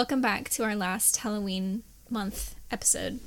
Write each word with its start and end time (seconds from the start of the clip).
Welcome 0.00 0.22
back 0.22 0.48
to 0.52 0.64
our 0.64 0.74
last 0.74 1.18
Halloween 1.18 1.82
month 2.08 2.54
episode. 2.70 3.20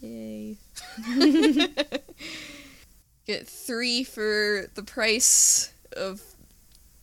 Yay. 0.00 0.56
Get 3.26 3.48
three 3.48 4.04
for 4.04 4.66
the 4.76 4.84
price 4.84 5.72
of 5.96 6.22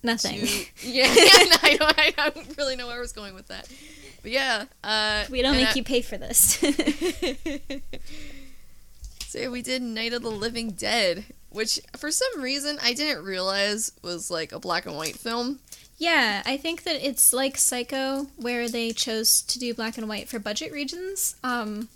Nothing. 0.04 0.48
two. 0.48 0.66
Yeah, 0.90 1.08
I, 1.10 1.76
don't, 1.78 2.00
I 2.00 2.14
don't 2.16 2.58
really 2.58 2.78
know 2.78 2.88
where 2.88 2.96
I 2.96 3.02
was 3.02 3.12
going 3.12 3.36
with 3.36 3.50
that. 3.50 3.68
But 4.22 4.32
yeah. 4.32 4.68
Uh, 4.82 5.26
we 5.30 5.42
don't 5.42 5.58
make 5.58 5.68
I- 5.68 5.74
you 5.74 5.84
pay 5.84 6.02
for 6.02 6.18
this. 6.18 6.64
so 9.28 9.52
we 9.52 9.62
did 9.62 9.82
Night 9.82 10.14
of 10.14 10.22
the 10.22 10.32
Living 10.32 10.72
Dead, 10.72 11.26
which 11.54 11.80
for 11.98 12.12
some 12.12 12.42
reason 12.42 12.78
I 12.82 12.94
didn't 12.94 13.24
realize 13.24 13.92
was 14.02 14.30
like 14.32 14.52
a 14.52 14.60
black 14.60 14.86
and 14.86 14.96
white 14.96 15.18
film. 15.18 15.60
yeah, 15.98 16.42
I 16.46 16.58
think 16.58 16.84
that 16.84 17.06
it's 17.08 17.32
like 17.34 17.58
Psycho, 17.58 18.28
where 18.36 18.68
they 18.68 18.92
chose 18.92 19.42
to 19.44 19.60
do 19.60 19.74
black 19.74 19.98
and 19.98 20.10
white 20.10 20.28
for 20.28 20.40
budget 20.40 20.72
reasons, 20.72 21.36
um, 21.44 21.88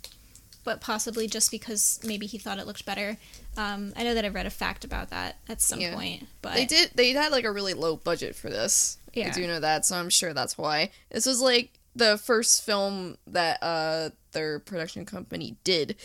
but 0.64 0.80
possibly 0.80 1.26
just 1.26 1.50
because 1.50 2.00
maybe 2.04 2.26
he 2.26 2.38
thought 2.38 2.58
it 2.58 2.66
looked 2.66 2.86
better. 2.86 3.16
Um, 3.56 3.92
I 3.96 4.04
know 4.04 4.14
that 4.14 4.24
I've 4.24 4.34
read 4.34 4.46
a 4.46 4.50
fact 4.50 4.84
about 4.84 5.10
that 5.10 5.36
at 5.48 5.60
some 5.60 5.80
Yeah. 5.80 5.94
point, 5.94 6.26
but 6.42 6.54
They 6.54 6.64
did. 6.66 6.92
They 6.94 7.10
had 7.10 7.32
like 7.32 7.44
a 7.44 7.50
really 7.50 7.74
low 7.74 7.96
budget 7.96 8.36
for 8.36 8.48
this. 8.50 8.98
Yeah. 9.14 9.28
I 9.28 9.30
do 9.30 9.46
know 9.46 9.58
that, 9.60 9.84
so 9.84 9.96
I'm 9.96 10.10
sure 10.10 10.32
that's 10.32 10.56
why. 10.56 10.90
This 11.10 11.26
was 11.26 11.40
like 11.40 11.70
the 11.96 12.16
first 12.18 12.64
film 12.64 13.16
that 13.26 13.60
uh 13.62 14.10
their 14.32 14.60
production 14.60 15.04
company 15.04 15.56
did, 15.64 15.96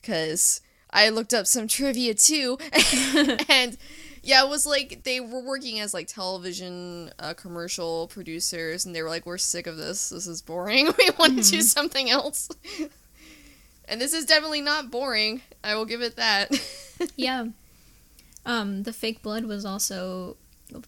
because 0.00 0.60
I 0.90 1.08
looked 1.10 1.34
up 1.34 1.46
some 1.46 1.68
trivia 1.68 2.14
too, 2.14 2.58
and 3.48 3.76
yeah, 4.22 4.42
it 4.44 4.48
was 4.48 4.66
like 4.66 5.02
they 5.04 5.20
were 5.20 5.42
working 5.42 5.80
as 5.80 5.92
like 5.94 6.06
television 6.08 7.12
uh, 7.18 7.34
commercial 7.34 8.08
producers, 8.08 8.86
and 8.86 8.94
they 8.94 9.02
were 9.02 9.08
like, 9.08 9.26
"We're 9.26 9.38
sick 9.38 9.66
of 9.66 9.76
this. 9.76 10.08
This 10.08 10.26
is 10.26 10.40
boring. 10.42 10.86
We 10.98 11.10
want 11.18 11.42
to 11.42 11.50
do 11.50 11.60
something 11.62 12.08
else." 12.10 12.48
And 13.90 13.98
this 14.00 14.12
is 14.12 14.26
definitely 14.26 14.60
not 14.60 14.90
boring. 14.90 15.40
I 15.64 15.74
will 15.74 15.86
give 15.86 16.02
it 16.02 16.16
that. 16.16 16.50
yeah. 17.16 17.46
Um, 18.44 18.82
the 18.82 18.92
fake 18.92 19.22
blood 19.22 19.46
was 19.46 19.64
also 19.64 20.36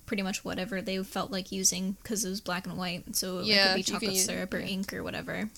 pretty 0.04 0.22
much 0.22 0.44
whatever 0.44 0.82
they 0.82 1.02
felt 1.02 1.30
like 1.30 1.50
using 1.50 1.96
because 2.02 2.26
it 2.26 2.28
was 2.28 2.42
black 2.42 2.66
and 2.66 2.76
white, 2.76 3.16
so 3.16 3.38
it 3.38 3.46
Yeah, 3.46 3.68
could 3.68 3.76
be 3.76 3.82
chocolate 3.84 4.12
use- 4.12 4.26
syrup 4.26 4.52
or 4.52 4.58
yeah. 4.58 4.66
ink 4.66 4.92
or 4.92 5.02
whatever. 5.02 5.48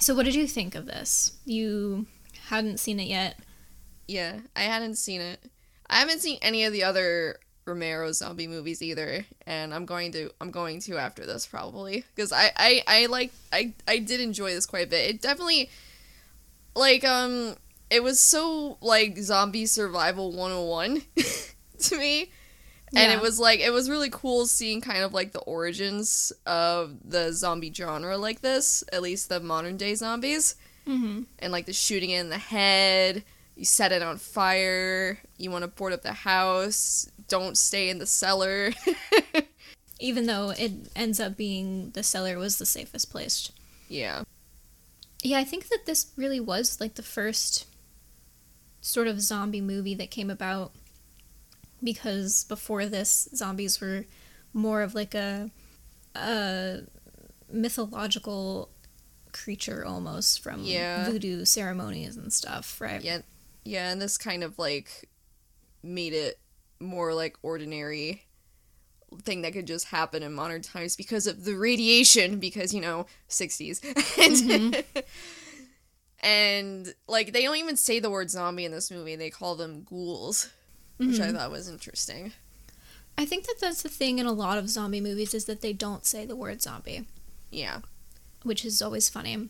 So, 0.00 0.16
what 0.16 0.24
did 0.24 0.34
you 0.34 0.48
think 0.48 0.74
of 0.74 0.86
this? 0.86 1.34
You 1.44 2.06
hadn't 2.48 2.80
seen 2.80 2.98
it 2.98 3.06
yet. 3.06 3.38
Yeah, 4.10 4.40
I 4.56 4.62
hadn't 4.62 4.96
seen 4.96 5.20
it. 5.20 5.38
I 5.88 6.00
haven't 6.00 6.18
seen 6.20 6.38
any 6.42 6.64
of 6.64 6.72
the 6.72 6.82
other 6.82 7.38
Romero 7.64 8.10
zombie 8.10 8.48
movies 8.48 8.82
either, 8.82 9.24
and 9.46 9.72
I'm 9.72 9.86
going 9.86 10.10
to 10.12 10.30
I'm 10.40 10.50
going 10.50 10.80
to 10.80 10.96
after 10.98 11.24
this 11.26 11.46
probably 11.46 12.04
because 12.14 12.32
I, 12.32 12.50
I 12.56 12.82
I 12.88 13.06
like 13.06 13.30
I 13.52 13.72
I 13.86 13.98
did 13.98 14.20
enjoy 14.20 14.52
this 14.52 14.66
quite 14.66 14.86
a 14.86 14.90
bit. 14.90 15.08
It 15.10 15.22
definitely 15.22 15.70
like 16.74 17.04
um 17.04 17.54
it 17.88 18.02
was 18.02 18.20
so 18.20 18.78
like 18.80 19.18
zombie 19.18 19.66
survival 19.66 20.32
101 20.32 21.02
to 21.80 21.98
me. 21.98 22.30
And 22.92 23.12
it 23.12 23.20
was 23.20 23.38
like 23.38 23.60
it 23.60 23.70
was 23.70 23.88
really 23.88 24.10
cool 24.10 24.46
seeing 24.46 24.80
kind 24.80 25.04
of 25.04 25.14
like 25.14 25.30
the 25.30 25.38
origins 25.40 26.32
of 26.46 26.96
the 27.04 27.32
zombie 27.32 27.72
genre 27.72 28.18
like 28.18 28.40
this, 28.40 28.82
at 28.92 29.02
least 29.02 29.28
the 29.28 29.38
modern 29.38 29.76
day 29.76 29.94
zombies 29.94 30.56
Mm-hmm. 30.88 31.22
and 31.38 31.52
like 31.52 31.66
the 31.66 31.72
shooting 31.72 32.10
in 32.10 32.30
the 32.30 32.38
head. 32.38 33.22
You 33.60 33.66
set 33.66 33.92
it 33.92 34.00
on 34.00 34.16
fire. 34.16 35.18
You 35.36 35.50
want 35.50 35.64
to 35.64 35.68
board 35.68 35.92
up 35.92 36.00
the 36.00 36.14
house. 36.14 37.10
Don't 37.28 37.58
stay 37.58 37.90
in 37.90 37.98
the 37.98 38.06
cellar. 38.06 38.72
Even 40.00 40.24
though 40.24 40.54
it 40.56 40.72
ends 40.96 41.20
up 41.20 41.36
being 41.36 41.90
the 41.90 42.02
cellar 42.02 42.38
was 42.38 42.56
the 42.56 42.64
safest 42.64 43.10
place. 43.10 43.52
yeah. 43.90 44.22
Yeah, 45.22 45.38
I 45.38 45.44
think 45.44 45.68
that 45.68 45.84
this 45.84 46.06
really 46.16 46.40
was 46.40 46.80
like 46.80 46.94
the 46.94 47.02
first 47.02 47.66
sort 48.80 49.06
of 49.08 49.20
zombie 49.20 49.60
movie 49.60 49.94
that 49.96 50.10
came 50.10 50.30
about 50.30 50.72
because 51.84 52.44
before 52.44 52.86
this 52.86 53.28
zombies 53.34 53.78
were 53.82 54.06
more 54.54 54.80
of 54.80 54.94
like 54.94 55.14
a 55.14 55.50
a 56.16 56.78
mythological 57.52 58.70
creature 59.32 59.84
almost 59.84 60.40
from 60.42 60.62
Yeah. 60.64 61.04
voodoo 61.04 61.44
ceremonies 61.44 62.16
and 62.16 62.32
stuff, 62.32 62.80
right? 62.80 63.02
Yeah. 63.04 63.18
Yeah, 63.64 63.90
and 63.90 64.00
this 64.00 64.18
kind 64.18 64.42
of 64.42 64.58
like 64.58 65.08
made 65.82 66.12
it 66.12 66.38
more 66.78 67.14
like 67.14 67.36
ordinary 67.42 68.24
thing 69.22 69.42
that 69.42 69.52
could 69.52 69.66
just 69.66 69.86
happen 69.86 70.22
in 70.22 70.32
modern 70.32 70.62
times 70.62 70.96
because 70.96 71.26
of 71.26 71.44
the 71.44 71.54
radiation 71.54 72.38
because 72.38 72.72
you 72.72 72.80
know 72.80 73.06
60s 73.28 73.82
and 73.84 74.74
mm-hmm. 74.74 75.00
and 76.20 76.94
like 77.08 77.32
they 77.32 77.42
don't 77.42 77.56
even 77.56 77.76
say 77.76 77.98
the 77.98 78.10
word 78.10 78.30
zombie 78.30 78.64
in 78.64 78.72
this 78.72 78.90
movie. 78.90 79.16
They 79.16 79.30
call 79.30 79.56
them 79.56 79.82
ghouls 79.82 80.50
which 81.00 81.18
i 81.18 81.24
mm-hmm. 81.24 81.36
thought 81.36 81.50
was 81.50 81.68
interesting. 81.68 82.32
I 83.16 83.24
think 83.24 83.46
that 83.46 83.56
that's 83.58 83.82
the 83.82 83.88
thing 83.88 84.18
in 84.18 84.26
a 84.26 84.32
lot 84.32 84.58
of 84.58 84.68
zombie 84.68 85.00
movies 85.00 85.32
is 85.32 85.46
that 85.46 85.62
they 85.62 85.72
don't 85.72 86.04
say 86.04 86.26
the 86.26 86.36
word 86.36 86.60
zombie. 86.60 87.06
yeah. 87.50 87.80
Which 88.42 88.64
is 88.64 88.80
always 88.80 89.08
funny. 89.08 89.48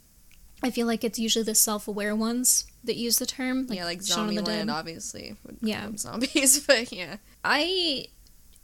I 0.63 0.71
feel 0.71 0.87
like 0.87 1.05
it's 1.05 1.19
usually 1.19 1.45
the 1.45 1.55
self-aware 1.55 2.15
ones 2.15 2.67
that 2.85 2.97
use 2.97 3.19
the 3.19 3.27
term, 3.27 3.67
yeah, 3.71 3.85
like 3.85 4.01
the 4.01 4.05
Dead. 4.07 4.17
Zombieland, 4.17 4.73
obviously. 4.73 5.37
Would 5.45 5.59
Yeah. 5.63 5.91
zombies, 5.97 6.61
but 6.67 6.93
yeah. 6.93 7.17
I 7.45 8.07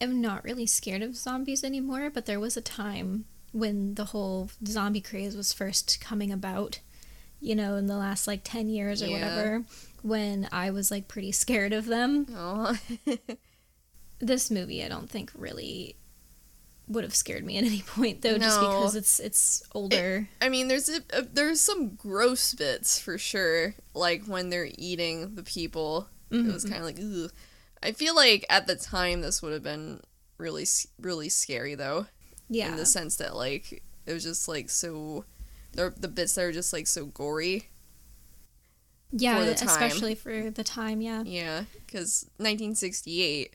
am 0.01 0.21
not 0.21 0.45
really 0.45 0.67
scared 0.67 1.03
of 1.03 1.17
zombies 1.17 1.65
anymore, 1.65 2.11
but 2.11 2.27
there 2.27 2.41
was 2.41 2.57
a 2.57 2.61
time 2.61 3.25
when 3.53 3.95
the 3.95 4.07
whole 4.07 4.51
zombie 4.67 5.01
craze 5.01 5.34
was 5.37 5.53
first 5.55 5.99
coming 6.01 6.31
about, 6.31 6.81
you 7.41 7.55
know, 7.55 7.77
in 7.77 7.87
the 7.87 7.97
last 7.97 8.27
like 8.27 8.41
10 8.45 8.69
years 8.69 9.03
or 9.03 9.07
Yeah. 9.07 9.13
whatever, 9.15 9.65
when 10.03 10.49
I 10.53 10.71
was 10.71 10.91
like 10.91 11.09
pretty 11.09 11.33
scared 11.33 11.73
of 11.73 11.87
them. 11.87 12.27
This 14.19 14.51
movie, 14.51 14.83
I 14.83 14.89
don't 14.89 15.11
think 15.11 15.31
really 15.34 15.95
would 16.89 17.03
have 17.05 17.15
scared 17.15 17.45
me 17.45 17.59
at 17.59 17.65
any 17.65 17.83
point 17.87 18.23
though 18.23 18.39
just 18.39 18.61
because 18.61 18.95
it's 18.97 19.19
it's 19.21 19.63
older. 19.75 20.29
I 20.41 20.49
mean, 20.49 20.69
there's 20.69 20.89
a, 20.89 21.01
a, 21.13 21.23
there's 21.23 21.61
some 21.61 21.95
gross 21.97 22.55
bits 22.55 22.99
for 23.01 23.19
sure, 23.19 23.75
like 23.95 24.25
when 24.27 24.51
they're 24.51 24.69
eating 24.79 25.35
the 25.35 25.43
people. 25.43 26.09
It 26.31 26.45
was 26.53 26.65
Mhm. 26.65 26.71
kind 26.71 26.81
of 26.81 26.87
like, 26.87 26.99
ugh. 27.01 27.33
I 27.83 27.93
feel 27.93 28.15
like 28.17 28.45
at 28.51 28.67
the 28.67 28.75
time 28.77 29.21
this 29.21 29.43
would 29.43 29.53
have 29.53 29.63
been 29.63 30.01
really, 30.39 30.65
really 31.01 31.29
scary 31.29 31.75
though, 31.77 32.07
yeah. 32.49 32.69
in 32.71 32.77
the 32.77 32.87
sense 32.87 33.17
that 33.17 33.37
like 33.37 33.83
it 34.07 34.13
was 34.13 34.25
just 34.25 34.49
like 34.49 34.69
so, 34.71 35.25
the 35.73 35.93
the 35.97 36.09
bits 36.09 36.35
that 36.35 36.45
are 36.45 36.53
just 36.53 36.73
like 36.73 36.87
so 36.87 37.07
gory. 37.07 37.69
yeah, 39.13 39.45
for 39.45 39.51
especially 39.65 40.15
for 40.15 40.51
the 40.51 40.65
time, 40.65 41.01
yeah. 41.01 41.23
Yeah, 41.25 41.65
because 41.87 42.27
1968. 42.39 43.55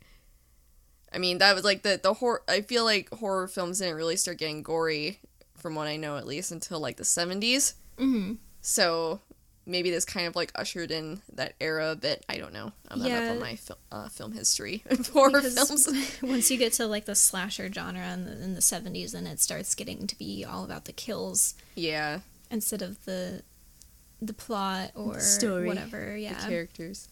I 1.14 1.18
mean, 1.18 1.40
that 1.40 1.54
was 1.56 1.64
like 1.64 1.84
the 1.84 2.00
the 2.02 2.14
horror. 2.14 2.42
I 2.48 2.62
feel 2.62 2.84
like 2.86 3.10
horror 3.14 3.48
films 3.48 3.80
didn't 3.80 3.96
really 3.96 4.16
start 4.16 4.38
getting 4.38 4.64
gory, 4.64 5.20
from 5.58 5.76
what 5.76 5.88
I 5.88 5.98
know 5.98 6.18
at 6.18 6.26
least, 6.28 6.52
until 6.52 6.80
like 6.80 6.98
the 6.98 7.04
70s. 7.04 7.74
Mhm. 7.98 8.38
So 8.62 9.20
maybe 9.66 9.92
this 9.92 10.06
kind 10.06 10.26
of 10.26 10.36
like 10.36 10.52
ushered 10.56 10.90
in 10.90 11.22
that 11.34 11.54
era 11.62 11.92
a 11.92 11.96
bit. 11.96 12.26
I 12.28 12.38
don't 12.38 12.54
know. 12.54 12.72
I'm 12.88 13.00
not 13.00 13.10
Yeah. 13.10 13.26
up 13.26 13.32
on 13.32 13.40
my 13.40 13.56
fil- 13.56 13.78
uh, 13.92 14.10
film 14.10 14.32
history 14.32 14.84
of 14.90 15.08
horror 15.10 15.42
films. 15.42 15.88
once 16.22 16.50
you 16.50 16.58
get 16.58 16.74
to 16.74 16.88
like 16.88 17.06
the 17.06 17.14
slasher 17.16 17.72
genre 17.72 18.12
in 18.14 18.26
the, 18.26 18.44
in 18.44 18.54
the 18.56 18.60
70s 18.62 19.12
then 19.12 19.28
it 19.28 19.40
starts 19.40 19.76
getting 19.76 20.08
to 20.08 20.18
be 20.18 20.44
all 20.44 20.64
about 20.64 20.86
the 20.86 20.94
kills 20.94 21.54
Yeah, 21.76 22.22
instead 22.50 22.82
of 22.82 23.04
the 23.06 23.44
the 24.24 24.34
plot 24.34 24.92
or 24.96 25.20
story, 25.20 25.68
whatever 25.68 26.16
yeah 26.18 26.40
the 26.42 26.48
characters. 26.50 27.08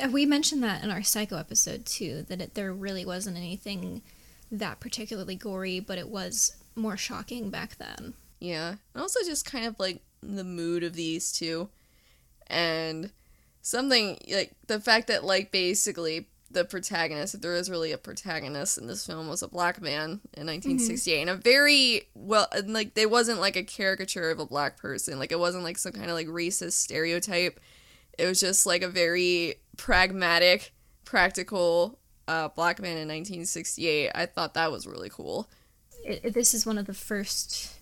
Uh, 0.00 0.08
we 0.08 0.26
mentioned 0.26 0.62
that 0.62 0.82
in 0.82 0.90
our 0.90 1.02
psycho 1.02 1.36
episode 1.36 1.86
too 1.86 2.24
that 2.28 2.40
it, 2.40 2.54
there 2.54 2.72
really 2.72 3.04
wasn't 3.04 3.36
anything 3.36 4.02
that 4.50 4.80
particularly 4.80 5.36
gory 5.36 5.80
but 5.80 5.98
it 5.98 6.08
was 6.08 6.56
more 6.74 6.96
shocking 6.96 7.50
back 7.50 7.76
then. 7.76 8.14
Yeah, 8.40 8.76
and 8.94 9.02
also 9.02 9.20
just 9.24 9.44
kind 9.44 9.66
of 9.66 9.78
like 9.78 10.00
the 10.22 10.44
mood 10.44 10.82
of 10.82 10.94
these 10.94 11.32
two, 11.32 11.68
and 12.46 13.10
something 13.62 14.18
like 14.32 14.52
the 14.66 14.80
fact 14.80 15.08
that 15.08 15.24
like 15.24 15.52
basically 15.52 16.26
the 16.50 16.64
protagonist, 16.64 17.34
if 17.34 17.42
there 17.42 17.54
is 17.54 17.70
really 17.70 17.92
a 17.92 17.98
protagonist 17.98 18.78
in 18.78 18.86
this 18.86 19.06
film, 19.06 19.28
was 19.28 19.42
a 19.42 19.48
black 19.48 19.80
man 19.80 20.20
in 20.34 20.46
1968, 20.46 21.20
and 21.20 21.30
a 21.30 21.36
very 21.36 22.08
well, 22.14 22.48
and 22.52 22.72
like 22.72 22.94
they 22.94 23.06
wasn't 23.06 23.40
like 23.40 23.56
a 23.56 23.62
caricature 23.62 24.30
of 24.30 24.40
a 24.40 24.46
black 24.46 24.78
person, 24.78 25.18
like 25.18 25.32
it 25.32 25.38
wasn't 25.38 25.64
like 25.64 25.78
some 25.78 25.92
kind 25.92 26.10
of 26.10 26.16
like 26.16 26.26
racist 26.26 26.72
stereotype. 26.72 27.60
It 28.18 28.26
was 28.26 28.40
just 28.40 28.66
like 28.66 28.82
a 28.82 28.88
very 28.88 29.56
pragmatic, 29.80 30.72
practical 31.06 31.98
uh, 32.28 32.48
black 32.48 32.80
man 32.80 32.98
in 32.98 33.08
1968. 33.08 34.10
I 34.14 34.26
thought 34.26 34.52
that 34.54 34.70
was 34.70 34.86
really 34.86 35.08
cool. 35.08 35.48
it, 36.04 36.34
this 36.34 36.52
is 36.52 36.66
one 36.66 36.76
of 36.76 36.84
the 36.84 36.94
first 36.94 37.80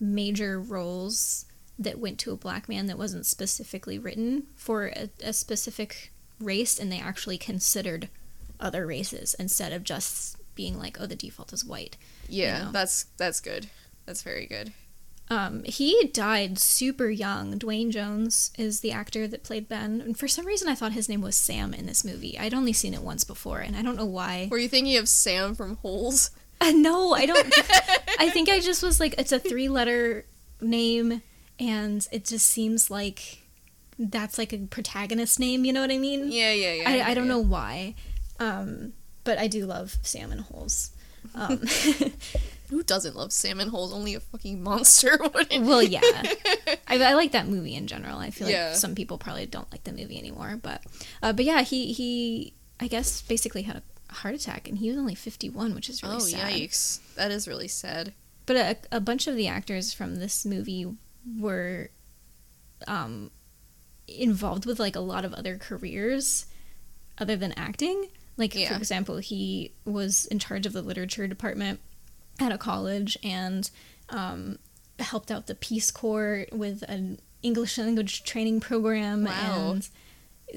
major 0.00 0.58
roles 0.58 1.44
that 1.78 1.98
went 1.98 2.18
to 2.20 2.32
a 2.32 2.36
black 2.36 2.70
man 2.70 2.86
that 2.86 2.96
wasn't 2.96 3.26
specifically 3.26 3.98
written 3.98 4.46
for 4.54 4.86
a, 4.86 5.10
a 5.22 5.32
specific 5.34 6.10
race 6.40 6.78
and 6.78 6.90
they 6.90 6.98
actually 6.98 7.36
considered 7.36 8.08
other 8.58 8.86
races 8.86 9.34
instead 9.38 9.72
of 9.72 9.84
just 9.84 10.36
being 10.54 10.78
like 10.78 10.96
oh 11.00 11.06
the 11.06 11.14
default 11.14 11.52
is 11.52 11.64
white 11.64 11.98
Yeah, 12.28 12.64
know? 12.64 12.72
that's 12.72 13.04
that's 13.18 13.40
good. 13.40 13.68
That's 14.06 14.22
very 14.22 14.46
good. 14.46 14.72
Um, 15.28 15.64
he 15.64 16.10
died 16.12 16.58
super 16.58 17.08
young. 17.08 17.58
Duane 17.58 17.90
Jones 17.90 18.52
is 18.56 18.80
the 18.80 18.92
actor 18.92 19.26
that 19.26 19.42
played 19.42 19.68
Ben, 19.68 20.00
and 20.00 20.18
for 20.18 20.28
some 20.28 20.46
reason 20.46 20.68
I 20.68 20.74
thought 20.74 20.92
his 20.92 21.08
name 21.08 21.20
was 21.20 21.36
Sam 21.36 21.74
in 21.74 21.86
this 21.86 22.04
movie. 22.04 22.38
I'd 22.38 22.54
only 22.54 22.72
seen 22.72 22.94
it 22.94 23.02
once 23.02 23.24
before, 23.24 23.58
and 23.58 23.76
I 23.76 23.82
don't 23.82 23.96
know 23.96 24.06
why. 24.06 24.48
Were 24.50 24.58
you 24.58 24.68
thinking 24.68 24.96
of 24.96 25.08
Sam 25.08 25.54
from 25.54 25.76
Holes? 25.76 26.30
Uh, 26.58 26.70
no, 26.74 27.12
I 27.12 27.26
don't. 27.26 27.52
I 28.18 28.30
think 28.30 28.48
I 28.48 28.60
just 28.60 28.82
was 28.82 28.98
like, 28.98 29.14
it's 29.18 29.30
a 29.30 29.38
three-letter 29.38 30.24
name, 30.62 31.20
and 31.60 32.08
it 32.10 32.24
just 32.24 32.46
seems 32.46 32.90
like 32.90 33.42
that's 33.98 34.38
like 34.38 34.54
a 34.54 34.58
protagonist 34.60 35.38
name. 35.38 35.66
You 35.66 35.74
know 35.74 35.82
what 35.82 35.90
I 35.90 35.98
mean? 35.98 36.32
Yeah, 36.32 36.52
yeah, 36.52 36.72
yeah. 36.72 36.88
I, 36.88 37.10
I 37.10 37.14
don't 37.14 37.26
yeah. 37.26 37.32
know 37.32 37.40
why, 37.40 37.94
um, 38.40 38.94
but 39.24 39.36
I 39.36 39.48
do 39.48 39.66
love 39.66 39.98
Sam 40.00 40.30
salmon 40.30 40.38
holes. 40.38 40.92
Um, 41.34 41.60
Who 42.70 42.82
doesn't 42.82 43.16
love 43.16 43.32
salmon 43.32 43.68
holes? 43.68 43.92
Only 43.92 44.14
a 44.14 44.20
fucking 44.20 44.62
monster 44.62 45.18
well, 45.60 45.82
yeah, 45.82 46.00
I, 46.88 47.02
I 47.02 47.14
like 47.14 47.32
that 47.32 47.46
movie 47.48 47.74
in 47.74 47.86
general. 47.86 48.18
I 48.18 48.30
feel 48.30 48.48
Yeah. 48.48 48.68
like 48.68 48.76
some 48.76 48.94
people 48.94 49.18
probably 49.18 49.46
don't 49.46 49.70
like 49.72 49.84
the 49.84 49.92
movie 49.92 50.18
anymore, 50.18 50.58
but 50.62 50.82
uh, 51.22 51.32
but 51.32 51.44
yeah, 51.44 51.62
he 51.62 51.92
he 51.92 52.54
I 52.80 52.88
guess 52.88 53.22
basically 53.22 53.62
had 53.62 53.82
a 54.10 54.14
heart 54.14 54.34
attack, 54.34 54.68
and 54.68 54.78
he 54.78 54.88
was 54.88 54.98
only 54.98 55.14
fifty 55.14 55.48
one, 55.48 55.74
which 55.74 55.88
is 55.88 56.02
really 56.02 56.16
oh, 56.16 56.18
sad. 56.20 56.52
yikes. 56.52 57.00
That 57.14 57.30
is 57.30 57.46
really 57.48 57.68
sad. 57.68 58.12
But 58.46 58.56
a, 58.56 58.76
a 58.96 59.00
bunch 59.00 59.26
of 59.26 59.34
the 59.36 59.48
actors 59.48 59.92
from 59.92 60.16
this 60.16 60.44
movie 60.46 60.86
were 61.40 61.90
um, 62.86 63.30
involved 64.06 64.66
with 64.66 64.78
like 64.78 64.94
a 64.94 65.00
lot 65.00 65.24
of 65.24 65.32
other 65.34 65.58
careers 65.58 66.46
other 67.18 67.34
than 67.36 67.52
acting. 67.52 68.08
Like 68.36 68.52
for 68.52 68.74
example, 68.74 69.16
he 69.16 69.72
was 69.84 70.26
in 70.26 70.38
charge 70.38 70.66
of 70.66 70.72
the 70.74 70.82
literature 70.82 71.26
department 71.26 71.80
at 72.38 72.52
a 72.52 72.58
college 72.58 73.16
and 73.22 73.70
um, 74.10 74.58
helped 74.98 75.30
out 75.30 75.46
the 75.46 75.54
Peace 75.54 75.90
Corps 75.90 76.46
with 76.52 76.82
an 76.88 77.18
English 77.42 77.78
language 77.78 78.24
training 78.24 78.60
program 78.60 79.24
Wow. 79.24 79.72
and 79.72 79.88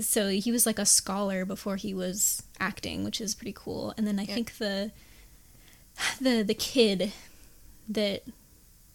so 0.04 0.30
he 0.30 0.52
was 0.52 0.66
like 0.66 0.78
a 0.80 0.86
scholar 0.86 1.46
before 1.46 1.76
he 1.76 1.94
was 1.96 2.44
acting, 2.60 3.04
which 3.04 3.20
is 3.20 3.34
pretty 3.34 3.54
cool. 3.56 3.94
And 3.98 4.06
then 4.06 4.20
I 4.20 4.24
Yeah. 4.24 4.36
think 4.36 4.58
the 4.58 4.92
the 6.22 6.44
the 6.44 6.54
kid 6.54 7.12
that 7.90 8.24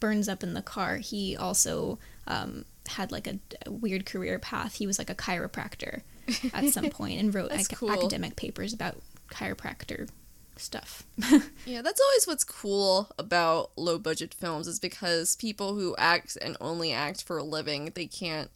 burns 0.00 0.28
up 0.28 0.42
in 0.42 0.54
the 0.54 0.62
car, 0.62 0.98
he 0.98 1.36
also 1.36 1.98
um, 2.26 2.64
had 2.88 3.10
like 3.10 3.26
a, 3.26 3.38
a 3.66 3.72
weird 3.72 4.06
career 4.06 4.38
path. 4.38 4.74
He 4.76 4.86
was 4.86 4.98
like 4.98 5.10
a 5.10 5.14
chiropractor 5.14 6.02
at 6.54 6.68
some 6.70 6.90
point 6.90 7.18
and 7.20 7.34
wrote 7.34 7.50
ac- 7.52 7.74
cool. 7.74 7.90
academic 7.90 8.36
papers 8.36 8.72
about 8.72 8.96
chiropractor 9.30 10.08
stuff. 10.56 11.04
Yeah, 11.66 11.80
that's 11.82 12.00
always 12.00 12.26
what's 12.26 12.44
cool 12.44 13.10
about 13.18 13.70
low 13.76 13.98
budget 13.98 14.34
films 14.34 14.68
is 14.68 14.78
because 14.78 15.34
people 15.36 15.74
who 15.74 15.94
act 15.96 16.36
and 16.40 16.56
only 16.60 16.92
act 16.92 17.24
for 17.24 17.38
a 17.38 17.42
living, 17.42 17.90
they 17.94 18.06
can't 18.06 18.50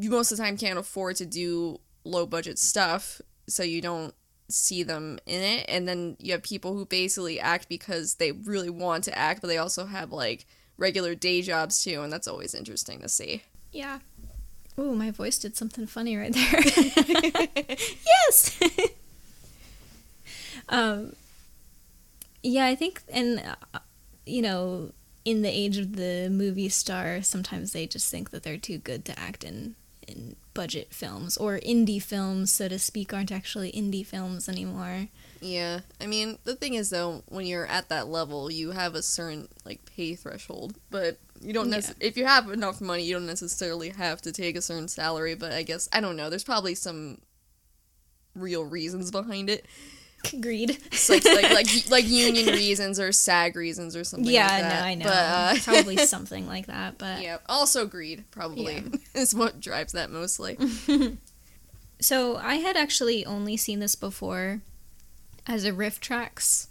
you 0.00 0.10
most 0.10 0.30
of 0.32 0.38
the 0.38 0.44
time 0.44 0.56
can't 0.56 0.78
afford 0.78 1.16
to 1.16 1.26
do 1.26 1.80
low 2.04 2.26
budget 2.26 2.58
stuff, 2.58 3.20
so 3.48 3.62
you 3.62 3.80
don't 3.80 4.14
see 4.48 4.82
them 4.82 5.18
in 5.26 5.42
it. 5.42 5.66
And 5.68 5.88
then 5.88 6.16
you 6.20 6.32
have 6.32 6.42
people 6.42 6.74
who 6.74 6.86
basically 6.86 7.40
act 7.40 7.68
because 7.68 8.14
they 8.14 8.32
really 8.32 8.70
want 8.70 9.04
to 9.04 9.18
act, 9.18 9.40
but 9.40 9.48
they 9.48 9.58
also 9.58 9.86
have 9.86 10.12
like 10.12 10.46
regular 10.78 11.14
day 11.14 11.42
jobs 11.42 11.82
too, 11.82 12.02
and 12.02 12.12
that's 12.12 12.28
always 12.28 12.54
interesting 12.54 13.00
to 13.00 13.08
see. 13.08 13.42
yeah. 13.72 13.98
Ooh, 14.78 14.94
my 14.94 15.10
voice 15.10 15.38
did 15.38 15.56
something 15.56 15.86
funny 15.86 16.18
right 16.18 16.34
there. 16.34 16.60
yes. 18.06 18.60
Um, 20.68 21.14
yeah, 22.42 22.66
I 22.66 22.74
think, 22.74 23.02
and 23.08 23.42
uh, 23.74 23.78
you 24.24 24.42
know, 24.42 24.92
in 25.24 25.42
the 25.42 25.48
age 25.48 25.78
of 25.78 25.96
the 25.96 26.28
movie 26.30 26.68
star, 26.68 27.22
sometimes 27.22 27.72
they 27.72 27.86
just 27.86 28.10
think 28.10 28.30
that 28.30 28.42
they're 28.42 28.56
too 28.56 28.78
good 28.78 29.04
to 29.06 29.18
act 29.18 29.44
in 29.44 29.76
in 30.06 30.36
budget 30.54 30.94
films 30.94 31.36
or 31.36 31.58
indie 31.58 32.00
films, 32.00 32.52
so 32.52 32.68
to 32.68 32.78
speak, 32.78 33.12
aren't 33.12 33.32
actually 33.32 33.72
indie 33.72 34.06
films 34.06 34.48
anymore. 34.48 35.08
Yeah, 35.40 35.80
I 36.00 36.06
mean 36.06 36.38
the 36.44 36.54
thing 36.54 36.74
is 36.74 36.90
though, 36.90 37.22
when 37.26 37.46
you're 37.46 37.66
at 37.66 37.88
that 37.88 38.08
level, 38.08 38.50
you 38.50 38.70
have 38.70 38.94
a 38.94 39.02
certain 39.02 39.48
like 39.64 39.84
pay 39.84 40.14
threshold, 40.14 40.76
but 40.90 41.18
you 41.40 41.52
don't. 41.52 41.70
Yeah. 41.70 41.92
If 42.00 42.16
you 42.16 42.24
have 42.26 42.50
enough 42.50 42.80
money, 42.80 43.02
you 43.02 43.14
don't 43.14 43.26
necessarily 43.26 43.90
have 43.90 44.22
to 44.22 44.32
take 44.32 44.56
a 44.56 44.62
certain 44.62 44.88
salary. 44.88 45.34
But 45.34 45.52
I 45.52 45.62
guess 45.62 45.88
I 45.92 46.00
don't 46.00 46.16
know. 46.16 46.30
There's 46.30 46.44
probably 46.44 46.74
some 46.74 47.18
real 48.34 48.64
reasons 48.64 49.10
behind 49.10 49.50
it. 49.50 49.66
Agreed. 50.32 50.78
It's 50.92 51.08
like 51.08 51.24
like 51.24 51.50
like 51.50 51.66
like 51.90 52.08
union 52.08 52.46
reasons 52.46 52.98
or 53.00 53.12
SAG 53.12 53.56
reasons 53.56 53.96
or 53.96 54.04
something. 54.04 54.32
yeah, 54.32 54.46
like 54.46 54.62
no. 54.62 54.68
I 54.68 54.94
know. 54.94 55.04
But, 55.04 55.12
uh, 55.12 55.54
Probably 55.64 55.96
something 56.06 56.46
like 56.46 56.66
that, 56.66 56.98
but 56.98 57.22
yeah, 57.22 57.38
also 57.48 57.86
greed 57.86 58.24
probably 58.30 58.84
is 59.14 59.34
what 59.34 59.60
drives 59.60 59.92
that 59.92 60.10
mostly. 60.10 60.58
So 62.00 62.36
I 62.36 62.56
had 62.56 62.76
actually 62.76 63.24
only 63.24 63.56
seen 63.56 63.80
this 63.80 63.94
before 63.94 64.60
as 65.46 65.64
a 65.64 65.72
RiffTrax 65.72 66.68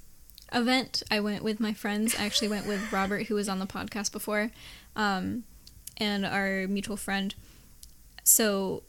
event. 0.54 1.02
I 1.10 1.20
went 1.20 1.44
with 1.44 1.60
my 1.60 1.74
friends. 1.74 2.16
I 2.18 2.26
actually 2.26 2.50
went 2.50 2.68
with 2.68 2.92
Robert, 2.92 3.28
who 3.28 3.36
was 3.36 3.50
on 3.50 3.60
the 3.60 3.66
podcast 3.66 4.12
before, 4.12 4.52
um, 4.96 5.44
and 5.98 6.26
our 6.26 6.68
mutual 6.68 6.98
friend. 6.98 7.34
So 8.24 8.84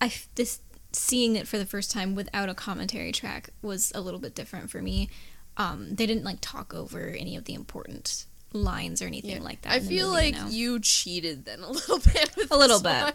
I 0.00 0.12
this 0.34 0.60
seeing 0.94 1.36
it 1.36 1.46
for 1.48 1.58
the 1.58 1.66
first 1.66 1.90
time 1.90 2.14
without 2.14 2.48
a 2.48 2.54
commentary 2.54 3.12
track 3.12 3.50
was 3.62 3.92
a 3.94 4.00
little 4.00 4.20
bit 4.20 4.34
different 4.34 4.70
for 4.70 4.80
me. 4.80 5.08
Um, 5.56 5.94
they 5.94 6.06
didn't 6.06 6.24
like 6.24 6.38
talk 6.40 6.74
over 6.74 7.08
any 7.08 7.36
of 7.36 7.44
the 7.44 7.54
important 7.54 8.26
lines 8.52 9.02
or 9.02 9.06
anything 9.06 9.36
Yeah. 9.38 9.42
like 9.42 9.62
that. 9.62 9.72
I 9.72 9.80
feel 9.80 10.10
movie, 10.10 10.16
like 10.32 10.34
you 10.36 10.40
know? 10.42 10.48
you 10.50 10.80
cheated 10.80 11.44
then 11.44 11.60
a 11.60 11.70
little 11.70 11.98
bit. 11.98 12.30
A 12.50 12.56
little 12.56 12.80
bit. 12.80 13.14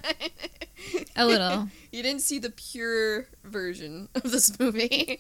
a 1.16 1.26
little. 1.26 1.70
You 1.92 2.04
didn't 2.04 2.22
see 2.22 2.38
the 2.40 2.52
pure 2.52 3.28
version 3.44 4.10
of 4.16 4.24
this 4.32 4.60
movie. 4.60 5.18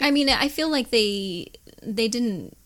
I 0.00 0.10
mean, 0.10 0.28
I 0.30 0.48
feel 0.48 0.70
like 0.70 0.90
they 0.90 1.48
they 1.82 2.08
didn't 2.08 2.56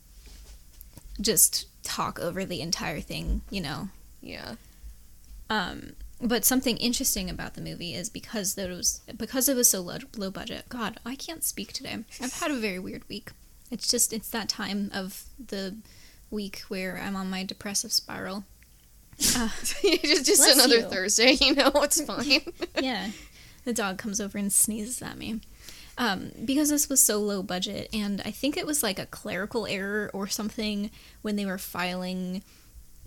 just 1.21 1.67
talk 1.83 2.21
over 2.21 2.45
the 2.45 2.61
entire 2.61 3.01
thing, 3.01 3.41
you 3.51 3.61
know. 3.61 3.89
Yeah. 4.21 4.55
Um, 5.51 5.95
but 6.21 6.45
something 6.45 6.77
interesting 6.79 7.31
about 7.31 7.55
the 7.55 7.61
movie 7.61 7.95
is 7.95 8.09
because 8.09 8.55
there 8.55 8.69
was 8.69 9.01
because 9.17 9.49
it 9.49 9.55
was 9.55 9.71
so 9.71 9.81
low, 9.81 9.99
low 10.17 10.31
budget. 10.31 10.69
God, 10.69 10.99
I 11.05 11.15
can't 11.15 11.45
speak 11.45 11.73
today. 11.73 11.99
I've 12.21 12.33
had 12.33 12.51
a 12.51 12.55
very 12.55 12.79
weird 12.79 13.09
week. 13.09 13.31
It's 13.71 13.89
just 13.89 14.13
it's 14.13 14.29
that 14.31 14.49
time 14.49 14.91
of 14.93 15.25
the 15.45 15.77
week 16.31 16.63
where 16.69 17.01
I'm 17.03 17.17
on 17.17 17.31
my 17.31 17.45
depressive 17.45 17.93
spiral. 17.93 18.45
Uh, 19.37 19.49
just 19.83 20.27
just 20.27 20.55
another 20.55 20.79
you. 20.79 20.83
Thursday, 20.83 21.33
you 21.41 21.55
know, 21.55 21.71
it's 21.77 22.01
fine. 22.01 22.41
yeah, 22.81 23.11
the 23.65 23.73
dog 23.73 23.99
comes 23.99 24.21
over 24.21 24.39
and 24.39 24.53
sneezes 24.53 25.01
at 25.03 25.19
me. 25.19 25.41
Um, 25.99 26.31
because 26.45 26.71
this 26.71 26.89
was 26.89 27.01
so 27.01 27.19
low 27.19 27.43
budget, 27.43 27.89
and 27.93 28.23
I 28.25 28.31
think 28.31 28.57
it 28.57 28.67
was 28.67 28.85
like 28.85 29.01
a 29.01 29.07
clerical 29.07 29.67
error 29.67 30.13
or 30.15 30.29
something 30.29 30.91
when 31.23 31.35
they 31.35 31.45
were 31.45 31.59
filing 31.59 32.45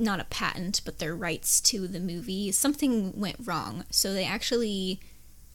not 0.01 0.19
a 0.19 0.25
patent 0.25 0.81
but 0.83 0.99
their 0.99 1.15
rights 1.15 1.61
to 1.61 1.87
the 1.87 1.99
movie. 1.99 2.51
Something 2.51 3.19
went 3.19 3.37
wrong, 3.43 3.85
so 3.89 4.13
they 4.13 4.25
actually 4.25 4.99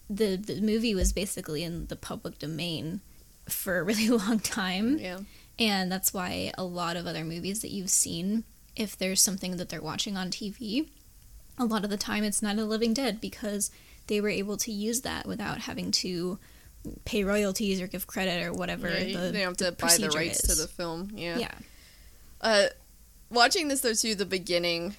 the 0.09 0.37
the 0.37 0.61
movie 0.61 0.95
was 0.95 1.13
basically 1.13 1.63
in 1.63 1.87
the 1.87 1.97
public 1.97 2.39
domain 2.39 3.01
for 3.49 3.79
a 3.79 3.83
really 3.83 4.09
long 4.25 4.39
time. 4.39 4.99
yeah. 4.99 5.19
And 5.59 5.91
that's 5.91 6.13
why 6.13 6.53
a 6.59 6.65
lot 6.65 6.97
of 6.97 7.07
other 7.07 7.25
movies 7.25 7.63
that 7.63 7.71
you've 7.71 7.91
seen, 7.91 8.45
if 8.75 8.97
there's 8.97 9.23
something 9.23 9.57
that 9.57 9.71
they're 9.71 9.81
watching 9.81 10.17
on 10.17 10.31
TV, 10.31 10.89
a 11.59 11.65
lot 11.65 11.83
of 11.83 11.89
the 11.89 11.97
time 11.97 12.25
it's 12.25 12.43
of 12.43 12.57
the 12.57 12.67
Living 12.67 12.93
Dead 12.93 13.23
because 13.23 13.71
they 14.07 14.21
were 14.21 14.29
able 14.29 14.59
to 14.59 14.71
use 14.71 15.01
that 15.01 15.27
without 15.27 15.61
having 15.61 15.91
to 15.91 16.39
pay 17.05 17.25
royalties 17.25 17.81
or 17.81 17.87
give 17.87 18.07
credit 18.07 18.45
or 18.45 18.53
whatever. 18.53 18.89
Yeah, 18.89 19.19
the, 19.19 19.31
they 19.33 19.41
don't 19.41 19.59
have 19.61 19.77
to 19.77 19.83
buy 19.83 19.97
the 19.97 20.11
rights 20.11 20.45
is. 20.45 20.55
to 20.55 20.63
the 20.63 20.69
film. 20.69 21.11
Yeah. 21.15 21.39
yeah. 21.39 21.55
Uh, 22.41 22.67
watching 23.31 23.69
this 23.69 23.81
though 23.81 23.95
too, 23.95 24.15
the 24.15 24.27
beginning 24.27 24.97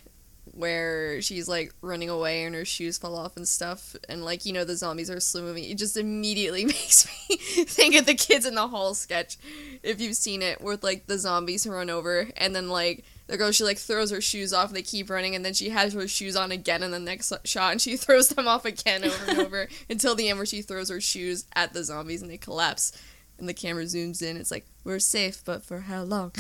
where 0.58 1.22
she's 1.22 1.48
like 1.48 1.74
running 1.82 2.10
away 2.10 2.44
and 2.44 2.56
her 2.56 2.66
shoes 2.66 2.98
fall 2.98 3.16
off 3.16 3.38
and 3.38 3.48
stuff, 3.48 3.96
and 4.10 4.26
like 4.26 4.46
you 4.46 4.54
know 4.54 4.64
the 4.64 4.76
zombies 4.76 5.10
are 5.10 5.20
slow 5.20 5.42
moving. 5.42 5.64
It 5.64 5.78
just 5.78 5.98
immediately 5.98 6.66
makes 6.66 7.08
me 7.30 7.38
think 7.38 7.96
of 7.96 8.06
the 8.06 8.16
kids 8.16 8.46
in 8.46 8.56
the 8.56 8.68
hall 8.68 8.94
sketch, 8.94 9.38
if 9.84 10.02
you've 10.02 10.16
seen 10.16 10.42
it, 10.42 10.62
with 10.62 10.84
like 10.84 11.08
the 11.08 11.20
zombies 11.20 11.68
run 11.68 11.90
over 11.90 12.30
and 12.38 12.56
then 12.56 12.70
like. 12.70 13.04
The 13.28 13.36
girl, 13.36 13.52
she 13.52 13.66
like 13.66 13.78
throws 13.78 14.10
her 14.12 14.22
shoes 14.22 14.54
off. 14.54 14.72
They 14.72 14.82
keep 14.82 15.10
running, 15.10 15.36
and 15.36 15.44
then 15.44 15.54
she 15.54 15.68
has 15.68 15.92
her 15.92 16.08
shoes 16.08 16.38
on 16.38 16.54
again 16.54 16.82
in 16.82 16.92
the 16.92 17.00
next 17.00 17.34
shot, 17.44 17.74
and 17.74 17.82
she 17.82 17.98
throws 17.98 18.30
them 18.30 18.48
off 18.48 18.64
again 18.64 19.04
over 19.04 19.26
and 19.30 19.40
over 19.40 19.68
until 19.90 20.16
the 20.16 20.30
end 20.30 20.40
where 20.40 20.46
she 20.46 20.62
throws 20.62 20.88
her 20.88 21.02
shoes 21.02 21.44
at 21.54 21.74
the 21.74 21.84
zombies 21.84 22.22
and 22.22 22.32
they 22.32 22.38
collapse. 22.38 22.94
And 23.38 23.50
the 23.50 23.54
camera 23.54 23.84
zooms 23.84 24.22
in. 24.22 24.38
It's 24.38 24.50
like 24.50 24.66
we're 24.86 25.00
safe, 25.00 25.44
but 25.44 25.62
for 25.62 25.82
how 25.82 26.04
long? 26.04 26.32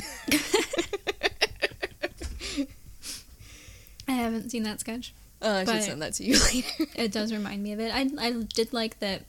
I 4.07 4.11
haven't 4.13 4.49
seen 4.49 4.63
that 4.63 4.79
sketch. 4.79 5.13
Uh, 5.41 5.63
I 5.67 5.71
should 5.73 5.83
send 5.83 6.01
that 6.01 6.13
to 6.13 6.23
you 6.23 6.39
later. 6.53 6.85
It 6.95 7.11
does 7.11 7.31
remind 7.31 7.61
me 7.61 7.73
of 7.73 7.79
it. 7.79 7.93
I, 7.93 8.09
I 8.19 8.31
did 8.53 8.73
like 8.73 8.99
that 8.99 9.23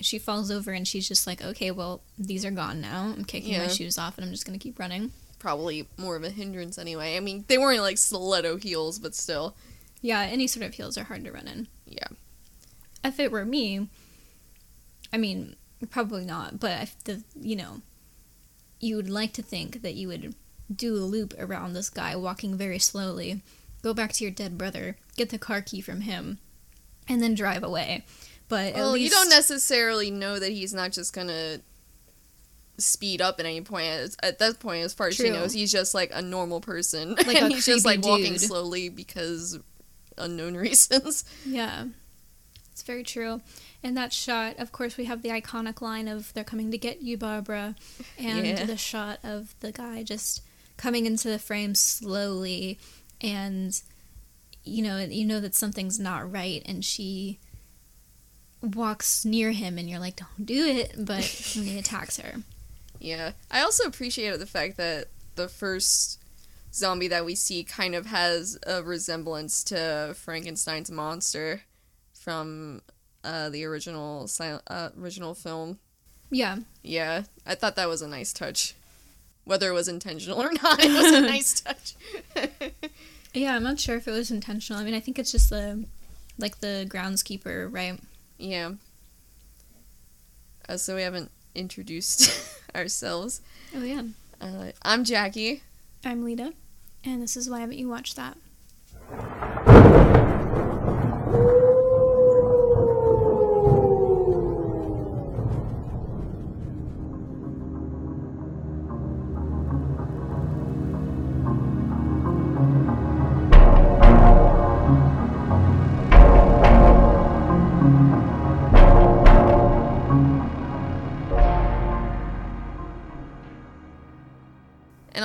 she 0.00 0.18
falls 0.18 0.50
over 0.50 0.72
and 0.72 0.88
she's 0.88 1.06
just 1.06 1.26
like, 1.26 1.44
okay, 1.44 1.70
well, 1.70 2.00
these 2.18 2.44
are 2.44 2.50
gone 2.50 2.80
now. 2.80 3.12
I'm 3.14 3.24
kicking 3.24 3.58
my 3.58 3.66
shoes 3.68 3.98
off 3.98 4.16
and 4.16 4.24
I'm 4.24 4.32
just 4.32 4.46
going 4.46 4.58
to 4.58 4.62
keep 4.62 4.78
running. 4.78 5.12
probably 5.38 5.86
more 5.98 6.16
of 6.16 6.24
a 6.24 6.30
hindrance 6.30 6.78
anyway. 6.78 7.16
I 7.16 7.20
mean, 7.20 7.44
they 7.48 7.58
weren't 7.58 7.82
like 7.82 7.98
stiletto 7.98 8.56
heels, 8.56 8.98
but 8.98 9.14
still. 9.14 9.54
Yeah, 10.00 10.20
any 10.22 10.46
sort 10.46 10.64
of 10.64 10.72
heels 10.74 10.96
are 10.96 11.04
hard 11.04 11.24
to 11.24 11.32
run 11.32 11.46
in. 11.48 11.68
Yeah. 11.86 12.06
If 13.04 13.20
it 13.20 13.30
were 13.30 13.44
me, 13.44 13.88
I 15.12 15.18
mean, 15.18 15.56
probably 15.90 16.24
not, 16.24 16.58
but 16.60 16.82
if 16.82 17.04
the, 17.04 17.22
you 17.38 17.56
know, 17.56 17.82
you 18.80 18.96
would 18.96 19.10
like 19.10 19.34
to 19.34 19.42
think 19.42 19.82
that 19.82 19.94
you 19.94 20.08
would 20.08 20.34
do 20.74 20.94
a 20.94 21.04
loop 21.04 21.34
around 21.38 21.74
this 21.74 21.90
guy 21.90 22.16
walking 22.16 22.56
very 22.56 22.78
slowly, 22.78 23.42
go 23.82 23.94
back 23.94 24.12
to 24.14 24.24
your 24.24 24.30
dead 24.32 24.56
brother, 24.58 24.96
get 25.16 25.30
the 25.30 25.38
car 25.38 25.60
key 25.62 25.80
from 25.80 26.02
him, 26.02 26.38
and 27.08 27.22
then 27.22 27.34
drive 27.34 27.62
away. 27.62 28.04
But 28.48 28.74
Well, 28.74 28.88
at 28.88 28.92
least 28.94 29.04
you 29.04 29.10
don't 29.10 29.28
necessarily 29.30 30.10
know 30.10 30.38
that 30.38 30.50
he's 30.52 30.74
not 30.74 30.92
just 30.92 31.12
gonna 31.12 31.60
speed 32.78 33.20
up 33.20 33.38
at 33.38 33.46
any 33.46 33.60
point. 33.60 33.86
At- 33.86 34.16
At 34.24 34.38
that 34.38 34.58
point, 34.60 34.84
as 34.84 34.94
far 34.94 35.08
as 35.08 35.16
she 35.16 35.30
knows, 35.30 35.52
he's 35.52 35.70
just 35.72 35.94
like 35.94 36.10
a 36.14 36.22
normal 36.22 36.60
person, 36.60 37.14
Like 37.14 37.36
and 37.42 37.52
he's 37.52 37.66
just 37.66 37.84
like 37.84 38.02
walking 38.02 38.32
dude. 38.32 38.40
slowly 38.40 38.88
because 38.88 39.58
unknown 40.16 40.54
reasons. 40.56 41.24
Yeah, 41.44 41.86
it's 42.72 42.82
very 42.82 43.02
true. 43.04 43.40
In 43.82 43.94
that 43.94 44.12
shot, 44.12 44.58
of 44.58 44.72
course, 44.72 44.96
we 44.96 45.04
have 45.06 45.22
the 45.22 45.30
iconic 45.30 45.80
line 45.80 46.08
of 46.08 46.32
"They're 46.34 46.44
coming 46.44 46.70
to 46.70 46.78
get 46.78 47.02
you, 47.02 47.16
Barbara," 47.16 47.76
and 48.18 48.46
Yeah. 48.46 48.64
the 48.64 48.76
shot 48.76 49.20
of 49.22 49.54
the 49.60 49.72
guy 49.72 50.02
just 50.02 50.42
coming 50.76 51.04
into 51.06 51.28
the 51.28 51.38
frame 51.38 51.74
slowly, 51.74 52.78
and 53.20 53.80
you 54.64 54.82
know, 54.82 54.98
you 54.98 55.24
know 55.24 55.40
that 55.40 55.54
something's 55.54 55.98
not 55.98 56.30
right, 56.30 56.62
and 56.66 56.84
she 56.84 57.38
walks 58.62 59.24
near 59.24 59.52
him, 59.52 59.78
and 59.78 59.88
you're 59.88 59.98
like, 59.98 60.16
"Don't 60.16 60.46
do 60.46 60.66
it," 60.66 60.94
but 60.98 61.24
he 61.24 61.78
attacks 61.78 62.18
her. 62.18 62.36
Yeah. 62.98 63.32
I 63.50 63.62
also 63.62 63.84
appreciated 63.84 64.40
the 64.40 64.46
fact 64.46 64.76
that 64.76 65.06
the 65.34 65.48
first 65.48 66.18
zombie 66.74 67.08
that 67.08 67.24
we 67.24 67.34
see 67.34 67.64
kind 67.64 67.94
of 67.94 68.06
has 68.06 68.58
a 68.66 68.82
resemblance 68.82 69.64
to 69.64 70.14
Frankenstein's 70.16 70.90
monster 70.90 71.62
from 72.12 72.82
uh, 73.24 73.48
the 73.48 73.64
original 73.64 74.28
sil- 74.28 74.60
uh, 74.66 74.90
original 75.00 75.34
film. 75.34 75.78
Yeah, 76.30 76.58
Yeah, 76.82 77.22
I 77.44 77.54
thought 77.56 77.74
that 77.76 77.88
was 77.88 78.02
a 78.02 78.06
nice 78.08 78.32
touch. 78.32 78.74
Whether 79.44 79.70
it 79.70 79.74
was 79.74 79.88
intentional 79.88 80.40
or 80.40 80.52
not, 80.62 80.78
it 80.84 80.92
was 80.92 81.10
a 81.12 81.20
nice 81.26 81.60
touch. 81.60 81.94
Yeah. 83.34 83.54
I'm 83.54 83.62
not 83.62 83.78
sure 83.80 83.96
if 83.96 84.06
it 84.08 84.12
was 84.12 84.30
intentional. 84.30 84.80
I 84.80 84.84
mean, 84.84 84.94
I 84.94 85.00
think 85.00 85.18
it's 85.18 85.32
just 85.32 85.50
the 85.50 85.84
like 86.38 86.60
the 86.60 86.86
groundskeeper, 86.88 87.72
right? 87.72 87.98
yeah. 88.38 88.72
Uh, 90.68 90.76
so 90.76 90.94
we 90.94 91.02
haven't 91.02 91.30
introduced 91.54 92.30
ourselves. 92.74 93.40
Oh 93.74 93.82
yeah. 93.82 94.02
Uh, 94.40 94.72
I'm 94.82 95.04
Jackie. 95.04 95.62
I'm 96.04 96.24
Lita, 96.24 96.54
and 97.04 97.22
this 97.22 97.36
is 97.36 97.50
why 97.50 97.60
haven't 97.60 97.78
you 97.78 97.88
watched 97.88 98.16
that? 98.16 98.36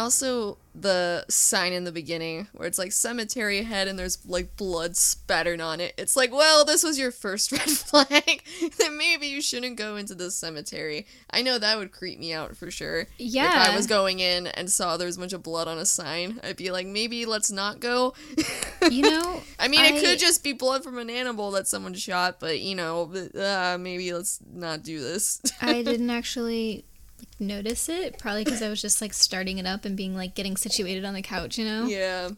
Also 0.05 0.59
the 0.75 1.25
sign 1.29 1.73
in 1.73 1.83
the 1.83 1.91
beginning 1.91 2.47
where 2.53 2.67
it's 2.67 2.77
like 2.77 2.91
cemetery 2.91 3.59
ahead 3.59 3.87
and 3.87 3.97
there's 3.97 4.23
like 4.27 4.55
blood 4.55 4.95
spattered 4.95 5.59
on 5.59 5.79
it. 5.79 5.95
It's 5.97 6.15
like, 6.15 6.31
well, 6.31 6.63
this 6.63 6.83
was 6.83 6.99
your 6.99 7.09
first 7.09 7.51
red 7.51 7.61
flag. 7.61 8.43
then 8.77 8.97
maybe 8.97 9.25
you 9.25 9.41
shouldn't 9.41 9.77
go 9.77 9.95
into 9.95 10.13
this 10.13 10.35
cemetery. 10.35 11.07
I 11.31 11.41
know 11.41 11.57
that 11.57 11.79
would 11.79 11.91
creep 11.91 12.19
me 12.19 12.33
out 12.33 12.55
for 12.55 12.69
sure. 12.69 13.07
Yeah. 13.17 13.63
If 13.63 13.69
I 13.71 13.75
was 13.75 13.87
going 13.87 14.19
in 14.19 14.45
and 14.45 14.71
saw 14.71 14.95
there 14.95 15.07
was 15.07 15.17
a 15.17 15.19
bunch 15.19 15.33
of 15.33 15.41
blood 15.41 15.67
on 15.67 15.79
a 15.79 15.85
sign, 15.85 16.39
I'd 16.43 16.57
be 16.57 16.69
like, 16.69 16.85
maybe 16.85 17.25
let's 17.25 17.51
not 17.51 17.79
go. 17.79 18.13
You 18.91 19.01
know, 19.01 19.41
I 19.57 19.67
mean, 19.67 19.83
it 19.83 19.99
could 19.99 20.19
just 20.19 20.43
be 20.43 20.53
blood 20.53 20.83
from 20.83 20.99
an 20.99 21.09
animal 21.09 21.49
that 21.51 21.67
someone 21.67 21.95
shot, 21.95 22.39
but 22.39 22.59
you 22.59 22.75
know, 22.75 23.11
uh, 23.35 23.77
maybe 23.79 24.13
let's 24.13 24.39
not 24.53 24.83
do 24.83 24.99
this. 25.01 25.41
I 25.59 25.81
didn't 25.81 26.11
actually 26.11 26.85
like, 27.19 27.39
notice 27.39 27.89
it, 27.89 28.17
probably 28.17 28.43
because 28.43 28.61
I 28.61 28.69
was 28.69 28.81
just 28.81 29.01
like 29.01 29.13
starting 29.13 29.57
it 29.57 29.65
up 29.65 29.85
and 29.85 29.95
being 29.95 30.15
like 30.15 30.35
getting 30.35 30.57
situated 30.57 31.05
on 31.05 31.13
the 31.13 31.21
couch, 31.21 31.57
you 31.57 31.65
know. 31.65 31.85
yeah. 31.85 32.29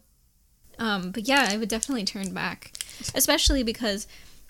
Um, 0.80 1.12
but 1.12 1.28
yeah, 1.28 1.48
I 1.50 1.58
would 1.58 1.70
definitely 1.70 2.06
turn 2.06 2.34
back, 2.34 2.72
especially 3.16 3.64
because 3.64 4.08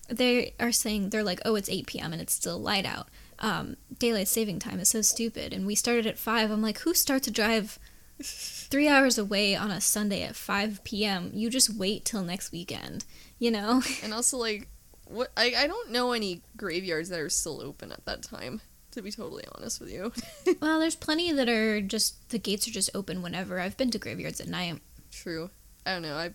they 0.09 0.53
are 0.59 0.71
saying 0.71 1.09
they're 1.09 1.23
like, 1.23 1.39
oh, 1.45 1.55
it's 1.55 1.69
8 1.69 1.87
p.m. 1.87 2.13
and 2.13 2.21
it's 2.21 2.33
still 2.33 2.59
light 2.59 2.85
out. 2.85 3.07
Um, 3.39 3.77
daylight 3.97 4.27
saving 4.27 4.59
time 4.59 4.79
is 4.79 4.89
so 4.89 5.01
stupid, 5.01 5.53
and 5.53 5.65
we 5.65 5.75
started 5.75 6.05
at 6.05 6.17
five. 6.17 6.51
I'm 6.51 6.61
like, 6.61 6.79
who 6.79 6.93
starts 6.93 7.27
a 7.27 7.31
drive 7.31 7.79
three 8.21 8.87
hours 8.87 9.17
away 9.17 9.55
on 9.55 9.69
a 9.69 9.79
Sunday 9.79 10.23
at 10.23 10.35
5 10.35 10.83
p.m.? 10.83 11.31
You 11.33 11.49
just 11.49 11.73
wait 11.73 12.03
till 12.03 12.23
next 12.23 12.51
weekend, 12.51 13.05
you 13.37 13.51
know? 13.51 13.83
And 14.03 14.13
also, 14.13 14.37
like, 14.37 14.67
what 15.05 15.31
I, 15.37 15.53
I 15.57 15.67
don't 15.67 15.91
know 15.91 16.11
any 16.11 16.41
graveyards 16.55 17.09
that 17.09 17.19
are 17.19 17.29
still 17.29 17.61
open 17.61 17.91
at 17.91 18.05
that 18.05 18.23
time, 18.23 18.61
to 18.97 19.03
be 19.03 19.11
totally 19.11 19.45
honest 19.55 19.79
with 19.79 19.91
you. 19.91 20.11
well, 20.61 20.79
there's 20.79 20.95
plenty 20.95 21.31
that 21.31 21.47
are 21.47 21.81
just 21.81 22.29
the 22.29 22.39
gates 22.39 22.67
are 22.67 22.71
just 22.71 22.89
open 22.93 23.21
whenever. 23.21 23.59
I've 23.59 23.77
been 23.77 23.91
to 23.91 23.97
graveyards 23.97 24.41
at 24.41 24.47
night. 24.47 24.81
True. 25.11 25.49
I 25.85 25.93
don't 25.93 26.01
know. 26.01 26.15
I 26.15 26.33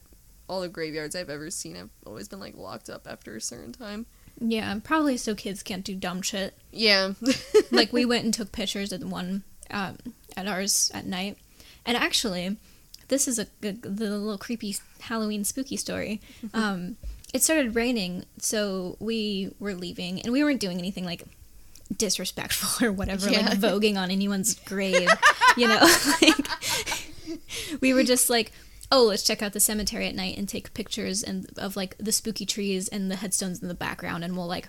all 0.48 0.60
the 0.60 0.68
graveyards 0.68 1.14
I've 1.14 1.30
ever 1.30 1.50
seen 1.50 1.76
have 1.76 1.90
always 2.06 2.28
been 2.28 2.40
like 2.40 2.56
locked 2.56 2.90
up 2.90 3.06
after 3.08 3.36
a 3.36 3.40
certain 3.40 3.72
time. 3.72 4.06
Yeah, 4.40 4.78
probably 4.82 5.16
so 5.16 5.34
kids 5.34 5.62
can't 5.62 5.84
do 5.84 5.94
dumb 5.94 6.22
shit. 6.22 6.56
Yeah. 6.70 7.12
like 7.70 7.92
we 7.92 8.04
went 8.06 8.24
and 8.24 8.34
took 8.34 8.52
pictures 8.52 8.92
at 8.92 9.00
the 9.00 9.06
one 9.06 9.44
um, 9.70 9.98
at 10.36 10.48
ours 10.48 10.90
at 10.94 11.06
night, 11.06 11.38
and 11.84 11.96
actually, 11.96 12.56
this 13.08 13.28
is 13.28 13.38
a, 13.38 13.46
a 13.62 13.72
the 13.72 14.10
little 14.10 14.38
creepy 14.38 14.76
Halloween 15.00 15.44
spooky 15.44 15.76
story. 15.76 16.20
Um, 16.54 16.96
it 17.32 17.42
started 17.42 17.74
raining, 17.74 18.24
so 18.38 18.96
we 19.00 19.52
were 19.58 19.74
leaving, 19.74 20.20
and 20.20 20.32
we 20.32 20.44
weren't 20.44 20.60
doing 20.60 20.78
anything 20.78 21.04
like 21.04 21.24
disrespectful 21.98 22.86
or 22.88 22.92
whatever, 22.92 23.30
Yeah. 23.30 23.48
like 23.50 23.58
voguing 23.58 23.96
on 23.96 24.10
anyone's 24.10 24.54
grave, 24.64 25.08
you 25.56 25.68
know. 25.68 25.80
like, 26.22 26.36
we 27.80 27.92
were 27.94 28.04
just 28.04 28.30
like. 28.30 28.52
Oh, 28.94 29.04
let's 29.04 29.22
check 29.22 29.40
out 29.40 29.54
the 29.54 29.60
cemetery 29.60 30.06
at 30.06 30.14
night 30.14 30.36
and 30.36 30.46
take 30.46 30.74
pictures 30.74 31.22
and 31.22 31.48
of 31.56 31.76
like 31.76 31.96
the 31.96 32.12
spooky 32.12 32.44
trees 32.44 32.88
and 32.88 33.10
the 33.10 33.16
headstones 33.16 33.62
in 33.62 33.68
the 33.68 33.74
background, 33.74 34.22
and 34.22 34.36
we'll 34.36 34.46
like 34.46 34.68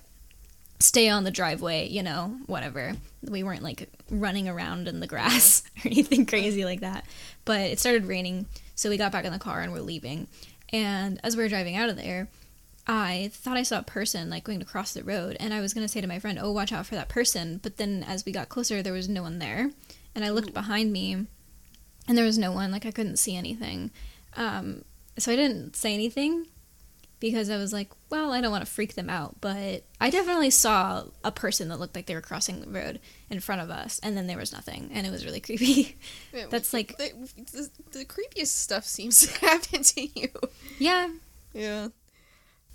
stay 0.79 1.09
on 1.09 1.25
the 1.25 1.31
driveway, 1.31 1.89
you 1.89 2.01
know, 2.01 2.37
whatever. 2.45 2.93
We 3.21 3.43
weren't 3.43 3.63
like 3.63 3.89
running 4.09 4.47
around 4.47 4.87
in 4.87 5.01
the 5.01 5.07
grass 5.07 5.63
or 5.83 5.89
anything 5.89 6.25
crazy 6.25 6.63
like 6.63 6.79
that. 6.79 7.03
But 7.43 7.59
it 7.61 7.79
started 7.79 8.05
raining, 8.05 8.45
so 8.75 8.89
we 8.89 8.95
got 8.95 9.11
back 9.11 9.25
in 9.25 9.33
the 9.33 9.39
car 9.39 9.59
and 9.59 9.73
we're 9.73 9.81
leaving. 9.81 10.27
And 10.71 11.19
as 11.21 11.35
we 11.35 11.43
were 11.43 11.49
driving 11.49 11.75
out 11.75 11.89
of 11.89 11.97
there, 11.97 12.29
I 12.85 13.29
thought 13.33 13.55
I 13.57 13.63
saw 13.63 13.79
a 13.79 13.83
person 13.83 14.29
like 14.29 14.43
going 14.43 14.59
to 14.59 14.65
cross 14.65 14.93
the 14.93 15.03
road, 15.03 15.37
and 15.39 15.53
I 15.53 15.61
was 15.61 15.73
gonna 15.73 15.87
say 15.87 16.01
to 16.01 16.07
my 16.07 16.19
friend, 16.19 16.37
"Oh, 16.41 16.51
watch 16.51 16.71
out 16.73 16.85
for 16.85 16.95
that 16.95 17.07
person." 17.09 17.59
But 17.63 17.77
then 17.77 18.03
as 18.07 18.25
we 18.25 18.31
got 18.31 18.49
closer, 18.49 18.81
there 18.81 18.91
was 18.93 19.07
no 19.07 19.21
one 19.21 19.39
there, 19.39 19.71
and 20.13 20.25
I 20.25 20.29
looked 20.31 20.53
behind 20.53 20.91
me, 20.91 21.13
and 21.13 22.17
there 22.17 22.25
was 22.25 22.37
no 22.37 22.51
one. 22.51 22.71
Like 22.71 22.85
I 22.85 22.91
couldn't 22.91 23.17
see 23.19 23.35
anything, 23.37 23.91
um, 24.35 24.83
so 25.17 25.31
I 25.31 25.35
didn't 25.37 25.75
say 25.77 25.93
anything 25.93 26.47
because 27.21 27.49
I 27.49 27.55
was 27.55 27.71
like, 27.71 27.89
well, 28.09 28.33
I 28.33 28.41
don't 28.41 28.51
want 28.51 28.65
to 28.65 28.69
freak 28.71 28.95
them 28.95 29.09
out, 29.09 29.39
but 29.39 29.83
I 30.01 30.09
definitely 30.09 30.49
saw 30.49 31.05
a 31.23 31.31
person 31.31 31.69
that 31.69 31.79
looked 31.79 31.95
like 31.95 32.05
they 32.05 32.15
were 32.15 32.19
crossing 32.21 32.59
the 32.59 32.67
road 32.67 32.99
in 33.29 33.39
front 33.39 33.61
of 33.61 33.69
us, 33.69 33.97
and 34.03 34.17
then 34.17 34.27
there 34.27 34.37
was 34.37 34.51
nothing, 34.51 34.89
and 34.93 35.07
it 35.07 35.09
was 35.09 35.23
really 35.23 35.39
creepy. 35.47 35.95
That's 36.49 36.73
like- 36.73 36.97
the, 36.97 37.11
the, 37.53 37.69
the 37.99 38.03
creepiest 38.05 38.47
stuff 38.47 38.83
seems 38.83 39.19
to 39.25 39.39
happen 39.39 39.83
to 39.83 40.19
you. 40.19 40.27
yeah, 40.79 41.07
Yeah. 41.53 41.87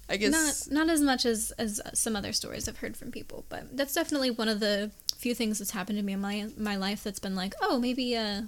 I 0.08 0.16
guess 0.16 0.68
not 0.68 0.86
not 0.86 0.92
as 0.92 1.00
much 1.00 1.26
as 1.26 1.52
as 1.58 1.80
some 1.92 2.16
other 2.16 2.32
stories 2.32 2.68
I've 2.68 2.78
heard 2.78 2.96
from 2.96 3.10
people, 3.10 3.44
but 3.48 3.76
that's 3.76 3.94
definitely 3.94 4.30
one 4.30 4.48
of 4.48 4.60
the 4.60 4.90
few 5.16 5.34
things 5.34 5.58
that's 5.58 5.72
happened 5.72 5.98
to 5.98 6.04
me 6.04 6.14
in 6.14 6.20
my 6.20 6.48
my 6.56 6.76
life 6.76 7.04
that's 7.04 7.18
been 7.18 7.34
like, 7.34 7.54
oh, 7.60 7.78
maybe 7.78 8.16
uh, 8.16 8.42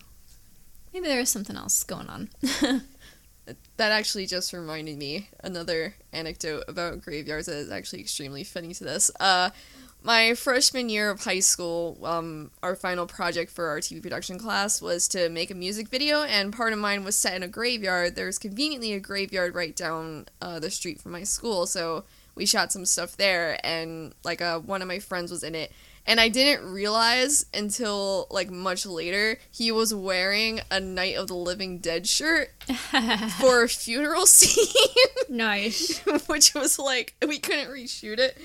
maybe 0.95 1.07
there 1.07 1.21
is 1.21 1.29
something 1.29 1.57
else 1.57 1.83
going 1.83 2.09
on. 2.09 2.31
that 3.77 3.93
actually 3.93 4.27
just 4.27 4.53
reminded 4.53 4.97
me 4.97 5.29
another 5.43 5.95
anecdote 6.13 6.65
about 6.69 7.03
graveyards 7.03 7.47
that 7.47 7.57
is 7.57 7.71
actually 7.71 8.01
extremely 8.01 8.45
funny 8.45 8.73
to 8.75 8.85
this. 8.85 9.11
Uh, 9.19 9.51
my 10.03 10.35
freshman 10.35 10.89
year 10.89 11.11
of 11.11 11.23
high 11.25 11.41
school, 11.41 11.99
um, 12.05 12.51
our 12.63 12.75
final 12.75 13.07
project 13.07 13.51
for 13.51 13.69
our 13.69 13.79
TV 13.79 14.03
production 14.03 14.39
class 14.39 14.81
was 14.81 15.07
to 15.09 15.29
make 15.29 15.51
a 15.51 15.55
music 15.55 15.89
video, 15.89 16.23
and 16.23 16.53
part 16.53 16.73
of 16.73 16.79
mine 16.79 17.05
was 17.05 17.17
set 17.17 17.35
in 17.35 17.43
a 17.43 17.49
graveyard. 17.49 18.17
There's 18.17 18.39
conveniently 18.39 18.93
a 18.95 19.01
graveyard 19.01 19.55
right 19.55 19.77
down 19.77 20.27
uh, 20.41 20.59
the 20.59 20.71
street 20.71 21.01
from 21.01 21.13
my 21.13 21.23
school, 21.25 21.67
so 21.67 22.05
we 22.35 22.47
shot 22.47 22.73
some 22.73 22.87
stuff 22.87 23.17
there, 23.17 23.59
and 23.65 24.15
like 24.25 24.41
uh, 24.41 24.59
one 24.61 24.81
of 24.81 24.89
my 24.89 24.99
friends 25.01 25.31
was 25.31 25.43
in 25.43 25.55
it, 25.55 25.71
And 26.07 26.19
I 26.19 26.29
didn't 26.29 26.73
realize 26.73 27.45
until 27.53 28.27
like 28.31 28.51
much 28.51 28.87
later 28.87 29.39
he 29.53 29.71
was 29.71 29.93
wearing 29.93 30.61
a 30.71 30.81
Night 30.81 31.17
of 31.17 31.29
the 31.29 31.35
Living 31.35 31.79
Dead 31.79 32.07
shirt 32.07 32.53
for 33.39 33.65
a 33.65 33.69
funeral 33.69 34.25
scene, 34.39 34.75
nice. 35.29 35.99
which 36.27 36.55
was 36.55 36.79
like 36.79 37.15
we 37.27 37.39
couldn't 37.39 37.69
reshoot 37.69 38.19
it. 38.19 38.39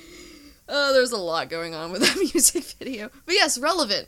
Oh, 0.68 0.94
there's 0.94 1.12
a 1.12 1.18
lot 1.18 1.50
going 1.50 1.76
on 1.76 1.92
with 1.92 2.02
that 2.06 2.18
music 2.18 2.64
video. 2.64 3.10
But 3.26 3.36
yes, 3.36 3.58
relevant. 3.58 4.08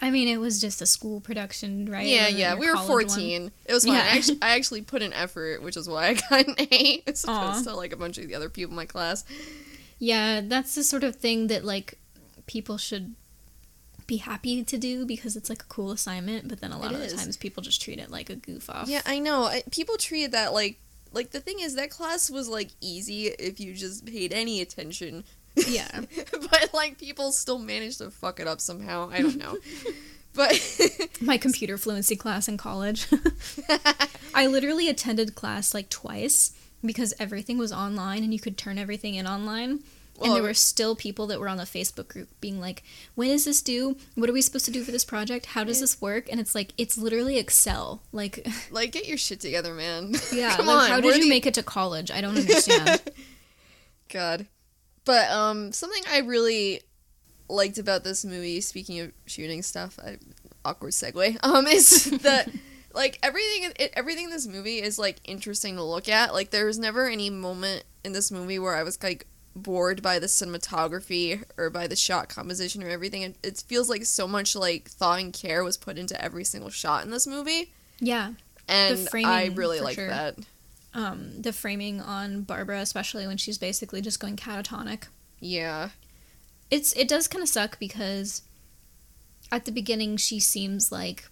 I 0.00 0.10
mean, 0.10 0.28
it 0.28 0.38
was 0.38 0.60
just 0.60 0.82
a 0.82 0.86
school 0.86 1.20
production, 1.20 1.90
right? 1.90 2.06
Yeah, 2.06 2.28
yeah. 2.28 2.56
We 2.56 2.66
were 2.66 2.74
college 2.74 3.08
one. 3.08 3.16
14. 3.16 3.52
It 3.64 3.72
was 3.72 3.84
fun. 3.84 3.94
Yeah. 3.94 4.00
I, 4.00 4.16
actually, 4.16 4.38
I 4.42 4.56
actually 4.56 4.82
put 4.82 5.02
in 5.02 5.12
effort, 5.12 5.62
which 5.62 5.76
is 5.76 5.88
why 5.88 6.08
I 6.08 6.14
got 6.14 6.46
an 6.46 6.54
A 6.58 7.02
as 7.06 7.24
opposed 7.24 7.64
to 7.64 7.74
like 7.74 7.92
a 7.92 7.96
bunch 7.96 8.18
of 8.18 8.26
the 8.26 8.34
other 8.34 8.48
people 8.50 8.72
in 8.72 8.76
my 8.76 8.86
class. 8.86 9.24
Yeah, 9.98 10.42
that's 10.42 10.74
the 10.74 10.84
sort 10.84 11.04
of 11.04 11.16
thing 11.16 11.46
that 11.46 11.64
like 11.64 11.98
people 12.46 12.76
should 12.76 13.14
be 14.06 14.18
happy 14.18 14.62
to 14.62 14.76
do 14.76 15.06
because 15.06 15.36
it's 15.36 15.48
like 15.48 15.62
a 15.62 15.66
cool 15.66 15.90
assignment, 15.90 16.48
but 16.48 16.60
then 16.60 16.72
a 16.72 16.78
lot 16.78 16.92
It 16.92 16.96
of 16.96 17.10
the 17.10 17.16
times 17.16 17.36
people 17.36 17.62
just 17.62 17.80
treat 17.80 17.98
it 17.98 18.10
like 18.10 18.28
a 18.28 18.36
goof 18.36 18.68
off. 18.68 18.88
Yeah, 18.88 19.00
I 19.06 19.18
know. 19.18 19.44
I, 19.44 19.62
people 19.70 19.96
treat 19.96 20.32
that 20.32 20.52
like 20.52 20.78
like 21.14 21.30
the 21.30 21.40
thing 21.40 21.60
is 21.60 21.76
that 21.76 21.90
class 21.90 22.30
was 22.30 22.48
like 22.48 22.70
easy 22.80 23.26
if 23.26 23.60
you 23.60 23.74
just 23.74 24.04
paid 24.04 24.32
any 24.32 24.60
attention. 24.60 25.24
Yeah. 25.66 26.02
but 26.50 26.70
like 26.74 26.98
people 26.98 27.32
still 27.32 27.58
managed 27.58 27.98
to 27.98 28.10
fuck 28.10 28.40
it 28.40 28.46
up 28.46 28.60
somehow. 28.60 29.10
I 29.10 29.22
don't 29.22 29.36
know. 29.36 29.56
but 30.34 30.60
My 31.20 31.38
computer 31.38 31.78
fluency 31.78 32.16
class 32.16 32.48
in 32.48 32.56
college. 32.56 33.06
I 34.34 34.46
literally 34.46 34.88
attended 34.88 35.34
class 35.34 35.72
like 35.72 35.88
twice 35.88 36.52
because 36.84 37.14
everything 37.18 37.56
was 37.56 37.72
online 37.72 38.22
and 38.22 38.32
you 38.32 38.40
could 38.40 38.58
turn 38.58 38.78
everything 38.78 39.14
in 39.14 39.26
online. 39.26 39.80
And 40.22 40.34
there 40.34 40.42
were 40.42 40.54
still 40.54 40.94
people 40.94 41.26
that 41.26 41.40
were 41.40 41.48
on 41.48 41.56
the 41.56 41.64
Facebook 41.64 42.08
group 42.08 42.28
being 42.40 42.60
like, 42.60 42.82
when 43.14 43.30
is 43.30 43.44
this 43.44 43.62
due? 43.62 43.96
What 44.14 44.30
are 44.30 44.32
we 44.32 44.42
supposed 44.42 44.64
to 44.66 44.70
do 44.70 44.84
for 44.84 44.92
this 44.92 45.04
project? 45.04 45.46
How 45.46 45.64
does 45.64 45.80
this 45.80 46.00
work? 46.00 46.28
And 46.30 46.38
it's 46.38 46.54
like, 46.54 46.72
it's 46.78 46.96
literally 46.96 47.36
Excel. 47.38 48.02
Like, 48.12 48.46
like 48.70 48.92
get 48.92 49.08
your 49.08 49.18
shit 49.18 49.40
together, 49.40 49.74
man. 49.74 50.14
yeah, 50.32 50.56
Come 50.56 50.66
like, 50.66 50.84
on. 50.84 50.88
how 50.90 51.00
did 51.00 51.16
you 51.16 51.24
the- 51.24 51.28
make 51.28 51.46
it 51.46 51.54
to 51.54 51.62
college? 51.62 52.10
I 52.10 52.20
don't 52.20 52.36
understand. 52.36 53.02
God. 54.12 54.46
But 55.04 55.30
um 55.30 55.72
something 55.72 56.02
I 56.10 56.20
really 56.20 56.80
liked 57.48 57.78
about 57.78 58.04
this 58.04 58.24
movie, 58.24 58.60
speaking 58.60 59.00
of 59.00 59.12
shooting 59.26 59.62
stuff, 59.62 59.98
I, 60.02 60.18
awkward 60.64 60.92
segue, 60.92 61.36
um, 61.42 61.66
is 61.66 62.04
that 62.22 62.48
like 62.94 63.18
everything 63.22 63.72
it, 63.78 63.92
everything 63.94 64.24
in 64.24 64.30
this 64.30 64.46
movie 64.46 64.80
is 64.80 64.98
like 64.98 65.18
interesting 65.24 65.76
to 65.76 65.82
look 65.82 66.08
at. 66.08 66.32
Like 66.32 66.50
there 66.50 66.66
was 66.66 66.78
never 66.78 67.06
any 67.08 67.28
moment 67.28 67.84
in 68.04 68.12
this 68.12 68.30
movie 68.30 68.58
where 68.58 68.76
I 68.76 68.82
was 68.82 69.02
like 69.02 69.26
bored 69.56 70.02
by 70.02 70.18
the 70.18 70.26
cinematography 70.26 71.42
or 71.56 71.70
by 71.70 71.86
the 71.86 71.96
shot 71.96 72.28
composition 72.28 72.82
or 72.82 72.88
everything. 72.88 73.22
It, 73.22 73.36
it 73.42 73.62
feels 73.66 73.88
like 73.88 74.04
so 74.04 74.26
much 74.26 74.56
like 74.56 74.88
thought 74.88 75.20
and 75.20 75.32
care 75.32 75.62
was 75.62 75.76
put 75.76 75.98
into 75.98 76.20
every 76.22 76.44
single 76.44 76.70
shot 76.70 77.04
in 77.04 77.10
this 77.10 77.26
movie. 77.26 77.72
yeah. 78.00 78.32
And 78.66 79.08
framing, 79.10 79.30
I 79.30 79.46
really 79.46 79.80
like 79.80 79.96
sure. 79.96 80.08
that. 80.08 80.36
Um, 80.94 81.42
the 81.42 81.52
framing 81.52 82.00
on 82.00 82.42
Barbara, 82.42 82.80
especially 82.80 83.26
when 83.26 83.36
she's 83.36 83.58
basically 83.58 84.00
just 84.00 84.20
going 84.20 84.36
catatonic. 84.36 85.04
Yeah. 85.40 85.90
it's 86.70 86.94
it 86.94 87.06
does 87.06 87.28
kind 87.28 87.42
of 87.42 87.48
suck 87.48 87.78
because 87.78 88.40
at 89.52 89.66
the 89.66 89.72
beginning 89.72 90.16
she 90.16 90.40
seems 90.40 90.90
like 90.90 91.28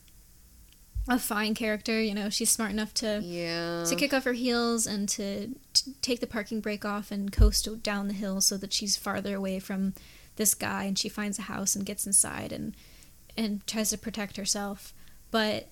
a 1.09 1.19
fine 1.19 1.53
character 1.55 2.01
you 2.01 2.15
know 2.15 2.31
she's 2.31 2.51
smart 2.51 2.71
enough 2.71 2.95
to 2.95 3.21
Yeah. 3.25 3.85
to 3.85 3.97
kick 3.97 4.15
off 4.15 4.25
her 4.25 4.35
heels 4.35 4.87
and 4.87 5.09
to, 5.11 5.49
to 5.75 5.91
take 6.01 6.21
the 6.21 6.27
parking 6.27 6.61
brake 6.61 6.85
off 6.85 7.11
and 7.11 7.33
coast 7.33 7.69
down 7.83 8.07
the 8.09 8.15
hill 8.15 8.41
so 8.41 8.57
that 8.59 8.73
she's 8.73 8.97
farther 8.97 9.35
away 9.37 9.59
from 9.59 9.95
this 10.37 10.55
guy 10.55 10.85
and 10.85 10.97
she 10.99 11.09
finds 11.09 11.39
a 11.39 11.43
house 11.43 11.75
and 11.75 11.85
gets 11.85 12.07
inside 12.07 12.53
and 12.53 12.77
and 13.37 13.67
tries 13.67 13.91
to 13.91 13.99
protect 13.99 14.37
herself 14.37 14.95
but 15.31 15.69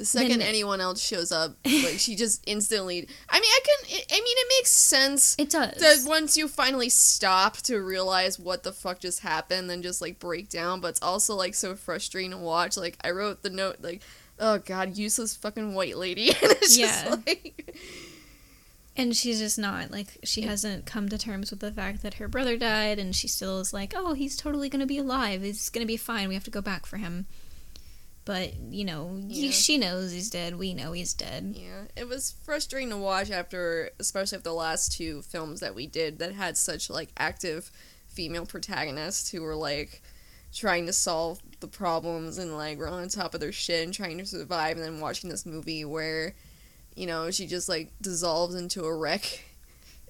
The 0.00 0.06
second 0.06 0.40
anyone 0.40 0.80
else 0.80 0.98
shows 1.06 1.30
up, 1.30 1.56
like 1.66 1.98
she 1.98 2.16
just 2.16 2.42
instantly. 2.46 3.06
I 3.28 3.38
mean, 3.38 3.50
I 3.50 3.60
can. 3.62 3.98
I 4.10 4.14
mean, 4.14 4.36
it 4.38 4.46
makes 4.58 4.70
sense 4.70 5.36
it 5.38 5.50
does 5.50 5.74
that 5.74 6.08
once 6.08 6.38
you 6.38 6.48
finally 6.48 6.88
stop 6.88 7.58
to 7.58 7.76
realize 7.82 8.38
what 8.38 8.62
the 8.62 8.72
fuck 8.72 9.00
just 9.00 9.20
happened, 9.20 9.68
then 9.68 9.82
just 9.82 10.00
like 10.00 10.18
break 10.18 10.48
down. 10.48 10.80
But 10.80 10.88
it's 10.88 11.02
also 11.02 11.34
like 11.34 11.54
so 11.54 11.74
frustrating 11.76 12.30
to 12.30 12.38
watch. 12.38 12.78
Like 12.78 12.96
I 13.04 13.10
wrote 13.10 13.42
the 13.42 13.50
note, 13.50 13.76
like, 13.82 14.00
oh 14.38 14.56
god, 14.56 14.96
useless 14.96 15.36
fucking 15.36 15.74
white 15.74 15.98
lady, 15.98 16.30
and 16.42 16.52
it's 16.52 16.78
Yeah. 16.78 17.04
just 17.04 17.26
like, 17.26 17.76
and 18.96 19.14
she's 19.14 19.38
just 19.38 19.58
not 19.58 19.90
like 19.90 20.16
she 20.24 20.40
hasn't 20.40 20.86
come 20.86 21.10
to 21.10 21.18
terms 21.18 21.50
with 21.50 21.60
the 21.60 21.72
fact 21.72 22.00
that 22.02 22.14
her 22.14 22.26
brother 22.26 22.56
died 22.56 22.98
and 22.98 23.14
she 23.14 23.28
still 23.28 23.60
is 23.60 23.74
like 23.74 23.92
oh 23.94 24.14
he's 24.14 24.34
totally 24.34 24.70
gonna 24.70 24.86
be 24.86 24.98
alive 24.98 25.42
he's 25.42 25.68
gonna 25.68 25.84
be 25.86 25.96
fine 25.96 26.26
we 26.26 26.34
have 26.34 26.44
to 26.44 26.50
go 26.50 26.60
back 26.62 26.86
for 26.86 26.96
him 26.96 27.26
but 28.30 28.54
you 28.70 28.84
know 28.84 29.18
Yeah. 29.26 29.50
she 29.50 29.76
knows 29.76 30.12
he's 30.12 30.30
dead. 30.30 30.56
We 30.56 30.72
know 30.72 30.92
he's 30.92 31.14
dead. 31.14 31.56
Yeah, 31.58 31.86
it 31.96 32.06
was 32.06 32.34
frustrating 32.44 32.90
to 32.90 32.96
watch 32.96 33.28
after, 33.28 33.90
especially 33.98 34.36
after 34.36 34.50
the 34.50 34.54
last 34.54 34.92
two 34.92 35.22
films 35.22 35.58
that 35.58 35.74
we 35.74 35.88
did 35.88 36.20
that 36.20 36.34
had 36.34 36.56
such 36.56 36.88
like 36.88 37.08
active 37.16 37.72
female 38.06 38.46
protagonists 38.46 39.30
who 39.32 39.42
were 39.42 39.56
like 39.56 40.00
trying 40.54 40.86
to 40.86 40.92
solve 40.92 41.40
the 41.58 41.66
problems 41.66 42.38
and 42.38 42.56
like 42.56 42.78
were 42.78 42.86
on 42.88 43.08
top 43.08 43.34
of 43.34 43.40
their 43.40 43.50
shit 43.50 43.82
and 43.84 43.92
trying 43.92 44.18
to 44.18 44.24
survive. 44.26 44.76
And 44.76 44.86
then 44.86 45.00
watching 45.00 45.28
this 45.28 45.44
movie 45.44 45.84
where 45.84 46.36
you 46.94 47.06
know 47.08 47.32
she 47.32 47.48
just 47.48 47.68
like 47.68 47.90
dissolves 48.00 48.54
into 48.54 48.84
a 48.84 48.96
wreck. 48.96 49.42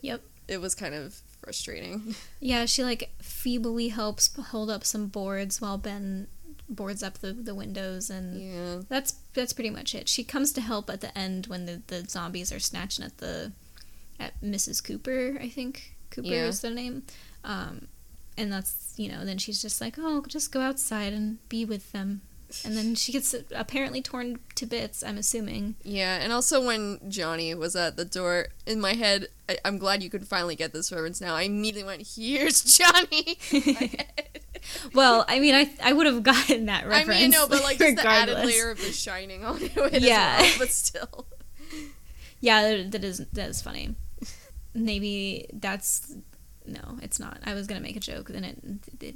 Yep. 0.02 0.20
it 0.46 0.60
was 0.60 0.74
kind 0.74 0.94
of 0.94 1.18
frustrating. 1.42 2.14
Yeah 2.40 2.66
she 2.66 2.84
like 2.84 3.10
feebly 3.22 3.88
helps 3.88 4.34
hold 4.50 4.68
up 4.68 4.84
some 4.84 5.06
boards 5.06 5.58
while 5.60 5.78
ben 5.78 6.26
boards 6.70 7.02
up 7.02 7.18
the, 7.18 7.32
the 7.32 7.54
windows 7.54 8.08
and 8.08 8.40
yeah. 8.40 8.80
that's 8.88 9.14
that's 9.34 9.52
pretty 9.52 9.70
much 9.70 9.94
it. 9.94 10.08
She 10.08 10.22
comes 10.24 10.52
to 10.52 10.60
help 10.60 10.88
at 10.88 11.00
the 11.00 11.16
end 11.18 11.46
when 11.48 11.66
the, 11.66 11.82
the 11.88 12.08
zombies 12.08 12.52
are 12.52 12.60
snatching 12.60 13.04
at 13.04 13.18
the 13.18 13.52
at 14.18 14.40
mrs 14.42 14.82
cooper 14.82 15.36
i 15.40 15.48
think. 15.48 15.96
Cooper 16.10 16.28
Yeah. 16.28 16.46
is 16.46 16.60
their 16.60 16.70
name. 16.72 17.02
Um 17.44 17.88
and 18.38 18.52
that's 18.52 18.94
you 18.96 19.10
know 19.10 19.24
then 19.24 19.36
she's 19.38 19.60
just 19.60 19.80
like 19.80 19.96
oh 19.98 20.24
just 20.28 20.52
go 20.52 20.60
outside 20.60 21.12
and 21.12 21.46
be 21.48 21.64
with 21.64 21.90
them. 21.92 22.22
And 22.64 22.76
then 22.76 22.96
she 22.96 23.12
gets 23.12 23.32
apparently 23.54 24.02
torn 24.02 24.38
to 24.56 24.66
bits 24.66 25.02
i'm 25.02 25.18
assuming. 25.18 25.74
Yeah 25.82 26.18
and 26.22 26.32
also 26.32 26.64
when 26.64 27.00
johnny 27.08 27.54
was 27.54 27.74
at 27.76 27.96
the 27.96 28.04
door 28.04 28.46
in 28.66 28.80
my 28.80 28.94
head 28.94 29.26
I, 29.48 29.58
i'm 29.64 29.78
glad 29.78 30.02
you 30.02 30.10
could 30.10 30.26
finally 30.26 30.56
get 30.56 30.72
this 30.72 30.92
reference 30.92 31.20
now. 31.20 31.34
I 31.34 31.42
immediately 31.42 31.84
went 31.84 32.08
here's 32.16 32.62
johnny! 32.78 33.38
In 33.52 33.62
my 33.74 33.90
head. 33.96 34.40
Well 34.94 35.24
i 35.28 35.38
mean 35.40 35.54
i 35.54 35.70
i 35.82 35.92
would 35.92 36.06
have 36.06 36.22
gotten 36.32 36.66
that 36.66 36.86
reference 36.86 37.18
I 37.18 37.22
mean, 37.22 37.30
no, 37.30 37.46
but 37.48 37.62
like 37.62 37.78
just 37.78 37.96
the 37.96 38.06
added 38.06 38.38
layer 38.46 38.70
of 38.70 38.78
the 38.78 38.92
shining 38.92 39.44
onto 39.44 39.64
it 39.84 40.02
Yeah. 40.02 40.40
well, 40.40 40.52
but 40.58 40.70
still. 40.70 41.26
yeah 42.40 42.62
that, 42.76 42.92
that 42.92 43.04
is 43.04 43.18
that 43.32 43.48
is 43.50 43.60
funny 43.62 43.94
maybe 44.74 45.46
that's 45.52 46.14
no 46.66 46.98
it's 47.02 47.18
not 47.18 47.38
i 47.44 47.54
was 47.54 47.66
gonna 47.66 47.80
make 47.80 47.96
a 47.96 48.00
joke 48.00 48.28
then 48.28 48.44
it, 48.44 48.58
it 49.00 49.14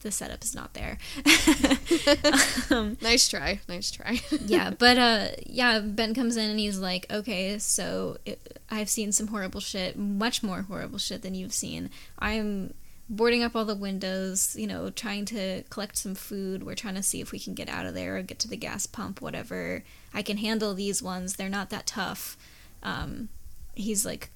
the 0.00 0.10
setup 0.10 0.42
is 0.42 0.54
not 0.54 0.72
there 0.74 0.98
um, 2.70 2.96
Nice 3.02 3.28
try, 3.28 3.60
nice 3.68 3.90
try. 3.90 4.20
yeah 4.46 4.70
but 4.70 4.98
uh 4.98 5.26
yeah 5.46 5.78
ben 5.80 6.14
comes 6.14 6.36
in 6.36 6.50
and 6.50 6.58
he's 6.58 6.78
like 6.78 7.06
okay 7.10 7.58
so 7.58 8.16
it, 8.24 8.60
i've 8.70 8.88
seen 8.88 9.12
some 9.12 9.28
horrible 9.28 9.60
shit 9.60 9.96
much 9.98 10.42
more 10.42 10.62
horrible 10.62 10.98
shit 10.98 11.22
than 11.22 11.34
you've 11.34 11.52
seen 11.52 11.90
i'm 12.18 12.72
boarding 13.10 13.42
up 13.42 13.56
all 13.56 13.64
the 13.64 13.74
windows 13.74 14.54
you 14.58 14.66
know 14.66 14.90
trying 14.90 15.24
to 15.24 15.62
collect 15.70 15.96
some 15.96 16.14
food 16.14 16.62
we're 16.62 16.74
trying 16.74 16.94
to 16.94 17.02
see 17.02 17.20
if 17.20 17.32
we 17.32 17.38
can 17.38 17.54
get 17.54 17.68
out 17.68 17.86
of 17.86 17.94
there 17.94 18.18
or 18.18 18.22
get 18.22 18.38
to 18.38 18.48
the 18.48 18.56
gas 18.56 18.84
pump 18.86 19.22
whatever 19.22 19.82
i 20.12 20.20
can 20.20 20.36
handle 20.36 20.74
these 20.74 21.02
ones 21.02 21.36
they're 21.36 21.48
not 21.48 21.70
that 21.70 21.86
tough 21.86 22.36
um 22.82 23.30
he's 23.74 24.04
like 24.04 24.30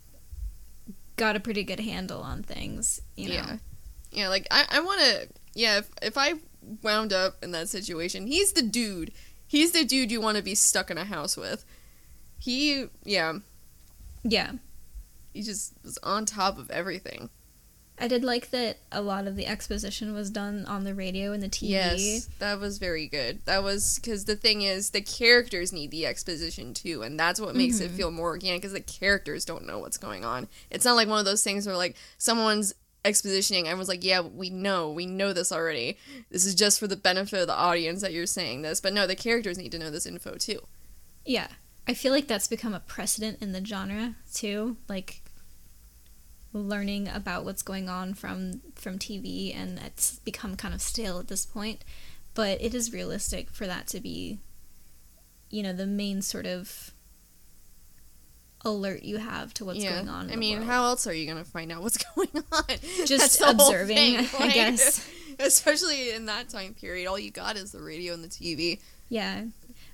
got 1.16 1.36
a 1.36 1.40
pretty 1.40 1.62
good 1.62 1.80
handle 1.80 2.22
on 2.22 2.42
things 2.42 3.00
you 3.16 3.28
know 3.28 3.34
Yeah, 3.34 3.56
yeah. 4.10 4.28
Like 4.28 4.46
I, 4.50 4.64
I 4.70 4.80
want 4.80 5.00
to. 5.00 5.28
Yeah, 5.54 5.78
if 5.78 5.90
if 6.00 6.18
I 6.18 6.34
wound 6.82 7.12
up 7.12 7.42
in 7.42 7.50
that 7.52 7.68
situation, 7.68 8.26
he's 8.26 8.52
the 8.52 8.62
dude. 8.62 9.12
He's 9.46 9.72
the 9.72 9.84
dude 9.84 10.10
you 10.10 10.20
want 10.20 10.36
to 10.36 10.42
be 10.42 10.54
stuck 10.54 10.90
in 10.90 10.96
a 10.96 11.04
house 11.04 11.36
with. 11.36 11.64
He, 12.38 12.86
yeah, 13.04 13.34
yeah 14.24 14.52
he 15.32 15.42
just 15.42 15.74
was 15.84 15.98
on 16.02 16.24
top 16.24 16.58
of 16.58 16.70
everything. 16.70 17.30
I 18.02 18.08
did 18.08 18.22
like 18.24 18.50
that 18.50 18.78
a 18.90 19.00
lot 19.00 19.26
of 19.26 19.36
the 19.36 19.46
exposition 19.46 20.12
was 20.12 20.28
done 20.28 20.66
on 20.66 20.84
the 20.84 20.94
radio 20.94 21.32
and 21.32 21.42
the 21.42 21.48
tv 21.48 21.68
Yes, 21.70 22.28
that 22.40 22.58
was 22.60 22.76
very 22.78 23.06
good. 23.06 23.40
That 23.46 23.62
was 23.62 23.98
because 23.98 24.24
the 24.26 24.36
thing 24.36 24.62
is, 24.62 24.90
the 24.90 25.00
characters 25.00 25.72
need 25.72 25.90
the 25.90 26.04
exposition 26.06 26.74
too, 26.74 27.02
and 27.02 27.18
that's 27.18 27.40
what 27.40 27.54
makes 27.56 27.80
it 27.80 27.90
Mhm. 27.92 27.96
feel 27.96 28.10
more 28.10 28.28
organic. 28.28 28.60
Because 28.62 28.72
the 28.74 28.80
characters 28.80 29.44
don't 29.44 29.64
know 29.66 29.78
what's 29.78 29.96
going 29.96 30.24
on. 30.24 30.48
It's 30.70 30.84
not 30.84 30.94
like 30.96 31.08
one 31.08 31.18
of 31.20 31.24
those 31.24 31.42
things 31.42 31.66
where 31.66 31.76
like 31.76 31.96
someone's 32.18 32.74
expositioning, 33.04 33.64
everyone's 33.64 33.88
like, 33.88 34.04
"Yeah, 34.04 34.20
we 34.20 34.50
know, 34.50 34.90
we 34.90 35.06
know 35.06 35.32
this 35.32 35.50
already. 35.52 35.96
This 36.30 36.44
is 36.44 36.54
just 36.54 36.78
for 36.78 36.86
the 36.86 36.96
benefit 36.96 37.40
of 37.40 37.46
the 37.46 37.54
audience 37.54 38.00
that 38.02 38.12
you're 38.12 38.26
saying 38.26 38.62
this." 38.62 38.80
But 38.80 38.92
no, 38.92 39.06
the 39.06 39.16
characters 39.16 39.58
need 39.58 39.72
to 39.72 39.78
know 39.78 39.90
this 39.90 40.06
info 40.06 40.36
too. 40.36 40.66
Yeah. 41.24 41.48
I 41.88 41.94
feel 41.94 42.12
like 42.12 42.28
that's 42.28 42.46
become 42.48 42.74
a 42.74 42.80
precedent 42.80 43.38
in 43.40 43.52
the 43.52 43.64
genre 43.64 44.14
too. 44.32 44.76
Like 44.88 45.22
learning 46.52 47.08
about 47.08 47.44
what's 47.44 47.62
going 47.62 47.88
on 47.88 48.14
from 48.14 48.60
from 48.74 48.98
TV 48.98 49.56
and 49.56 49.78
it's 49.78 50.18
become 50.20 50.56
kind 50.56 50.74
of 50.74 50.82
stale 50.82 51.18
at 51.18 51.28
this 51.28 51.46
point 51.46 51.82
but 52.34 52.60
it 52.60 52.74
is 52.74 52.92
realistic 52.92 53.50
for 53.50 53.66
that 53.66 53.86
to 53.86 54.00
be 54.00 54.38
you 55.50 55.62
know 55.62 55.72
the 55.72 55.86
main 55.86 56.20
sort 56.20 56.46
of 56.46 56.92
alert 58.64 59.02
you 59.02 59.18
have 59.18 59.52
to 59.54 59.64
what's 59.64 59.82
going 59.82 60.08
on 60.08 60.30
I 60.30 60.36
mean, 60.36 60.58
world. 60.58 60.68
how 60.68 60.84
else 60.84 61.06
are 61.06 61.12
you 61.12 61.26
gonna 61.26 61.44
find 61.44 61.72
out 61.72 61.82
what's 61.82 62.02
going 62.14 62.44
on? 62.52 62.64
Just 63.06 63.40
observing, 63.40 63.96
thing, 63.96 64.28
I 64.38 64.50
guess. 64.50 65.08
Especially 65.38 66.12
in 66.12 66.26
that 66.26 66.48
time 66.48 66.74
period, 66.74 67.08
all 67.08 67.18
you 67.18 67.30
got 67.30 67.56
is 67.56 67.72
the 67.72 67.82
radio 67.82 68.14
and 68.14 68.22
the 68.22 68.28
TV. 68.28 68.78
Yeah. 69.08 69.46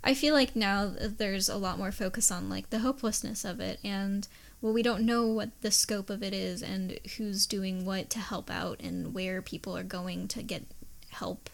I 0.04 0.14
feel 0.14 0.34
like 0.34 0.54
now 0.54 0.92
uh, 1.00 1.08
there's 1.16 1.48
a 1.48 1.56
lot 1.56 1.78
more 1.78 1.92
focus 1.92 2.30
on 2.30 2.48
like 2.48 2.70
the 2.70 2.80
hopelessness 2.80 3.44
of 3.44 3.60
it 3.60 3.78
and 3.82 4.28
well 4.60 4.72
we 4.72 4.82
don't 4.82 5.06
know 5.06 5.26
what 5.26 5.50
the 5.60 5.70
scope 5.70 6.10
of 6.10 6.22
it 6.22 6.34
is 6.34 6.62
and 6.62 6.98
who's 7.16 7.46
doing 7.46 7.84
what 7.84 8.10
to 8.10 8.18
help 8.18 8.50
out 8.50 8.80
and 8.80 9.14
where 9.14 9.40
people 9.40 9.76
are 9.76 9.82
going 9.82 10.28
to 10.28 10.42
get 10.42 10.64
help 11.10 11.50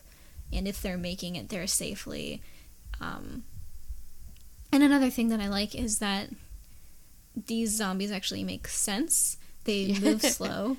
and 0.53 0.69
if 0.69 0.81
they're 0.81 0.97
making 0.99 1.37
it 1.37 1.49
there 1.49 1.67
safely. 1.67 2.43
Um, 3.01 3.45
and 4.73 4.83
another 4.83 5.11
thing 5.11 5.29
that 5.29 5.41
I 5.41 5.49
like 5.49 5.75
is 5.75 5.99
that 5.99 6.31
these 7.47 7.71
zombies 7.71 8.13
actually 8.13 8.45
make 8.45 8.69
sense. 8.69 9.37
They 9.65 9.99
move 9.99 10.23
slow. 10.23 10.77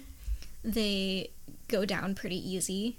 They 0.64 1.32
go 1.68 1.86
down 1.86 2.16
pretty 2.16 2.38
easy. 2.38 2.98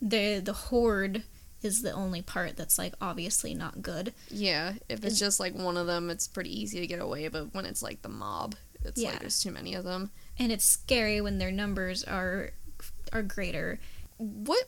The 0.00 0.40
the 0.40 0.52
horde 0.52 1.24
is 1.62 1.82
the 1.82 1.92
only 1.92 2.22
part 2.22 2.56
that's 2.56 2.78
like 2.78 2.94
obviously 3.00 3.54
not 3.54 3.82
good. 3.82 4.12
Yeah, 4.30 4.74
if 4.88 5.04
it's 5.04 5.18
just 5.18 5.40
like 5.40 5.54
one 5.54 5.76
of 5.76 5.86
them, 5.86 6.10
it's 6.10 6.28
pretty 6.28 6.58
easy 6.60 6.80
to 6.80 6.86
get 6.86 7.00
away. 7.00 7.28
But 7.28 7.54
when 7.54 7.64
it's 7.66 7.82
like 7.82 8.02
the 8.02 8.08
mob, 8.08 8.54
it's 8.84 9.00
Yeah. 9.00 9.10
like 9.10 9.20
there's 9.20 9.42
too 9.42 9.50
many 9.50 9.74
of 9.74 9.84
them. 9.84 10.10
And 10.38 10.52
it's 10.52 10.64
scary 10.64 11.20
when 11.20 11.38
their 11.38 11.50
numbers 11.52 12.04
are 12.04 12.50
are 13.12 13.22
greater. 13.22 13.80
What 14.18 14.66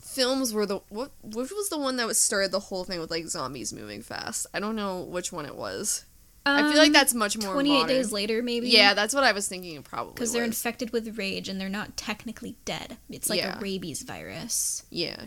films 0.00 0.52
were 0.52 0.66
the 0.66 0.80
what? 0.88 1.10
Which 1.22 1.50
was 1.50 1.68
the 1.68 1.78
one 1.78 1.96
that 1.96 2.06
was 2.06 2.18
started 2.18 2.52
the 2.52 2.60
whole 2.60 2.84
thing 2.84 3.00
with 3.00 3.10
like 3.10 3.26
zombies 3.26 3.72
moving 3.72 4.02
fast? 4.02 4.46
I 4.54 4.60
don't 4.60 4.76
know 4.76 5.00
which 5.02 5.32
one 5.32 5.46
it 5.46 5.56
was. 5.56 6.04
I 6.46 6.62
feel 6.70 6.78
like 6.78 6.86
Um, 6.86 6.92
that's 6.94 7.12
much 7.12 7.36
more 7.36 7.52
28 7.52 7.86
days 7.86 8.12
later 8.12 8.42
maybe. 8.42 8.70
Yeah, 8.70 8.94
that's 8.94 9.12
what 9.14 9.24
I 9.24 9.32
was 9.32 9.46
thinking. 9.46 9.82
Probably 9.82 10.14
because 10.14 10.32
they're 10.32 10.42
infected 10.44 10.90
with 10.90 11.18
rage 11.18 11.48
and 11.50 11.60
they're 11.60 11.68
not 11.68 11.98
technically 11.98 12.56
dead. 12.64 12.96
It's 13.10 13.28
like 13.28 13.40
Yeah. 13.40 13.58
a 13.58 13.60
rabies 13.60 14.02
virus. 14.02 14.84
yeah, 14.90 15.26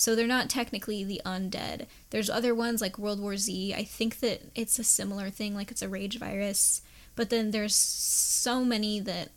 So 0.00 0.16
they're 0.16 0.26
not 0.26 0.48
technically 0.48 1.04
the 1.04 1.20
undead. 1.26 1.84
There's 2.08 2.30
other 2.30 2.54
ones 2.54 2.80
like 2.80 2.96
World 2.96 3.20
War 3.20 3.36
Z. 3.36 3.74
I 3.74 3.84
think 3.84 4.20
that 4.20 4.40
it's 4.54 4.78
a 4.78 4.82
similar 4.82 5.28
thing, 5.28 5.54
like 5.54 5.70
it's 5.70 5.82
a 5.82 5.90
rage 5.90 6.18
virus. 6.18 6.80
But 7.16 7.28
then 7.28 7.50
there's 7.50 7.74
so 7.74 8.64
many 8.64 8.98
that 9.00 9.28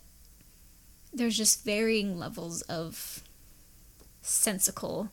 there's 1.12 1.36
just 1.36 1.66
varying 1.66 2.18
levels 2.18 2.62
of 2.62 3.22
sensical, 4.22 5.10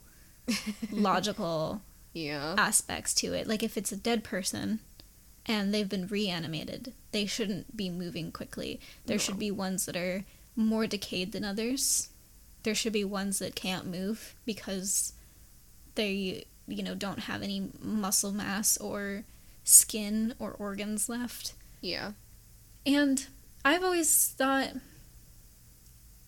logical 0.90 1.82
yeah, 2.14 2.56
aspects 2.58 3.14
to 3.16 3.34
it. 3.34 3.46
Like 3.46 3.62
if 3.62 3.76
it's 3.76 3.92
a 3.92 3.98
dead 3.98 4.24
person 4.24 4.80
and 5.46 5.74
they've 5.74 5.90
been 5.90 6.08
reanimated, 6.08 6.94
they 7.12 7.26
shouldn't 7.26 7.76
be 7.76 7.90
moving 7.90 8.32
quickly. 8.32 8.80
There 9.06 9.20
should 9.20 9.38
be 9.38 9.52
ones 9.52 9.86
that 9.86 9.98
are 9.98 10.24
more 10.56 10.88
decayed 10.88 11.34
than 11.34 11.44
others. 11.44 12.08
There 12.64 12.74
should 12.74 12.94
be 12.94 13.04
ones 13.04 13.40
that 13.40 13.54
can't 13.54 13.86
move 13.86 14.34
because 14.46 15.12
they, 15.96 16.46
you 16.68 16.84
know, 16.84 16.96
don't 16.96 17.22
have 17.22 17.42
any 17.42 17.70
muscle 17.82 18.32
mass 18.32 18.78
or 18.78 19.24
skin 19.64 20.34
or 20.40 20.52
organs 20.52 21.08
left. 21.10 21.54
yeah, 21.82 22.12
And 22.86 23.26
I've 23.64 23.84
always 23.84 24.28
thought 24.30 24.70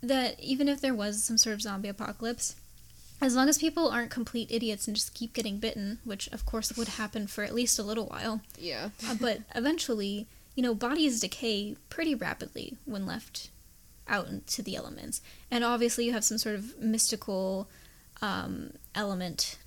that 0.01 0.39
even 0.39 0.67
if 0.67 0.81
there 0.81 0.93
was 0.93 1.23
some 1.23 1.37
sort 1.37 1.53
of 1.53 1.61
zombie 1.61 1.89
apocalypse, 1.89 2.55
as 3.21 3.35
long 3.35 3.47
as 3.47 3.57
people 3.57 3.89
aren't 3.89 4.11
complete 4.11 4.51
idiots 4.51 4.85
and 4.85 4.95
just 4.95 5.13
keep 5.13 5.33
getting 5.33 5.57
bitten, 5.57 5.99
which 6.03 6.27
of 6.33 6.45
course 6.45 6.75
would 6.75 6.89
happen 6.89 7.25
for 7.25 7.43
at 7.43 7.55
least 7.55 7.79
a 7.79 7.83
little 7.83 8.07
while, 8.07 8.41
yeah, 8.59 8.89
uh, 9.07 9.15
but 9.19 9.39
eventually, 9.55 10.27
you 10.55 10.63
know, 10.63 10.75
bodies 10.75 11.21
decay 11.21 11.75
pretty 11.89 12.13
rapidly 12.13 12.75
when 12.85 13.05
left 13.05 13.49
out 14.09 14.27
into 14.27 14.61
the 14.61 14.75
elements. 14.75 15.21
And 15.49 15.63
obviously, 15.63 16.05
you 16.05 16.11
have 16.11 16.25
some 16.25 16.37
sort 16.37 16.55
of 16.55 16.77
mystical 16.79 17.69
um, 18.23 18.71
element 18.95 19.57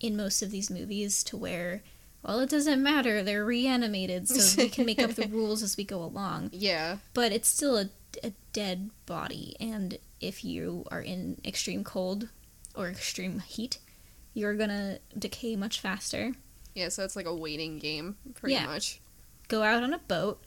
in 0.00 0.16
most 0.16 0.42
of 0.42 0.50
these 0.50 0.70
movies 0.70 1.22
to 1.24 1.36
where, 1.36 1.82
well, 2.22 2.40
it 2.40 2.50
doesn't 2.50 2.82
matter, 2.82 3.22
they're 3.22 3.44
reanimated, 3.44 4.28
so 4.28 4.62
we 4.62 4.68
can 4.68 4.84
make 4.86 5.00
up 5.00 5.12
the 5.12 5.26
rules 5.30 5.62
as 5.62 5.76
we 5.76 5.84
go 5.84 6.02
along. 6.02 6.50
yeah, 6.52 6.96
But 7.14 7.32
it's 7.32 7.48
still 7.48 7.76
a, 7.78 7.88
a 8.24 8.32
dead 8.52 8.90
body, 9.06 9.56
and 9.60 9.98
if 10.20 10.44
you 10.44 10.84
are 10.90 11.00
in 11.02 11.40
extreme 11.44 11.84
cold 11.84 12.28
or 12.74 12.88
extreme 12.88 13.38
heat, 13.40 13.78
you're 14.34 14.54
gonna 14.54 14.98
decay 15.18 15.56
much 15.56 15.80
faster. 15.80 16.32
yeah. 16.74 16.88
So 16.88 17.04
it's 17.04 17.16
like 17.16 17.26
a 17.26 17.34
waiting 17.34 17.78
game, 17.78 18.16
pretty 18.34 18.54
Yeah. 18.54 18.66
much. 18.66 19.00
go 19.48 19.62
out 19.62 19.82
on 19.82 19.92
a 19.92 19.98
boat 19.98 20.40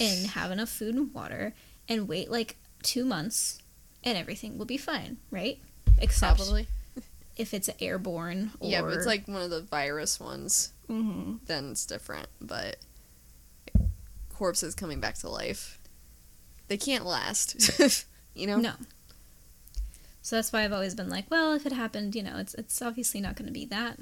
and 0.00 0.26
have 0.38 0.50
enough 0.50 0.68
food 0.68 0.94
and 0.94 1.12
water 1.12 1.52
and 1.88 2.08
wait 2.08 2.30
like 2.30 2.56
two 2.82 3.04
months 3.04 3.58
and 4.04 4.16
everything 4.16 4.56
will 4.58 4.64
be 4.66 4.76
fine, 4.76 5.16
right? 5.30 5.58
Except 5.98 6.36
Probably. 6.36 6.68
If 7.36 7.52
it's 7.54 7.68
airborne 7.80 8.52
or 8.60 8.70
Yeah, 8.70 8.82
but 8.82 8.94
it's 8.94 9.06
like 9.06 9.26
one 9.28 9.42
of 9.42 9.50
the 9.50 9.62
virus 9.62 10.18
ones. 10.20 10.72
Mhm. 10.88 11.40
Then 11.46 11.70
it's 11.72 11.84
different. 11.86 12.28
But 12.40 12.76
corpses 14.34 14.74
coming 14.74 15.00
back 15.00 15.16
to 15.18 15.28
life, 15.28 15.78
they 16.68 16.76
can't 16.76 17.04
last. 17.06 18.06
you 18.34 18.46
know. 18.46 18.56
no. 18.58 18.72
So 20.22 20.36
that's 20.36 20.52
why 20.52 20.64
I've 20.64 20.72
always 20.72 20.94
been 20.96 21.08
like, 21.08 21.30
well, 21.30 21.52
if 21.52 21.66
it 21.66 21.72
happened, 21.72 22.14
you 22.16 22.22
know, 22.22 22.38
it's 22.38 22.54
it's 22.54 22.82
obviously 22.82 23.20
not 23.20 23.36
going 23.36 23.46
to 23.46 23.52
be 23.52 23.64
that 23.66 23.98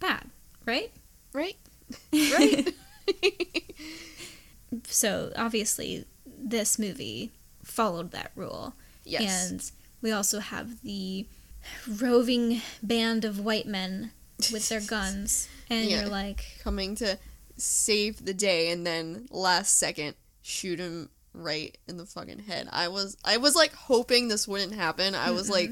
bad, 0.00 0.30
right? 0.66 0.90
Right. 1.32 1.56
Right. 2.12 2.74
So 4.88 5.32
obviously, 5.36 6.04
this 6.26 6.78
movie 6.78 7.30
followed 7.62 8.10
that 8.10 8.32
rule. 8.34 8.74
yes. 9.04 9.50
And 9.50 9.70
we 10.02 10.10
also 10.10 10.40
have 10.40 10.82
the 10.82 11.26
roving 12.00 12.60
band 12.82 13.24
of 13.24 13.40
white 13.40 13.66
men 13.66 14.10
with 14.52 14.68
their 14.68 14.80
guns. 14.86 15.48
And 15.70 15.88
Yeah. 15.88 16.00
you're 16.02 16.10
like, 16.10 16.44
coming 16.62 16.94
to 16.96 17.18
save 17.56 18.24
the 18.24 18.34
day 18.34 18.70
and 18.70 18.86
then 18.86 19.26
last 19.30 19.78
second 19.78 20.14
shoot 20.42 20.78
him 20.78 21.08
right 21.32 21.76
in 21.88 21.96
the 21.96 22.04
fucking 22.06 22.40
head. 22.40 22.68
I 22.72 22.88
was 22.88 23.16
I 23.24 23.36
was 23.38 23.54
like 23.56 23.72
hoping 23.74 24.28
this 24.28 24.46
wouldn't 24.48 24.74
happen. 24.74 25.14
I 25.14 25.30
was 25.30 25.48
like 25.48 25.70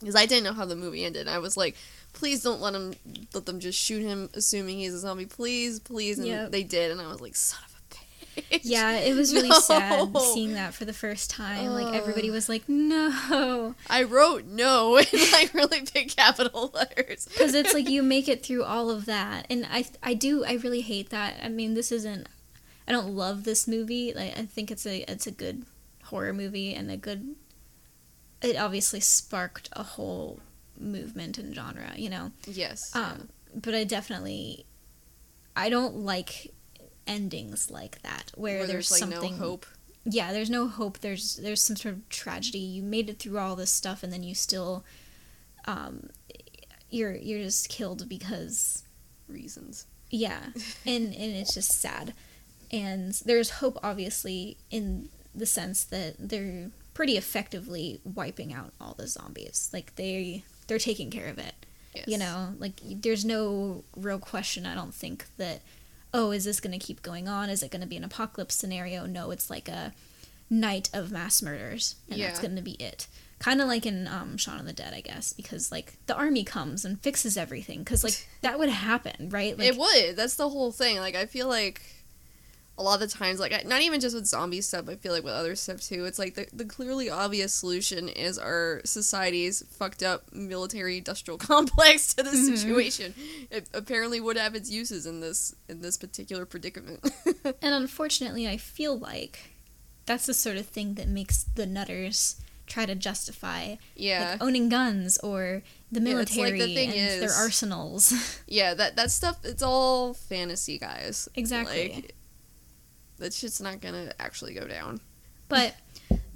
because 0.00 0.16
I 0.16 0.26
didn't 0.26 0.44
know 0.44 0.52
how 0.52 0.64
the 0.64 0.76
movie 0.76 1.04
ended. 1.04 1.28
I 1.28 1.38
was 1.38 1.56
like 1.56 1.76
please 2.12 2.42
don't 2.42 2.60
let 2.60 2.74
him 2.74 2.94
let 3.34 3.46
them 3.46 3.60
just 3.60 3.78
shoot 3.78 4.02
him 4.02 4.28
assuming 4.34 4.78
he's 4.78 4.94
a 4.94 4.98
zombie. 4.98 5.26
Please, 5.26 5.78
please 5.78 6.18
and 6.18 6.26
Yep. 6.26 6.50
they 6.50 6.62
did 6.64 6.90
and 6.90 7.00
I 7.00 7.06
was 7.06 7.20
like 7.20 7.36
son 7.36 7.60
of. 7.64 7.69
yeah, 8.62 8.92
it 8.98 9.14
was 9.14 9.32
really 9.34 9.48
No. 9.48 9.58
sad 9.58 10.16
seeing 10.34 10.54
that 10.54 10.74
for 10.74 10.84
the 10.84 10.92
first 10.92 11.30
time. 11.30 11.66
Like, 11.66 11.94
everybody 11.94 12.30
was 12.30 12.48
like, 12.48 12.68
no. 12.68 13.74
I 13.88 14.02
wrote 14.04 14.44
no 14.46 14.98
in 15.12 15.20
like 15.32 15.52
really 15.54 15.82
big 15.92 16.14
capital 16.14 16.70
letters. 16.74 17.26
Because 17.26 17.54
it's 17.54 17.74
like 17.74 17.88
you 17.88 18.02
make 18.14 18.28
it 18.28 18.44
through 18.44 18.64
all 18.64 18.90
of 18.90 19.06
that. 19.06 19.46
And 19.50 19.66
I, 19.70 19.84
I 20.02 20.14
do, 20.14 20.44
I 20.44 20.54
really 20.54 20.80
hate 20.82 21.10
that. 21.10 21.34
I 21.42 21.48
mean, 21.48 21.74
this 21.74 21.90
isn't, 21.92 22.28
I 22.88 22.92
don't 22.92 23.14
love 23.14 23.44
this 23.44 23.66
movie. 23.68 24.12
Like, 24.14 24.38
I 24.38 24.42
think 24.46 24.70
it's 24.70 24.86
a, 24.86 25.10
it's 25.10 25.26
a 25.26 25.32
good 25.32 25.64
horror 26.04 26.32
movie 26.32 26.74
and 26.74 26.90
a 26.90 26.96
good, 26.96 27.34
it 28.42 28.56
obviously 28.56 29.00
sparked 29.00 29.68
a 29.72 29.82
whole 29.82 30.40
movement 30.78 31.36
and 31.38 31.54
genre, 31.54 31.92
you 31.96 32.08
know? 32.10 32.32
Yes. 32.46 32.94
Um, 32.94 33.28
but 33.54 33.74
I 33.74 33.84
definitely, 33.84 34.64
I 35.56 35.68
don't 35.68 35.96
like 35.96 36.52
endings 37.06 37.70
like 37.70 38.02
that 38.02 38.32
where, 38.34 38.58
where 38.58 38.66
there's, 38.66 38.88
there's, 38.88 39.02
like 39.02 39.12
something. 39.12 39.38
no 39.38 39.44
hope. 39.44 39.66
Yeah, 40.04 40.32
there's 40.32 40.50
no 40.50 40.66
hope. 40.66 41.00
There's 41.00 41.36
there's 41.36 41.62
some 41.62 41.76
sort 41.76 41.94
of 41.94 42.08
tragedy. 42.08 42.58
You 42.58 42.82
made 42.82 43.10
it 43.10 43.18
through 43.18 43.38
all 43.38 43.54
this 43.54 43.70
stuff, 43.70 44.02
and 44.02 44.12
then 44.12 44.22
you 44.22 44.34
still, 44.34 44.84
um, 45.66 46.08
you're 46.88 47.14
you're 47.14 47.40
just 47.42 47.68
killed 47.68 48.08
because 48.08 48.84
Reasons. 49.28 49.86
yeah, 50.10 50.40
and 50.86 51.06
and 51.06 51.14
it's 51.36 51.54
just 51.54 51.72
sad. 51.72 52.14
And 52.72 53.12
there's 53.26 53.50
hope, 53.50 53.78
obviously, 53.82 54.56
in 54.70 55.08
the 55.34 55.44
sense 55.46 55.84
that 55.84 56.14
they're 56.18 56.70
pretty 56.94 57.16
effectively 57.16 58.00
wiping 58.04 58.52
out 58.54 58.72
all 58.80 58.94
the 58.94 59.06
zombies. 59.06 59.68
Like 59.72 59.96
they 59.96 60.44
they're 60.66 60.78
taking 60.78 61.10
care 61.10 61.28
of 61.28 61.38
it. 61.38 61.54
Yes. 61.94 62.06
You 62.08 62.16
know, 62.18 62.54
like 62.58 62.80
there's 62.82 63.24
no 63.24 63.84
real 63.96 64.18
question. 64.18 64.64
I 64.64 64.74
don't 64.74 64.94
think 64.94 65.26
that. 65.36 65.60
Oh, 66.12 66.30
is 66.30 66.44
this 66.44 66.60
going 66.60 66.78
to 66.78 66.84
keep 66.84 67.02
going 67.02 67.28
on? 67.28 67.50
Is 67.50 67.62
it 67.62 67.70
going 67.70 67.82
to 67.82 67.86
be 67.86 67.96
an 67.96 68.04
apocalypse 68.04 68.54
scenario? 68.54 69.06
No, 69.06 69.30
it's 69.30 69.48
like 69.50 69.68
a 69.68 69.92
night 70.48 70.90
of 70.92 71.12
mass 71.12 71.40
murders, 71.42 71.94
and 72.10 72.20
that's 72.20 72.40
going 72.40 72.56
to 72.56 72.62
be 72.62 72.72
it. 72.72 73.06
Kind 73.38 73.62
of 73.62 73.68
like 73.68 73.86
in 73.86 74.06
um, 74.06 74.36
Shaun 74.36 74.60
of 74.60 74.66
the 74.66 74.72
Dead, 74.72 74.92
I 74.92 75.00
guess, 75.00 75.32
because 75.32 75.72
like 75.72 75.94
the 76.06 76.16
army 76.16 76.44
comes 76.44 76.84
and 76.84 77.00
fixes 77.00 77.36
everything, 77.36 77.78
because 77.78 78.04
like 78.04 78.26
that 78.42 78.58
would 78.58 78.68
happen, 78.68 79.30
right? 79.30 79.56
Like, 79.56 79.68
it 79.68 79.76
would. 79.78 80.16
That's 80.16 80.34
the 80.34 80.48
whole 80.48 80.72
thing. 80.72 80.98
Like 80.98 81.14
I 81.14 81.26
feel 81.26 81.48
like 81.48 81.80
a 82.80 82.82
lot 82.82 82.94
of 82.94 83.00
the 83.00 83.14
times, 83.14 83.38
like 83.38 83.66
not 83.66 83.82
even 83.82 84.00
just 84.00 84.14
with 84.14 84.26
zombie 84.26 84.62
stuff, 84.62 84.88
I 84.88 84.96
feel 84.96 85.12
like 85.12 85.22
with 85.22 85.34
other 85.34 85.54
stuff 85.54 85.80
too. 85.82 86.06
It's 86.06 86.18
like 86.18 86.34
the, 86.34 86.46
the 86.52 86.64
clearly 86.64 87.10
obvious 87.10 87.52
solution 87.52 88.08
is 88.08 88.38
our 88.38 88.80
society's 88.84 89.62
fucked 89.70 90.02
up 90.02 90.32
military 90.32 90.96
industrial 90.98 91.36
complex 91.50 92.14
to 92.14 92.22
this 92.22 92.40
Mhm. 92.48 92.56
situation. 92.56 93.14
It 93.50 93.68
apparently 93.74 94.18
would 94.20 94.38
have 94.38 94.54
its 94.54 94.70
uses 94.70 95.04
in 95.04 95.20
this 95.20 95.54
in 95.68 95.82
this 95.82 95.96
particular 95.98 96.46
predicament. 96.46 97.00
And 97.62 97.74
unfortunately, 97.74 98.48
I 98.48 98.56
feel 98.56 98.98
like 98.98 99.50
that's 100.06 100.26
the 100.26 100.34
sort 100.34 100.56
of 100.56 100.66
thing 100.66 100.94
that 100.94 101.08
makes 101.08 101.44
the 101.54 101.66
nutters 101.66 102.36
try 102.66 102.86
to 102.86 102.94
justify 102.94 103.76
yeah, 103.96 104.30
like 104.32 104.42
owning 104.42 104.68
guns 104.68 105.18
or 105.18 105.62
the 105.92 106.00
Yeah, 106.00 106.06
like 106.16 106.30
military 106.34 106.58
the 106.60 106.74
thing 106.74 106.90
and 106.94 107.22
their 107.22 107.32
arsenals. 107.32 108.12
yeah. 108.46 108.74
That 108.74 108.96
that 108.96 109.10
stuff. 109.10 109.38
It's 109.44 109.62
all 109.62 110.14
fantasy, 110.14 110.78
guys. 110.78 111.28
Exactly. 111.34 111.92
Like, 111.94 112.14
that 113.20 113.32
shit's 113.32 113.60
not 113.60 113.80
gonna 113.80 114.12
actually 114.18 114.54
go 114.54 114.66
down. 114.66 115.00
but 115.48 115.74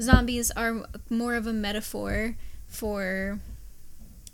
zombies 0.01 0.51
are 0.53 0.87
more 1.11 1.35
of 1.35 1.47
a 1.47 1.53
metaphor 1.53 2.37
for 2.67 3.39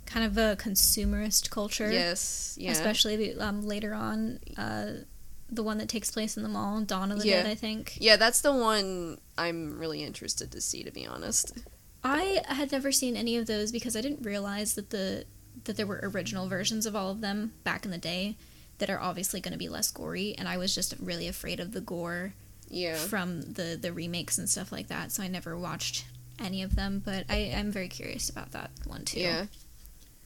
kind 0.07 0.25
of 0.27 0.37
a 0.39 0.57
consumerist 0.57 1.51
culture. 1.51 1.91
Yes. 1.93 2.57
Yeah. 2.59 2.73
Especially 2.73 3.39
um, 3.39 3.63
later 3.67 3.93
on, 3.95 4.41
uh, 4.57 4.93
the 5.51 5.63
one 5.63 5.79
that 5.79 5.89
takes 5.89 6.11
place 6.11 6.37
in 6.37 6.43
the 6.43 6.49
mall, 6.49 6.81
Dawn 6.81 7.13
of 7.13 7.21
the 7.21 7.27
Yeah. 7.29 7.43
Dead, 7.43 7.51
I 7.51 7.55
think. 7.55 7.97
Yeah, 8.01 8.17
that's 8.17 8.41
the 8.41 8.53
one 8.53 9.19
I'm 9.37 9.79
really 9.79 10.03
interested 10.03 10.51
to 10.53 10.61
see, 10.61 10.83
to 10.83 10.91
be 10.91 11.07
honest. 11.07 11.53
I 12.03 12.43
had 12.47 12.73
never 12.73 12.91
seen 12.93 13.17
any 13.17 13.37
of 13.37 13.47
those 13.47 13.71
because 13.73 13.95
I 13.95 14.01
didn't 14.01 14.23
realize 14.25 14.75
that 14.75 14.91
the 14.91 15.25
that 15.65 15.77
there 15.77 15.87
were 15.87 16.01
original 16.03 16.49
versions 16.49 16.87
of 16.87 16.97
all 16.97 17.11
of 17.11 17.21
them 17.21 17.53
back 17.65 17.85
in 17.85 17.91
the 17.91 17.99
day 17.99 18.37
that 18.81 18.91
are 18.91 19.01
obviously 19.01 19.41
going 19.41 19.53
to 19.53 19.59
be 19.59 19.69
less 19.69 19.91
gory, 19.91 20.35
and 20.37 20.47
I 20.49 20.57
was 20.59 20.75
just 20.75 20.95
really 21.01 21.29
afraid 21.29 21.61
of 21.61 21.73
the 21.73 21.81
gore 21.81 22.35
Yeah. 22.69 22.97
from 22.97 23.41
the 23.55 23.79
the 23.81 23.93
remakes 23.93 24.37
and 24.37 24.49
stuff 24.51 24.73
like 24.73 24.89
that. 24.89 25.13
So 25.13 25.23
I 25.23 25.29
never 25.29 25.57
watched 25.57 26.05
any 26.39 26.63
of 26.63 26.75
them, 26.77 27.01
but 27.05 27.25
I 27.31 27.55
I'm 27.57 27.71
very 27.71 27.89
curious 27.89 28.29
about 28.29 28.51
that 28.53 28.71
one 28.87 29.05
too. 29.05 29.21
Yeah. 29.21 29.47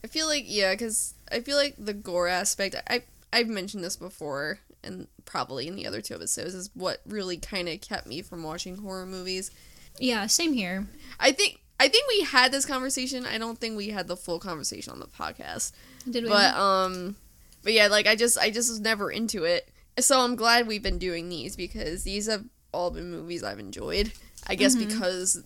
I 0.02 0.06
feel 0.06 0.26
like 0.26 0.44
yeah, 0.46 0.72
because 0.72 1.14
I 1.30 1.40
feel 1.40 1.56
like 1.56 1.74
the 1.78 1.94
gore 1.94 2.28
aspect. 2.28 2.74
I 2.88 3.02
I've 3.32 3.48
mentioned 3.48 3.82
this 3.82 3.96
before, 3.96 4.58
and 4.82 5.08
probably 5.24 5.66
in 5.66 5.74
the 5.76 5.86
other 5.86 6.00
two 6.00 6.14
episodes, 6.14 6.54
is 6.54 6.70
what 6.74 7.00
really 7.06 7.36
kind 7.38 7.68
of 7.68 7.80
kept 7.80 8.06
me 8.06 8.22
from 8.22 8.42
watching 8.42 8.76
horror 8.76 9.06
movies. 9.06 9.50
Yeah, 9.98 10.26
same 10.26 10.52
here. 10.52 10.86
I 11.18 11.32
think 11.32 11.58
I 11.80 11.88
think 11.88 12.04
we 12.08 12.20
had 12.24 12.52
this 12.52 12.66
conversation. 12.66 13.24
I 13.26 13.38
don't 13.38 13.58
think 13.58 13.76
we 13.76 13.88
had 13.88 14.06
the 14.06 14.16
full 14.16 14.38
conversation 14.38 14.92
on 14.92 15.00
the 15.00 15.06
podcast, 15.06 15.72
Did 16.08 16.24
we? 16.24 16.30
but 16.30 16.54
um, 16.54 17.16
but 17.64 17.72
yeah, 17.72 17.88
like 17.88 18.06
I 18.06 18.14
just 18.14 18.38
I 18.38 18.50
just 18.50 18.68
was 18.70 18.80
never 18.80 19.10
into 19.10 19.42
it. 19.44 19.68
So 19.98 20.20
I'm 20.20 20.36
glad 20.36 20.66
we've 20.66 20.82
been 20.82 20.98
doing 20.98 21.28
these 21.28 21.56
because 21.56 22.04
these 22.04 22.26
have 22.28 22.44
all 22.72 22.90
been 22.90 23.10
movies 23.10 23.42
I've 23.42 23.58
enjoyed. 23.58 24.12
I 24.46 24.54
guess 24.54 24.76
Mhm. 24.76 24.86
because 24.88 25.42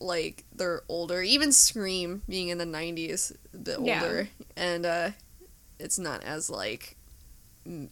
like 0.00 0.44
they're 0.54 0.82
older. 0.88 1.22
Even 1.22 1.52
Scream 1.52 2.22
being 2.28 2.48
in 2.48 2.58
the 2.58 2.64
90s, 2.66 3.32
a 3.52 3.56
bit 3.58 3.78
Yeah. 3.80 4.02
older, 4.02 4.28
and 4.56 4.84
uh, 4.86 5.10
it's 5.78 5.98
not 5.98 6.22
as 6.24 6.50
like 6.50 6.96
m- 7.66 7.90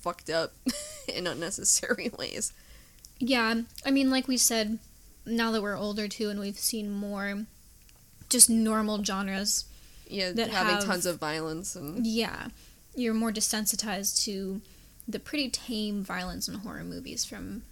fucked 0.00 0.28
up 0.30 0.52
in 1.08 1.26
unnecessary 1.26 2.10
ways. 2.18 2.52
yeah, 3.18 3.62
I 3.86 3.90
mean, 3.92 4.10
like 4.10 4.26
we 4.26 4.36
said, 4.36 4.78
now 5.24 5.52
that 5.52 5.62
we're 5.62 5.78
older 5.78 6.08
too, 6.08 6.28
and 6.28 6.40
we've 6.40 6.58
seen 6.58 6.90
more 6.90 7.46
just 8.28 8.50
normal 8.50 9.04
genres. 9.04 9.64
Yeah, 10.12 10.32
That 10.32 10.50
having 10.50 10.74
have- 10.76 10.84
tons 10.84 11.06
of 11.06 11.18
violence 11.18 11.74
and 11.76 12.06
Yeah, 12.06 12.48
you're 12.94 13.14
more 13.14 13.32
desensitized 13.32 14.22
to 14.24 14.60
the 15.08 15.18
pretty 15.18 15.48
tame 15.48 16.02
violence 16.04 16.46
in 16.48 16.54
horror 16.54 16.84
movies 16.84 17.24
from 17.24 17.62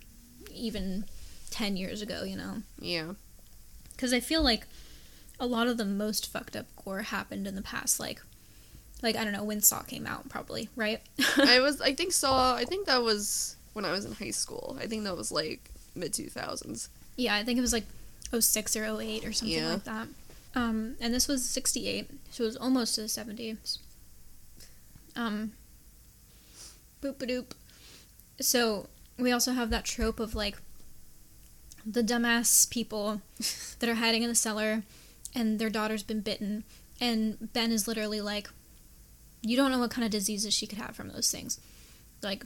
even 0.53 1.05
10 1.51 1.77
years 1.77 2.03
ago, 2.03 2.25
you 2.25 2.37
know? 2.37 2.63
yeah, 2.81 3.13
Because 3.93 4.13
I 4.13 4.21
feel 4.21 4.43
like 4.43 4.67
a 5.39 5.47
lot 5.47 5.69
of 5.69 5.77
the 5.77 5.85
most 5.85 6.27
fucked 6.31 6.57
up 6.57 6.67
gore 6.85 7.03
happened 7.03 7.47
in 7.47 7.55
the 7.55 7.63
past, 7.63 8.01
like, 8.01 8.21
like 9.03 9.17
I 9.17 9.25
don't 9.25 9.33
know 9.33 9.45
when 9.45 9.63
Saw 9.63 9.81
came 9.83 10.07
out, 10.07 10.29
probably 10.29 10.69
right. 10.77 11.01
I 11.39 11.61
was 11.61 11.81
I 11.81 11.95
think 11.95 12.13
saw 12.13 12.55
I 12.55 12.65
think 12.65 12.87
that 12.87 13.03
was 13.03 13.57
when 13.73 13.85
I 13.87 13.93
was 13.93 14.05
in 14.05 14.13
high 14.13 14.31
school. 14.33 14.77
I 14.81 14.87
think 14.87 15.05
that 15.05 15.17
was 15.17 15.31
like 15.33 15.71
mid 15.95 16.13
2000s. 16.13 16.89
yeah, 17.17 17.35
I 17.35 17.45
think 17.45 17.59
it 17.59 17.63
was 17.63 17.73
like 17.73 17.87
06 18.39 18.77
or 18.77 18.85
08 19.01 19.25
or 19.25 19.33
something 19.33 19.57
Yeah. 19.57 19.73
like 19.73 19.85
that. 19.85 20.09
Um, 20.55 20.97
and 21.01 21.15
this 21.15 21.29
was 21.29 21.49
68, 21.49 22.11
so 22.31 22.43
it 22.43 22.47
was 22.47 22.57
almost 22.57 22.97
to 22.97 23.03
the 23.03 23.07
70s. 23.07 23.79
Um, 25.15 25.53
boop 27.03 27.23
a 27.23 27.27
doop. 27.27 27.53
So 28.41 28.89
we 29.19 29.33
also 29.33 29.53
have 29.53 29.71
that 29.71 29.85
trope 29.85 30.19
of 30.19 30.35
like 30.35 30.57
the 31.87 32.03
dumbass 32.03 32.69
people 32.69 33.23
that 33.79 33.89
are 33.89 33.95
hiding 33.95 34.23
in 34.23 34.29
the 34.29 34.35
cellar 34.35 34.83
and 35.35 35.59
their 35.59 35.71
daughter's 35.71 36.03
been 36.03 36.21
bitten, 36.21 36.65
and 37.01 37.53
Ben 37.53 37.71
is 37.71 37.87
literally 37.87 38.21
like, 38.21 38.49
You 39.43 39.57
don't 39.57 39.71
know 39.71 39.79
what 39.79 39.91
kind 39.91 40.05
of 40.05 40.11
diseases 40.11 40.53
she 40.53 40.67
could 40.67 40.79
have 40.79 40.97
from 40.97 41.09
those 41.09 41.31
things. 41.31 41.61
Like, 42.23 42.45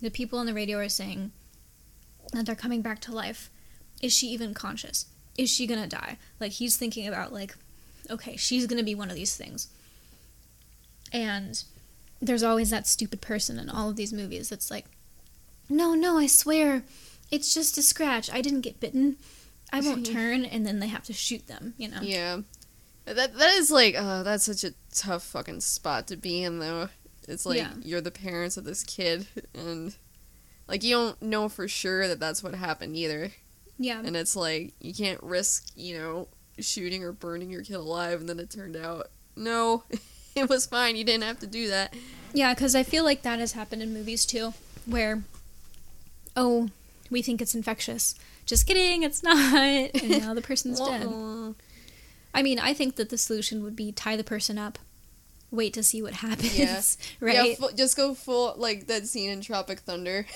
the 0.00 0.10
people 0.10 0.38
on 0.38 0.46
the 0.46 0.54
radio 0.54 0.78
are 0.78 0.88
saying 0.88 1.32
that 2.32 2.46
they're 2.46 2.54
coming 2.54 2.82
back 2.82 3.00
to 3.02 3.14
life. 3.14 3.50
Is 4.02 4.12
she 4.12 4.26
even 4.28 4.52
conscious? 4.52 5.06
Is 5.36 5.50
she 5.50 5.66
gonna 5.66 5.86
die? 5.88 6.18
Like, 6.40 6.52
he's 6.52 6.76
thinking 6.76 7.06
about, 7.08 7.32
like, 7.32 7.54
okay, 8.10 8.36
she's 8.36 8.66
gonna 8.66 8.82
be 8.82 8.94
one 8.94 9.10
of 9.10 9.16
these 9.16 9.36
things. 9.36 9.68
And 11.12 11.62
there's 12.20 12.42
always 12.42 12.70
that 12.70 12.86
stupid 12.86 13.20
person 13.20 13.58
in 13.58 13.68
all 13.68 13.88
of 13.90 13.96
these 13.96 14.12
movies 14.12 14.48
that's 14.48 14.70
like, 14.70 14.86
no, 15.68 15.94
no, 15.94 16.18
I 16.18 16.26
swear, 16.26 16.82
it's 17.30 17.54
just 17.54 17.78
a 17.78 17.82
scratch. 17.82 18.30
I 18.32 18.40
didn't 18.40 18.60
get 18.62 18.80
bitten. 18.80 19.16
I 19.72 19.80
won't 19.80 20.06
turn, 20.12 20.44
and 20.44 20.66
then 20.66 20.78
they 20.78 20.88
have 20.88 21.04
to 21.04 21.12
shoot 21.12 21.46
them, 21.46 21.74
you 21.76 21.88
know? 21.88 22.00
Yeah. 22.02 22.40
That 23.06 23.36
that 23.36 23.54
is 23.56 23.70
like 23.70 23.94
oh, 23.98 24.22
that's 24.22 24.44
such 24.44 24.64
a 24.64 24.72
tough 24.94 25.22
fucking 25.24 25.60
spot 25.60 26.06
to 26.06 26.16
be 26.16 26.42
in 26.42 26.58
though. 26.58 26.88
It's 27.28 27.44
like 27.44 27.58
Yeah. 27.58 27.72
you're 27.82 28.00
the 28.00 28.10
parents 28.10 28.56
of 28.56 28.64
this 28.64 28.82
kid 28.82 29.26
and 29.54 29.94
like 30.68 30.82
you 30.82 30.94
don't 30.94 31.20
know 31.20 31.50
for 31.50 31.68
sure 31.68 32.08
that 32.08 32.18
that's 32.18 32.42
what 32.42 32.54
happened 32.54 32.96
either. 32.96 33.32
Yeah. 33.78 34.00
And 34.04 34.16
it's 34.16 34.36
like 34.36 34.72
you 34.80 34.94
can't 34.94 35.22
risk, 35.22 35.70
you 35.76 35.98
know, 35.98 36.28
shooting 36.58 37.02
or 37.02 37.12
burning 37.12 37.50
your 37.50 37.62
kid 37.62 37.74
alive 37.74 38.20
and 38.20 38.28
then 38.28 38.38
it 38.38 38.50
turned 38.50 38.76
out 38.76 39.08
no, 39.36 39.82
it 40.36 40.48
was 40.48 40.66
fine. 40.66 40.94
You 40.96 41.04
didn't 41.04 41.24
have 41.24 41.40
to 41.40 41.46
do 41.46 41.68
that. 41.68 41.92
Yeah, 42.32 42.54
because 42.54 42.74
I 42.74 42.82
feel 42.84 43.04
like 43.04 43.22
that 43.22 43.38
has 43.40 43.52
happened 43.52 43.82
in 43.82 43.92
movies 43.92 44.24
too, 44.24 44.54
where, 44.86 45.22
oh, 46.36 46.70
we 47.10 47.22
think 47.22 47.40
it's 47.42 47.54
infectious. 47.54 48.14
Just 48.46 48.66
kidding, 48.66 49.02
it's 49.02 49.22
not. 49.24 49.54
And 49.94 50.10
now 50.22 50.34
the 50.34 50.40
person's 50.42 50.78
dead. 50.86 51.08
I 52.32 52.42
mean, 52.42 52.58
I 52.58 52.74
think 52.74 52.96
that 52.96 53.10
the 53.10 53.18
solution 53.18 53.62
would 53.62 53.76
be 53.76 53.92
tie 53.92 54.16
the 54.16 54.24
person 54.24 54.58
up, 54.58 54.78
wait 55.50 55.72
to 55.74 55.82
see 55.84 56.02
what 56.02 56.14
happens, 56.14 56.56
Yeah. 56.58 56.80
right? 57.20 57.56
Yeah, 57.60 57.68
just 57.76 57.96
go 57.96 58.14
full 58.14 58.54
like 58.56 58.86
that 58.88 59.06
scene 59.06 59.30
in 59.30 59.40
Tropic 59.40 59.80
Thunder 59.80 60.26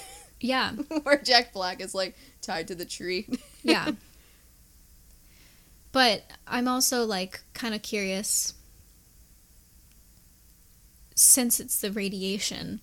Yeah, 0.40 0.72
where 1.02 1.18
Jack 1.18 1.52
Black 1.52 1.80
is 1.80 1.94
like 1.94 2.16
tied 2.42 2.68
to 2.68 2.74
the 2.74 2.84
tree. 2.84 3.28
yeah. 3.62 3.92
But 5.92 6.30
I'm 6.46 6.68
also 6.68 7.04
like 7.04 7.40
kind 7.54 7.74
of 7.74 7.82
curious 7.82 8.54
since 11.14 11.58
it's 11.58 11.80
the 11.80 11.90
radiation, 11.90 12.80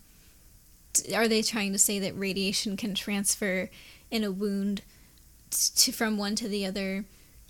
are 1.14 1.28
they 1.28 1.42
trying 1.42 1.72
to 1.72 1.78
say 1.78 2.00
that 2.00 2.18
radiation 2.18 2.76
can 2.76 2.94
transfer 2.94 3.70
in 4.12 4.24
a 4.24 4.32
wound 4.32 4.82
to 5.50 5.92
from 5.92 6.18
one 6.18 6.36
to 6.36 6.50
the 6.50 6.66
other 6.66 7.06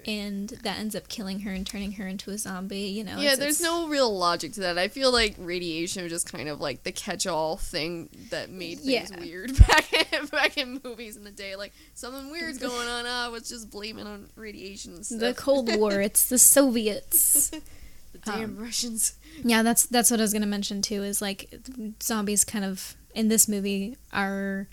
and 0.05 0.49
that 0.63 0.77
ends 0.79 0.95
up 0.95 1.07
killing 1.07 1.39
her 1.41 1.51
and 1.51 1.65
turning 1.65 1.93
her 1.93 2.07
into 2.07 2.29
a 2.31 2.37
zombie, 2.37 2.81
you 2.81 3.03
know? 3.03 3.13
yeah, 3.17 3.33
it's- 3.33 3.37
there's 3.39 3.59
it's- 3.59 3.61
no 3.61 3.87
real 3.87 4.15
logic 4.15 4.53
to 4.53 4.59
that. 4.61 4.77
I 4.77 4.87
feel 4.87 5.11
like 5.11 5.35
radiation 5.37 6.03
was 6.03 6.11
just 6.11 6.31
kind 6.31 6.47
of 6.47 6.61
like 6.61 6.83
the 6.83 6.91
catch-all 6.91 7.57
thing 7.57 8.09
that 8.29 8.49
made 8.49 8.79
things 8.79 9.09
Yeah. 9.11 9.19
weird 9.19 9.57
back 9.67 9.91
in, 10.13 10.25
back 10.27 10.57
in 10.57 10.79
movies 10.83 11.17
in 11.17 11.23
the 11.23 11.31
day. 11.31 11.55
Like 11.55 11.73
something 11.93 12.29
weird's 12.31 12.57
going 12.59 12.87
on. 12.87 13.05
Ah, 13.07 13.29
let's 13.31 13.49
just 13.49 13.69
blame 13.69 13.97
it 13.99 14.07
on 14.07 14.29
radiation. 14.35 14.93
And 14.95 15.05
stuff. 15.05 15.19
the 15.19 15.33
Cold 15.33 15.75
War, 15.77 15.99
it's 16.01 16.27
the 16.29 16.37
Soviets. 16.37 17.49
the 17.49 18.19
damn 18.23 18.43
um, 18.43 18.57
Russians. 18.57 19.15
Yeah, 19.43 19.63
that's 19.63 19.85
that's 19.87 20.11
what 20.11 20.19
I 20.19 20.23
was 20.23 20.33
gonna 20.33 20.45
mention 20.45 20.81
too. 20.81 21.03
Is 21.03 21.21
like 21.21 21.53
zombies 22.01 22.43
kind 22.43 22.63
of 22.65 22.95
in 23.13 23.27
this 23.29 23.47
movie 23.47 23.97
are 24.13 24.67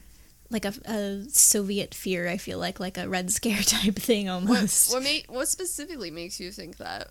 like 0.52 0.64
a, 0.64 0.74
a 0.84 1.24
Soviet 1.30 1.94
fear. 1.94 2.28
I 2.28 2.36
feel 2.36 2.58
like 2.58 2.78
like 2.78 2.98
a 2.98 3.08
Red 3.08 3.30
Scare 3.32 3.62
type 3.62 3.96
thing 3.96 4.28
almost. 4.28 4.92
what, 4.92 5.02
ma- 5.02 5.34
what 5.34 5.48
specifically 5.48 6.10
makes 6.10 6.38
you 6.38 6.50
think 6.52 6.76
that? 6.76 7.08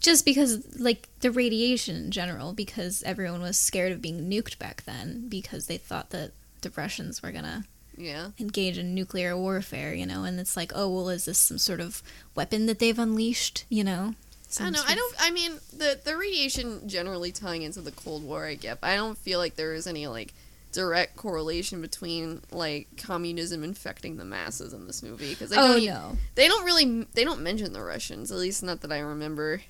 Just 0.00 0.24
because 0.24 0.78
like 0.78 1.08
the 1.20 1.30
radiation 1.30 1.96
in 1.96 2.10
general, 2.10 2.52
because 2.52 3.02
everyone 3.04 3.40
was 3.42 3.56
scared 3.58 3.92
of 3.92 4.02
being 4.02 4.28
nuked 4.28 4.58
back 4.58 4.82
then, 4.84 5.28
because 5.28 5.66
they 5.66 5.78
thought 5.78 6.10
that 6.10 6.32
the 6.60 6.70
Russians 6.76 7.22
were 7.22 7.30
gonna 7.32 7.64
Yeah. 7.96 8.30
engage 8.40 8.78
in 8.78 8.94
nuclear 8.94 9.36
warfare. 9.36 9.94
You 9.94 10.06
know, 10.06 10.24
and 10.24 10.38
it's 10.40 10.56
like, 10.56 10.72
oh 10.74 10.88
well, 10.88 11.08
is 11.08 11.24
this 11.24 11.38
some 11.38 11.58
sort 11.58 11.80
of 11.80 12.02
weapon 12.34 12.66
that 12.66 12.78
they've 12.80 12.98
unleashed? 12.98 13.64
You 13.68 13.84
know. 13.84 14.14
I 14.60 14.64
don't 14.64 14.72
know. 14.74 14.82
I 14.86 14.94
don't. 14.94 15.14
I 15.18 15.30
mean, 15.30 15.52
the 15.74 15.98
the 16.04 16.14
radiation 16.16 16.86
generally 16.88 17.32
tying 17.32 17.62
into 17.62 17.80
the 17.80 17.90
Cold 17.92 18.22
War. 18.22 18.44
I 18.44 18.54
get. 18.54 18.80
But 18.82 18.90
I 18.90 18.96
don't 18.96 19.16
feel 19.16 19.38
like 19.38 19.56
there 19.56 19.72
is 19.72 19.86
any 19.86 20.06
like 20.08 20.34
direct 20.72 21.16
correlation 21.16 21.80
between 21.80 22.40
like 22.50 22.88
communism 22.96 23.62
infecting 23.62 24.16
the 24.16 24.24
masses 24.24 24.72
in 24.72 24.86
this 24.86 25.02
movie 25.02 25.30
because 25.30 25.50
they 25.50 25.56
oh 25.56 25.74
don't 25.74 25.84
no, 25.84 26.16
they 26.34 26.48
don't 26.48 26.64
really 26.64 27.06
they 27.14 27.24
don't 27.24 27.40
mention 27.42 27.72
the 27.72 27.82
Russians 27.82 28.32
at 28.32 28.38
least 28.38 28.62
not 28.62 28.80
that 28.80 28.90
I 28.92 28.98
remember. 29.00 29.62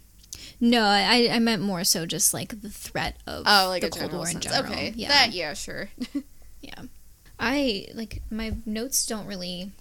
no, 0.60 0.82
I 0.84 1.28
I 1.32 1.38
meant 1.40 1.60
more 1.62 1.84
so 1.84 2.06
just 2.06 2.32
like 2.32 2.60
the 2.62 2.70
threat 2.70 3.16
of 3.26 3.44
Oh, 3.46 3.66
like 3.68 3.82
the 3.82 3.88
a 3.88 3.90
Cold 3.90 4.12
War 4.12 4.26
in 4.26 4.32
sense. 4.40 4.44
general. 4.46 4.72
Okay, 4.72 4.92
yeah, 4.96 5.08
that 5.08 5.32
yeah, 5.32 5.54
sure. 5.54 5.88
yeah. 6.60 6.82
I 7.38 7.88
like 7.94 8.22
my 8.30 8.54
notes 8.64 9.04
don't 9.06 9.26
really 9.26 9.72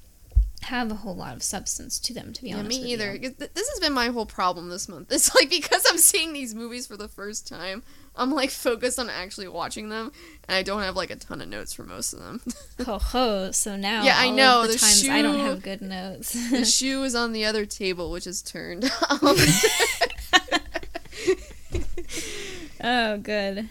have 0.63 0.91
a 0.91 0.95
whole 0.95 1.15
lot 1.15 1.36
of 1.36 1.41
substance 1.43 1.99
to 1.99 2.13
them. 2.13 2.34
To 2.34 2.41
be 2.41 2.49
Yeah, 2.49 2.57
honest, 2.57 2.69
me 2.69 2.81
with 2.81 2.89
either. 2.91 3.13
You. 3.13 3.19
'Cause 3.29 3.38
th- 3.38 3.51
This 3.53 3.69
has 3.69 3.79
been 3.79 3.93
my 3.93 4.07
whole 4.07 4.25
problem 4.25 4.69
this 4.69 4.88
month. 4.89 5.07
It's 5.12 5.34
like 5.36 5.49
because 5.49 5.86
I'm 5.89 5.97
seeing 5.97 6.34
these 6.34 6.53
movies 6.55 6.88
for 6.88 6.97
the 6.97 7.07
first 7.07 7.47
time, 7.47 7.84
I'm 8.21 8.31
like 8.31 8.49
focused 8.51 8.99
on 8.99 9.10
actually 9.10 9.47
watching 9.47 9.89
them, 9.89 10.12
and 10.47 10.55
I 10.55 10.63
don't 10.63 10.81
have 10.84 10.95
like 10.95 11.10
a 11.10 11.15
ton 11.15 11.41
of 11.41 11.47
notes 11.49 11.73
for 11.73 11.84
most 11.84 12.13
of 12.13 12.19
them. 12.19 12.41
Ho 12.86 12.97
ho! 12.99 13.51
So 13.51 13.75
now, 13.75 14.03
Yeah, 14.03 14.15
I 14.17 14.29
know, 14.29 14.62
the, 14.62 14.73
the 14.73 14.77
times 14.79 15.10
I 15.10 15.21
don't 15.21 15.39
have 15.39 15.62
good 15.63 15.81
notes. 15.81 16.34
the 16.51 16.63
shoe 16.77 17.03
is 17.03 17.15
on 17.15 17.34
the 17.34 17.45
other 17.45 17.65
table, 17.65 18.12
which 18.12 18.27
is 18.27 18.41
turned. 18.41 18.89
Oh, 22.84 23.17
good. 23.17 23.69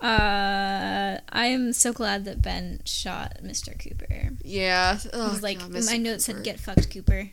Uh, 0.00 1.18
I 1.28 1.46
am 1.46 1.72
so 1.72 1.92
glad 1.92 2.24
that 2.26 2.40
Ben 2.42 2.80
shot 2.84 3.38
Mr. 3.42 3.76
Cooper. 3.78 4.30
yeah, 4.44 4.98
oh, 5.12 5.30
was 5.30 5.42
like 5.42 5.58
God, 5.58 5.70
my 5.72 5.78
Mr. 5.80 6.00
note 6.00 6.10
Cooper. 6.10 6.20
said, 6.20 6.44
"Get 6.44 6.60
fucked, 6.60 6.90
Cooper." 6.90 7.30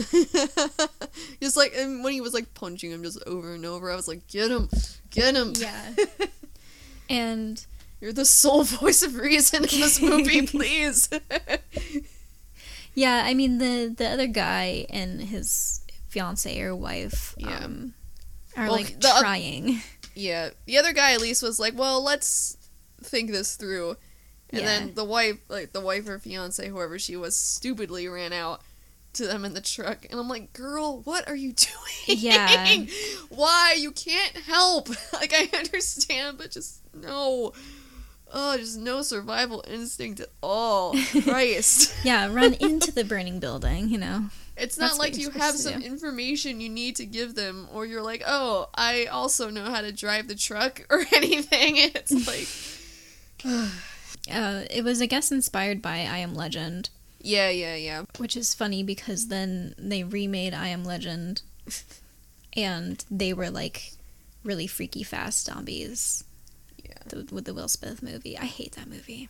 just 1.40 1.56
like 1.56 1.72
and 1.76 2.02
when 2.04 2.12
he 2.12 2.20
was 2.20 2.34
like 2.34 2.52
punching 2.54 2.90
him 2.90 3.02
just 3.02 3.22
over 3.26 3.54
and 3.54 3.64
over, 3.66 3.90
I 3.90 3.96
was 3.96 4.08
like, 4.08 4.26
"Get 4.28 4.50
him, 4.50 4.68
get 5.10 5.34
him!" 5.36 5.52
Yeah. 5.56 5.94
and 7.10 7.64
You're 8.00 8.12
the 8.12 8.24
sole 8.24 8.64
voice 8.64 9.02
of 9.02 9.16
reason 9.16 9.64
in 9.64 9.80
this 9.80 10.00
movie, 10.00 10.46
please. 10.46 11.08
yeah, 12.94 13.22
I 13.24 13.34
mean 13.34 13.58
the 13.58 13.94
the 13.96 14.08
other 14.08 14.26
guy 14.26 14.86
and 14.90 15.20
his 15.20 15.82
fiance 16.08 16.60
or 16.60 16.74
wife, 16.74 17.34
Yeah. 17.38 17.64
um, 17.64 17.94
are 18.56 18.64
Well, 18.64 18.72
like 18.72 19.00
the 19.00 19.14
trying. 19.20 19.80
yeah, 20.14 20.50
the 20.66 20.78
other 20.78 20.92
guy 20.92 21.12
at 21.12 21.20
least 21.20 21.42
was 21.42 21.60
like, 21.60 21.76
"Well, 21.78 22.02
let's 22.02 22.56
think 23.02 23.30
this 23.30 23.56
through." 23.56 23.96
And 24.52 24.62
Yeah. 24.62 24.66
then 24.66 24.94
the 24.94 25.04
wife, 25.04 25.36
like 25.48 25.72
the 25.72 25.80
wife 25.80 26.08
or 26.08 26.18
fiance, 26.18 26.66
whoever 26.68 26.98
she 26.98 27.14
was, 27.16 27.36
stupidly 27.36 28.08
ran 28.08 28.32
out 28.32 28.62
to 29.14 29.26
them 29.26 29.44
in 29.44 29.54
the 29.54 29.60
truck, 29.60 30.06
and 30.10 30.18
I'm 30.18 30.28
like, 30.28 30.52
"Girl, 30.52 31.00
what 31.02 31.28
are 31.28 31.36
you 31.36 31.52
doing? 32.06 32.18
Yeah. 32.18 32.84
why 33.28 33.76
you 33.78 33.92
can't 33.92 34.36
help? 34.36 34.88
Like 35.12 35.32
I 35.34 35.48
understand, 35.56 36.38
but 36.38 36.50
just 36.50 36.80
no." 36.94 37.52
Oh, 38.32 38.56
just 38.56 38.78
no 38.78 39.02
survival 39.02 39.64
instinct 39.66 40.20
at 40.20 40.28
all. 40.40 40.94
Christ. 41.24 41.92
yeah, 42.04 42.32
run 42.32 42.54
into 42.54 42.92
the 42.92 43.02
burning 43.04 43.40
building. 43.40 43.88
You 43.88 43.98
know. 43.98 44.24
It's 44.56 44.78
not 44.78 44.92
what 44.92 44.98
like 45.00 45.18
you 45.18 45.30
have 45.30 45.56
some 45.56 45.82
information 45.82 46.60
you 46.60 46.68
need 46.68 46.96
to 46.96 47.06
give 47.06 47.34
them, 47.34 47.66
or 47.72 47.86
you're 47.86 48.02
like, 48.02 48.22
oh, 48.26 48.68
I 48.74 49.06
also 49.06 49.50
know 49.50 49.64
how 49.64 49.80
to 49.80 49.90
drive 49.90 50.28
the 50.28 50.34
truck 50.34 50.86
or 50.90 51.00
anything. 51.12 51.74
It's 51.76 52.12
like, 53.44 53.64
Uh, 54.30 54.64
it 54.70 54.84
was, 54.84 55.00
I 55.00 55.06
guess, 55.06 55.32
inspired 55.32 55.80
by 55.80 56.00
I 56.00 56.18
Am 56.18 56.34
Legend, 56.34 56.90
yeah, 57.20 57.50
yeah, 57.50 57.74
yeah. 57.76 58.02
which 58.18 58.36
is 58.36 58.54
funny 58.54 58.82
because 58.82 59.28
then 59.28 59.74
they 59.78 60.02
remade 60.04 60.54
I 60.54 60.68
Am 60.68 60.84
Legend, 60.84 61.42
and 62.56 63.04
they 63.10 63.32
were 63.32 63.50
like 63.50 63.92
really 64.44 64.66
freaky 64.66 65.02
fast 65.02 65.44
zombies. 65.46 66.24
Yeah. 66.84 66.94
the, 67.06 67.34
with 67.34 67.44
the 67.44 67.54
Will 67.54 67.68
Smith 67.68 68.02
movie. 68.02 68.36
I 68.38 68.46
hate 68.46 68.72
that 68.72 68.88
movie. 68.88 69.28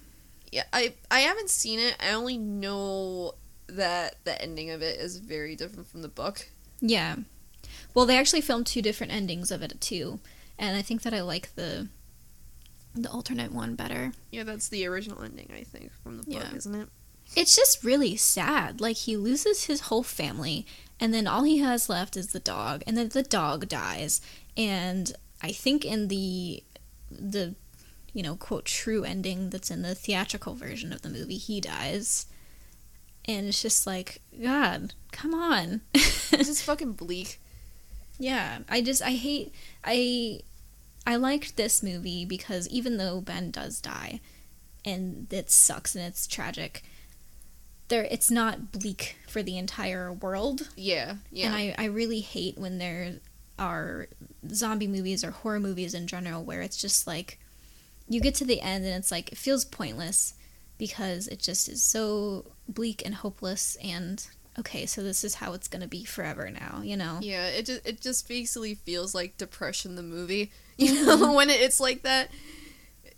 Yeah, 0.52 0.64
I 0.72 0.94
I 1.10 1.20
haven't 1.20 1.50
seen 1.50 1.78
it. 1.78 1.96
I 2.00 2.12
only 2.12 2.38
know 2.38 3.34
that 3.66 4.16
the 4.24 4.40
ending 4.42 4.70
of 4.70 4.82
it 4.82 4.98
is 4.98 5.18
very 5.18 5.54
different 5.56 5.86
from 5.88 6.02
the 6.02 6.08
book. 6.08 6.48
Yeah. 6.80 7.16
Well, 7.94 8.06
they 8.06 8.18
actually 8.18 8.40
filmed 8.40 8.66
two 8.66 8.82
different 8.82 9.12
endings 9.12 9.50
of 9.50 9.62
it 9.62 9.80
too, 9.80 10.18
and 10.58 10.76
I 10.76 10.82
think 10.82 11.02
that 11.02 11.14
I 11.14 11.20
like 11.22 11.54
the 11.54 11.88
the 12.94 13.08
alternate 13.10 13.52
one 13.52 13.76
better. 13.76 14.12
Yeah, 14.32 14.42
that's 14.42 14.68
the 14.68 14.84
original 14.86 15.22
ending, 15.22 15.50
I 15.54 15.62
think, 15.62 15.92
from 16.02 16.16
the 16.16 16.24
book, 16.24 16.34
Yeah. 16.50 16.56
isn't 16.56 16.74
it? 16.74 16.88
It's 17.36 17.54
just 17.54 17.84
really 17.84 18.16
sad. 18.16 18.80
Like 18.80 18.96
he 18.96 19.16
loses 19.16 19.64
his 19.64 19.82
whole 19.82 20.02
family, 20.02 20.66
and 20.98 21.14
then 21.14 21.26
all 21.26 21.44
he 21.44 21.58
has 21.58 21.88
left 21.88 22.16
is 22.16 22.28
the 22.28 22.40
dog, 22.40 22.82
and 22.86 22.96
then 22.96 23.08
the 23.08 23.22
dog 23.22 23.68
dies. 23.68 24.20
And 24.56 25.12
I 25.42 25.52
think 25.52 25.84
in 25.84 26.08
the 26.08 26.62
the 27.10 27.54
you 28.12 28.22
know 28.22 28.36
quote 28.36 28.64
true 28.64 29.04
ending 29.04 29.50
that's 29.50 29.70
in 29.70 29.82
the 29.82 29.94
theatrical 29.94 30.54
version 30.54 30.92
of 30.92 31.02
the 31.02 31.10
movie, 31.10 31.38
he 31.38 31.60
dies. 31.60 32.26
And 33.26 33.48
it's 33.48 33.62
just 33.62 33.86
like, 33.86 34.22
God, 34.42 34.94
come 35.12 35.34
on. 35.34 35.82
This 36.30 36.48
is 36.48 36.62
fucking 36.62 36.92
bleak. 36.92 37.38
Yeah, 38.18 38.60
I 38.68 38.80
just 38.82 39.02
I 39.02 39.10
hate 39.12 39.52
I 39.84 40.40
I 41.06 41.16
liked 41.16 41.56
this 41.56 41.82
movie 41.82 42.24
because 42.24 42.68
even 42.68 42.96
though 42.98 43.20
Ben 43.20 43.50
does 43.50 43.80
die 43.80 44.20
and 44.84 45.26
it 45.32 45.50
sucks 45.50 45.94
and 45.94 46.04
it's 46.04 46.26
tragic, 46.26 46.82
there 47.90 48.04
it's 48.10 48.30
not 48.30 48.72
bleak 48.72 49.16
for 49.28 49.42
the 49.42 49.58
entire 49.58 50.12
world. 50.12 50.68
Yeah, 50.76 51.16
yeah. 51.30 51.46
And 51.46 51.54
I, 51.54 51.74
I 51.76 51.84
really 51.86 52.20
hate 52.20 52.56
when 52.56 52.78
there 52.78 53.16
are 53.58 54.08
zombie 54.50 54.88
movies 54.88 55.22
or 55.22 55.30
horror 55.32 55.60
movies 55.60 55.92
in 55.92 56.06
general 56.06 56.42
where 56.42 56.62
it's 56.62 56.78
just 56.78 57.06
like 57.06 57.38
you 58.08 58.20
get 58.20 58.34
to 58.36 58.44
the 58.44 58.62
end 58.62 58.86
and 58.86 58.94
it's 58.94 59.10
like 59.10 59.30
it 59.30 59.38
feels 59.38 59.66
pointless 59.66 60.32
because 60.78 61.28
it 61.28 61.38
just 61.38 61.68
is 61.68 61.82
so 61.82 62.46
bleak 62.66 63.02
and 63.04 63.16
hopeless 63.16 63.76
and 63.84 64.26
okay, 64.58 64.86
so 64.86 65.02
this 65.02 65.22
is 65.22 65.36
how 65.36 65.52
it's 65.52 65.68
gonna 65.68 65.86
be 65.86 66.04
forever 66.04 66.50
now, 66.50 66.80
you 66.82 66.96
know? 66.96 67.18
Yeah, 67.20 67.46
it 67.48 67.66
just 67.66 67.86
it 67.86 68.00
just 68.00 68.28
basically 68.28 68.74
feels 68.74 69.14
like 69.14 69.36
depression 69.36 69.96
the 69.96 70.02
movie. 70.02 70.50
You 70.80 70.94
mm-hmm. 70.94 71.20
know 71.20 71.32
when 71.34 71.50
it, 71.50 71.60
it's 71.60 71.78
like 71.78 72.04
that 72.04 72.30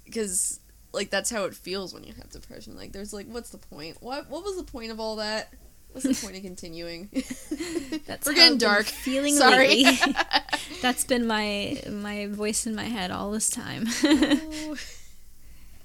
because 0.04 0.58
like 0.92 1.11
that's 1.11 1.31
how 1.31 1.44
it 1.44 1.55
feels 1.55 1.94
when 1.94 2.05
you 2.05 2.12
have 2.14 2.31
depression. 2.31 2.76
Like 2.76 2.92
there's 2.92 3.12
like 3.12 3.26
what's 3.26 3.50
the 3.50 3.59
point? 3.59 3.98
What 4.00 4.28
what 4.31 4.44
was 4.44 4.57
the 4.57 4.64
point 4.64 4.92
of 4.92 5.00
all 5.00 5.16
that? 5.16 5.52
What's 5.92 6.07
the 6.07 6.26
point 6.26 6.37
of 6.37 6.42
continuing? 6.42 7.11
That's 8.07 8.26
We're 8.26 8.35
getting 8.35 8.59
dark. 8.59 8.87
Feeling 8.87 9.37
Sorry. 9.37 9.85
That's 10.83 11.05
been 11.05 11.26
my 11.26 11.83
my 11.90 12.26
voice 12.28 12.66
in 12.66 12.74
my 12.74 12.85
head 12.85 13.11
all 13.11 13.31
this 13.31 13.50
time. 13.50 13.87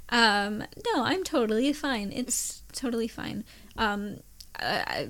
um, 0.09 0.59
no, 0.59 1.03
I'm 1.03 1.23
totally 1.23 1.73
fine. 1.73 2.13
It's 2.13 2.63
totally 2.71 3.09
fine. 3.09 3.43
Um, 3.77 4.21
I, 4.57 4.83
I, 4.87 5.09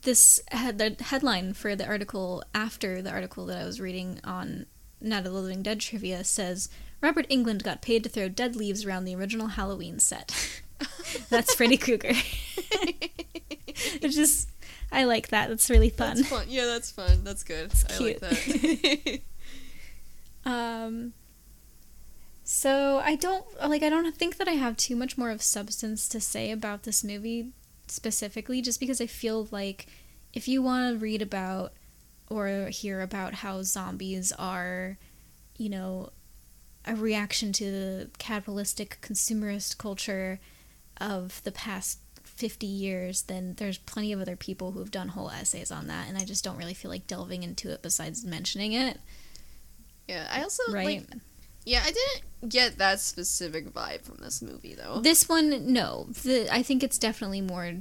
this 0.00 0.40
had 0.50 0.78
the 0.78 0.96
headline 1.04 1.52
for 1.52 1.76
the 1.76 1.86
article 1.86 2.42
after 2.54 3.02
the 3.02 3.10
article 3.10 3.44
that 3.46 3.58
I 3.58 3.64
was 3.66 3.80
reading 3.80 4.18
on 4.24 4.64
Of 5.04 5.24
the 5.24 5.30
Living 5.30 5.62
Dead 5.62 5.80
trivia 5.80 6.24
says 6.24 6.68
Robert 7.00 7.28
Englund 7.28 7.62
got 7.62 7.82
paid 7.82 8.02
to 8.04 8.08
throw 8.08 8.28
dead 8.28 8.54
leaves 8.56 8.84
around 8.84 9.04
the 9.04 9.14
original 9.14 9.48
Halloween 9.48 9.98
set. 9.98 10.60
That's 11.30 11.54
Freddy 11.54 11.76
Krueger. 11.76 12.12
it's 13.66 14.14
just 14.14 14.48
I 14.90 15.04
like 15.04 15.28
that. 15.28 15.48
That's 15.48 15.68
really 15.70 15.90
fun. 15.90 16.16
That's 16.16 16.28
fun. 16.28 16.46
Yeah, 16.48 16.66
that's 16.66 16.90
fun. 16.90 17.24
That's 17.24 17.42
good. 17.42 17.72
I 17.90 17.98
like 17.98 18.20
that. 18.20 19.20
Um 20.44 21.12
so 22.42 23.00
I 23.04 23.14
don't 23.14 23.44
like 23.68 23.84
I 23.84 23.88
don't 23.88 24.16
think 24.16 24.36
that 24.38 24.48
I 24.48 24.52
have 24.52 24.76
too 24.76 24.96
much 24.96 25.16
more 25.16 25.30
of 25.30 25.40
substance 25.40 26.08
to 26.08 26.20
say 26.20 26.50
about 26.50 26.82
this 26.82 27.04
movie 27.04 27.52
specifically 27.86 28.60
just 28.60 28.80
because 28.80 29.00
I 29.00 29.06
feel 29.06 29.46
like 29.52 29.86
if 30.32 30.48
you 30.48 30.60
want 30.60 30.92
to 30.92 30.98
read 30.98 31.22
about 31.22 31.72
or 32.32 32.68
hear 32.68 33.00
about 33.00 33.34
how 33.34 33.62
zombies 33.62 34.32
are, 34.32 34.98
you 35.56 35.68
know, 35.68 36.10
a 36.84 36.96
reaction 36.96 37.52
to 37.52 37.70
the 37.70 38.10
capitalistic 38.18 38.98
consumerist 39.00 39.78
culture 39.78 40.40
of 41.00 41.42
the 41.44 41.52
past 41.52 41.98
50 42.24 42.66
years, 42.66 43.22
then 43.22 43.54
there's 43.58 43.78
plenty 43.78 44.12
of 44.12 44.20
other 44.20 44.36
people 44.36 44.72
who've 44.72 44.90
done 44.90 45.08
whole 45.08 45.30
essays 45.30 45.70
on 45.70 45.86
that, 45.86 46.08
and 46.08 46.18
I 46.18 46.24
just 46.24 46.42
don't 46.42 46.56
really 46.56 46.74
feel 46.74 46.90
like 46.90 47.06
delving 47.06 47.42
into 47.42 47.70
it 47.70 47.82
besides 47.82 48.24
mentioning 48.24 48.72
it, 48.72 48.98
yeah, 50.08 50.28
I 50.30 50.42
also 50.42 50.62
right? 50.70 50.84
like. 50.84 51.20
Yeah, 51.64 51.82
I 51.84 51.92
didn't 51.92 52.50
get 52.50 52.78
that 52.78 53.00
specific 53.00 53.72
vibe 53.72 54.02
from 54.02 54.16
this 54.20 54.42
movie 54.42 54.74
though. 54.74 55.00
This 55.00 55.28
one, 55.28 55.72
no. 55.72 56.08
The, 56.22 56.52
I 56.52 56.62
think 56.62 56.82
it's 56.82 56.98
definitely 56.98 57.40
more 57.40 57.74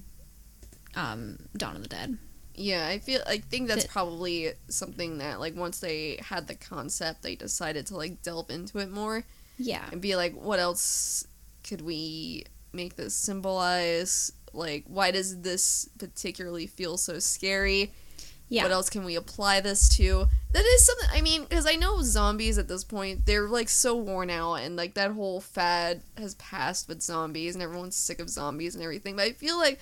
um, 0.96 1.40
Dawn 1.58 1.76
of 1.76 1.82
the 1.82 1.90
Dead. 1.90 2.18
Yeah, 2.56 2.88
I 2.88 3.00
feel 3.00 3.22
I 3.28 3.38
think 3.38 3.68
that's 3.68 3.86
probably 3.88 4.52
something 4.68 5.20
that 5.20 5.40
like 5.40 5.56
once 5.56 5.80
they 5.80 6.20
had 6.22 6.48
the 6.48 6.56
concept, 6.56 7.24
they 7.24 7.36
decided 7.36 7.88
to 7.88 7.98
like 7.98 8.22
delve 8.22 8.50
into 8.50 8.80
it 8.80 8.92
more 8.92 9.24
Yeah. 9.58 9.86
and 9.92 10.02
be 10.02 10.16
like, 10.16 10.34
what 10.36 10.60
else 10.60 11.26
could 11.68 11.82
we 11.82 12.46
make 12.74 12.96
this 12.96 13.14
symbolize? 13.16 14.32
Like, 14.54 14.84
why 14.88 15.12
does 15.12 15.42
this 15.42 15.88
particularly 15.98 16.68
feel 16.68 16.98
so 16.98 17.20
scary? 17.20 17.94
Yeah. 18.50 18.64
What 18.64 18.74
else 18.74 18.90
can 18.90 19.06
we 19.06 19.16
apply 19.16 19.62
this 19.62 19.88
to? 19.96 20.28
That 20.52 20.66
is 20.66 20.86
something. 20.86 21.08
I 21.14 21.22
mean, 21.22 21.44
because 21.44 21.66
I 21.66 21.76
know 21.76 22.02
zombies 22.02 22.58
at 22.58 22.68
this 22.68 22.84
point, 22.84 23.26
they're 23.26 23.48
like 23.48 23.70
so 23.70 23.96
worn 23.96 24.30
out, 24.30 24.56
and 24.56 24.76
like 24.76 24.96
that 24.96 25.12
whole 25.12 25.40
fad 25.40 26.02
has 26.18 26.36
passed 26.36 26.90
with 26.90 27.02
zombies, 27.02 27.56
and 27.56 27.64
everyone's 27.64 27.96
sick 27.96 28.20
of 28.20 28.30
zombies 28.30 28.76
and 28.76 28.84
everything. 28.84 29.16
But 29.16 29.24
I 29.24 29.32
feel 29.32 29.58
like 29.58 29.80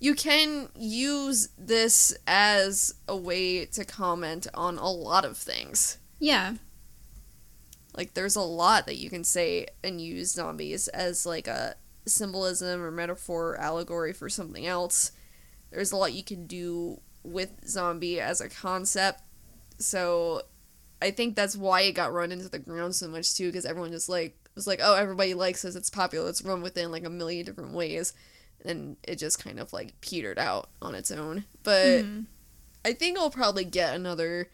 you 0.00 0.14
can 0.14 0.68
use 0.74 1.50
this 1.56 2.16
as 2.26 2.94
a 3.06 3.16
way 3.16 3.66
to 3.66 3.84
comment 3.84 4.46
on 4.54 4.78
a 4.78 4.90
lot 4.90 5.24
of 5.24 5.36
things. 5.36 5.98
Yeah. 6.18 6.54
Like, 7.94 8.14
there's 8.14 8.36
a 8.36 8.40
lot 8.40 8.86
that 8.86 8.96
you 8.96 9.10
can 9.10 9.24
say 9.24 9.66
and 9.84 10.00
use 10.00 10.32
zombies 10.32 10.88
as 10.88 11.26
like 11.26 11.46
a 11.46 11.74
symbolism 12.06 12.82
or 12.82 12.90
metaphor 12.90 13.50
or 13.50 13.60
allegory 13.60 14.12
for 14.12 14.28
something 14.28 14.66
else. 14.66 15.12
There's 15.70 15.92
a 15.92 15.96
lot 15.96 16.14
you 16.14 16.24
can 16.24 16.46
do 16.46 17.00
with 17.22 17.68
zombie 17.68 18.20
as 18.20 18.40
a 18.40 18.48
concept. 18.48 19.22
So 19.78 20.42
I 21.02 21.10
think 21.10 21.36
that's 21.36 21.56
why 21.56 21.82
it 21.82 21.92
got 21.92 22.12
run 22.12 22.32
into 22.32 22.48
the 22.48 22.58
ground 22.58 22.94
so 22.94 23.08
much 23.08 23.34
too, 23.34 23.48
because 23.48 23.66
everyone 23.66 23.90
just 23.90 24.08
like 24.08 24.36
was 24.54 24.66
like, 24.66 24.80
oh, 24.82 24.94
everybody 24.94 25.34
likes 25.34 25.62
this, 25.62 25.76
it's 25.76 25.90
popular, 25.90 26.28
it's 26.28 26.42
run 26.42 26.62
within 26.62 26.90
like 26.90 27.04
a 27.04 27.10
million 27.10 27.44
different 27.44 27.72
ways, 27.72 28.12
and 28.64 28.96
it 29.02 29.16
just 29.16 29.42
kind 29.42 29.58
of 29.58 29.72
like 29.72 30.00
petered 30.00 30.38
out 30.38 30.68
on 30.82 30.94
its 30.94 31.10
own. 31.10 31.44
But 31.62 32.04
Mhm. 32.04 32.26
I 32.84 32.92
think 32.92 33.18
I'll 33.18 33.30
probably 33.30 33.64
get 33.64 33.94
another 33.94 34.48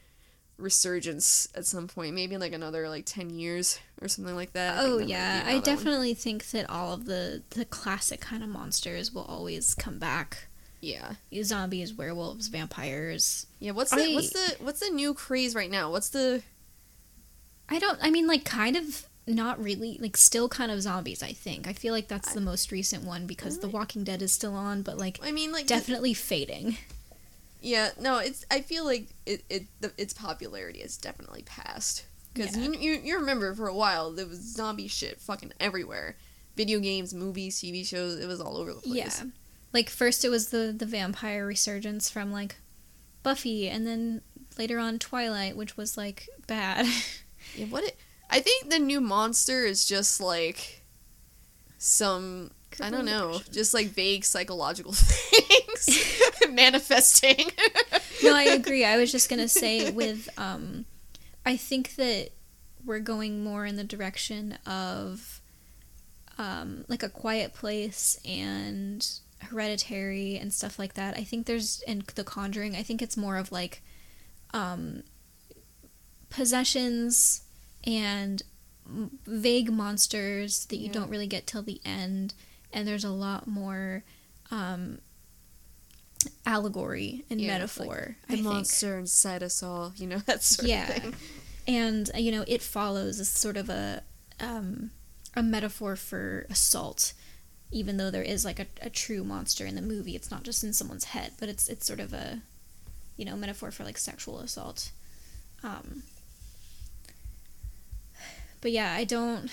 resurgence 0.59 1.49
at 1.55 1.67
some 1.67 1.87
point, 1.87 2.15
maybe 2.15 2.35
in 2.35 2.41
like 2.41 2.53
another 2.53 2.89
like 2.89 3.05
ten 3.07 3.31
years 3.31 3.79
or 4.01 4.09
something 4.09 4.35
like 4.35 4.53
that. 4.55 4.79
I 4.79 4.81
Oh 4.83 4.99
that 4.99 5.09
yeah, 5.09 5.43
I 5.45 5.51
another 5.51 5.55
one. 5.55 5.63
definitely 5.63 6.15
think 6.15 6.51
that 6.51 6.69
all 6.71 6.93
of 6.95 7.05
the 7.05 7.43
the 7.51 7.65
classic 7.65 8.21
kind 8.21 8.43
of 8.43 8.49
monsters 8.49 9.13
will 9.13 9.25
always 9.25 9.75
come 9.75 9.99
back. 9.99 10.49
yeah. 10.81 11.15
Zombies, 11.43 11.93
werewolves, 11.95 12.47
vampires. 12.49 13.47
Yeah, 13.59 13.73
what's 13.73 13.91
the 13.91 14.15
what's 14.15 14.31
the 14.31 14.57
what's 14.65 14.81
the 14.81 14.91
new 14.91 15.15
craze 15.15 15.55
right 15.55 15.71
now? 15.71 15.91
What's 15.91 16.09
the 16.11 16.43
I 17.69 17.79
don't. 17.81 17.99
I 18.01 18.11
mean, 18.11 18.29
like, 18.29 18.45
kind 18.45 18.77
of 18.77 19.06
not 19.27 19.63
really. 19.63 19.99
Like, 20.01 20.17
still 20.17 20.49
kind 20.49 20.71
of 20.71 20.81
zombies. 20.83 21.23
I 21.23 21.33
think. 21.33 21.67
I 21.67 21.73
feel 21.73 21.93
like 21.93 22.09
that's 22.09 22.33
the 22.33 22.41
most 22.41 22.71
recent 22.71 23.05
one 23.05 23.27
because 23.27 23.59
The 23.59 23.69
Walking 23.69 24.05
Dead 24.05 24.23
is 24.23 24.33
still 24.33 24.55
on, 24.55 24.83
but 24.83 24.99
like 24.99 25.19
I 25.23 25.33
mean 25.33 25.53
like 25.53 25.65
the- 25.67 25.75
definitely 25.75 26.15
fading. 26.15 26.77
Yeah, 27.63 27.91
no, 28.01 28.19
it's. 28.19 28.45
I 28.51 28.61
feel 28.61 28.85
like 28.85 29.07
it. 29.25 29.43
It 29.51 29.65
the, 29.81 29.93
its 29.99 30.13
popularity 30.15 30.81
has 30.81 30.97
definitely 30.97 31.43
passed 31.43 32.05
because 32.33 32.57
Yeah. 32.57 32.65
you, 32.69 32.75
you 32.79 33.01
you 33.03 33.19
remember 33.19 33.55
for 33.55 33.67
a 33.67 33.75
while 33.75 34.13
there 34.13 34.27
was 34.27 34.39
zombie 34.39 34.87
shit 34.89 35.21
fucking 35.21 35.53
everywhere, 35.59 36.17
video 36.55 36.79
games, 36.79 37.13
movies, 37.15 37.59
TV 37.61 37.85
shows. 37.85 38.19
It 38.21 38.27
was 38.29 38.41
all 38.41 38.57
over 38.59 38.73
the 38.75 38.81
place. 38.83 38.95
Yeah. 39.21 39.31
Like 39.73 39.91
first 39.91 40.25
it 40.25 40.29
was 40.29 40.51
the 40.51 40.73
the 40.77 40.87
vampire 40.87 41.45
resurgence 41.47 42.09
from 42.09 42.31
like 42.31 42.57
Buffy 43.25 43.69
and 43.69 43.87
then 43.87 44.21
later 44.59 44.79
on 44.79 44.99
Twilight, 45.01 45.57
which 45.57 45.77
was 45.77 45.97
like 45.97 46.29
bad. 46.47 46.87
Yeah. 47.57 47.67
What 47.67 47.85
it. 47.85 47.97
I 48.31 48.41
think 48.41 48.71
the 48.71 48.79
new 48.79 49.01
monster 49.01 49.65
is 49.65 49.85
just 49.85 50.21
like 50.21 50.83
some. 51.79 52.51
I 52.79 52.91
don't 52.91 53.07
know, 53.07 53.41
just 53.51 53.73
like 53.73 53.87
vague 53.89 54.25
psychological 54.25 54.93
things 54.95 56.21
manifesting. 56.51 57.51
no, 58.23 58.35
I 58.35 58.43
agree. 58.53 58.85
I 58.85 58.99
was 58.99 59.11
just 59.11 59.31
gonna 59.31 59.49
say 59.49 59.91
with 59.91 60.29
um 60.37 60.85
I 61.47 61.57
think 61.57 61.95
that 61.97 62.31
we're 62.85 62.99
going 63.01 63.43
more 63.43 63.65
in 63.65 63.77
the 63.77 63.85
direction 63.85 64.59
of 64.67 65.41
um 66.37 66.85
like 66.89 67.03
a 67.03 67.09
quiet 67.09 67.55
place 67.55 68.21
and 68.27 69.09
hereditary 69.39 70.37
and 70.37 70.53
stuff 70.53 70.79
like 70.79 70.95
that. 70.95 71.17
I 71.17 71.25
think 71.25 71.47
there's 71.47 71.83
and 71.87 72.03
the 72.03 72.25
conjuring, 72.25 72.77
I 72.77 72.83
think 72.83 73.01
it's 73.01 73.17
more 73.17 73.39
of 73.39 73.53
like 73.53 73.81
um 74.53 75.03
possessions 76.29 77.43
and 77.87 78.43
vague 79.27 79.71
monsters 79.73 80.67
that 80.67 80.77
you 80.77 80.87
Yeah. 80.87 80.93
don't 80.93 81.11
really 81.11 81.27
get 81.27 81.47
till 81.47 81.63
the 81.63 81.81
end 81.85 82.35
and 82.73 82.87
there's 82.87 83.05
a 83.05 83.11
lot 83.11 83.47
more 83.47 84.05
um 84.51 84.99
allegory 86.45 87.25
and 87.31 87.41
Yeah, 87.41 87.49
metaphor 87.49 88.17
the 88.29 88.33
I 88.35 88.37
think. 88.37 88.45
monster 88.45 88.99
inside 88.99 89.43
us 89.43 89.63
all, 89.63 89.93
you 89.97 90.07
know 90.07 90.19
that 90.27 90.43
sort 90.43 90.69
Yeah. 90.69 90.91
of 90.91 91.03
thing. 91.03 91.15
and 91.67 92.11
uh, 92.15 92.19
you 92.19 92.31
know 92.33 92.45
it 92.47 92.63
follows 92.63 93.21
as 93.21 93.29
sort 93.29 93.57
of 93.57 93.69
a 93.69 94.03
um, 94.41 94.91
a 95.35 95.43
metaphor 95.43 95.97
for 95.97 96.47
assault 96.51 97.13
even 97.73 97.97
though 97.97 98.11
there 98.11 98.23
is 98.23 98.45
like 98.45 98.61
a, 98.61 98.67
a 98.81 98.89
true 98.91 99.25
monster 99.25 99.67
in 99.67 99.75
the 99.75 99.83
movie 99.83 100.15
it's 100.15 100.31
not 100.31 100.45
just 100.45 100.63
in 100.63 100.73
someone's 100.73 101.05
head 101.07 101.33
but 101.41 101.49
it's 101.49 101.69
it's 101.69 101.87
sort 101.87 102.01
of 102.01 102.13
a 102.13 102.41
you 103.17 103.25
know 103.25 103.35
metaphor 103.37 103.71
for 103.71 103.83
like 103.85 103.99
sexual 103.99 104.39
assault 104.41 104.93
um 105.65 106.03
but 108.61 108.73
yeah 108.73 108.93
i 108.95 109.05
don't 109.05 109.51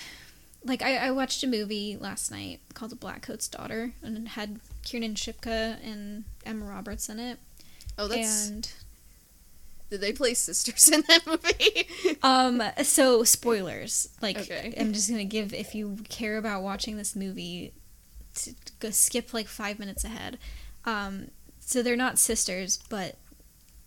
like 0.64 0.82
I, 0.82 0.96
I 0.96 1.10
watched 1.10 1.42
a 1.42 1.46
movie 1.46 1.96
last 2.00 2.30
night 2.30 2.60
called 2.72 2.90
the 2.90 2.96
black 2.96 3.22
coat's 3.22 3.48
daughter 3.48 3.92
and 4.02 4.16
it 4.16 4.28
had 4.28 4.60
kiernan 4.82 5.14
shipka 5.14 5.76
and 5.84 6.24
emma 6.44 6.64
roberts 6.64 7.08
in 7.08 7.18
it 7.20 7.38
Oh, 7.96 8.08
that's. 8.08 8.48
and 8.48 8.68
Did 9.88 10.00
they 10.00 10.12
play 10.12 10.34
sisters 10.34 10.88
in 10.92 11.04
that 11.06 11.24
movie? 11.28 12.16
Um, 12.24 12.60
so 12.82 13.22
spoilers. 13.22 14.08
Like, 14.20 14.36
Okay. 14.36 14.74
I'm 14.80 14.92
just 14.92 15.08
gonna 15.08 15.24
give 15.24 15.54
if 15.54 15.76
you 15.76 15.98
care 16.08 16.36
about 16.36 16.62
watching 16.64 16.96
this 16.96 17.14
movie, 17.14 17.72
to 18.34 18.52
go 18.80 18.90
skip 18.90 19.32
like 19.32 19.46
five 19.46 19.78
minutes 19.78 20.02
ahead. 20.02 20.38
Um, 20.84 21.28
so 21.60 21.84
they're 21.84 21.94
not 21.94 22.18
sisters, 22.18 22.80
but 22.88 23.14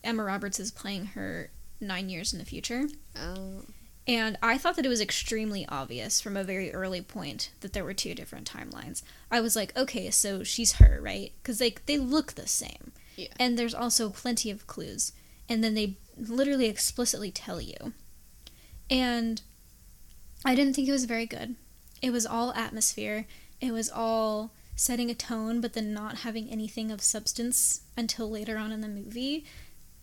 Emma 0.06 0.24
Roberts 0.24 0.58
is 0.58 0.72
playing 0.72 1.08
her 1.08 1.50
nine 1.82 2.08
years 2.08 2.32
in 2.32 2.40
the 2.40 2.46
future. 2.46 2.86
oh. 3.18 3.64
And 4.08 4.38
I 4.42 4.58
thought 4.58 4.78
that 4.78 4.86
it 4.86 4.90
was 4.90 5.02
extremely 5.02 5.66
obvious 5.68 6.22
from 6.22 6.38
a 6.38 6.44
very 6.44 6.74
early 6.74 7.02
point 7.02 7.52
that 7.60 7.74
there 7.74 7.84
were 7.84 7.94
two 7.94 8.16
different 8.16 8.50
timelines. 8.50 9.04
I 9.30 9.42
was 9.42 9.56
like, 9.56 9.76
okay, 9.76 10.10
so 10.12 10.44
she's 10.44 10.74
her, 10.74 11.00
right? 11.02 11.34
Because 11.42 11.60
they 11.60 11.76
they 11.86 11.98
look 11.98 12.34
the 12.34 12.48
same. 12.48 12.94
Yeah. 13.18 13.28
And 13.38 13.58
there's 13.60 13.74
also 13.74 14.10
plenty 14.10 14.50
of 14.50 14.66
clues, 14.66 15.12
and 15.50 15.64
then 15.64 15.74
they 15.74 15.98
literally 16.18 16.68
explicitly 16.68 17.32
tell 17.32 17.60
you. 17.60 17.94
And 18.90 19.42
I 20.46 20.56
didn't 20.56 20.76
think 20.76 20.88
it 20.88 20.94
was 20.94 21.06
very 21.06 21.26
good. 21.26 21.56
It 22.02 22.12
was 22.12 22.26
all 22.26 22.54
atmosphere. 22.54 23.26
It 23.60 23.74
was 23.74 23.90
all 23.90 24.52
setting 24.76 25.10
a 25.10 25.16
tone, 25.16 25.60
but 25.60 25.74
then 25.74 25.94
not 25.94 26.20
having 26.20 26.50
anything 26.50 26.92
of 26.92 27.02
substance 27.02 27.82
until 27.98 28.30
later 28.30 28.58
on 28.58 28.72
in 28.72 28.82
the 28.82 28.88
movie. 28.88 29.44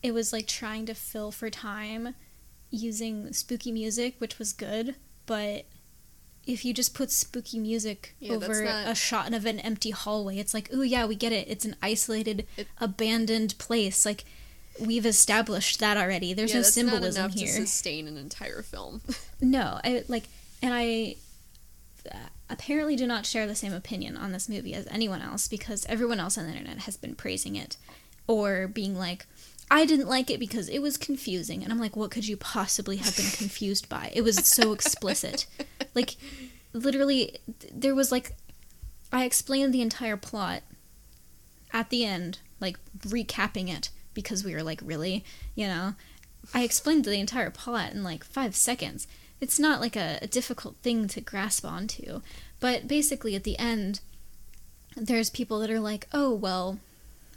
It 0.03 0.13
was 0.13 0.33
like 0.33 0.47
trying 0.47 0.85
to 0.87 0.95
fill 0.95 1.31
for 1.31 1.49
time 1.49 2.15
using 2.75 3.33
spooky 3.33 3.73
music, 3.73 4.15
which 4.19 4.39
was 4.39 4.53
good, 4.53 4.97
but 5.27 5.65
if 6.47 6.65
you 6.65 6.75
just 6.75 6.95
put 6.95 7.11
spooky 7.11 7.59
music 7.59 8.15
Yeah, 8.21 8.35
over 8.35 8.65
not- 8.65 8.89
a 8.89 8.95
shot 8.95 9.33
of 9.33 9.47
an 9.47 9.59
empty 9.61 9.91
hallway, 9.91 10.37
it's 10.39 10.53
like, 10.53 10.69
oh 10.73 10.83
yeah, 10.83 11.07
we 11.07 11.15
get 11.15 11.33
it. 11.33 11.49
It's 11.49 11.65
an 11.65 11.77
isolated, 11.83 12.47
It- 12.57 12.67
abandoned 12.79 13.57
place. 13.59 14.05
Like 14.05 14.25
we've 14.79 15.07
established 15.07 15.81
that 15.81 15.97
already. 15.97 16.35
There's 16.35 16.51
yeah, 16.51 16.57
no 16.57 16.63
that's 16.63 16.75
symbolism 16.75 17.23
not 17.23 17.31
enough 17.37 17.39
here. 17.39 17.47
to 17.61 17.67
sustain 17.67 18.07
an 18.09 18.17
entire 18.19 18.63
film. 18.63 19.01
No, 19.41 19.79
I 19.85 20.05
like, 20.09 20.25
and 20.63 20.73
I 20.75 21.17
apparently 22.51 22.97
do 22.97 23.07
not 23.07 23.25
share 23.27 23.47
the 23.47 23.55
same 23.55 23.73
opinion 23.73 24.17
on 24.17 24.33
this 24.33 24.49
movie 24.49 24.75
as 24.75 24.87
anyone 24.91 25.23
else 25.23 25.49
because 25.49 25.87
everyone 25.87 26.21
else 26.21 26.37
on 26.39 26.45
the 26.47 26.53
internet 26.53 26.79
has 26.81 26.97
been 26.97 27.15
praising 27.15 27.57
it 27.57 27.77
or 28.27 28.69
being 28.69 28.97
like, 28.97 29.27
I 29.71 29.87
didn't 29.87 30.09
like 30.09 30.31
it 30.31 30.39
because 30.39 30.69
it 30.69 30.81
was 30.81 30.97
confusing. 30.97 31.63
And 31.63 31.73
I'm 31.73 31.81
like, 31.81 31.97
what 31.97 32.11
could 32.11 32.29
you 32.29 32.37
possibly 32.37 32.97
have 32.99 33.17
been 33.17 33.31
confused 33.31 33.89
by? 33.89 34.11
It 34.15 34.23
was 34.23 34.47
so 34.47 34.73
explicit. 34.73 35.47
Like, 35.95 36.17
literally, 36.73 37.39
there 37.73 37.95
was 37.95 38.13
like, 38.13 38.37
I 39.13 39.25
explained 39.25 39.73
the 39.73 39.83
entire 39.83 40.17
plot 40.17 40.63
at 41.73 41.91
the 41.91 42.05
end, 42.05 42.39
like 42.61 42.79
recapping 43.01 43.69
it 43.69 43.91
because 44.13 44.45
we 44.45 44.55
were 44.55 44.63
like, 44.63 44.81
really? 44.85 45.25
You 45.55 45.67
know? 45.67 45.95
I 46.53 46.63
explained 46.63 47.05
the 47.05 47.19
entire 47.19 47.51
plot 47.51 47.93
in 47.93 48.05
like 48.05 48.25
five 48.25 48.55
seconds. 48.55 49.07
It's 49.41 49.59
not 49.59 49.81
like 49.81 49.97
a, 49.97 50.19
a 50.21 50.27
difficult 50.27 50.77
thing 50.83 51.09
to 51.09 51.21
grasp 51.21 51.65
onto. 51.65 52.21
But 52.61 52.87
basically, 52.87 53.35
at 53.35 53.45
the 53.45 53.59
end, 53.59 54.01
there's 54.97 55.31
people 55.31 55.59
that 55.61 55.71
are 55.71 55.81
like, 55.81 56.07
oh, 56.13 56.33
well, 56.33 56.79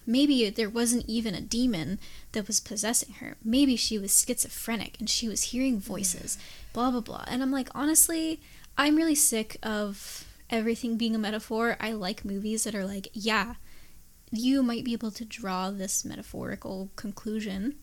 maybe 0.07 0.49
there 0.49 0.69
wasn't 0.69 1.05
even 1.07 1.35
a 1.35 1.41
demon 1.41 1.99
that 2.31 2.47
was 2.47 2.59
possessing 2.59 3.15
her. 3.15 3.35
Maybe 3.43 3.75
she 3.75 3.99
was 3.99 4.17
schizophrenic 4.25 4.95
and 4.99 5.09
she 5.09 5.27
was 5.27 5.43
hearing 5.43 5.79
voices, 5.79 6.37
blah, 6.73 6.89
blah, 6.89 7.01
blah. 7.01 7.25
And 7.27 7.43
I'm 7.43 7.51
like, 7.51 7.69
honestly, 7.75 8.39
I'm 8.77 8.95
really 8.95 9.15
sick 9.15 9.57
of 9.61 10.25
everything 10.49 10.97
being 10.97 11.13
a 11.13 11.19
metaphor. 11.19 11.75
I 11.79 11.91
like 11.91 12.23
movies 12.23 12.63
that 12.63 12.73
are 12.73 12.85
like, 12.85 13.09
yeah, 13.11 13.55
you 14.31 14.63
might 14.63 14.85
be 14.85 14.93
able 14.93 15.11
to 15.11 15.25
draw 15.25 15.69
this 15.69 16.05
metaphorical 16.05 16.89
conclusion. 16.95 17.75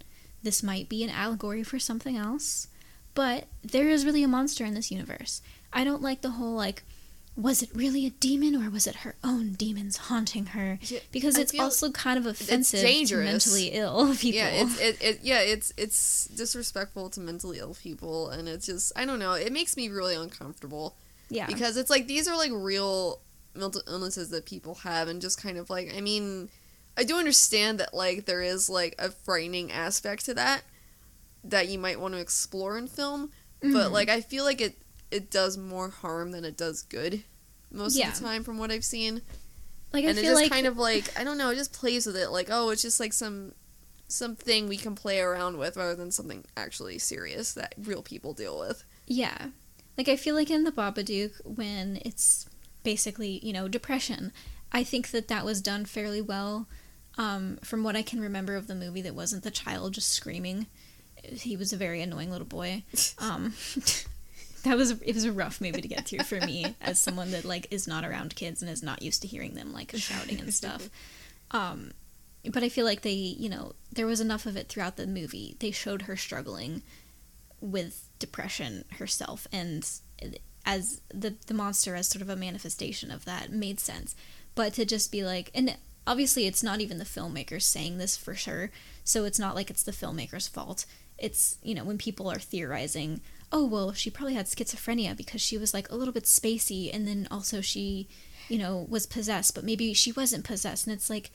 This 0.43 0.63
might 0.63 0.89
be 0.89 1.05
an 1.05 1.11
allegory 1.11 1.63
for 1.63 1.79
something 1.79 2.17
else. 2.17 2.69
But 3.15 3.47
there 3.63 3.89
is 3.89 4.05
really 4.05 4.23
a 4.23 4.29
monster 4.29 4.65
in 4.65 4.75
this 4.75 4.91
universe. 4.91 5.41
I 5.73 5.85
don't 5.85 6.03
like 6.03 6.23
the 6.23 6.31
whole, 6.31 6.55
like, 6.55 6.85
was 7.37 7.63
it 7.63 7.71
really 7.75 8.07
a 8.07 8.11
demon 8.11 8.55
or 8.55 8.71
was 8.71 8.87
it 8.87 8.97
her 8.97 9.17
own 9.25 9.55
demons 9.55 9.97
haunting 9.97 10.47
her? 10.47 10.79
Because 11.11 11.37
I 11.37 11.43
it's 11.43 11.59
also 11.59 11.91
kind 11.91 12.17
of 12.19 12.27
offensive 12.27 12.81
to 12.81 12.87
dangerous. 12.87 13.25
mentally 13.25 13.69
ill 13.71 14.15
people. 14.15 14.39
Yeah, 14.39 14.49
it's 14.51 14.81
it, 14.81 15.03
it 15.03 15.21
yeah, 15.23 15.41
it's 15.41 15.73
it's 15.77 16.27
disrespectful 16.27 17.11
to 17.11 17.21
mentally 17.21 17.59
ill 17.59 17.75
people 17.75 18.31
and 18.31 18.49
it's 18.49 18.67
just 18.67 18.93
I 18.95 19.05
don't 19.05 19.19
know, 19.19 19.33
it 19.33 19.53
makes 19.53 19.77
me 19.77 19.89
really 19.89 20.15
uncomfortable 20.15 20.97
yeah. 21.29 21.47
because 21.47 21.77
it's 21.77 21.91
like 21.91 22.07
these 22.07 22.29
are 22.29 22.37
like 22.37 22.53
real 22.55 23.21
mental 23.55 23.83
illnesses 23.89 24.31
that 24.31 24.47
people 24.47 24.77
have 24.77 25.09
and 25.09 25.21
just 25.21 25.43
kind 25.43 25.59
of 25.59 25.71
like 25.71 25.93
I 25.97 26.01
mean, 26.01 26.51
I 26.97 27.03
do 27.03 27.17
understand 27.19 27.81
that 27.81 27.95
like 27.95 28.27
there 28.27 28.43
is 28.43 28.71
like 28.71 28.95
a 28.99 29.11
frightening 29.11 29.73
aspect 29.73 30.25
to 30.27 30.35
that 30.35 30.63
that 31.43 31.69
you 31.69 31.79
might 31.79 31.99
want 32.01 32.15
to 32.15 32.21
explore 32.21 32.79
in 32.79 32.87
film, 32.87 33.31
but 33.61 33.69
Mhm. 33.69 33.91
like 33.91 34.09
I 34.09 34.21
feel 34.21 34.45
like 34.45 34.61
it 34.61 34.77
it 35.15 35.31
does 35.31 35.57
more 35.57 35.89
harm 35.89 36.33
than 36.33 36.45
it 36.45 36.57
does 36.57 36.83
good 36.83 37.23
most 37.71 37.97
Yeah. 37.97 38.09
of 38.09 38.19
the 38.19 38.25
time 38.25 38.45
from 38.45 38.59
what 38.59 38.71
I've 38.71 38.85
seen 38.85 39.23
like 39.93 40.05
I 40.05 40.09
and 40.09 40.19
it 40.19 40.23
feel 40.23 40.33
just 40.33 40.43
like 40.43 40.51
kind 40.53 40.67
of 40.67 40.77
like 40.77 41.19
I 41.19 41.23
don't 41.25 41.39
know, 41.39 41.51
it 41.51 41.55
just 41.57 41.73
plays 41.73 42.05
with 42.07 42.17
it 42.17 42.31
like 42.31 42.49
oh, 42.51 42.71
it's 42.71 42.83
just 42.83 42.99
like 43.01 43.13
some 43.13 43.53
something 44.09 44.69
we 44.69 44.77
can 44.77 44.95
play 44.95 45.21
around 45.21 45.57
with 45.59 45.77
rather 45.77 45.95
than 45.95 46.11
something 46.11 46.45
actually 46.57 46.99
serious 46.99 47.53
that 47.55 47.75
real 47.83 48.03
people 48.03 48.33
deal 48.33 48.59
with. 48.59 48.85
Yeah. 49.07 49.49
Like 49.97 50.09
I 50.09 50.17
feel 50.17 50.35
like 50.35 50.51
in 50.51 50.65
the 50.65 50.73
Babadook 50.73 51.33
when 51.45 52.01
it's 52.05 52.47
basically, 52.83 53.39
you 53.43 53.53
know, 53.53 53.69
depression, 53.69 54.33
I 54.73 54.83
think 54.85 55.11
that 55.13 55.29
that 55.29 55.45
was 55.45 55.61
done 55.63 55.85
fairly 55.85 56.21
well. 56.21 56.67
Um, 57.17 57.59
from 57.63 57.85
what 57.85 57.95
I 57.95 58.03
can 58.03 58.21
remember 58.21 58.57
of 58.57 58.67
the 58.67 58.75
movie 58.75 59.01
that 59.03 59.15
wasn't 59.15 59.45
the 59.45 59.51
child 59.53 59.95
just 59.95 60.11
screaming. 60.13 60.67
He 61.23 61.57
was 61.57 61.73
a 61.73 61.77
very 61.77 62.03
annoying 62.03 62.31
little 62.33 62.47
boy. 62.47 62.83
Um, 63.19 63.55
that 64.65 64.77
was 64.77 64.91
it 64.91 65.15
was 65.15 65.25
a 65.25 65.33
rough 65.33 65.61
movie 65.61 65.81
to 65.81 65.89
get 65.89 66.07
through 66.07 66.25
for 66.25 66.41
me 66.41 66.75
as 66.81 67.01
someone 67.01 67.31
that 67.31 67.45
like 67.45 67.69
is 67.71 67.87
not 67.87 68.05
around 68.05 68.35
kids 68.35 68.61
and 68.61 68.71
is 68.71 68.83
not 68.83 69.03
used 69.03 69.23
to 69.23 69.29
hearing 69.29 69.55
them 69.55 69.73
like 69.73 69.95
shouting 69.97 70.41
and 70.41 70.53
stuff. 70.53 70.91
Um, 71.51 71.93
but 72.51 72.65
I 72.65 72.69
feel 72.69 72.85
like 72.85 73.03
they, 73.03 73.13
you 73.13 73.49
know, 73.49 73.75
there 73.93 74.07
was 74.07 74.21
enough 74.21 74.45
of 74.45 74.57
it 74.57 74.69
throughout 74.69 74.97
the 74.97 75.07
movie. 75.07 75.57
They 75.61 75.71
showed 75.71 76.03
her 76.03 76.17
struggling 76.17 76.83
with 77.61 78.09
depression 78.19 78.85
herself 78.99 79.47
and 79.53 79.89
as 80.67 81.01
the 81.13 81.35
the 81.47 81.55
monster 81.55 81.95
as 81.95 82.09
sort 82.09 82.23
of 82.23 82.29
a 82.29 82.37
manifestation 82.37 83.11
of 83.11 83.25
that 83.25 83.51
made 83.51 83.81
sense 83.81 84.15
but 84.55 84.75
to 84.75 84.85
just 84.85 85.11
be 85.11 85.25
like 85.25 85.51
and 85.55 85.77
obviously 86.07 86.47
it's 86.47 86.63
not 86.63 86.81
even 86.81 86.99
the 86.99 87.05
filmmakers 87.05 87.63
saying 87.63 87.97
this 87.97 88.17
for 88.17 88.35
sure 88.35 88.71
so 89.03 89.25
it's 89.25 89.39
not 89.39 89.55
like 89.55 89.71
it's 89.71 89.83
the 89.83 89.93
filmmaker's 89.93 90.47
fault 90.47 90.85
it's 91.19 91.57
you 91.63 91.75
know 91.75 91.85
when 91.85 91.97
people 91.99 92.31
are 92.31 92.39
theorizing 92.39 93.21
oh 93.55 93.65
well 93.65 93.93
she 93.93 94.11
probably 94.11 94.35
had 94.35 94.47
schizophrenia 94.47 95.17
because 95.17 95.41
she 95.41 95.57
was 95.57 95.73
like 95.73 95.89
a 95.91 95.95
little 95.97 96.13
bit 96.13 96.25
spacey 96.25 96.93
and 96.95 97.07
then 97.09 97.27
also 97.31 97.61
she 97.63 98.09
you 98.49 98.59
know 98.59 98.85
was 98.91 99.07
possessed 99.07 99.55
but 99.55 99.65
maybe 99.65 99.95
she 99.95 100.13
wasn't 100.13 100.45
possessed 100.45 100.87
and 100.87 100.95
it's 100.95 101.09
like 101.09 101.31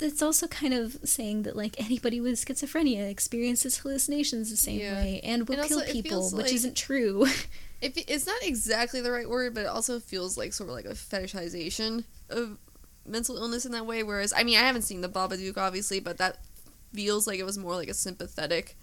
it's 0.00 0.22
also 0.22 0.46
kind 0.46 0.74
of 0.74 0.96
saying 1.04 1.42
that 1.44 1.56
like 1.56 1.74
anybody 1.80 2.20
with 2.20 2.34
schizophrenia 2.34 3.08
experiences 3.10 3.78
hallucinations 3.78 4.50
the 4.50 4.56
same 4.56 4.78
Yeah. 4.80 4.94
way 5.02 5.20
and 5.24 5.48
will 5.48 5.58
And 5.60 5.68
kill 5.68 5.82
people 5.84 6.22
which 6.32 6.46
like- 6.46 6.52
isn't 6.52 6.76
true 6.76 7.26
If 7.80 7.92
it's 7.96 8.26
not 8.26 8.42
exactly 8.42 9.00
the 9.00 9.12
right 9.12 9.28
word, 9.30 9.54
but 9.54 9.60
it 9.60 9.66
also 9.68 10.00
feels 10.00 10.36
like 10.36 10.52
sort 10.52 10.68
of 10.68 10.74
like 10.74 10.84
a 10.84 10.94
fetishization 10.94 12.02
of 12.28 12.58
mental 13.06 13.36
illness 13.36 13.64
in 13.66 13.70
that 13.70 13.86
way. 13.86 14.02
Whereas, 14.02 14.32
I 14.36 14.42
mean, 14.42 14.58
I 14.58 14.62
haven't 14.62 14.82
seen 14.82 15.00
the 15.00 15.08
Babadook 15.08 15.56
obviously, 15.56 16.00
but 16.00 16.18
that 16.18 16.38
feels 16.92 17.28
like 17.28 17.38
it 17.38 17.44
was 17.44 17.56
more 17.56 17.76
like 17.76 17.86
a 17.88 17.94
sympathetic, 17.94 18.76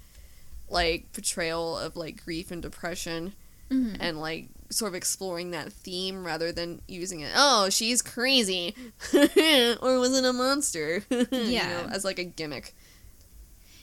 like 0.69 1.11
portrayal 1.13 1.77
of 1.77 1.95
like 1.95 2.23
grief 2.23 2.51
and 2.51 2.61
depression, 2.61 3.33
Mhm. 3.69 3.97
and 3.99 4.19
like 4.21 4.47
sort 4.69 4.89
of 4.89 4.95
exploring 4.95 5.51
that 5.51 5.71
theme 5.71 6.25
rather 6.25 6.51
than 6.51 6.81
using 6.87 7.19
it. 7.21 7.31
Oh, 7.35 7.69
she's 7.69 8.01
crazy, 8.01 8.75
or 9.13 9.99
was 9.99 10.17
it 10.17 10.25
a 10.25 10.33
monster? 10.33 11.03
You 11.09 11.27
Yeah. 11.31 11.67
know, 11.83 11.89
as 11.91 12.03
like 12.05 12.19
a 12.19 12.23
gimmick. 12.23 12.75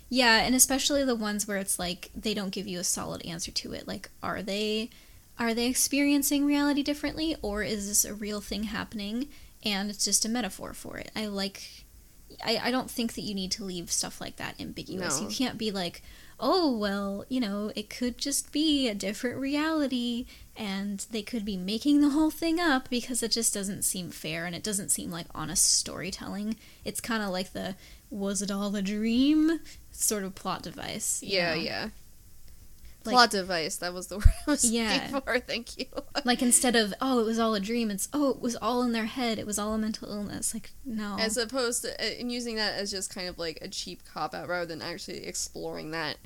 Yeah, 0.09 0.43
and 0.43 0.55
especially 0.55 1.05
the 1.05 1.15
ones 1.15 1.49
where 1.49 1.57
it's 1.57 1.79
like 1.79 2.11
they 2.15 2.35
don't 2.35 2.51
give 2.51 2.67
you 2.67 2.79
a 2.79 2.85
solid 2.85 3.25
answer 3.25 3.51
to 3.51 3.73
it. 3.73 3.89
Like, 3.89 4.11
are 4.23 4.43
they 4.43 4.91
are 5.39 5.55
they 5.55 5.67
experiencing 5.67 6.45
reality 6.45 6.83
differently, 6.83 7.37
or 7.43 7.63
is 7.63 7.89
this 7.89 8.05
a 8.05 8.13
real 8.15 8.41
thing 8.41 8.65
happening 8.65 9.29
and 9.65 9.89
it's 9.89 10.05
just 10.05 10.25
a 10.25 10.29
metaphor 10.29 10.75
for 10.75 10.99
it? 10.99 11.11
I 11.17 11.27
like. 11.27 11.85
I, 12.45 12.59
I 12.65 12.71
don't 12.71 12.91
think 12.91 13.13
that 13.15 13.23
you 13.23 13.35
need 13.35 13.51
to 13.53 13.65
leave 13.65 13.91
stuff 13.93 14.21
like 14.21 14.37
that 14.37 14.61
ambiguous. 14.61 15.21
No. 15.21 15.29
You 15.29 15.35
can't 15.35 15.59
be 15.59 15.71
like, 15.71 16.03
oh, 16.45 16.77
well, 16.77 17.25
you 17.29 17.39
know, 17.41 17.71
it 17.77 17.89
could 17.89 18.19
just 18.19 18.51
be 18.53 18.89
a 18.89 18.95
different 18.95 19.39
reality 19.39 20.27
and 20.57 21.07
they 21.13 21.23
could 21.23 21.45
be 21.45 21.57
making 21.57 22.01
the 22.01 22.11
whole 22.11 22.31
thing 22.33 22.59
up 22.61 22.91
because 22.91 23.23
it 23.23 23.31
just 23.31 23.55
doesn't 23.55 23.83
seem 23.83 24.11
fair 24.11 24.45
and 24.45 24.55
it 24.55 24.63
doesn't 24.65 24.91
seem 24.91 25.11
like 25.11 25.27
honest 25.35 25.65
storytelling. 25.79 26.57
It's 26.85 27.01
kind 27.01 27.23
of 27.23 27.31
like 27.31 27.53
the 27.53 27.77
was 28.11 28.43
it 28.43 28.51
all 28.51 28.75
a 28.77 28.83
dream 28.83 29.61
sort 29.93 30.25
of 30.25 30.35
plot 30.35 30.63
device. 30.65 31.23
Yeah, 31.25 31.55
know? 31.55 31.61
yeah. 31.61 31.89
Like- 33.05 33.15
Plot 33.15 33.31
device. 33.31 33.77
That 33.77 33.95
was 33.95 34.09
the 34.09 34.17
word 34.19 34.27
I 34.47 34.51
was 34.51 34.71
Yeah. 34.71 34.93
looking 35.13 35.21
for. 35.23 35.39
Thank 35.41 35.79
you. 35.79 35.87
Like 36.25 36.43
instead 36.43 36.77
of 36.77 36.95
oh 37.01 37.19
it 37.21 37.25
was 37.25 37.39
all 37.41 37.55
a 37.55 37.61
dream, 37.61 37.91
it's 37.91 38.09
oh 38.13 38.31
it 38.31 38.41
was 38.41 38.55
all 38.57 38.83
in 38.83 38.93
their 38.93 39.07
head. 39.07 39.39
It 39.41 39.47
was 39.47 39.59
all 39.59 39.75
a 39.75 39.79
mental 39.79 40.09
illness. 40.09 40.55
Like 40.55 40.71
no. 40.85 41.17
As 41.19 41.37
opposed 41.37 41.83
to 41.83 41.91
uh, 42.01 42.15
and 42.21 42.31
using 42.31 42.57
that 42.57 42.75
as 42.75 42.91
just 42.93 43.13
kind 43.13 43.29
of 43.29 43.39
like 43.39 43.59
a 43.63 43.67
cheap 43.69 44.03
cop 44.13 44.35
out 44.35 44.49
rather 44.49 44.67
than 44.67 44.83
actually 44.83 45.27
exploring 45.27 45.91
that 45.93 46.17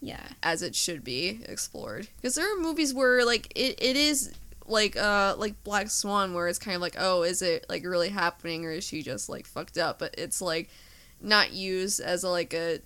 yeah. 0.00 0.26
as 0.42 0.62
it 0.62 0.74
should 0.74 1.04
be 1.04 1.40
explored. 1.46 2.08
Because 2.16 2.34
there 2.34 2.52
are 2.52 2.60
movies 2.60 2.94
where 2.94 3.24
like 3.24 3.52
it, 3.54 3.82
it 3.82 3.96
is 3.96 4.32
like 4.66 4.96
uh 4.96 5.34
like 5.38 5.62
Black 5.64 5.90
Swan 5.90 6.34
where 6.34 6.46
it's 6.46 6.58
kind 6.58 6.74
of 6.74 6.82
like 6.82 6.96
oh 6.98 7.22
is 7.22 7.40
it 7.40 7.64
like 7.70 7.84
really 7.84 8.10
happening 8.10 8.66
or 8.66 8.70
is 8.70 8.84
she 8.84 9.02
just 9.02 9.28
like 9.28 9.46
fucked 9.46 9.78
up? 9.78 9.98
But 9.98 10.14
it's 10.18 10.40
like 10.40 10.68
not 11.20 11.52
used 11.52 12.00
as 12.00 12.22
a, 12.24 12.28
like 12.28 12.54
a 12.54 12.80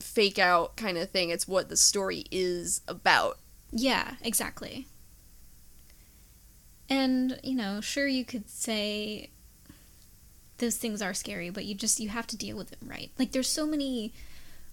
fake 0.00 0.38
out 0.38 0.76
kind 0.76 0.98
of 0.98 1.10
thing. 1.10 1.30
It's 1.30 1.48
what 1.48 1.68
the 1.68 1.76
story 1.76 2.24
is 2.30 2.80
about. 2.88 3.38
Yeah, 3.70 4.14
exactly. 4.22 4.86
And, 6.88 7.38
you 7.42 7.54
know, 7.54 7.80
sure 7.80 8.06
you 8.06 8.24
could 8.24 8.48
say 8.48 9.30
those 10.58 10.76
things 10.76 11.02
are 11.02 11.14
scary, 11.14 11.50
but 11.50 11.64
you 11.64 11.74
just 11.74 12.00
you 12.00 12.08
have 12.08 12.26
to 12.28 12.36
deal 12.36 12.56
with 12.56 12.70
them 12.70 12.88
right. 12.88 13.10
Like 13.18 13.32
there's 13.32 13.48
so 13.48 13.66
many 13.66 14.12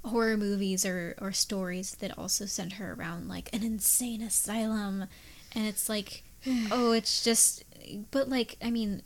horror 0.06 0.38
movies 0.38 0.86
or 0.86 1.16
or 1.20 1.32
stories 1.32 1.96
that 1.96 2.18
also 2.18 2.46
center 2.46 2.94
around 2.94 3.28
like 3.28 3.54
an 3.54 3.64
insane 3.64 4.22
asylum. 4.22 5.06
And 5.54 5.66
it's 5.66 5.90
like 5.90 6.24
oh, 6.72 6.92
it's 6.92 7.24
just 7.24 7.64
but 8.12 8.30
like 8.30 8.58
I 8.64 8.72
mean 8.72 9.04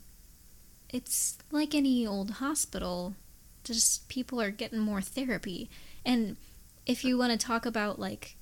it's 0.88 1.38
like 1.50 1.74
any 1.74 2.06
old 2.06 2.32
hospital. 2.32 3.14
Just 3.62 4.08
people 4.08 4.40
are 4.40 4.50
getting 4.50 4.78
more 4.78 5.00
therapy. 5.00 5.70
And 6.04 6.36
if 6.86 7.04
you 7.04 7.16
want 7.18 7.38
to 7.38 7.46
talk 7.46 7.66
about 7.66 7.98
like 7.98 8.36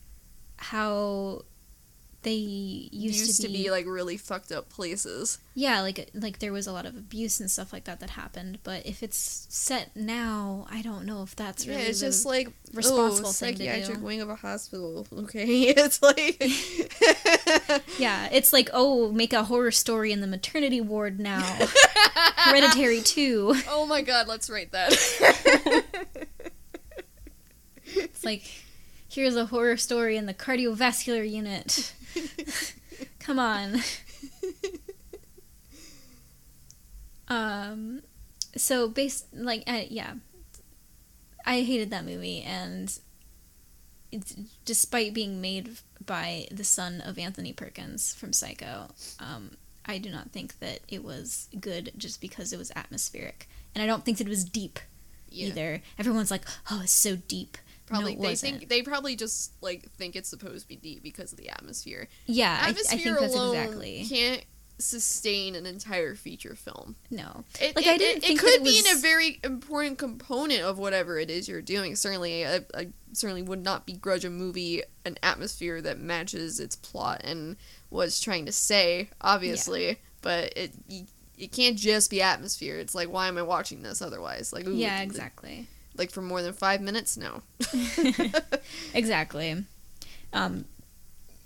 how 0.57 1.45
they 2.23 2.33
used, 2.33 3.19
Used, 3.19 3.43
to, 3.43 3.49
be, 3.49 3.71
like 3.71 3.87
really 3.87 4.16
fucked 4.16 4.51
up 4.51 4.69
places. 4.69 5.39
yeah 5.55 5.81
like 5.81 6.11
like 6.14 6.41
there 6.41 6.53
was 6.53 6.66
a 6.66 6.73
lot 6.73 6.85
of 6.85 6.97
abuse 6.97 7.39
and 7.39 7.51
stuff 7.51 7.73
like 7.73 7.85
that 7.85 8.01
that 8.01 8.11
happened 8.11 8.59
but 8.64 8.85
if 8.85 9.03
it's 9.03 9.47
set 9.49 9.95
now 9.95 10.66
i 10.71 10.83
don't 10.83 11.07
know 11.07 11.23
if 11.23 11.37
that's 11.37 11.66
really 11.66 11.81
yeah, 11.81 11.89
it's 11.89 12.01
just 12.01 12.27
like 12.27 12.49
oh, 12.49 12.71
responsible 12.75 13.29
oh, 13.29 13.33
thing 13.33 13.55
to 13.55 13.59
psychiatric 13.59 14.03
wing 14.03 14.21
of 14.21 14.29
a 14.29 14.35
hospital. 14.35 15.07
Okay, 15.16 15.45
it's 15.62 16.03
like 16.03 16.41
yeah 17.99 18.29
it's 18.33 18.53
like 18.53 18.69
oh 18.73 19.12
make 19.12 19.33
a 19.33 19.45
horror 19.45 19.71
story 19.71 20.12
in 20.12 20.21
the 20.21 20.27
maternity 20.27 20.81
ward 20.81 21.21
now 21.21 21.43
hereditary 22.37 23.01
2 23.01 23.55
oh 23.69 23.87
my 23.87 24.03
god, 24.03 24.27
let's 24.27 24.51
write 24.51 24.73
that. 24.73 24.93
it's 27.87 28.25
like 28.25 28.43
here's 29.09 29.37
a 29.37 29.47
horror 29.47 29.77
story 29.77 30.16
in 30.16 30.27
the 30.27 30.35
cardiovascular 30.35 31.29
unit 31.29 31.93
come 33.21 33.39
on. 33.39 33.81
Um 37.29 38.03
so 38.57 38.89
based 38.89 39.27
like 39.35 39.62
uh, 39.66 39.83
yeah. 39.89 40.14
I 41.45 41.62
hated 41.62 41.91
that 41.91 42.05
movie 42.05 42.43
and 42.43 42.97
it's, 44.11 44.35
despite 44.64 45.14
being 45.14 45.41
made 45.41 45.71
by 46.05 46.47
the 46.51 46.64
son 46.64 47.01
of 47.03 47.19
anthony 47.19 47.53
perkins 47.53 48.14
from 48.14 48.33
psycho 48.33 48.89
um 49.21 49.51
i 49.85 49.99
do 49.99 50.09
not 50.11 50.31
think 50.31 50.59
that 50.61 50.81
it 50.89 51.05
was 51.05 51.49
good 51.61 51.93
just 51.99 52.21
because 52.21 52.53
it 52.53 52.59
was 52.59 52.73
atmospheric. 52.75 53.49
And 53.75 53.83
i 53.83 53.87
don't 53.87 54.05
think 54.05 54.16
that 54.19 54.27
it 54.27 54.31
was 54.31 54.45
deep 54.45 54.79
Yeah. 55.31 55.49
either. 55.49 55.83
Everyone's 55.99 56.31
like 56.31 56.45
oh 56.71 56.81
it's 56.85 56.93
so 56.93 57.16
deep 57.16 57.59
Probably 57.89 58.14
no, 58.14 58.22
they 58.22 58.28
wasn't. 58.28 58.59
think 58.59 58.68
they 58.68 58.82
probably 58.82 59.16
just 59.16 59.53
like 59.62 59.91
think 59.93 60.16
it's 60.16 60.28
supposed 60.28 60.62
to 60.62 60.68
be 60.68 60.76
deep 60.76 61.03
because 61.03 61.32
of 61.32 61.39
the 61.39 61.49
atmosphere. 61.49 62.09
yeah 62.26 62.59
I, 62.61 62.66
I 62.66 62.68
Atmosphere 62.70 62.99
think 62.99 63.20
that's 63.20 63.34
alone 63.34 63.57
exactly 63.57 64.07
can't 64.09 64.45
sustain 64.80 65.57
an 65.57 65.66
entire 65.66 66.14
feature 66.14 66.55
film. 66.55 66.95
No. 67.11 67.45
It, 67.61 67.74
Like, 67.74 67.86
it, 67.86 67.91
I 67.91 67.99
didn't 67.99 68.18
it, 68.18 68.26
think 68.26 68.39
it 68.39 68.43
could 68.45 68.55
it 68.61 68.64
be 68.64 68.78
in 68.78 68.97
a 68.97 69.01
very 69.01 69.41
important 69.43 69.99
component 69.99 70.62
of 70.62 70.78
whatever 70.78 71.18
it 71.18 71.30
is 71.30 71.49
you're 71.49 71.61
doing. 71.62 71.97
Certainly, 71.97 72.47
I, 72.47 72.61
I 72.74 72.89
certainly 73.12 73.43
would 73.43 73.64
not 73.64 73.86
begrudge 73.86 74.24
a 74.24 74.30
movie 74.30 74.82
an 75.05 75.16
atmosphere 75.22 75.82
that 75.82 75.99
matches 75.99 76.61
its 76.61 76.76
plot 76.76 77.22
and 77.24 77.57
what 77.89 78.07
it's 78.07 78.20
trying 78.20 78.47
to 78.47 78.53
say. 78.53 79.11
Obviously, 79.20 79.99
but 80.22 80.53
it 80.57 80.72
you, 80.89 81.07
it 81.36 81.53
can't 81.53 81.76
just 81.76 82.11
be 82.11 82.22
atmosphere. 82.22 82.78
It's 82.78 82.95
like 82.95 83.09
why 83.09 83.28
am 83.28 83.39
I 83.39 83.43
watching 83.43 83.82
this 83.82 84.01
otherwise? 84.01 84.53
Like 84.53 84.66
ooh, 84.66 84.74
Yeah, 84.74 85.01
exactly. 85.03 85.66
Like 85.99 86.11
for 86.11 86.22
more 86.22 86.40
than 86.42 86.53
five 86.53 86.80
minutes? 86.80 87.16
No. 87.16 87.42
exactly. 88.94 89.64
Um, 90.32 90.64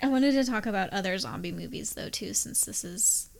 I 0.03 0.09
wanted 0.09 0.33
to 0.33 0.45
talk 0.45 0.67
about 0.67 0.91
other 0.91 1.17
zombie 1.19 1.53
movies 1.53 1.95
though 1.95 2.09
too, 2.11 2.35
since 2.35 2.65
this 2.65 2.85
is 2.85 3.31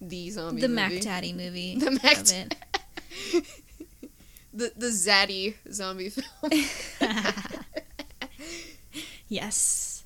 The 0.00 0.30
zombie 0.30 0.60
the 0.62 0.68
movie. 0.68 0.94
Mac 0.94 1.00
Daddy 1.02 1.32
movie. 1.32 1.76
The 1.78 1.90
Mac 1.90 2.16
of 2.18 2.32
it. 2.32 2.54
the 4.54 4.72
the 4.76 4.86
zaddy 4.86 5.54
zombie 5.70 6.08
film. 6.10 6.52
yes. 9.28 10.04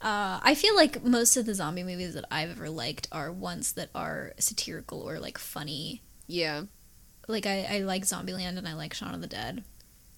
Uh, 0.00 0.38
I 0.42 0.54
feel 0.54 0.74
like 0.76 1.02
most 1.02 1.36
of 1.36 1.46
the 1.46 1.54
zombie 1.54 1.82
movies 1.82 2.14
that 2.14 2.24
I've 2.30 2.50
ever 2.50 2.68
liked 2.68 3.08
are 3.10 3.32
ones 3.32 3.72
that 3.72 3.88
are 3.94 4.32
satirical 4.38 5.00
or 5.00 5.18
like 5.18 5.38
funny. 5.38 6.02
yeah. 6.26 6.62
Like 7.28 7.46
I, 7.46 7.66
I 7.70 7.78
like 7.80 8.02
Zombieland 8.04 8.58
and 8.58 8.68
I 8.68 8.74
like 8.74 8.94
Shaun 8.94 9.14
of 9.14 9.20
the 9.20 9.26
Dead. 9.26 9.64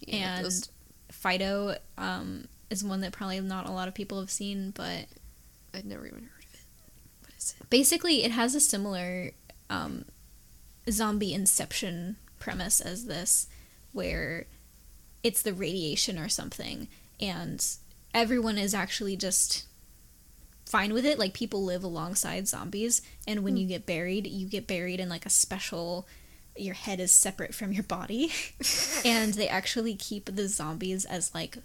yeah 0.01 0.37
and 0.37 0.45
those- 0.47 0.69
Fido 1.11 1.77
um, 1.97 2.49
is 2.69 2.83
one 2.83 3.01
that 3.03 3.13
probably 3.13 3.39
not 3.41 3.69
a 3.69 3.71
lot 3.73 3.87
of 3.89 3.95
people 3.95 4.19
have 4.21 4.31
seen, 4.31 4.73
but 4.73 5.07
I'd 5.73 5.85
never 5.85 6.05
even 6.07 6.19
heard 6.21 6.45
of 6.45 6.55
it. 6.55 6.61
What 7.23 7.31
is 7.39 7.55
it? 7.61 7.71
basically 7.71 8.25
it 8.25 8.33
has 8.33 8.55
a 8.55 8.61
similar 8.61 9.31
um, 9.71 10.05
zombie 10.91 11.33
inception 11.33 12.17
premise 12.39 12.81
as 12.81 13.07
this 13.07 13.47
where 13.93 14.47
it's 15.23 15.43
the 15.43 15.53
radiation 15.55 16.19
or 16.19 16.29
something 16.29 16.87
and 17.21 17.65
everyone 18.15 18.59
is 18.59 18.75
actually 18.75 19.17
just 19.17 19.65
fine 20.65 20.93
with 20.93 21.05
it 21.07 21.19
like 21.19 21.33
people 21.33 21.65
live 21.65 21.83
alongside 21.83 22.47
zombies 22.47 23.01
and 23.27 23.43
when 23.43 23.57
you 23.57 23.67
get 23.67 23.87
buried 23.87 24.27
you 24.27 24.47
get 24.47 24.67
buried 24.67 25.01
in 25.01 25.09
like 25.09 25.25
a 25.27 25.31
special 25.31 26.07
your 26.59 26.75
head 26.75 27.01
is 27.01 27.11
separate 27.11 27.55
from 27.55 27.73
your 27.73 27.85
body. 27.85 28.33
And 29.05 29.35
they 29.35 29.49
actually 29.49 29.95
keep 29.95 30.35
the 30.35 30.49
zombies 30.49 31.05
as 31.05 31.33
like 31.33 31.59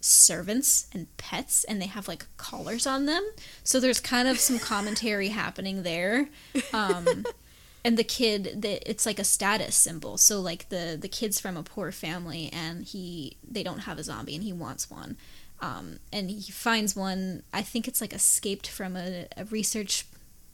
servants 0.00 0.86
and 0.92 1.14
pets 1.16 1.64
and 1.64 1.80
they 1.80 1.86
have 1.86 2.06
like 2.06 2.26
collars 2.36 2.86
on 2.86 3.06
them. 3.06 3.28
So 3.64 3.80
there's 3.80 4.00
kind 4.00 4.28
of 4.28 4.38
some 4.38 4.58
commentary 4.58 5.28
happening 5.28 5.82
there. 5.82 6.28
Um 6.72 7.24
and 7.84 7.96
the 7.96 8.04
kid 8.04 8.62
that 8.62 8.88
it's 8.88 9.04
like 9.04 9.18
a 9.18 9.24
status 9.24 9.74
symbol. 9.74 10.16
So 10.16 10.40
like 10.40 10.68
the 10.68 10.96
the 11.00 11.08
kid's 11.08 11.40
from 11.40 11.56
a 11.56 11.62
poor 11.62 11.90
family 11.90 12.50
and 12.52 12.84
he 12.84 13.36
they 13.46 13.62
don't 13.62 13.80
have 13.80 13.98
a 13.98 14.04
zombie 14.04 14.36
and 14.36 14.44
he 14.44 14.52
wants 14.52 14.90
one. 14.90 15.16
Um 15.60 15.98
and 16.12 16.30
he 16.30 16.52
finds 16.52 16.94
one 16.96 17.42
i 17.52 17.62
think 17.62 17.86
it's 17.86 18.00
like 18.00 18.14
escaped 18.14 18.66
from 18.68 18.96
a, 18.96 19.26
a 19.36 19.44
research 19.46 20.06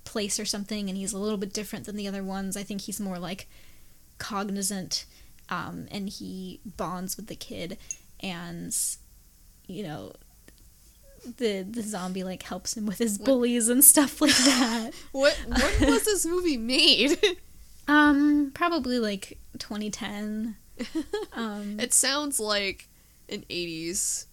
place 0.06 0.40
or 0.40 0.46
something 0.46 0.88
and 0.88 0.96
he's 0.96 1.12
a 1.12 1.18
little 1.18 1.36
bit 1.36 1.52
different 1.52 1.84
than 1.84 1.96
the 1.96 2.08
other 2.08 2.24
ones. 2.24 2.56
I 2.56 2.62
think 2.62 2.82
he's 2.82 2.98
more 3.00 3.18
like 3.18 3.46
cognizant 4.18 5.04
um 5.50 5.86
and 5.90 6.08
he 6.08 6.60
bonds 6.64 7.16
with 7.18 7.26
the 7.26 7.36
kid 7.36 7.76
and 8.20 8.74
you 9.66 9.82
know 9.82 10.12
the 11.38 11.62
the 11.62 11.82
zombie 11.82 12.24
like 12.24 12.42
helps 12.44 12.76
him 12.76 12.86
with 12.86 12.98
his 12.98 13.18
bullies 13.18 13.68
and 13.68 13.84
stuff 13.84 14.20
like 14.20 14.34
that. 14.36 14.92
What 15.12 15.36
when 15.46 15.90
was 15.90 16.04
this 16.04 16.24
movie 16.24 16.56
made? 16.56 17.18
um 17.88 18.50
probably 18.54 18.98
like 18.98 19.38
2010 19.58 20.56
um 21.32 21.78
it 21.78 21.92
sounds 21.92 22.40
like 22.40 22.88
an 23.28 23.44
80s 23.48 24.26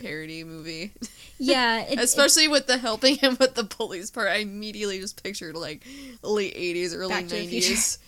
parody 0.00 0.44
movie. 0.44 0.92
yeah 1.38 1.80
it, 1.84 1.92
it- 1.92 1.98
Especially 2.00 2.48
with 2.48 2.66
the 2.66 2.78
helping 2.78 3.16
him 3.16 3.36
with 3.38 3.54
the 3.54 3.64
bullies 3.64 4.10
part. 4.10 4.28
I 4.28 4.36
immediately 4.36 4.98
just 5.00 5.22
pictured 5.22 5.54
like 5.56 5.86
late 6.22 6.54
80s, 6.56 6.94
early 6.96 7.10
Back 7.14 7.28
to 7.28 7.34
the 7.36 7.46
90s. 7.60 7.98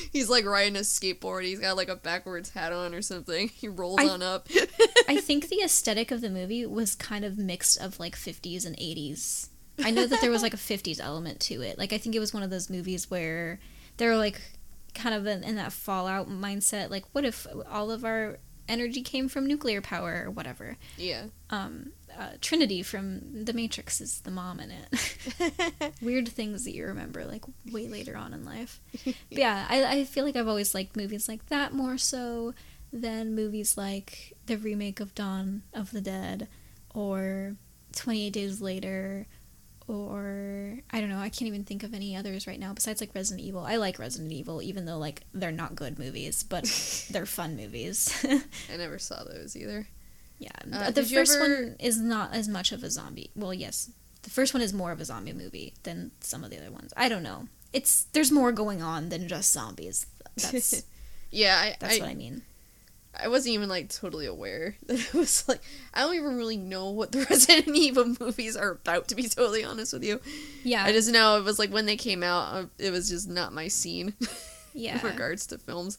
He's 0.12 0.28
like 0.28 0.44
riding 0.44 0.76
a 0.76 0.80
skateboard. 0.80 1.44
He's 1.44 1.60
got 1.60 1.76
like 1.76 1.88
a 1.88 1.96
backwards 1.96 2.50
hat 2.50 2.72
on 2.72 2.94
or 2.94 3.02
something. 3.02 3.48
He 3.48 3.68
rolls 3.68 4.00
I- 4.00 4.08
on 4.08 4.22
up. 4.22 4.48
I 5.08 5.16
think 5.20 5.48
the 5.48 5.62
aesthetic 5.62 6.10
of 6.10 6.20
the 6.20 6.30
movie 6.30 6.66
was 6.66 6.94
kind 6.94 7.24
of 7.24 7.38
mixed 7.38 7.80
of 7.80 7.98
like 8.00 8.16
50s 8.16 8.66
and 8.66 8.76
80s. 8.76 9.48
I 9.82 9.90
know 9.90 10.06
that 10.06 10.20
there 10.20 10.30
was 10.30 10.42
like 10.42 10.52
a 10.52 10.58
50s 10.58 11.00
element 11.00 11.40
to 11.40 11.62
it. 11.62 11.78
Like 11.78 11.92
I 11.92 11.98
think 11.98 12.14
it 12.14 12.20
was 12.20 12.34
one 12.34 12.42
of 12.42 12.50
those 12.50 12.68
movies 12.68 13.10
where 13.10 13.58
they 13.96 14.06
were 14.06 14.16
like 14.16 14.40
kind 14.94 15.14
of 15.14 15.26
in, 15.26 15.42
in 15.44 15.54
that 15.54 15.72
fallout 15.72 16.28
mindset 16.28 16.90
like 16.90 17.04
what 17.12 17.24
if 17.24 17.46
all 17.70 17.92
of 17.92 18.04
our 18.04 18.38
energy 18.70 19.02
came 19.02 19.28
from 19.28 19.46
nuclear 19.46 19.80
power 19.80 20.22
or 20.26 20.30
whatever. 20.30 20.76
yeah. 20.96 21.24
Um 21.50 21.92
uh, 22.18 22.30
Trinity 22.40 22.82
from 22.82 23.44
The 23.44 23.52
Matrix 23.52 24.00
is 24.00 24.20
the 24.22 24.30
mom 24.30 24.60
in 24.60 24.70
it. 24.72 25.92
Weird 26.02 26.28
things 26.28 26.64
that 26.64 26.74
you 26.74 26.84
remember 26.86 27.24
like 27.24 27.44
way 27.70 27.88
later 27.88 28.16
on 28.16 28.34
in 28.34 28.44
life. 28.44 28.80
But 29.04 29.14
yeah, 29.30 29.66
I, 29.68 29.84
I 29.84 30.04
feel 30.04 30.24
like 30.24 30.36
I've 30.36 30.48
always 30.48 30.74
liked 30.74 30.96
movies 30.96 31.28
like 31.28 31.46
that 31.46 31.72
more 31.72 31.98
so 31.98 32.52
than 32.92 33.34
movies 33.34 33.76
like 33.76 34.36
the 34.46 34.56
remake 34.58 34.98
of 35.00 35.14
Dawn 35.14 35.62
of 35.72 35.92
the 35.92 36.00
Dead 36.00 36.48
or 36.94 37.54
28 37.94 38.32
Days 38.32 38.60
Later 38.60 39.26
or 39.94 40.78
I 40.90 41.00
don't 41.00 41.08
know, 41.10 41.18
I 41.18 41.28
can't 41.28 41.48
even 41.48 41.64
think 41.64 41.82
of 41.82 41.94
any 41.94 42.16
others 42.16 42.46
right 42.46 42.58
now 42.60 42.72
besides 42.72 43.00
like 43.00 43.14
Resident 43.14 43.46
Evil. 43.46 43.64
I 43.64 43.76
like 43.76 43.98
Resident 43.98 44.32
Evil 44.32 44.62
even 44.62 44.84
though 44.84 44.98
like 44.98 45.22
they're 45.34 45.52
not 45.52 45.74
good 45.74 45.98
movies, 45.98 46.42
but 46.42 46.64
they're 47.10 47.26
fun 47.26 47.56
movies. 47.56 48.14
I 48.72 48.76
never 48.76 48.98
saw 48.98 49.22
those 49.24 49.56
either. 49.56 49.88
yeah. 50.38 50.50
Uh, 50.72 50.90
the 50.90 51.02
first 51.02 51.34
ever- 51.36 51.42
one 51.66 51.76
is 51.78 51.98
not 52.00 52.34
as 52.34 52.48
much 52.48 52.72
of 52.72 52.82
a 52.82 52.90
zombie. 52.90 53.30
Well, 53.34 53.54
yes. 53.54 53.90
The 54.22 54.30
first 54.30 54.52
one 54.52 54.62
is 54.62 54.72
more 54.74 54.92
of 54.92 55.00
a 55.00 55.04
zombie 55.04 55.32
movie 55.32 55.72
than 55.82 56.10
some 56.20 56.44
of 56.44 56.50
the 56.50 56.58
other 56.58 56.70
ones. 56.70 56.92
I 56.96 57.08
don't 57.08 57.22
know. 57.22 57.48
It's 57.72 58.04
there's 58.12 58.30
more 58.32 58.52
going 58.52 58.82
on 58.82 59.08
than 59.08 59.28
just 59.28 59.52
zombies. 59.52 60.06
That's 60.36 60.84
Yeah, 61.30 61.56
I, 61.58 61.76
that's 61.78 61.96
I, 61.96 62.00
what 62.00 62.08
I 62.10 62.14
mean. 62.14 62.42
I 63.18 63.28
wasn't 63.28 63.54
even 63.54 63.68
like 63.68 63.88
totally 63.88 64.26
aware 64.26 64.76
that 64.86 64.98
it 65.00 65.14
was 65.14 65.46
like 65.48 65.60
I 65.92 66.00
don't 66.00 66.14
even 66.14 66.36
really 66.36 66.56
know 66.56 66.90
what 66.90 67.12
the 67.12 67.24
Resident 67.30 67.76
Evil 67.76 68.14
movies 68.20 68.56
are 68.56 68.70
about 68.70 69.08
to 69.08 69.14
be 69.14 69.24
totally 69.24 69.64
honest 69.64 69.92
with 69.92 70.04
you. 70.04 70.20
Yeah. 70.64 70.84
I 70.84 70.92
just 70.92 71.10
know 71.10 71.38
it 71.38 71.44
was 71.44 71.58
like 71.58 71.70
when 71.70 71.86
they 71.86 71.96
came 71.96 72.22
out, 72.22 72.54
uh, 72.54 72.66
it 72.78 72.90
was 72.90 73.08
just 73.08 73.28
not 73.28 73.52
my 73.52 73.68
scene 73.68 74.14
yeah. 74.74 74.98
in 75.00 75.06
regards 75.06 75.46
to 75.48 75.58
films. 75.58 75.98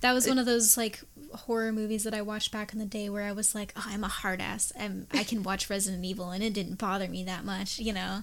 That 0.00 0.12
was 0.12 0.28
one 0.28 0.38
of 0.38 0.46
those 0.46 0.76
like 0.76 1.00
horror 1.34 1.72
movies 1.72 2.04
that 2.04 2.14
I 2.14 2.22
watched 2.22 2.52
back 2.52 2.72
in 2.72 2.78
the 2.78 2.84
day 2.84 3.08
where 3.08 3.24
I 3.24 3.32
was 3.32 3.52
like, 3.52 3.72
oh, 3.76 3.84
I'm 3.84 4.04
a 4.04 4.08
hard 4.08 4.40
ass. 4.40 4.72
I'm, 4.78 5.08
I 5.12 5.24
can 5.24 5.42
watch 5.42 5.68
Resident 5.68 6.04
Evil 6.04 6.30
and 6.30 6.42
it 6.42 6.52
didn't 6.52 6.78
bother 6.78 7.08
me 7.08 7.24
that 7.24 7.44
much, 7.44 7.80
you 7.80 7.92
know? 7.92 8.22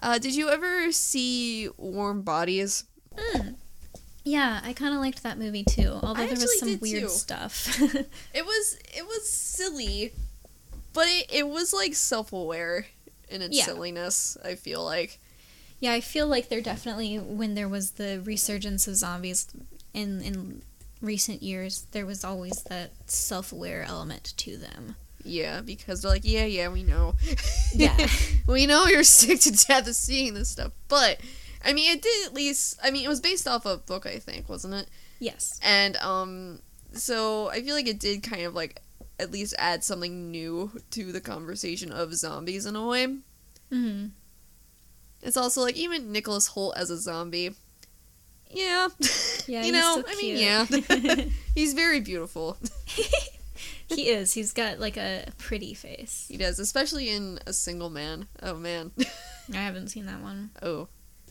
Uh, 0.00 0.18
did 0.18 0.34
you 0.34 0.50
ever 0.50 0.92
see 0.92 1.70
Warm 1.78 2.20
Bodies? 2.22 2.84
Yeah, 4.24 4.60
I 4.64 4.72
kind 4.72 4.94
of 4.94 5.00
liked 5.00 5.22
that 5.22 5.38
movie 5.38 5.64
too, 5.64 5.98
although 6.02 6.22
I 6.22 6.26
there 6.26 6.36
was 6.36 6.58
some 6.58 6.78
weird 6.80 7.02
too. 7.04 7.08
stuff. 7.08 7.78
It 8.34 8.44
was 8.44 8.78
it 8.94 9.06
was 9.06 9.28
silly, 9.28 10.12
but 10.92 11.06
it, 11.08 11.26
it 11.30 11.48
was 11.48 11.72
like 11.74 11.94
self 11.94 12.32
aware 12.32 12.86
in 13.28 13.42
its 13.42 13.56
Yeah. 13.56 13.64
silliness. 13.64 14.36
I 14.44 14.54
feel 14.54 14.82
like 14.84 15.18
yeah, 15.80 15.92
I 15.92 16.00
feel 16.00 16.26
like 16.26 16.48
there 16.48 16.62
definitely, 16.62 17.18
when 17.18 17.54
there 17.54 17.68
was 17.68 17.92
the 17.92 18.22
resurgence 18.24 18.88
of 18.88 18.96
zombies 18.96 19.46
in, 19.92 20.22
in 20.22 20.62
recent 21.02 21.42
years, 21.42 21.86
there 21.92 22.06
was 22.06 22.24
always 22.24 22.62
that 22.64 22.92
self 23.06 23.52
aware 23.52 23.82
element 23.82 24.32
to 24.38 24.56
them. 24.56 24.96
yeah, 25.22 25.60
because 25.60 26.00
they're 26.00 26.10
like 26.10 26.24
yeah 26.24 26.46
yeah 26.46 26.68
we 26.68 26.82
know, 26.82 27.14
Yeah. 27.74 28.08
we 28.46 28.66
know 28.66 28.86
you're 28.86 29.02
sick 29.04 29.40
to 29.40 29.50
death 29.52 29.86
of 29.86 29.94
seeing 29.96 30.32
this 30.32 30.48
stuff, 30.48 30.72
but 30.88 31.20
I 31.64 31.72
mean 31.72 31.90
it 31.96 32.02
did 32.02 32.26
at 32.26 32.34
least 32.34 32.78
I 32.82 32.90
mean 32.90 33.04
it 33.04 33.08
was 33.08 33.20
based 33.20 33.48
off 33.48 33.66
a 33.66 33.76
book 33.78 34.06
I 34.06 34.18
think 34.18 34.48
wasn't 34.48 34.74
it? 34.74 34.88
Yes. 35.18 35.58
And 35.62 35.96
um 35.96 36.60
so 36.92 37.48
I 37.48 37.60
feel 37.62 37.74
like 37.74 37.88
it 37.88 37.98
did 37.98 38.22
kind 38.22 38.42
of 38.42 38.54
like 38.54 38.80
at 39.18 39.30
least 39.30 39.54
add 39.58 39.84
something 39.84 40.30
new 40.30 40.70
to 40.90 41.12
the 41.12 41.20
conversation 41.20 41.90
of 41.92 42.14
zombies 42.14 42.66
in 42.66 42.76
a 42.76 42.86
way. 42.86 43.06
hmm 43.70 44.06
It's 45.22 45.36
also 45.36 45.62
like 45.62 45.76
even 45.76 46.12
Nicholas 46.12 46.50
Hoult 46.50 46.76
as 46.76 46.90
a 46.90 46.96
zombie. 46.98 47.50
Yeah. 48.50 48.88
Yeah, 49.46 49.58
you 49.62 49.74
he's 49.74 49.82
know, 49.82 50.02
so 50.02 50.04
I 50.08 50.16
mean, 50.16 50.38
yeah. 50.38 51.24
he's 51.54 51.74
very 51.74 52.00
beautiful. 52.00 52.56
he 53.86 54.08
is. 54.08 54.32
He's 54.32 54.54
got 54.54 54.78
like 54.80 54.96
a 54.96 55.26
pretty 55.36 55.74
face. 55.74 56.24
He 56.30 56.38
does, 56.38 56.58
especially 56.58 57.10
in 57.10 57.38
A 57.46 57.52
Single 57.52 57.90
Man. 57.90 58.26
Oh 58.42 58.54
man. 58.54 58.92
I 59.52 59.56
haven't 59.58 59.88
seen 59.88 60.06
that 60.06 60.22
one. 60.22 60.48
oh, 60.62 60.88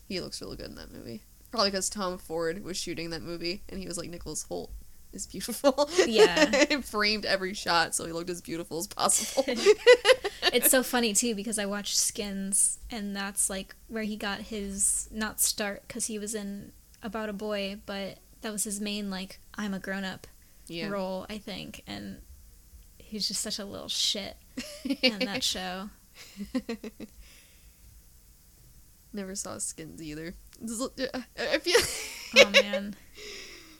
he 0.08 0.20
looks 0.20 0.42
really 0.42 0.58
good 0.58 0.68
in 0.70 0.76
that 0.76 0.92
movie. 0.92 1.24
Probably 1.52 1.70
because 1.70 1.90
Tom 1.90 2.18
Ford 2.18 2.64
was 2.64 2.78
shooting 2.78 3.12
that 3.12 3.22
movie 3.22 3.62
and 3.70 3.80
he 3.80 3.88
was 3.88 3.98
like 3.98 4.10
Nicholas 4.10 4.46
Hoult 4.50 4.72
is 5.14 5.28
beautiful. 5.28 5.90
Yeah. 6.06 6.66
and 6.72 6.84
framed 6.84 7.26
every 7.26 7.54
shot 7.54 7.96
so 7.96 8.06
he 8.06 8.12
looked 8.12 8.30
as 8.30 8.42
beautiful 8.42 8.80
as 8.80 8.88
possible. 8.88 9.44
it's 10.54 10.70
so 10.70 10.84
funny 10.84 11.14
too 11.14 11.36
because 11.36 11.60
I 11.60 11.66
watched 11.66 11.96
Skins, 11.96 12.80
and 12.92 13.16
that's 13.16 13.50
like 13.50 13.76
where 13.88 14.04
he 14.04 14.18
got 14.18 14.40
his 14.40 15.10
not 15.12 15.40
start 15.40 15.84
because 15.88 16.08
he 16.08 16.20
was 16.20 16.36
in 16.36 16.72
About 17.02 17.30
a 17.30 17.34
Boy, 17.34 17.78
but 17.86 18.18
that 18.42 18.52
was 18.52 18.64
his 18.64 18.82
main 18.82 19.10
like 19.10 19.40
I'm 19.56 19.74
a 19.74 19.80
grown 19.80 20.04
up 20.04 20.28
yeah. 20.68 20.90
role, 20.90 21.26
I 21.30 21.38
think, 21.38 21.84
and 21.88 22.18
he's 22.98 23.28
just 23.28 23.42
such 23.42 23.60
a 23.60 23.66
little 23.66 23.90
shit 23.90 24.36
in 25.02 25.20
that 25.20 25.44
show. 25.44 25.90
Never 29.14 29.36
saw 29.36 29.58
Skins 29.60 30.02
either. 30.02 30.34
I 31.38 31.60
feel. 31.60 31.80
oh 32.46 32.50
man. 32.62 32.96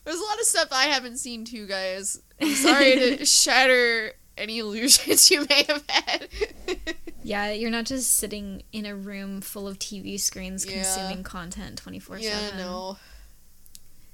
There's 0.06 0.20
a 0.20 0.24
lot 0.24 0.40
of 0.40 0.46
stuff 0.46 0.68
I 0.72 0.86
haven't 0.86 1.18
seen 1.18 1.46
too, 1.46 1.66
guys. 1.66 2.22
I'm 2.42 2.54
sorry 2.56 2.96
to 2.96 3.26
shatter 3.26 4.14
any 4.38 4.60
illusions 4.60 5.32
you 5.32 5.46
may 5.50 5.64
have 5.64 5.84
had. 5.90 6.28
yeah, 7.24 7.52
you're 7.52 7.72
not 7.72 7.86
just 7.86 8.14
sitting 8.18 8.64
in 8.72 8.86
a 8.86 8.96
room 8.96 9.42
full 9.42 9.68
of 9.68 9.80
TV 9.80 10.20
screens 10.20 10.66
Yeah. 10.66 10.84
consuming 10.84 11.24
content 11.24 11.78
24 11.78 12.20
7. 12.20 12.28
yeah, 12.28 12.58
no. 12.58 12.98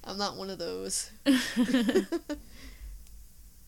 I'm 0.03 0.17
not 0.17 0.37
one 0.37 0.49
of 0.49 0.57
those. 0.59 1.11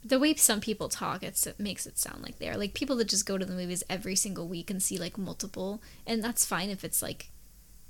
the 0.03 0.19
way 0.19 0.33
some 0.35 0.59
people 0.59 0.89
talk 0.89 1.23
it's, 1.23 1.45
it 1.45 1.59
makes 1.59 1.85
it 1.85 1.97
sound 1.97 2.21
like 2.23 2.39
they 2.39 2.49
are 2.49 2.57
like 2.57 2.73
people 2.73 2.95
that 2.95 3.07
just 3.07 3.25
go 3.25 3.37
to 3.37 3.45
the 3.45 3.53
movies 3.53 3.83
every 3.89 4.15
single 4.15 4.47
week 4.47 4.69
and 4.71 4.81
see 4.81 4.97
like 4.97 5.17
multiple 5.17 5.81
and 6.07 6.23
that's 6.23 6.43
fine 6.45 6.69
if 6.69 6.83
it's 6.83 7.01
like 7.01 7.29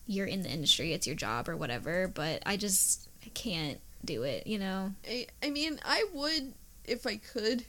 you're 0.08 0.28
in 0.28 0.42
the 0.42 0.50
industry 0.50 0.94
it's 0.94 1.08
your 1.08 1.16
job 1.16 1.48
or 1.48 1.56
whatever 1.56 2.08
but 2.08 2.42
i 2.46 2.58
just 2.58 3.08
i 3.26 3.30
can't 3.30 3.80
do 4.04 4.24
it 4.24 4.46
you 4.48 4.58
know 4.58 4.92
I, 5.08 5.28
I 5.44 5.50
mean, 5.50 5.80
I 5.86 6.06
would 6.14 6.54
if 6.86 7.06
I 7.06 7.18
could. 7.18 7.66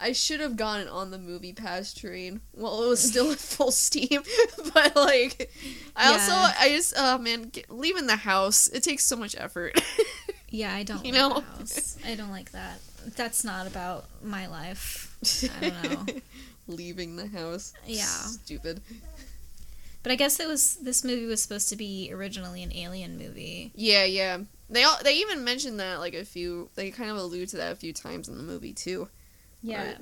I 0.00 0.12
should 0.12 0.38
have 0.38 0.56
gone 0.56 0.86
on 0.86 1.10
the 1.10 1.18
MoviePass 1.18 1.98
train 1.98 2.40
while 2.52 2.84
it 2.84 2.88
was 2.88 3.02
still 3.02 3.32
at 3.32 3.38
full 3.38 3.72
steam. 3.72 4.22
but 4.72 4.94
like, 4.94 5.50
I 5.96 6.12
also 6.12 6.32
I 6.32 6.68
just 6.68 6.94
oh 6.96 7.18
man, 7.18 7.48
get, 7.48 7.68
leaving 7.70 8.06
the 8.06 8.16
house 8.16 8.68
it 8.68 8.84
takes 8.84 9.04
so 9.04 9.16
much 9.16 9.34
effort. 9.36 9.80
yeah 10.50 10.72
i 10.74 10.82
don't 10.82 11.04
You 11.04 11.12
like 11.12 11.20
know? 11.20 11.34
the 11.40 11.58
house 11.58 11.98
i 12.06 12.14
don't 12.14 12.30
like 12.30 12.52
that 12.52 12.80
that's 13.16 13.44
not 13.44 13.66
about 13.66 14.06
my 14.22 14.46
life 14.46 15.14
i 15.60 15.68
don't 15.68 16.06
know 16.06 16.14
leaving 16.68 17.16
the 17.16 17.26
house. 17.26 17.72
Yeah. 17.86 18.04
Stupid. 18.04 18.80
But 20.08 20.12
i 20.14 20.16
guess 20.16 20.40
it 20.40 20.48
was 20.48 20.76
this 20.76 21.04
movie 21.04 21.26
was 21.26 21.42
supposed 21.42 21.68
to 21.68 21.76
be 21.76 22.10
originally 22.10 22.62
an 22.62 22.72
alien 22.74 23.18
movie 23.18 23.70
Yeah, 23.74 24.04
yeah. 24.04 24.38
They 24.70 24.82
all 24.82 24.96
they 25.04 25.16
even 25.16 25.44
mentioned 25.44 25.78
that 25.80 25.98
like 26.00 26.14
a 26.14 26.24
few. 26.24 26.70
They 26.76 26.90
kind 26.90 27.10
of 27.10 27.18
allude 27.18 27.50
to 27.50 27.56
that 27.58 27.72
a 27.72 27.76
few 27.76 27.92
times 27.92 28.26
in 28.28 28.38
the 28.38 28.42
movie 28.42 28.72
too. 28.72 29.08
yeah 29.62 29.84
Right. 29.84 29.96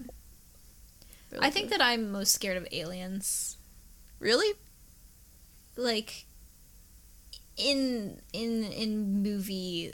But, 1.30 1.42
i 1.42 1.50
think 1.50 1.70
that 1.70 1.80
i'm 1.82 2.12
most 2.12 2.32
scared 2.32 2.56
of 2.56 2.68
aliens 2.70 3.56
really. 4.20 4.52
like 5.76 6.26
in 7.56 8.20
in 8.32 8.62
in 8.64 9.22
movie 9.24 9.92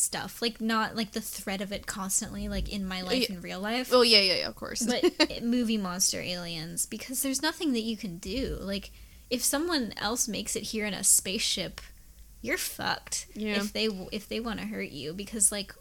stuff 0.00 0.40
like 0.42 0.60
not 0.60 0.96
like 0.96 1.12
the 1.12 1.20
threat 1.20 1.60
of 1.60 1.70
it 1.72 1.86
constantly 1.86 2.48
like 2.48 2.68
in 2.72 2.86
my 2.86 3.02
life 3.02 3.28
yeah. 3.28 3.36
in 3.36 3.40
real 3.42 3.60
life 3.60 3.90
Oh 3.92 4.02
yeah, 4.02 4.20
yeah, 4.20 4.34
yeah. 4.38 4.48
Of 4.48 4.56
course. 4.56 4.82
but 4.82 5.42
movie 5.42 5.76
monster 5.78 6.20
aliens 6.20 6.86
because 6.86 7.22
there's 7.22 7.42
nothing 7.42 7.72
that 7.74 7.82
you 7.82 7.96
can 7.96 8.18
do 8.18 8.56
like 8.60 8.90
if 9.28 9.42
someone 9.44 9.92
else 9.96 10.26
makes 10.26 10.56
it 10.56 10.62
here 10.64 10.86
in 10.86 10.94
a 10.94 11.04
spaceship 11.04 11.80
you're 12.42 12.58
fucked 12.58 13.26
Yeah. 13.34 13.56
if 13.56 13.72
they 13.72 13.86
if 14.12 14.28
they 14.28 14.40
want 14.40 14.60
to 14.60 14.66
hurt 14.66 14.90
you 14.90 15.12
because 15.12 15.52
like 15.52 15.74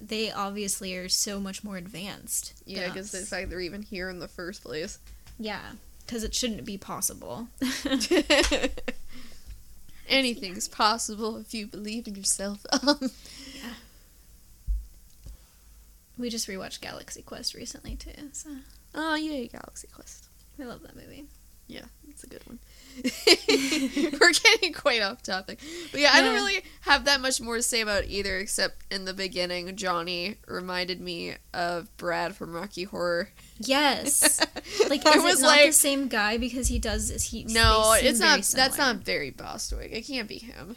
they 0.00 0.30
obviously 0.30 0.94
are 0.96 1.08
so 1.08 1.40
much 1.40 1.64
more 1.64 1.76
advanced 1.76 2.52
yeah, 2.66 2.88
because 2.88 3.10
the 3.12 3.18
fact 3.20 3.48
they're 3.48 3.60
even 3.60 3.82
here 3.82 4.10
in 4.10 4.18
the 4.18 4.28
first 4.28 4.62
place. 4.62 4.98
yeah 5.38 5.62
because 6.06 6.22
it 6.24 6.34
shouldn't 6.34 6.64
be 6.66 6.76
possible 6.76 7.48
Anything's 10.08 10.68
possible 10.68 11.36
if 11.38 11.54
you 11.54 11.66
believe 11.66 12.06
in 12.06 12.14
yourself. 12.14 12.64
Um, 12.82 13.10
we 16.18 16.30
just 16.30 16.48
rewatched 16.48 16.80
galaxy 16.80 17.22
quest 17.22 17.54
recently 17.54 17.96
too 17.96 18.10
so 18.32 18.50
oh 18.94 19.14
yeah, 19.16 19.46
Galaxy 19.46 19.88
Quest. 19.92 20.26
i 20.60 20.64
love 20.64 20.82
that 20.82 20.94
movie 20.94 21.24
Yeah, 21.66 21.86
it's 22.08 22.22
a 22.24 22.26
good 22.26 22.42
one. 22.46 22.58
We're 24.20 24.32
getting 24.32 24.72
quite 24.74 25.00
off 25.02 25.22
topic. 25.22 25.58
But 25.90 26.00
yeah, 26.00 26.10
I 26.12 26.20
don't 26.20 26.34
really 26.34 26.62
have 26.82 27.06
that 27.06 27.20
much 27.22 27.40
more 27.40 27.56
to 27.56 27.62
say 27.62 27.80
about 27.80 28.04
either, 28.04 28.36
except 28.36 28.84
in 28.92 29.06
the 29.06 29.14
beginning, 29.14 29.74
Johnny 29.74 30.36
reminded 30.46 31.00
me 31.00 31.36
of 31.54 31.94
Brad 31.96 32.36
from 32.36 32.52
Rocky 32.52 32.84
Horror. 32.84 33.30
Yes. 33.58 34.40
Like, 34.88 35.06
I 35.06 35.18
was 35.18 35.38
it 35.40 35.42
not 35.42 35.48
like, 35.48 35.66
the 35.66 35.72
same 35.72 36.08
guy 36.08 36.36
because 36.38 36.68
he 36.68 36.78
does? 36.78 37.10
Is 37.10 37.24
he? 37.24 37.44
no, 37.44 37.94
it's 37.98 38.18
not. 38.18 38.42
That's 38.42 38.76
not 38.78 39.04
Barry 39.04 39.30
Bostwick. 39.30 39.92
It 39.92 40.02
can't 40.06 40.28
be 40.28 40.38
him. 40.38 40.76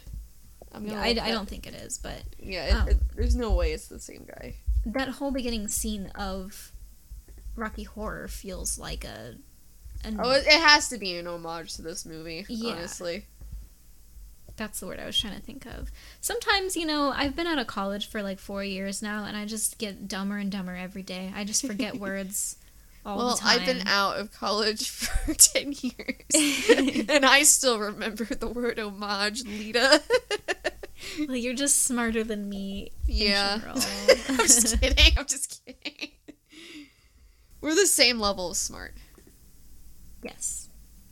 I'm 0.72 0.86
Yeah, 0.86 1.00
I, 1.00 1.08
I 1.08 1.30
don't 1.30 1.48
think 1.48 1.66
it 1.66 1.74
is, 1.74 1.98
but 1.98 2.22
Yeah, 2.38 2.64
it, 2.64 2.74
Oh. 2.74 2.86
it- 2.90 3.16
there's 3.16 3.34
no 3.36 3.52
way 3.52 3.72
it's 3.72 3.88
the 3.88 3.98
same 4.00 4.24
guy. 4.26 4.54
that 4.86 5.08
whole 5.08 5.30
beginning 5.30 5.68
scene 5.68 6.10
of 6.14 6.70
Rocky 7.56 7.82
Horror 7.84 8.28
feels 8.28 8.78
like 8.78 9.04
a. 9.04 9.34
An, 10.04 10.20
Oh, 10.22 10.30
it, 10.30 10.46
it 10.46 10.60
has 10.60 10.88
to 10.90 10.98
be 10.98 11.16
an 11.16 11.26
homage 11.26 11.74
to 11.74 11.82
this 11.82 12.04
movie. 12.06 12.44
Yeah. 12.48 12.74
Honestly. 12.74 13.24
that's 14.56 14.80
the 14.80 14.86
word 14.86 15.00
I 15.00 15.06
was 15.06 15.18
trying 15.18 15.34
to 15.34 15.40
think 15.42 15.66
of. 15.66 15.90
Sometimes, 16.20 16.76
you 16.76 16.86
know, 16.86 17.12
I've 17.14 17.34
been 17.36 17.46
out 17.46 17.58
of 17.58 17.66
college 17.66 18.08
for 18.08 18.22
like 18.22 18.38
four 18.38 18.62
years 18.64 19.02
now, 19.02 19.24
and 19.24 19.36
I 19.36 19.44
just 19.44 19.78
get 19.78 20.08
dumber 20.08 20.36
and 20.38 20.50
dumber 20.50 20.76
every 20.76 21.02
day. 21.02 21.32
I 21.34 21.44
just 21.44 21.64
forget 21.66 21.96
words 22.00 22.56
all 23.04 23.16
well. 23.16 23.40
I've 23.44 23.64
been 23.64 23.86
out 23.86 24.18
of 24.18 24.32
college 24.32 24.88
for 24.90 25.34
ten 25.34 25.72
years, 25.72 27.06
and 27.08 27.24
I 27.24 27.42
still 27.44 27.78
remember 27.78 28.24
the 28.24 28.48
word 28.48 28.78
homage, 28.78 29.44
Lita. 29.44 30.02
Like, 31.26 31.42
you're 31.42 31.54
just 31.54 31.84
smarter 31.84 32.24
than 32.24 32.48
me. 32.48 32.90
yeah. 33.06 33.60
I'm 33.66 33.76
just 34.38 34.80
kidding. 34.80 35.12
I'm 35.16 35.26
just 35.26 35.64
kidding. 35.64 36.10
We're 37.60 37.74
the 37.74 37.86
same 37.86 38.18
level 38.18 38.50
of 38.50 38.56
smart. 38.56 38.94
yes, 40.22 40.68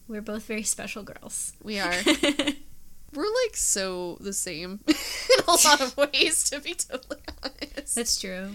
we're 0.08 0.22
both 0.22 0.44
very 0.44 0.62
special 0.62 1.02
girls. 1.02 1.52
We 1.62 1.78
are. 1.78 1.94
We're 3.14 3.32
like 3.44 3.56
so 3.56 4.18
the 4.20 4.32
same 4.34 4.80
in 4.86 4.94
a 5.48 5.50
lot 5.50 5.80
of 5.80 5.96
ways, 5.96 6.50
to 6.50 6.60
be 6.60 6.74
totally 6.74 7.20
honest. 7.42 7.94
That's 7.94 8.20
true. 8.20 8.50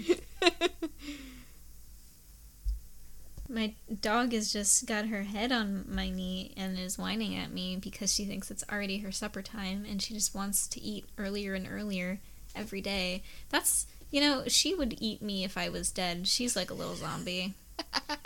My 3.52 3.74
dog 4.02 4.32
has 4.32 4.54
just 4.54 4.86
got 4.86 5.08
her 5.08 5.24
head 5.24 5.52
on 5.52 5.84
my 5.90 6.10
knee 6.10 6.54
and 6.56 6.80
is 6.80 6.98
whining 6.98 7.36
at 7.36 7.52
me 7.52 7.76
because 7.76 8.14
she 8.14 8.24
thinks 8.24 8.50
it's 8.50 8.64
already 8.72 9.00
her 9.00 9.12
supper 9.12 9.42
time 9.42 9.86
and 9.88 10.02
she 10.02 10.14
just 10.14 10.34
wants 10.34 10.68
to 10.70 10.82
eat 10.82 11.06
earlier 11.18 11.54
and 11.54 11.68
earlier 11.70 12.20
every 12.56 12.80
day. 12.80 13.24
That's, 13.50 13.88
you 14.10 14.22
know, 14.22 14.44
she 14.48 14.74
would 14.74 14.96
eat 15.02 15.22
me 15.22 15.44
if 15.44 15.58
I 15.58 15.68
was 15.68 15.92
dead. 15.92 16.30
She's 16.30 16.56
like 16.56 16.72
a 16.72 16.74
little 16.74 16.96
zombie. 16.96 17.54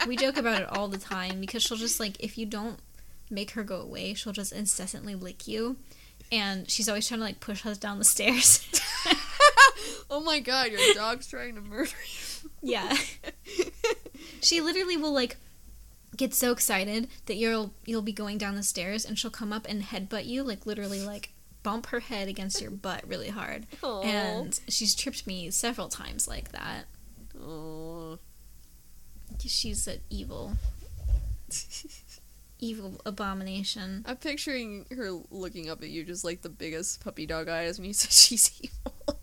We 0.07 0.15
joke 0.15 0.38
about 0.38 0.61
it 0.61 0.69
all 0.69 0.88
the 0.88 0.99
time 0.99 1.41
because 1.41 1.63
she'll 1.63 1.78
just 1.78 1.99
like, 1.99 2.19
if 2.19 2.38
you 2.38 2.45
don't 2.45 2.78
make 3.32 3.51
her 3.51 3.63
go 3.63 3.82
away, 3.82 4.13
she'll 4.13 4.34
just 4.34 4.53
incessantly 4.53 5.15
lick 5.15 5.47
you. 5.47 5.78
And 6.32 6.69
she's 6.69 6.88
always 6.88 7.07
trying 7.07 7.21
to 7.21 7.26
like 7.26 7.39
push 7.39 7.65
us 7.65 7.80
down 7.80 7.97
the 7.97 8.05
stairs. 8.05 8.63
oh 10.11 10.21
my 10.23 10.39
god, 10.39 10.71
your 10.71 10.93
dog's 10.93 11.26
trying 11.28 11.55
to 11.55 11.61
murder 11.61 11.89
you. 11.89 12.51
yeah. 12.61 12.95
She 14.45 14.61
literally 14.61 14.95
will 14.95 15.13
like 15.13 15.37
get 16.15 16.33
so 16.33 16.51
excited 16.51 17.07
that 17.25 17.35
you'll 17.35 17.73
you'll 17.85 18.03
be 18.03 18.13
going 18.13 18.37
down 18.37 18.55
the 18.55 18.63
stairs 18.63 19.03
and 19.03 19.17
she'll 19.17 19.31
come 19.31 19.51
up 19.51 19.65
and 19.67 19.81
headbutt 19.81 20.25
you 20.25 20.43
like 20.43 20.65
literally 20.65 21.01
like 21.01 21.31
bump 21.63 21.87
her 21.87 21.99
head 21.99 22.27
against 22.27 22.61
your 22.61 22.69
butt 22.69 23.07
really 23.07 23.29
hard. 23.29 23.65
Aw. 23.81 24.01
And 24.03 24.59
she's 24.69 24.93
tripped 24.93 25.25
me 25.25 25.49
several 25.49 25.89
times 25.89 26.27
like 26.27 26.51
that. 26.51 26.85
Oh. 27.41 28.19
She's 29.43 29.87
an 29.87 29.99
evil 30.11 30.53
evil 32.59 33.01
abomination. 33.03 34.05
I'm 34.07 34.17
picturing 34.17 34.85
her 34.95 35.09
looking 35.31 35.71
up 35.71 35.81
at 35.81 35.89
you 35.89 36.03
just 36.03 36.23
like 36.23 36.43
the 36.43 36.49
biggest 36.49 37.03
puppy 37.03 37.25
dog 37.25 37.49
eyes 37.49 37.79
when 37.79 37.85
you 37.87 37.93
said 37.93 38.11
she's 38.11 38.61
evil. 38.61 39.19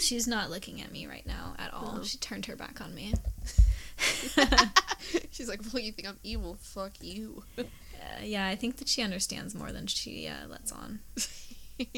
She's 0.00 0.26
not 0.26 0.50
looking 0.50 0.82
at 0.82 0.92
me 0.92 1.06
right 1.06 1.26
now 1.26 1.54
at 1.58 1.72
all. 1.72 1.98
Oh. 2.00 2.04
She 2.04 2.18
turned 2.18 2.44
her 2.46 2.56
back 2.56 2.82
on 2.82 2.94
me. 2.94 3.14
she's 5.30 5.48
like, 5.48 5.60
well, 5.72 5.82
you 5.82 5.92
think 5.92 6.08
I'm 6.08 6.18
evil? 6.22 6.56
Fuck 6.60 6.92
you. 7.00 7.42
Uh, 7.58 7.64
yeah, 8.22 8.46
I 8.46 8.56
think 8.56 8.76
that 8.76 8.88
she 8.88 9.02
understands 9.02 9.54
more 9.54 9.72
than 9.72 9.86
she 9.86 10.28
uh, 10.28 10.48
lets 10.48 10.72
on. 10.72 11.00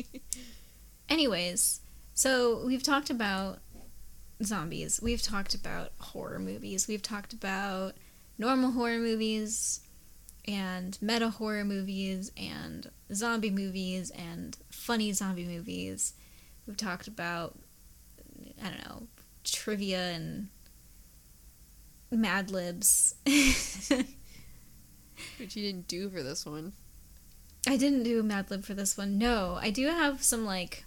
Anyways, 1.08 1.80
so 2.14 2.64
we've 2.66 2.82
talked 2.82 3.10
about 3.10 3.58
zombies. 4.42 5.00
We've 5.02 5.22
talked 5.22 5.54
about 5.54 5.92
horror 5.98 6.38
movies. 6.38 6.88
We've 6.88 7.02
talked 7.02 7.32
about 7.32 7.94
normal 8.38 8.72
horror 8.72 8.98
movies 8.98 9.80
and 10.46 10.98
meta 11.00 11.30
horror 11.30 11.64
movies 11.64 12.32
and 12.36 12.90
zombie 13.14 13.50
movies 13.50 14.10
and 14.10 14.56
funny 14.70 15.12
zombie 15.12 15.44
movies. 15.44 16.14
We've 16.66 16.76
talked 16.76 17.06
about 17.06 17.56
I 18.62 18.68
don't 18.68 18.84
know, 18.88 19.06
trivia 19.44 20.10
and 20.10 20.48
Mad 22.12 22.50
Libs. 22.50 23.14
Which 23.24 24.06
you 25.56 25.62
didn't 25.62 25.88
do 25.88 26.08
for 26.10 26.22
this 26.22 26.46
one. 26.46 26.74
I 27.66 27.76
didn't 27.76 28.02
do 28.02 28.20
a 28.20 28.22
Mad 28.22 28.50
Lib 28.50 28.64
for 28.64 28.74
this 28.74 28.96
one. 28.96 29.18
No, 29.18 29.58
I 29.60 29.70
do 29.70 29.86
have 29.86 30.22
some 30.22 30.44
like 30.44 30.84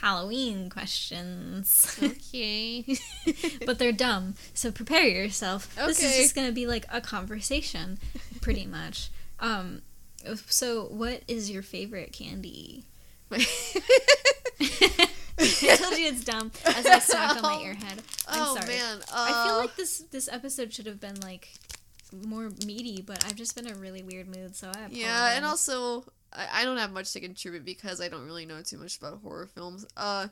Halloween 0.00 0.70
questions. 0.70 1.98
Okay. 2.02 2.84
but 3.66 3.78
they're 3.78 3.92
dumb. 3.92 4.34
So 4.54 4.72
prepare 4.72 5.06
yourself. 5.06 5.76
Okay. 5.78 5.86
This 5.86 6.02
is 6.02 6.16
just 6.16 6.34
going 6.34 6.46
to 6.46 6.52
be 6.52 6.66
like 6.66 6.86
a 6.90 7.00
conversation, 7.00 7.98
pretty 8.40 8.66
much. 8.66 9.10
Um, 9.40 9.82
so 10.46 10.84
what 10.84 11.22
is 11.26 11.50
your 11.50 11.62
favorite 11.62 12.12
candy? 12.12 12.84
I 15.38 15.76
told 15.76 15.98
you 15.98 16.06
it's 16.06 16.24
dumb 16.24 16.50
as 16.64 16.86
I 16.86 16.98
smacked 16.98 17.36
on 17.36 17.42
my 17.42 17.56
airhead. 17.64 17.98
I'm 18.28 18.42
oh 18.42 18.56
sorry. 18.56 18.76
man. 18.76 18.98
I 19.12 19.46
feel 19.46 19.54
uh, 19.54 19.58
like 19.58 19.76
this 19.76 19.98
this 20.10 20.28
episode 20.30 20.72
should 20.72 20.86
have 20.86 21.00
been 21.00 21.20
like 21.20 21.48
more 22.26 22.50
meaty, 22.66 23.02
but 23.02 23.24
I've 23.24 23.36
just 23.36 23.54
been 23.54 23.66
in 23.66 23.72
a 23.72 23.78
really 23.78 24.02
weird 24.02 24.28
mood, 24.28 24.54
so 24.54 24.68
I 24.68 24.70
apologize. 24.70 24.98
Yeah, 24.98 25.36
and 25.36 25.44
also 25.44 26.04
I, 26.32 26.60
I 26.60 26.64
don't 26.64 26.76
have 26.76 26.92
much 26.92 27.12
to 27.12 27.20
contribute 27.20 27.64
because 27.64 28.00
I 28.00 28.08
don't 28.08 28.24
really 28.24 28.46
know 28.46 28.62
too 28.62 28.78
much 28.78 28.98
about 28.98 29.20
horror 29.22 29.46
films. 29.46 29.86
Uh, 29.96 30.28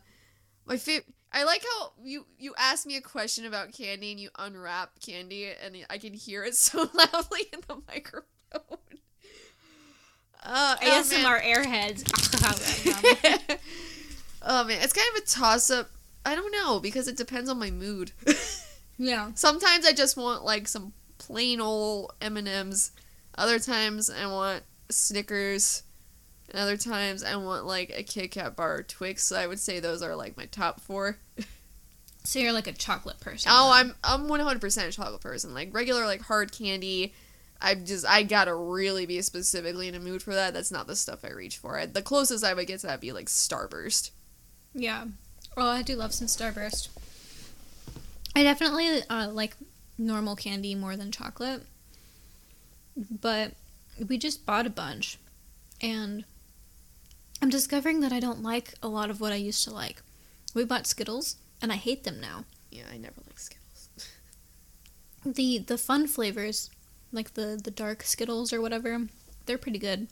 my 0.66 0.76
favorite. 0.76 1.06
I 1.32 1.44
like 1.44 1.62
how 1.62 1.92
you 2.02 2.26
you 2.38 2.54
asked 2.58 2.86
me 2.86 2.96
a 2.96 3.00
question 3.00 3.46
about 3.46 3.72
candy 3.72 4.10
and 4.10 4.20
you 4.20 4.30
unwrap 4.36 4.98
candy 5.00 5.48
and 5.64 5.76
I 5.88 5.98
can 5.98 6.12
hear 6.12 6.42
it 6.44 6.54
so 6.56 6.88
loudly 6.92 7.46
in 7.52 7.60
the 7.66 7.76
microphone. 7.88 8.78
Uh, 10.42 10.76
oh. 10.80 11.02
ASMR 11.02 11.42
airheads. 11.42 12.04
Oh 14.42 14.64
man, 14.64 14.78
it's 14.82 14.92
kind 14.92 15.08
of 15.16 15.22
a 15.22 15.26
toss 15.26 15.70
up. 15.70 15.90
I 16.24 16.34
don't 16.34 16.52
know 16.52 16.80
because 16.80 17.08
it 17.08 17.16
depends 17.16 17.48
on 17.48 17.58
my 17.58 17.70
mood. 17.70 18.12
yeah. 18.98 19.30
Sometimes 19.34 19.86
I 19.86 19.92
just 19.92 20.16
want 20.16 20.44
like 20.44 20.68
some 20.68 20.92
plain 21.18 21.60
old 21.60 22.12
M 22.20 22.36
and 22.36 22.48
M's. 22.48 22.92
Other 23.36 23.58
times 23.58 24.10
I 24.10 24.26
want 24.26 24.62
Snickers. 24.90 25.82
And 26.50 26.58
other 26.58 26.76
times 26.76 27.22
I 27.22 27.36
want 27.36 27.64
like 27.64 27.92
a 27.96 28.02
Kit 28.02 28.32
Kat 28.32 28.56
bar 28.56 28.78
or 28.78 28.82
Twix. 28.82 29.24
So 29.24 29.36
I 29.36 29.46
would 29.46 29.60
say 29.60 29.80
those 29.80 30.02
are 30.02 30.16
like 30.16 30.36
my 30.36 30.46
top 30.46 30.80
four. 30.80 31.18
So 32.24 32.38
you're 32.38 32.52
like 32.52 32.66
a 32.66 32.72
chocolate 32.72 33.20
person. 33.20 33.50
Oh, 33.52 33.74
then. 33.74 33.94
I'm 34.04 34.28
I'm 34.28 34.28
100% 34.28 34.88
a 34.88 34.92
chocolate 34.92 35.22
person. 35.22 35.54
Like 35.54 35.74
regular 35.74 36.04
like 36.06 36.20
hard 36.22 36.52
candy. 36.52 37.14
I 37.62 37.74
just 37.74 38.06
I 38.06 38.22
gotta 38.22 38.54
really 38.54 39.06
be 39.06 39.20
specifically 39.22 39.88
in 39.88 39.94
a 39.94 40.00
mood 40.00 40.22
for 40.22 40.34
that. 40.34 40.54
That's 40.54 40.70
not 40.70 40.86
the 40.86 40.96
stuff 40.96 41.24
I 41.24 41.30
reach 41.30 41.58
for. 41.58 41.78
I, 41.78 41.86
the 41.86 42.02
closest 42.02 42.44
I 42.44 42.54
would 42.54 42.66
get 42.66 42.80
to 42.80 42.86
that 42.88 42.94
would 42.94 43.00
be 43.00 43.12
like 43.12 43.26
Starburst. 43.26 44.10
Yeah. 44.74 45.06
Oh, 45.56 45.68
I 45.68 45.82
do 45.82 45.96
love 45.96 46.14
some 46.14 46.26
Starburst. 46.28 46.88
I 48.34 48.42
definitely 48.42 49.02
uh, 49.10 49.28
like 49.30 49.56
normal 49.98 50.36
candy 50.36 50.74
more 50.74 50.96
than 50.96 51.10
chocolate. 51.10 51.62
But 52.96 53.52
we 54.08 54.18
just 54.18 54.46
bought 54.46 54.66
a 54.66 54.70
bunch. 54.70 55.18
And 55.80 56.24
I'm 57.42 57.48
discovering 57.48 58.00
that 58.00 58.12
I 58.12 58.20
don't 58.20 58.42
like 58.42 58.74
a 58.82 58.88
lot 58.88 59.10
of 59.10 59.20
what 59.20 59.32
I 59.32 59.36
used 59.36 59.64
to 59.64 59.72
like. 59.72 60.02
We 60.54 60.64
bought 60.64 60.86
Skittles, 60.86 61.36
and 61.62 61.72
I 61.72 61.76
hate 61.76 62.04
them 62.04 62.20
now. 62.20 62.44
Yeah, 62.70 62.84
I 62.92 62.96
never 62.96 63.20
like 63.26 63.38
Skittles. 63.38 63.88
The 65.22 65.58
the 65.58 65.76
fun 65.76 66.06
flavors, 66.06 66.70
like 67.12 67.34
the 67.34 67.60
the 67.62 67.70
dark 67.70 68.02
Skittles 68.04 68.54
or 68.54 68.60
whatever, 68.62 69.06
they're 69.44 69.58
pretty 69.58 69.78
good. 69.78 70.08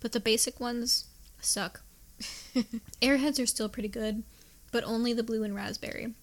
But 0.00 0.10
the 0.10 0.18
basic 0.18 0.58
ones 0.58 1.04
suck. 1.40 1.82
Airheads 3.02 3.42
are 3.42 3.46
still 3.46 3.68
pretty 3.68 3.88
good, 3.88 4.22
but 4.72 4.84
only 4.84 5.12
the 5.12 5.22
blue 5.22 5.42
and 5.44 5.54
raspberry, 5.54 6.14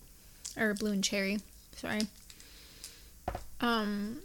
or 0.58 0.74
blue 0.74 0.92
and 0.92 1.04
cherry. 1.04 1.40
Sorry. 1.76 2.02
Um, 3.62 4.20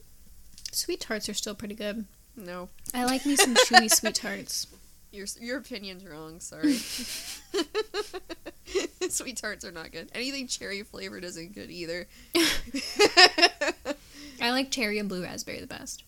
sweet 0.72 1.00
tarts 1.00 1.28
are 1.28 1.34
still 1.34 1.54
pretty 1.54 1.74
good. 1.74 2.04
no, 2.36 2.68
I 2.94 3.04
like 3.04 3.24
me 3.26 3.36
some 3.36 3.54
chewy 3.66 3.90
sweet 3.90 4.14
tarts. 4.14 4.66
your 5.12 5.26
your 5.40 5.58
opinion's 5.58 6.04
wrong. 6.04 6.40
Sorry. 6.40 6.76
Sweet 9.08 9.38
tarts 9.38 9.64
are 9.64 9.72
not 9.72 9.90
good. 9.90 10.08
Anything 10.14 10.46
cherry 10.46 10.82
flavored 10.84 11.24
isn't 11.24 11.54
good 11.54 11.68
either. 11.70 12.06
I 14.40 14.50
like 14.52 14.70
cherry 14.70 14.98
and 15.00 15.08
blue 15.08 15.24
raspberry 15.24 15.60
the 15.60 15.66
best. 15.66 16.04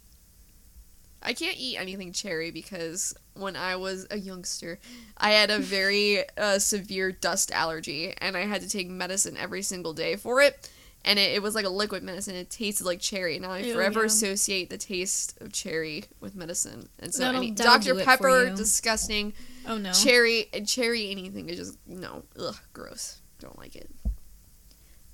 I 1.23 1.33
can't 1.33 1.57
eat 1.57 1.77
anything 1.79 2.13
cherry 2.13 2.51
because 2.51 3.15
when 3.35 3.57
I 3.57 3.77
was 3.77 4.07
a 4.11 4.19
youngster, 4.19 4.79
I 5.17 5.31
had 5.31 5.51
a 5.51 5.59
very 5.59 6.25
uh, 6.37 6.59
severe 6.59 7.13
dust 7.13 7.51
allergy 7.53 8.15
and 8.19 8.37
I 8.37 8.41
had 8.47 8.63
to 8.63 8.69
take 8.69 8.89
medicine 8.89 9.37
every 9.37 9.63
single 9.63 9.93
day 9.93 10.17
for 10.17 10.41
it. 10.43 10.71
And 11.05 11.19
it, 11.19 11.33
it 11.33 11.43
was 11.43 11.55
like 11.57 11.65
a 11.65 11.69
liquid 11.69 12.03
medicine. 12.05 12.35
It 12.37 12.49
tasted 12.51 12.85
like 12.85 13.01
cherry. 13.01 13.39
Now 13.39 13.51
I 13.51 13.59
Ew, 13.59 13.75
forever 13.75 14.01
yeah. 14.01 14.07
associate 14.07 14.71
the 14.71 14.79
taste 14.79 15.41
of 15.41 15.53
cherry 15.53 16.05
with 16.21 16.35
medicine. 16.37 16.89
And 17.01 17.13
so 17.13 17.25
That'll- 17.25 17.39
any, 17.41 17.51
that'll 17.53 17.79
Dr. 17.95 18.05
Pepper, 18.05 18.51
disgusting. 18.55 19.33
Oh 19.67 19.79
no. 19.79 19.93
Cherry 19.93 20.47
and 20.53 20.67
cherry 20.67 21.11
anything 21.11 21.49
is 21.49 21.57
just 21.59 21.79
no. 21.87 22.23
Ugh, 22.39 22.57
gross. 22.73 23.19
Don't 23.41 23.59
like 23.59 23.75
it. 23.77 23.91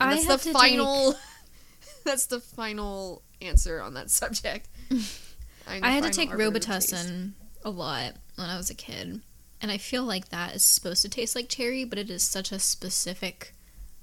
And 0.00 0.10
I 0.10 0.14
that's 0.22 0.44
the 0.44 0.50
to 0.50 0.52
final. 0.52 1.14
that's 2.04 2.26
the 2.26 2.40
final 2.40 3.22
answer 3.40 3.80
on 3.80 3.94
that 3.94 4.10
subject. 4.10 4.68
I 5.68 5.90
had 5.90 6.04
to 6.04 6.10
take. 6.10 6.30
Robitussin 6.30 7.32
a 7.64 7.70
lot 7.70 8.14
when 8.36 8.48
I 8.48 8.56
was 8.56 8.70
a 8.70 8.74
kid, 8.74 9.20
and 9.60 9.70
I 9.70 9.78
feel 9.78 10.04
like 10.04 10.28
that 10.28 10.54
is 10.54 10.64
supposed 10.64 11.02
to 11.02 11.08
taste 11.08 11.34
like 11.34 11.48
cherry, 11.48 11.84
but 11.84 11.98
it 11.98 12.10
is 12.10 12.22
such 12.22 12.52
a 12.52 12.58
specific 12.58 13.54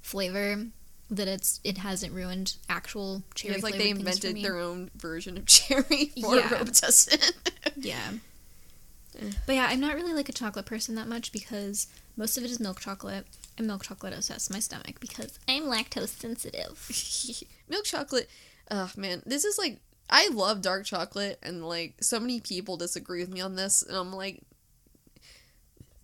flavor 0.01 0.67
that 1.09 1.27
it's 1.27 1.59
it 1.63 1.79
hasn't 1.79 2.13
ruined 2.13 2.55
actual 2.69 3.23
cherry. 3.33 3.55
It's 3.55 3.63
like 3.63 3.73
they 3.73 3.93
flavored 3.93 4.05
things 4.05 4.19
for 4.19 4.27
invented 4.27 4.43
their 4.43 4.59
own 4.59 4.89
version 4.95 5.37
of 5.37 5.45
cherry 5.47 6.11
for 6.21 6.35
Yeah. 6.35 6.49
Robitussin. 6.49 7.33
Yeah. 7.77 8.11
Eh. 9.19 9.31
But 9.45 9.55
yeah, 9.55 9.67
I'm 9.69 9.79
not 9.79 9.95
really 9.95 10.13
like 10.13 10.29
a 10.29 10.33
chocolate 10.33 10.65
person 10.65 10.95
that 10.95 11.07
much 11.07 11.31
because 11.31 11.87
most 12.15 12.37
of 12.37 12.43
it 12.43 12.51
is 12.51 12.59
milk 12.59 12.79
chocolate, 12.79 13.25
and 13.57 13.67
milk 13.67 13.83
chocolate 13.83 14.13
upsets 14.13 14.49
my 14.49 14.59
stomach 14.59 14.99
because 14.99 15.39
I'm 15.47 15.63
lactose 15.63 16.09
sensitive. 16.09 17.43
Milk 17.69 17.85
chocolate. 17.85 18.29
Oh 18.71 18.91
man, 18.95 19.23
this 19.25 19.43
is 19.45 19.57
like 19.57 19.79
I 20.09 20.29
love 20.29 20.61
dark 20.61 20.85
chocolate, 20.85 21.39
and 21.41 21.67
like 21.67 21.95
so 22.01 22.19
many 22.19 22.39
people 22.39 22.77
disagree 22.77 23.19
with 23.21 23.29
me 23.33 23.41
on 23.41 23.55
this, 23.55 23.81
and 23.81 23.95
I'm 23.97 24.13
like. 24.13 24.41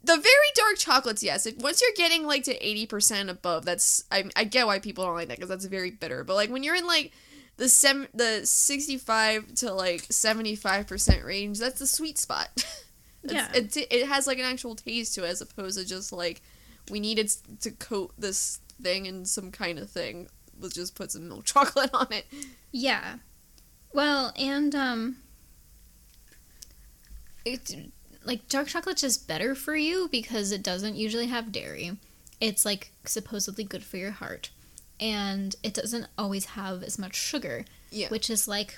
The 0.04 0.16
very 0.16 0.52
dark 0.56 0.78
chocolates, 0.78 1.22
yes. 1.22 1.45
If 1.45 1.58
once 1.58 1.80
you're 1.80 1.91
getting 1.95 2.26
like 2.26 2.43
to 2.45 2.56
eighty 2.68 2.88
percent 2.88 3.30
above, 3.30 3.66
that's 3.66 4.04
I, 4.12 4.24
I 4.36 4.45
get 4.45 4.66
why 4.66 4.80
people 4.80 5.06
don't 5.06 5.14
like 5.14 5.28
that 5.28 5.38
because 5.38 5.49
that's 5.49 5.66
very 5.66 5.91
bitter. 5.91 6.24
But 6.24 6.34
like 6.34 6.49
when 6.49 6.64
you're 6.64 6.74
in 6.76 6.88
like 6.88 7.12
the 7.58 7.70
sem 7.70 8.08
the 8.12 8.41
sixty 8.43 8.97
five 8.97 9.54
to 9.58 9.72
like 9.72 10.08
seventy 10.10 10.56
five 10.56 10.88
percent 10.88 11.24
range, 11.24 11.60
that's 11.60 11.78
the 11.78 11.86
sweet 11.86 12.18
spot. 12.18 12.47
Yeah. 13.24 13.49
it 13.54 13.78
it 13.78 14.08
has 14.08 14.26
like 14.26 14.39
an 14.39 14.45
actual 14.45 14.74
taste 14.74 15.14
to 15.14 15.24
it 15.24 15.30
as 15.30 15.41
opposed 15.41 15.78
to 15.78 15.86
just 15.86 16.12
like 16.12 16.41
we 16.89 16.99
needed 16.99 17.32
to 17.60 17.70
coat 17.70 18.14
this 18.18 18.58
thing 18.82 19.06
in 19.06 19.26
some 19.26 19.52
kind 19.52 19.78
of 19.78 19.91
thing. 19.91 20.28
Let's 20.60 20.74
just 20.74 20.95
put 20.95 21.12
some 21.12 21.28
milk 21.28 21.45
chocolate 21.45 21.91
on 21.93 22.08
it. 22.12 22.26
Yeah. 22.72 23.18
Well, 23.94 24.32
and 24.38 24.74
um 24.76 25.18
it 27.46 27.76
like 28.24 28.48
dark 28.48 28.68
chocolate's 28.68 29.02
just 29.02 29.28
better 29.28 29.56
for 29.56 29.76
you 29.76 30.08
because 30.12 30.52
it 30.52 30.64
doesn't 30.64 30.96
usually 30.96 31.28
have 31.28 31.52
dairy. 31.52 31.98
It's 32.39 32.66
like 32.66 32.92
supposedly 33.06 33.64
good 33.64 33.84
for 33.84 33.98
your 33.98 34.12
heart. 34.12 34.50
And 35.00 35.56
it 35.64 35.74
doesn't 35.74 36.08
always 36.18 36.46
have 36.46 36.84
as 36.84 37.00
much 37.00 37.16
sugar, 37.16 37.66
Yeah. 37.89 38.10
which 38.10 38.30
is 38.30 38.48
like 38.48 38.78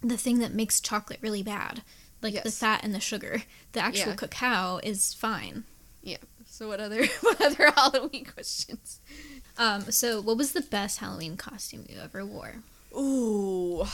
the 0.00 0.16
thing 0.16 0.38
that 0.38 0.54
makes 0.54 0.80
chocolate 0.80 1.18
really 1.20 1.42
bad. 1.42 1.82
Like 2.22 2.44
the 2.44 2.52
fat 2.52 2.84
and 2.84 2.94
the 2.94 3.00
sugar. 3.00 3.42
The 3.72 3.80
actual 3.80 4.10
Yeah. 4.10 4.16
cacao 4.16 4.80
is 4.84 5.12
fine. 5.12 5.64
Yeah. 6.02 6.18
So 6.46 6.68
what 6.68 6.78
other 6.80 7.04
what 7.22 7.40
other 7.40 7.72
Halloween 7.72 8.24
questions? 8.26 9.00
Um, 9.58 9.90
so 9.90 10.20
what 10.20 10.36
was 10.36 10.52
the 10.52 10.60
best 10.60 10.98
Halloween 10.98 11.36
costume 11.36 11.84
you 11.88 11.98
ever 12.00 12.24
wore? 12.24 12.62
Ooh. 12.96 13.84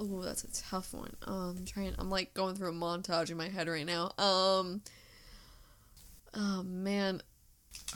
Ooh, 0.00 0.22
that's 0.22 0.44
a 0.44 0.52
tough 0.52 0.94
one. 0.94 1.14
Um, 1.26 1.56
I'm 1.58 1.64
trying. 1.64 1.94
I'm 1.98 2.08
like 2.10 2.32
going 2.34 2.54
through 2.54 2.68
a 2.68 2.72
montage 2.72 3.30
in 3.30 3.36
my 3.36 3.48
head 3.48 3.68
right 3.68 3.86
now. 3.86 4.12
Um. 4.18 4.82
Oh 6.34 6.62
man. 6.62 7.22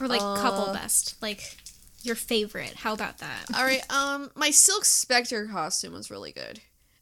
Or 0.01 0.07
like 0.07 0.19
couple 0.19 0.65
Uh, 0.65 0.73
best. 0.73 1.15
Like 1.21 1.57
your 2.01 2.15
favorite. 2.15 2.73
How 2.75 2.93
about 2.93 3.19
that? 3.19 3.45
All 3.55 3.63
right. 3.63 3.83
Um, 3.93 4.31
my 4.35 4.51
Silk 4.51 4.85
Spectre 4.85 5.47
costume 5.47 5.93
was 5.93 6.11
really 6.11 6.31
good. 6.31 6.59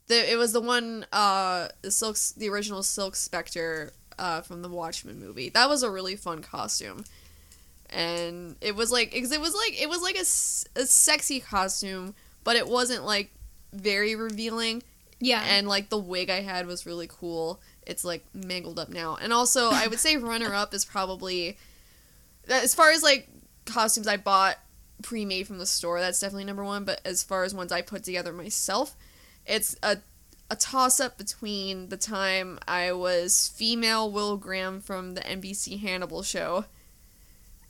The 0.08 0.32
it 0.32 0.36
was 0.38 0.54
the 0.54 0.62
one. 0.62 1.06
Uh, 1.12 1.70
the 1.82 1.90
Silk, 1.92 2.18
the 2.38 2.50
original 2.50 2.84
Silk 2.84 3.16
Spectre. 3.16 3.94
Uh, 4.20 4.42
from 4.42 4.62
the 4.62 4.70
Watchmen 4.70 5.20
movie. 5.20 5.50
That 5.50 5.68
was 5.68 5.82
a 5.82 5.90
really 5.90 6.16
fun 6.16 6.44
costume, 6.44 7.06
and 7.90 8.56
it 8.62 8.76
was 8.76 8.92
like 8.92 9.12
because 9.14 9.32
it 9.32 9.42
was 9.42 9.56
like 9.56 9.82
it 9.82 9.90
was 9.90 10.04
like 10.04 10.16
a, 10.16 10.80
a 10.80 10.86
sexy 10.86 11.40
costume, 11.40 12.14
but 12.44 12.56
it 12.56 12.68
wasn't 12.68 13.06
like 13.06 13.32
very 13.74 14.16
revealing. 14.16 14.84
Yeah. 15.24 15.44
and 15.48 15.68
like 15.68 15.90
the 15.90 16.00
wig 16.00 16.32
I 16.32 16.42
had 16.42 16.66
was 16.66 16.86
really 16.88 17.08
cool. 17.08 17.62
It's 17.86 18.04
like 18.04 18.26
mangled 18.34 18.80
up 18.80 18.90
now. 18.90 19.18
And 19.22 19.32
also, 19.32 19.70
I 19.72 19.88
would 19.88 20.00
say 20.00 20.18
runner 20.18 20.54
up 20.54 20.74
is 20.74 20.84
probably 20.84 21.58
as 22.50 22.74
far 22.74 22.92
as 22.92 23.04
like 23.04 23.28
costumes 23.66 24.08
I 24.08 24.18
bought 24.18 24.58
pre-made 25.04 25.48
from 25.48 25.60
the 25.60 25.66
store. 25.66 26.00
That's 26.00 26.20
definitely 26.20 26.46
number 26.46 26.64
one. 26.64 26.86
But 26.86 27.02
as 27.06 27.24
far 27.24 27.44
as 27.44 27.54
ones 27.54 27.72
I 27.72 27.82
put 27.82 28.04
together 28.04 28.34
myself, 28.34 28.96
it's 29.46 29.76
a 29.84 29.98
a 30.50 30.56
toss 30.58 31.00
up 31.00 31.18
between 31.18 31.88
the 31.88 31.98
time 31.98 32.60
I 32.68 32.92
was 32.92 33.48
female 33.56 34.12
Will 34.12 34.36
Graham 34.36 34.82
from 34.82 35.14
the 35.14 35.22
NBC 35.22 35.80
Hannibal 35.80 36.24
show. 36.24 36.66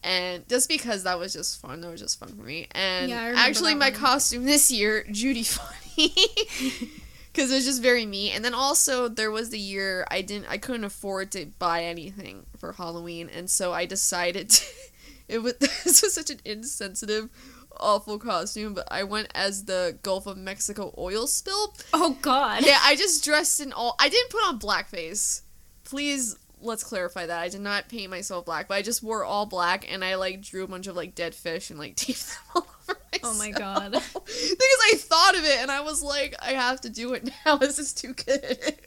And 0.04 0.48
just 0.50 0.68
because 0.68 1.04
that 1.04 1.20
was 1.20 1.34
just 1.34 1.62
fun, 1.62 1.82
that 1.82 1.92
was 1.92 2.02
just 2.02 2.20
fun 2.20 2.30
for 2.30 2.42
me. 2.44 2.68
And 2.72 3.10
Yeah, 3.10 3.34
actually, 3.36 3.76
my 3.76 3.90
one. 3.90 4.00
costume 4.00 4.46
this 4.46 4.72
year, 4.72 5.06
Judy 5.12 5.44
Funnie, 5.44 6.14
because 7.32 7.52
it 7.52 7.56
was 7.56 7.66
just 7.66 7.82
very 7.84 8.06
me. 8.06 8.32
And 8.32 8.44
then 8.44 8.54
also 8.56 9.08
there 9.08 9.30
was 9.32 9.50
the 9.52 9.60
year 9.60 10.06
I 10.10 10.22
didn't, 10.22 10.48
I 10.50 10.58
couldn't 10.58 10.86
afford 10.86 11.32
to 11.34 11.46
buy 11.60 11.84
anything 11.84 12.46
for 12.58 12.74
Halloween, 12.74 13.30
and 13.30 13.50
so 13.50 13.74
I 13.74 13.86
decided 13.86 14.50
to, 14.50 14.66
it 15.28 15.40
was 15.44 15.54
this 15.58 16.02
was 16.02 16.14
such 16.16 16.32
an 16.32 16.40
insensitive, 16.46 17.30
awful 17.80 18.18
costume. 18.18 18.74
But 18.74 18.88
I 18.90 19.04
went 19.04 19.28
as 19.36 19.66
the 19.66 20.00
Gulf 20.02 20.26
of 20.26 20.36
Mexico 20.38 20.96
oil 20.98 21.28
spill. 21.28 21.76
Oh 21.94 22.18
God. 22.24 22.66
Yeah, 22.66 22.80
I 22.82 22.96
just 22.96 23.24
dressed 23.24 23.60
in 23.60 23.72
all. 23.72 23.96
I 24.00 24.10
didn't 24.10 24.32
put 24.32 24.44
on 24.46 24.58
blackface. 24.60 25.42
Please, 25.84 26.38
let's 26.62 26.84
clarify 26.84 27.26
that. 27.26 27.40
I 27.42 27.50
did 27.50 27.62
not 27.62 27.90
paint 27.90 28.10
myself 28.10 28.46
black, 28.46 28.68
but 28.68 28.76
I 28.76 28.82
just 28.82 29.04
wore 29.04 29.24
all 29.24 29.46
black, 29.46 29.92
and 29.92 30.04
I 30.04 30.16
like 30.16 30.42
drew 30.42 30.64
a 30.64 30.68
bunch 30.68 30.88
of 30.88 30.96
like 30.96 31.16
dead 31.16 31.36
fish 31.36 31.70
and 31.70 31.80
like 31.80 31.96
taped 31.98 32.28
them 32.28 32.38
all 32.56 32.68
over 32.88 33.00
myself. 33.12 33.36
Oh 33.36 33.38
my 33.38 33.52
God. 33.52 33.92
because 34.14 34.24
I 34.26 34.94
thought 34.98 35.36
of 35.36 35.44
it, 35.44 35.60
and 35.60 35.72
I 35.72 35.82
was 35.82 36.02
like, 36.02 36.36
I 36.42 36.52
have 36.52 36.82
to 36.82 36.90
do 36.90 37.14
it 37.14 37.30
now. 37.46 37.58
This 37.58 37.80
is 37.80 37.94
too 37.94 38.14
good. 38.14 38.82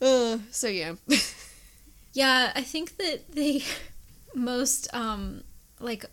uh, 0.00 0.38
so 0.50 0.68
yeah. 0.68 0.94
Yeah, 2.12 2.52
I 2.54 2.62
think 2.62 2.96
that 2.96 3.32
the 3.32 3.62
most 4.34 4.92
um 4.94 5.42
like 5.80 6.06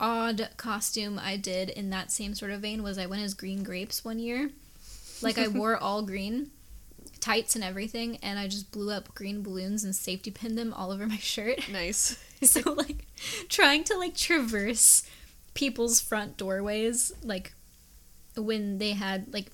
odd 0.00 0.48
costume 0.56 1.18
I 1.22 1.36
did 1.36 1.70
in 1.70 1.90
that 1.90 2.10
same 2.10 2.34
sort 2.34 2.50
of 2.50 2.60
vein 2.60 2.82
was 2.82 2.98
I 2.98 3.06
went 3.06 3.22
as 3.22 3.34
green 3.34 3.62
grapes 3.62 4.04
one 4.04 4.18
year. 4.18 4.50
Like 5.22 5.38
I 5.38 5.48
wore 5.48 5.76
all 5.76 6.02
green, 6.02 6.50
tights 7.24 7.54
and 7.54 7.64
everything, 7.64 8.18
and 8.22 8.38
I 8.38 8.48
just 8.48 8.70
blew 8.70 8.90
up 8.90 9.14
green 9.14 9.42
balloons 9.42 9.82
and 9.84 9.94
safety 9.96 10.30
pinned 10.30 10.58
them 10.58 10.72
all 10.74 10.90
over 10.92 11.06
my 11.06 11.16
shirt. 11.16 11.68
nice. 11.72 12.16
so 12.42 12.72
like 12.72 13.06
trying 13.48 13.84
to 13.84 13.96
like 13.96 14.14
traverse 14.14 15.02
people's 15.54 16.00
front 16.00 16.36
doorways 16.36 17.12
like 17.22 17.54
when 18.36 18.78
they 18.78 18.90
had 18.90 19.32
like 19.32 19.46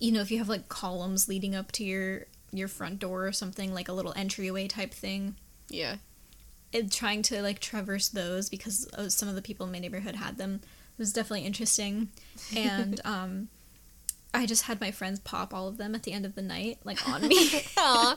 you 0.00 0.12
know 0.12 0.20
if 0.20 0.30
you 0.30 0.38
have 0.38 0.48
like 0.48 0.68
columns 0.68 1.28
leading 1.28 1.54
up 1.56 1.72
to 1.72 1.84
your 1.84 2.24
your 2.52 2.68
front 2.68 2.98
door 3.00 3.26
or 3.26 3.32
something 3.32 3.74
like 3.74 3.88
a 3.88 3.92
little 3.92 4.12
entryway 4.16 4.66
type 4.68 4.94
thing 4.94 5.34
Yeah. 5.68 5.96
and 6.72 6.90
trying 6.90 7.22
to 7.22 7.42
like 7.42 7.58
traverse 7.58 8.08
those 8.08 8.48
because 8.48 8.88
uh, 8.96 9.08
some 9.08 9.28
of 9.28 9.34
the 9.34 9.42
people 9.42 9.66
in 9.66 9.72
my 9.72 9.80
neighborhood 9.80 10.14
had 10.14 10.38
them 10.38 10.60
it 10.62 10.98
was 10.98 11.12
definitely 11.12 11.44
interesting 11.44 12.08
and 12.56 13.00
um 13.04 13.48
i 14.34 14.46
just 14.46 14.64
had 14.64 14.80
my 14.80 14.90
friends 14.90 15.18
pop 15.20 15.52
all 15.54 15.68
of 15.68 15.76
them 15.76 15.94
at 15.94 16.02
the 16.02 16.12
end 16.12 16.24
of 16.26 16.34
the 16.34 16.42
night 16.42 16.78
like 16.84 17.06
on 17.08 17.26
me 17.26 17.62
Aw. 17.76 18.16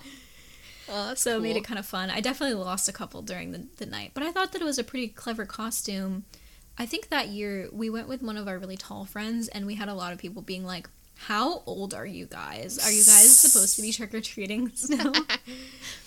Oh, 0.93 1.14
so 1.14 1.38
it 1.38 1.41
made 1.41 1.55
it 1.55 1.64
kind 1.64 1.80
of 1.80 1.86
fun 1.86 2.09
i 2.09 2.20
definitely 2.20 2.55
lost 2.55 2.89
a 2.89 2.93
couple 2.93 3.22
during 3.22 3.51
the, 3.51 3.68
the 3.78 3.86
night 3.86 4.12
but 4.14 4.24
i 4.24 4.32
thought 4.32 4.51
that 4.51 4.62
it 4.62 4.66
was 4.66 4.80
a 4.80 4.84
pretty 4.84 5.07
clever 5.07 5.45
costume 5.45 6.26
i 6.78 6.86
think 6.86 7.09
that 7.09 7.30
year 7.30 7.70
we 7.72 7.89
went 7.89 8.07
with 8.07 8.22
one 8.22 8.38
of 8.38 8.47
our 8.47 8.57
really 8.57 8.78
tall 8.78 9.05
friends 9.05 9.47
and 9.47 9.66
we 9.66 9.76
had 9.76 9.88
a 9.88 9.93
lot 9.93 10.12
of 10.12 10.20
people 10.20 10.41
being 10.41 10.66
like 10.66 10.89
how 11.16 11.62
old 11.66 11.93
are 11.93 12.05
you 12.05 12.26
guys 12.26 12.80
are 12.80 12.91
you 12.91 13.03
guys 13.03 13.38
supposed 13.38 13.76
to 13.76 13.82
be 13.82 13.91
trick-or-treating 13.91 14.72
still 14.76 15.14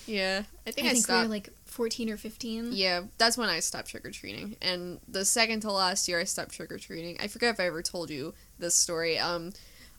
yeah. 0.05 0.43
I 0.67 0.71
think 0.71 0.87
i 0.87 0.91
I, 0.91 0.93
think 0.93 1.07
we 1.07 1.15
were 1.15 1.27
like 1.27 1.49
14 1.75 2.09
or 2.09 2.17
15 2.17 2.69
Yeah, 2.71 3.01
that's 3.17 3.37
when 3.37 3.49
I 3.49 3.59
stopped 3.59 3.89
trick 3.89 4.05
or 4.05 4.11
treating. 4.11 4.55
And 4.61 5.01
the 5.09 5.25
second 5.25 5.59
to 5.61 5.71
last 5.73 6.07
year 6.07 6.17
I 6.19 6.23
stopped 6.23 6.53
trick 6.53 6.71
or 6.71 6.77
treating. 6.77 7.17
I 7.19 7.27
forget 7.27 7.53
if 7.53 7.59
I 7.59 7.65
ever 7.65 7.81
told 7.81 8.09
you 8.09 8.33
this 8.57 8.75
story. 8.75 9.19
Um, 9.19 9.51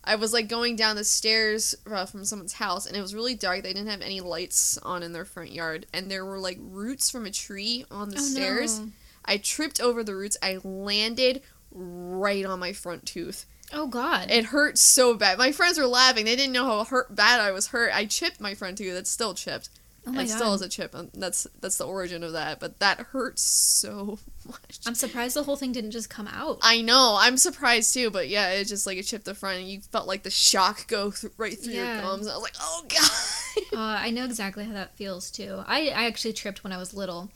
I 0.07 0.15
was 0.15 0.33
like 0.33 0.49
going 0.49 0.77
down 0.77 0.97
the 0.97 1.05
stairs 1.05 1.75
uh, 1.91 2.07
from 2.07 2.25
someone's 2.25 2.55
house, 2.55 2.87
and 2.87 2.97
it 2.97 3.01
was 3.01 3.15
really 3.15 3.35
dark. 3.35 3.63
They 3.63 3.73
didn't 3.73 3.89
have 3.91 4.01
any 4.03 4.21
lights 4.21 4.79
on 4.79 5.03
in 5.03 5.13
their 5.13 5.25
front 5.25 5.53
yard, 5.53 5.87
and 5.93 6.11
there 6.11 6.25
were 6.25 6.39
like 6.39 6.59
roots 6.61 7.11
from 7.11 7.27
a 7.27 7.31
tree 7.31 7.85
on 7.91 8.11
the 8.11 8.19
Oh, 8.19 8.23
stairs. 8.23 8.79
no. 8.79 8.89
I 9.25 9.39
tripped 9.39 9.81
over 9.81 10.05
the 10.05 10.15
roots. 10.15 10.37
I 10.41 10.59
landed 10.63 11.43
right 11.73 12.45
on 12.45 12.61
my 12.61 12.73
front 12.73 13.05
tooth. 13.07 13.45
oh 13.73 13.89
god 13.89 14.31
It 14.31 14.47
hurt 14.47 14.79
so 14.79 15.15
bad. 15.15 15.37
My 15.39 15.51
friends 15.53 15.77
were 15.79 15.87
laughing. 15.87 16.25
They 16.25 16.37
didn't 16.37 16.53
know 16.53 16.65
how 16.67 16.85
hurt 16.85 17.15
bad 17.15 17.41
I 17.41 17.51
was 17.51 17.67
hurt. 17.69 17.91
I 17.93 18.05
chipped 18.07 18.41
my 18.41 18.55
front 18.55 18.79
tooth. 18.79 18.95
It's 18.95 19.11
still 19.11 19.35
chipped. 19.35 19.69
Oh 20.07 20.13
my 20.13 20.23
it 20.23 20.29
god 20.29 20.37
still 20.37 20.55
is 20.55 20.63
a 20.63 20.69
chip. 20.69 20.95
and 20.95 21.11
That's 21.15 21.47
that's 21.61 21.79
the 21.79 21.87
origin 21.87 22.23
of 22.23 22.33
that. 22.33 22.61
But 22.61 22.79
that 22.79 23.01
hurts 23.01 23.43
so 23.43 24.19
much. 24.47 24.79
I'm 24.87 24.95
surprised 24.95 25.37
the 25.37 25.43
whole 25.43 25.57
thing 25.57 25.73
didn't 25.73 25.91
just 25.91 26.09
come 26.09 26.29
out. 26.29 26.59
I 26.63 26.81
know. 26.83 27.17
I'm 27.21 27.37
surprised 27.37 27.93
too. 27.95 28.11
But 28.11 28.29
yeah, 28.29 28.51
it 28.51 28.65
just 28.67 28.87
like 28.87 28.99
it 28.99 29.03
chipped 29.05 29.25
the 29.25 29.35
front, 29.35 29.59
and 29.59 29.69
you 29.69 29.81
felt 29.81 30.07
like 30.07 30.23
the 30.23 30.31
shock 30.31 30.87
go 30.89 31.11
th- 31.11 31.33
right 31.37 31.59
through 31.59 31.75
Yeah. 31.75 31.95
your 31.95 32.03
gums. 32.03 32.29
I 32.29 32.35
was 32.35 32.43
like, 32.43 32.55
oh 32.61 32.85
god. 32.89 33.11
Uh, 33.73 33.79
I 34.01 34.11
know 34.11 34.25
exactly 34.27 34.65
how 34.67 34.75
that 34.75 34.97
feels 34.97 35.31
too. 35.31 35.63
I, 35.67 35.89
I 35.89 36.05
actually 36.07 36.35
tripped 36.35 36.63
when 36.63 36.75
I 36.75 36.77
was 36.77 36.93
little, 36.93 37.31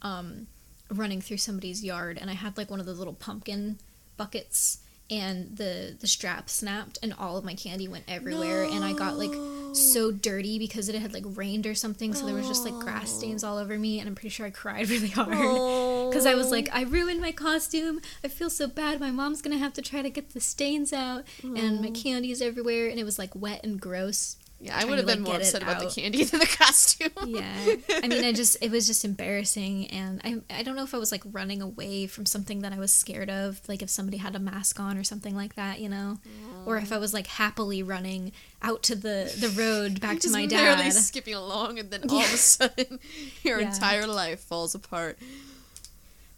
um, 0.00 0.46
running 0.90 1.20
through 1.20 1.36
somebody's 1.36 1.84
yard, 1.84 2.16
and 2.18 2.30
I 2.30 2.32
had 2.32 2.56
like 2.56 2.70
one 2.70 2.80
of 2.80 2.86
those 2.86 2.98
little 2.98 3.12
pumpkin 3.12 3.78
buckets, 4.16 4.78
and 5.10 5.56
the 5.56 5.96
the 5.98 6.06
strap 6.06 6.50
snapped, 6.50 6.98
and 7.02 7.14
all 7.18 7.36
of 7.36 7.44
my 7.44 7.54
candy 7.54 7.88
went 7.88 8.04
everywhere, 8.08 8.64
and 8.64 8.84
I 8.84 8.92
got 8.92 9.16
like 9.16 9.32
so 9.74 10.10
dirty 10.10 10.58
because 10.58 10.88
it 10.88 10.94
had 10.94 11.12
like 11.14 11.24
rained 11.26 11.66
or 11.66 11.74
something, 11.74 12.12
so 12.14 12.26
there 12.26 12.34
was 12.34 12.48
just 12.48 12.64
like 12.64 12.74
grass 12.74 13.10
stains 13.10 13.42
oh. 13.42 13.48
all 13.48 13.58
over 13.58 13.78
me, 13.78 14.00
and 14.00 14.08
I'm 14.08 14.14
pretty 14.14 14.28
sure 14.28 14.46
I 14.46 14.50
cried 14.50 14.88
really 14.90 15.08
hard. 15.08 15.28
Oh. 15.32 16.10
Because 16.10 16.26
I 16.26 16.34
was 16.34 16.50
like, 16.50 16.68
I 16.72 16.82
ruined 16.82 17.20
my 17.20 17.32
costume. 17.32 18.00
I 18.22 18.28
feel 18.28 18.50
so 18.50 18.66
bad. 18.66 19.00
My 19.00 19.10
mom's 19.10 19.42
gonna 19.42 19.58
have 19.58 19.72
to 19.74 19.82
try 19.82 20.02
to 20.02 20.10
get 20.10 20.34
the 20.34 20.40
stains 20.40 20.92
out, 20.92 21.24
and 21.42 21.80
my 21.80 21.88
mm. 21.88 22.02
candy's 22.02 22.42
everywhere, 22.42 22.88
and 22.88 22.98
it 22.98 23.04
was 23.04 23.18
like 23.18 23.34
wet 23.34 23.60
and 23.64 23.80
gross. 23.80 24.36
Yeah, 24.60 24.76
I 24.76 24.84
would 24.84 24.98
have 24.98 25.06
been 25.06 25.22
like, 25.22 25.28
more 25.32 25.36
upset 25.36 25.62
about 25.62 25.78
the 25.80 25.86
candy 25.88 26.24
than 26.30 26.40
the 26.40 26.46
costume. 26.46 27.10
Yeah. 27.28 27.76
I 28.02 28.08
mean, 28.08 28.24
I 28.24 28.32
just, 28.32 28.56
it 28.60 28.70
was 28.70 28.86
just 28.86 29.04
embarrassing. 29.04 29.86
And 29.88 30.20
I, 30.24 30.58
I 30.58 30.62
don't 30.62 30.74
know 30.74 30.82
if 30.82 30.94
I 30.94 30.98
was 30.98 31.12
like 31.12 31.22
running 31.30 31.62
away 31.62 32.06
from 32.08 32.26
something 32.26 32.60
that 32.62 32.72
I 32.72 32.78
was 32.78 32.92
scared 32.92 33.30
of, 33.30 33.60
like 33.68 33.82
if 33.82 33.90
somebody 33.90 34.16
had 34.16 34.34
a 34.34 34.38
mask 34.40 34.80
on 34.80 34.98
or 34.98 35.04
something 35.04 35.36
like 35.36 35.54
that, 35.56 35.78
you 35.80 35.88
know? 35.88 36.18
Or 36.66 36.76
if 36.76 36.90
I 36.92 36.98
was 36.98 37.14
like 37.14 37.26
happily 37.28 37.82
running 37.82 38.32
out 38.62 38.82
to 38.84 38.96
the, 38.96 39.32
the 39.38 39.48
road 39.50 40.00
back 40.06 40.18
to 40.20 40.30
my 40.30 40.46
barely 40.46 40.84
dad. 40.84 40.92
skipping 40.92 41.34
along, 41.34 41.78
and 41.78 41.90
then 41.90 42.02
all 42.10 42.18
of 42.18 42.24
a 42.34 42.36
sudden, 42.36 42.98
your 43.42 43.60
Yeah. 43.60 43.68
entire 43.68 44.06
life 44.06 44.40
falls 44.40 44.74
apart. 44.74 45.18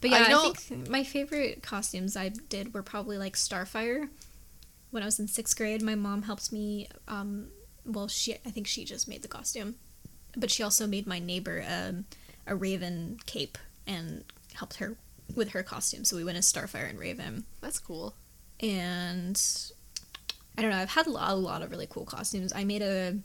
But 0.00 0.10
yeah, 0.10 0.24
I, 0.26 0.28
don't- 0.28 0.56
think 0.56 0.88
my 0.88 1.04
favorite 1.04 1.62
costumes 1.62 2.16
I 2.16 2.28
did 2.48 2.74
were 2.74 2.82
probably 2.82 3.16
like 3.18 3.34
Starfire. 3.36 4.08
When 4.90 5.02
I 5.02 5.06
was 5.06 5.18
in 5.20 5.28
sixth 5.28 5.56
grade, 5.56 5.82
my 5.82 5.94
mom 5.94 6.22
helped 6.22 6.52
me. 6.52 6.88
Um, 7.06 7.48
well, 7.92 8.08
she 8.08 8.34
I 8.46 8.50
think 8.50 8.66
she 8.66 8.84
just 8.84 9.08
made 9.08 9.22
the 9.22 9.28
costume, 9.28 9.76
but 10.36 10.50
she 10.50 10.62
also 10.62 10.86
made 10.86 11.06
my 11.06 11.18
neighbor 11.18 11.64
um, 11.68 12.04
a 12.46 12.54
Raven 12.54 13.18
cape 13.26 13.58
and 13.86 14.24
helped 14.54 14.76
her 14.76 14.96
with 15.34 15.50
her 15.50 15.62
costume. 15.62 16.04
So 16.04 16.16
we 16.16 16.24
went 16.24 16.38
as 16.38 16.50
Starfire 16.52 16.88
and 16.88 16.98
Raven, 16.98 17.44
That's 17.60 17.78
cool. 17.78 18.14
and 18.60 19.40
I 20.58 20.62
don't 20.62 20.70
know. 20.70 20.78
I've 20.78 20.90
had 20.90 21.06
a 21.06 21.10
lot, 21.10 21.30
a 21.30 21.34
lot 21.34 21.62
of 21.62 21.70
really 21.70 21.86
cool 21.88 22.04
costumes. 22.04 22.52
I 22.52 22.64
made 22.64 22.82
a 22.82 23.18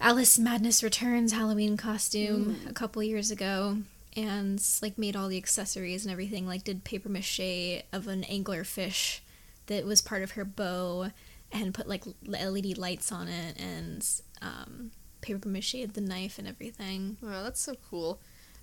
Alice 0.00 0.38
Madness 0.38 0.82
Returns 0.82 1.32
Halloween 1.32 1.76
costume 1.76 2.56
a 2.68 2.72
couple 2.72 3.02
years 3.02 3.30
ago 3.30 3.78
and 4.16 4.64
like 4.80 4.96
made 4.96 5.16
all 5.16 5.28
the 5.28 5.36
accessories 5.36 6.04
and 6.04 6.12
everything 6.12 6.46
like 6.46 6.64
did 6.64 6.84
paper 6.84 7.08
mache 7.08 7.82
of 7.92 8.06
an 8.08 8.24
angler 8.24 8.64
fish 8.64 9.22
that 9.66 9.84
was 9.84 10.00
part 10.00 10.22
of 10.22 10.32
her 10.32 10.44
bow 10.44 11.10
and 11.52 11.72
put 11.74 11.88
like 11.88 12.04
LED 12.26 12.76
lights 12.78 13.10
on 13.10 13.28
it 13.28 13.60
and 13.60 14.06
um, 14.42 14.90
paper 15.20 15.48
mache 15.48 15.86
the 15.92 16.00
knife 16.00 16.38
and 16.38 16.46
everything. 16.48 17.16
Wow, 17.22 17.42
that's 17.42 17.60
so 17.60 17.74
cool. 17.90 18.20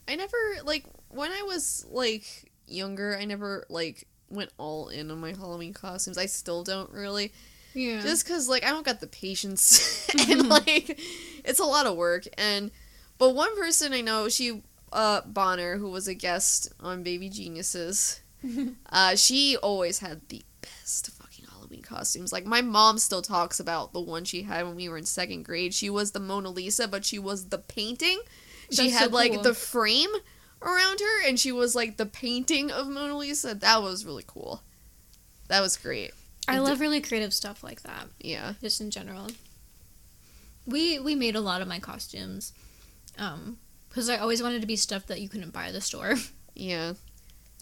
I 0.07 0.15
never 0.15 0.37
like 0.63 0.85
when 1.09 1.31
I 1.31 1.43
was 1.43 1.85
like 1.89 2.51
younger, 2.67 3.17
I 3.17 3.25
never 3.25 3.65
like 3.69 4.07
went 4.29 4.51
all 4.57 4.89
in 4.89 5.11
on 5.11 5.19
my 5.19 5.31
Halloween 5.33 5.73
costumes. 5.73 6.17
I 6.17 6.25
still 6.27 6.63
don't 6.63 6.91
really. 6.91 7.33
Yeah. 7.73 8.01
Just 8.01 8.25
cuz 8.25 8.47
like 8.47 8.63
I 8.63 8.69
don't 8.69 8.85
got 8.85 8.99
the 8.99 9.07
patience 9.07 10.07
and 10.29 10.47
like 10.49 10.99
it's 11.43 11.59
a 11.59 11.65
lot 11.65 11.87
of 11.87 11.95
work 11.95 12.25
and 12.37 12.71
but 13.17 13.31
one 13.31 13.55
person 13.57 13.93
I 13.93 14.01
know, 14.01 14.29
she 14.29 14.61
uh 14.93 15.21
Bonner 15.21 15.77
who 15.77 15.89
was 15.89 16.07
a 16.07 16.13
guest 16.13 16.71
on 16.79 17.03
Baby 17.03 17.29
Geniuses. 17.29 18.21
uh 18.89 19.15
she 19.15 19.57
always 19.57 19.99
had 19.99 20.27
the 20.29 20.43
best 20.61 21.09
costumes. 21.95 22.31
Like 22.33 22.45
my 22.45 22.61
mom 22.61 22.97
still 22.97 23.21
talks 23.21 23.59
about 23.59 23.93
the 23.93 23.99
one 24.01 24.23
she 24.25 24.43
had 24.43 24.65
when 24.65 24.75
we 24.75 24.89
were 24.89 24.97
in 24.97 25.05
second 25.05 25.43
grade. 25.43 25.73
She 25.73 25.89
was 25.89 26.11
the 26.11 26.19
Mona 26.19 26.49
Lisa, 26.49 26.87
but 26.87 27.05
she 27.05 27.19
was 27.19 27.49
the 27.49 27.57
painting. 27.57 28.19
She 28.71 28.83
That's 28.89 28.93
so 28.93 28.99
had 28.99 29.13
like 29.13 29.33
cool. 29.33 29.43
the 29.43 29.53
frame 29.53 30.09
around 30.61 30.99
her 30.99 31.27
and 31.27 31.39
she 31.39 31.51
was 31.51 31.75
like 31.75 31.97
the 31.97 32.05
painting 32.05 32.71
of 32.71 32.87
Mona 32.87 33.17
Lisa. 33.17 33.53
That 33.55 33.81
was 33.81 34.05
really 34.05 34.23
cool. 34.25 34.61
That 35.47 35.61
was 35.61 35.77
great. 35.77 36.11
I 36.47 36.59
love 36.59 36.79
really 36.79 37.01
creative 37.01 37.33
stuff 37.33 37.63
like 37.63 37.81
that. 37.83 38.07
Yeah. 38.19 38.53
just 38.61 38.81
in 38.81 38.91
general. 38.91 39.27
We 40.65 40.99
we 40.99 41.15
made 41.15 41.35
a 41.35 41.41
lot 41.41 41.61
of 41.61 41.67
my 41.67 41.79
costumes, 41.79 42.51
um, 43.19 43.57
because 43.87 44.09
I 44.09 44.17
always 44.17 44.41
wanted 44.41 44.61
to 44.61 44.67
be 44.67 44.75
stuff 44.75 45.05
that 45.07 45.21
you 45.21 45.29
couldn't 45.29 45.53
buy 45.53 45.67
at 45.67 45.73
the 45.73 45.81
store, 45.81 46.15
Yeah. 46.55 46.93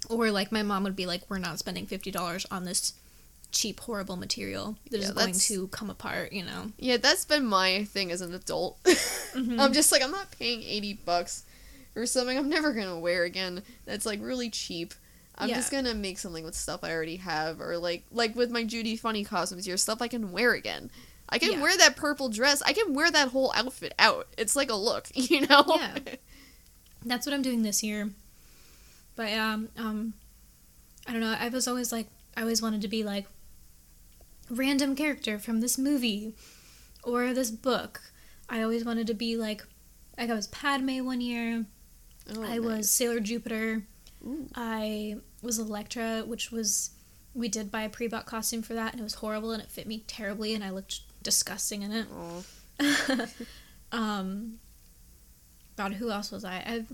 or 0.09 0.31
like 0.31 0.51
my 0.53 0.63
mom 0.63 0.83
would 0.83 0.95
be 0.95 1.05
like, 1.05 1.29
"We're 1.29 1.37
not 1.39 1.59
spending 1.59 1.85
fifty 1.85 2.11
dollars 2.11 2.45
on 2.49 2.63
this 2.63 2.93
cheap, 3.53 3.79
horrible 3.79 4.17
material 4.17 4.75
that 4.91 4.99
is 4.99 5.07
Yeah, 5.07 5.13
going 5.15 5.33
to 5.33 5.67
come 5.69 5.89
apart. 5.89 6.33
You 6.33 6.43
know. 6.43 6.71
Yeah, 6.77 6.97
that's 6.97 7.23
been 7.23 7.45
my 7.45 7.85
thing 7.85 8.11
as 8.11 8.19
an 8.21 8.33
adult. 8.33 8.77
Mm-hmm. 9.33 9.59
I'm 9.59 9.73
just 9.73 9.91
like, 9.91 10.03
I'm 10.03 10.11
not 10.11 10.29
paying 10.37 10.61
80 10.61 10.93
bucks 11.05 11.43
for 11.95 12.05
something 12.05 12.37
I'm 12.37 12.49
never 12.49 12.71
gonna 12.71 12.99
wear 12.99 13.23
again. 13.23 13.63
That's 13.85 14.05
like 14.05 14.19
really 14.21 14.51
cheap. 14.51 14.93
I'm 15.39 15.49
Yeah. 15.49 15.55
just 15.55 15.71
gonna 15.71 15.95
make 15.95 16.19
something 16.19 16.43
with 16.45 16.53
stuff 16.53 16.83
I 16.83 16.91
already 16.91 17.15
have, 17.15 17.59
or 17.59 17.79
like 17.79 18.03
like 18.11 18.35
with 18.35 18.51
my 18.51 18.63
Judy 18.63 18.95
Funnie 18.95 19.23
costumes 19.23 19.65
here, 19.65 19.75
stuff 19.77 20.03
I 20.03 20.07
can 20.07 20.31
wear 20.31 20.53
again. 20.53 20.91
I 21.29 21.39
can 21.39 21.53
Yeah. 21.53 21.61
wear 21.61 21.75
that 21.77 21.95
purple 21.95 22.29
dress. 22.29 22.61
I 22.61 22.73
can 22.73 22.93
wear 22.93 23.09
that 23.09 23.29
whole 23.29 23.51
outfit 23.55 23.95
out. 23.97 24.27
It's 24.37 24.55
like 24.55 24.69
a 24.69 24.75
look, 24.75 25.07
you 25.15 25.47
know. 25.47 25.63
Yeah. 25.67 25.97
That's 27.03 27.25
what 27.25 27.33
I'm 27.33 27.41
doing 27.41 27.63
this 27.63 27.81
year. 27.81 28.11
But 29.15 29.33
um, 29.33 29.69
um, 29.77 30.13
I 31.07 31.11
don't 31.11 31.21
know. 31.21 31.35
I 31.39 31.49
was 31.49 31.67
always 31.67 31.91
like, 31.91 32.05
I 32.37 32.41
always 32.41 32.61
wanted 32.61 32.81
to 32.83 32.87
be 32.87 33.03
like 33.03 33.25
random 34.49 34.95
character 34.95 35.39
from 35.39 35.61
this 35.61 35.77
movie 35.77 36.35
or 37.03 37.33
this 37.33 37.51
book. 37.51 38.01
I 38.49 38.61
always 38.61 38.85
wanted 38.85 39.07
to 39.07 39.13
be 39.13 39.37
like, 39.37 39.65
like 40.17 40.29
I 40.29 40.33
was 40.33 40.47
Padme 40.47 40.99
one 41.05 41.21
year. 41.21 41.65
Oh, 42.35 42.43
I 42.43 42.59
was 42.59 42.89
Sailor 42.89 43.19
Jupiter. 43.19 43.83
Ooh. 44.25 44.47
I 44.55 45.17
was 45.41 45.59
Elektra, 45.59 46.23
which 46.25 46.51
was 46.51 46.91
we 47.33 47.49
did 47.49 47.71
buy 47.71 47.81
a 47.81 47.89
pre-bought 47.89 48.25
costume 48.25 48.61
for 48.61 48.75
that, 48.75 48.91
and 48.91 48.99
it 48.99 49.03
was 49.03 49.15
horrible, 49.15 49.51
and 49.51 49.61
it 49.61 49.71
fit 49.71 49.87
me 49.87 50.03
terribly, 50.07 50.53
and 50.53 50.63
I 50.63 50.69
looked 50.69 51.01
disgusting 51.23 51.81
in 51.81 51.91
it. 51.91 52.07
Um, 53.93 54.59
God, 55.77 55.93
who 55.93 56.09
else 56.09 56.31
was 56.31 56.43
I? 56.43 56.55
I, 56.55 56.85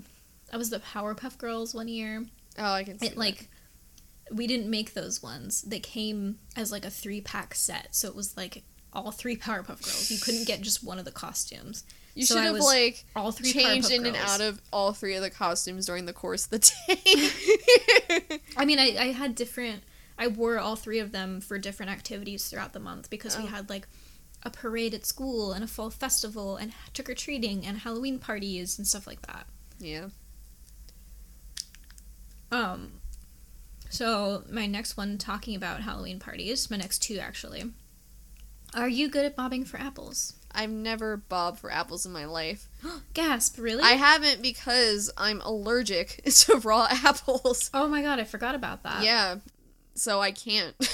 I 0.54 0.58
was 0.58 0.70
the 0.70 0.80
Powerpuff 0.80 1.38
Girls 1.38 1.74
one 1.74 1.88
year. 1.88 2.26
Oh, 2.58 2.74
I 2.74 2.84
can 2.84 3.00
see 3.00 3.08
It 3.08 3.18
like, 3.18 3.48
we 4.32 4.48
didn't 4.48 4.70
make 4.70 4.94
those 4.94 5.22
ones. 5.24 5.62
They 5.64 5.80
came 5.80 6.40
as 6.56 6.72
like 6.72 6.86
a 6.86 6.90
three 6.90 7.22
pack 7.22 7.56
set, 7.56 7.96
so 7.96 8.08
it 8.08 8.16
was 8.16 8.36
like 8.38 8.64
all 8.94 9.12
three 9.12 9.36
Powerpuff 9.38 9.84
Girls. 9.84 10.10
You 10.12 10.20
couldn't 10.20 10.48
get 10.48 10.62
just 10.62 10.84
one 10.84 11.00
of 11.00 11.06
the 11.06 11.12
costumes. 11.12 11.84
You 12.16 12.26
so 12.26 12.36
should 12.36 12.44
have 12.46 12.56
like 12.58 13.06
All 13.16 13.32
three 13.32 13.54
changed 13.54 13.92
in 13.92 14.06
and 14.06 14.16
out 14.16 14.42
of 14.42 14.60
all 14.74 14.94
three 14.94 15.16
of 15.16 15.22
the 15.22 15.30
costumes 15.30 15.86
during 15.86 16.06
the 16.06 16.12
course 16.14 16.46
of 16.46 16.52
the 16.52 16.60
day. 16.60 18.40
I 18.58 18.66
mean, 18.66 18.80
I, 18.80 18.96
I 19.00 19.06
had 19.12 19.36
different. 19.36 19.84
I 20.18 20.28
wore 20.28 20.60
all 20.60 20.76
three 20.76 21.00
of 21.00 21.12
them 21.14 21.40
for 21.40 21.58
different 21.60 21.92
activities 21.92 22.50
throughout 22.50 22.74
the 22.74 22.80
month 22.80 23.10
because 23.10 23.38
we 23.38 23.44
Oh. 23.44 23.48
had 23.48 23.70
like 23.70 23.88
a 24.44 24.50
parade 24.50 24.94
at 24.94 25.06
school 25.06 25.54
and 25.54 25.64
a 25.64 25.68
fall 25.68 25.90
festival 25.90 26.58
and 26.58 26.74
trick 26.94 27.10
or 27.10 27.14
treating 27.14 27.66
and 27.66 27.78
Halloween 27.80 28.20
parties 28.20 28.78
and 28.78 28.86
stuff 28.88 29.06
like 29.08 29.22
that. 29.28 29.46
yeah. 29.80 30.08
Um, 32.52 32.94
so 33.90 34.44
my 34.50 34.66
next 34.66 34.98
one 34.98 35.18
talking 35.18 35.56
about 35.56 35.82
Halloween 35.82 36.20
parties, 36.20 36.70
my 36.70 36.78
next 36.78 37.00
two 37.00 37.20
actually. 37.20 37.66
Are 38.74 38.90
you 38.90 39.10
good 39.10 39.26
at 39.26 39.36
bobbing 39.36 39.66
for 39.66 39.78
apples? 39.80 40.34
I've 40.52 40.70
never 40.70 41.18
bobbed 41.18 41.60
for 41.60 41.72
apples 41.72 42.06
in 42.06 42.12
my 42.12 42.26
life. 42.26 42.68
Gasp! 43.14 43.58
Really? 43.60 43.84
I 43.84 43.92
haven't 43.92 44.42
because 44.42 45.12
I'm 45.18 45.42
allergic 45.42 46.24
to 46.26 46.58
raw 46.58 46.88
apples. 46.92 47.70
oh 47.74 47.88
my 47.88 48.02
god, 48.02 48.20
I 48.20 48.24
forgot 48.24 48.56
about 48.56 48.84
that. 48.84 49.04
Yeah. 49.04 49.38
So 49.96 50.22
I 50.22 50.32
can't. 50.32 50.76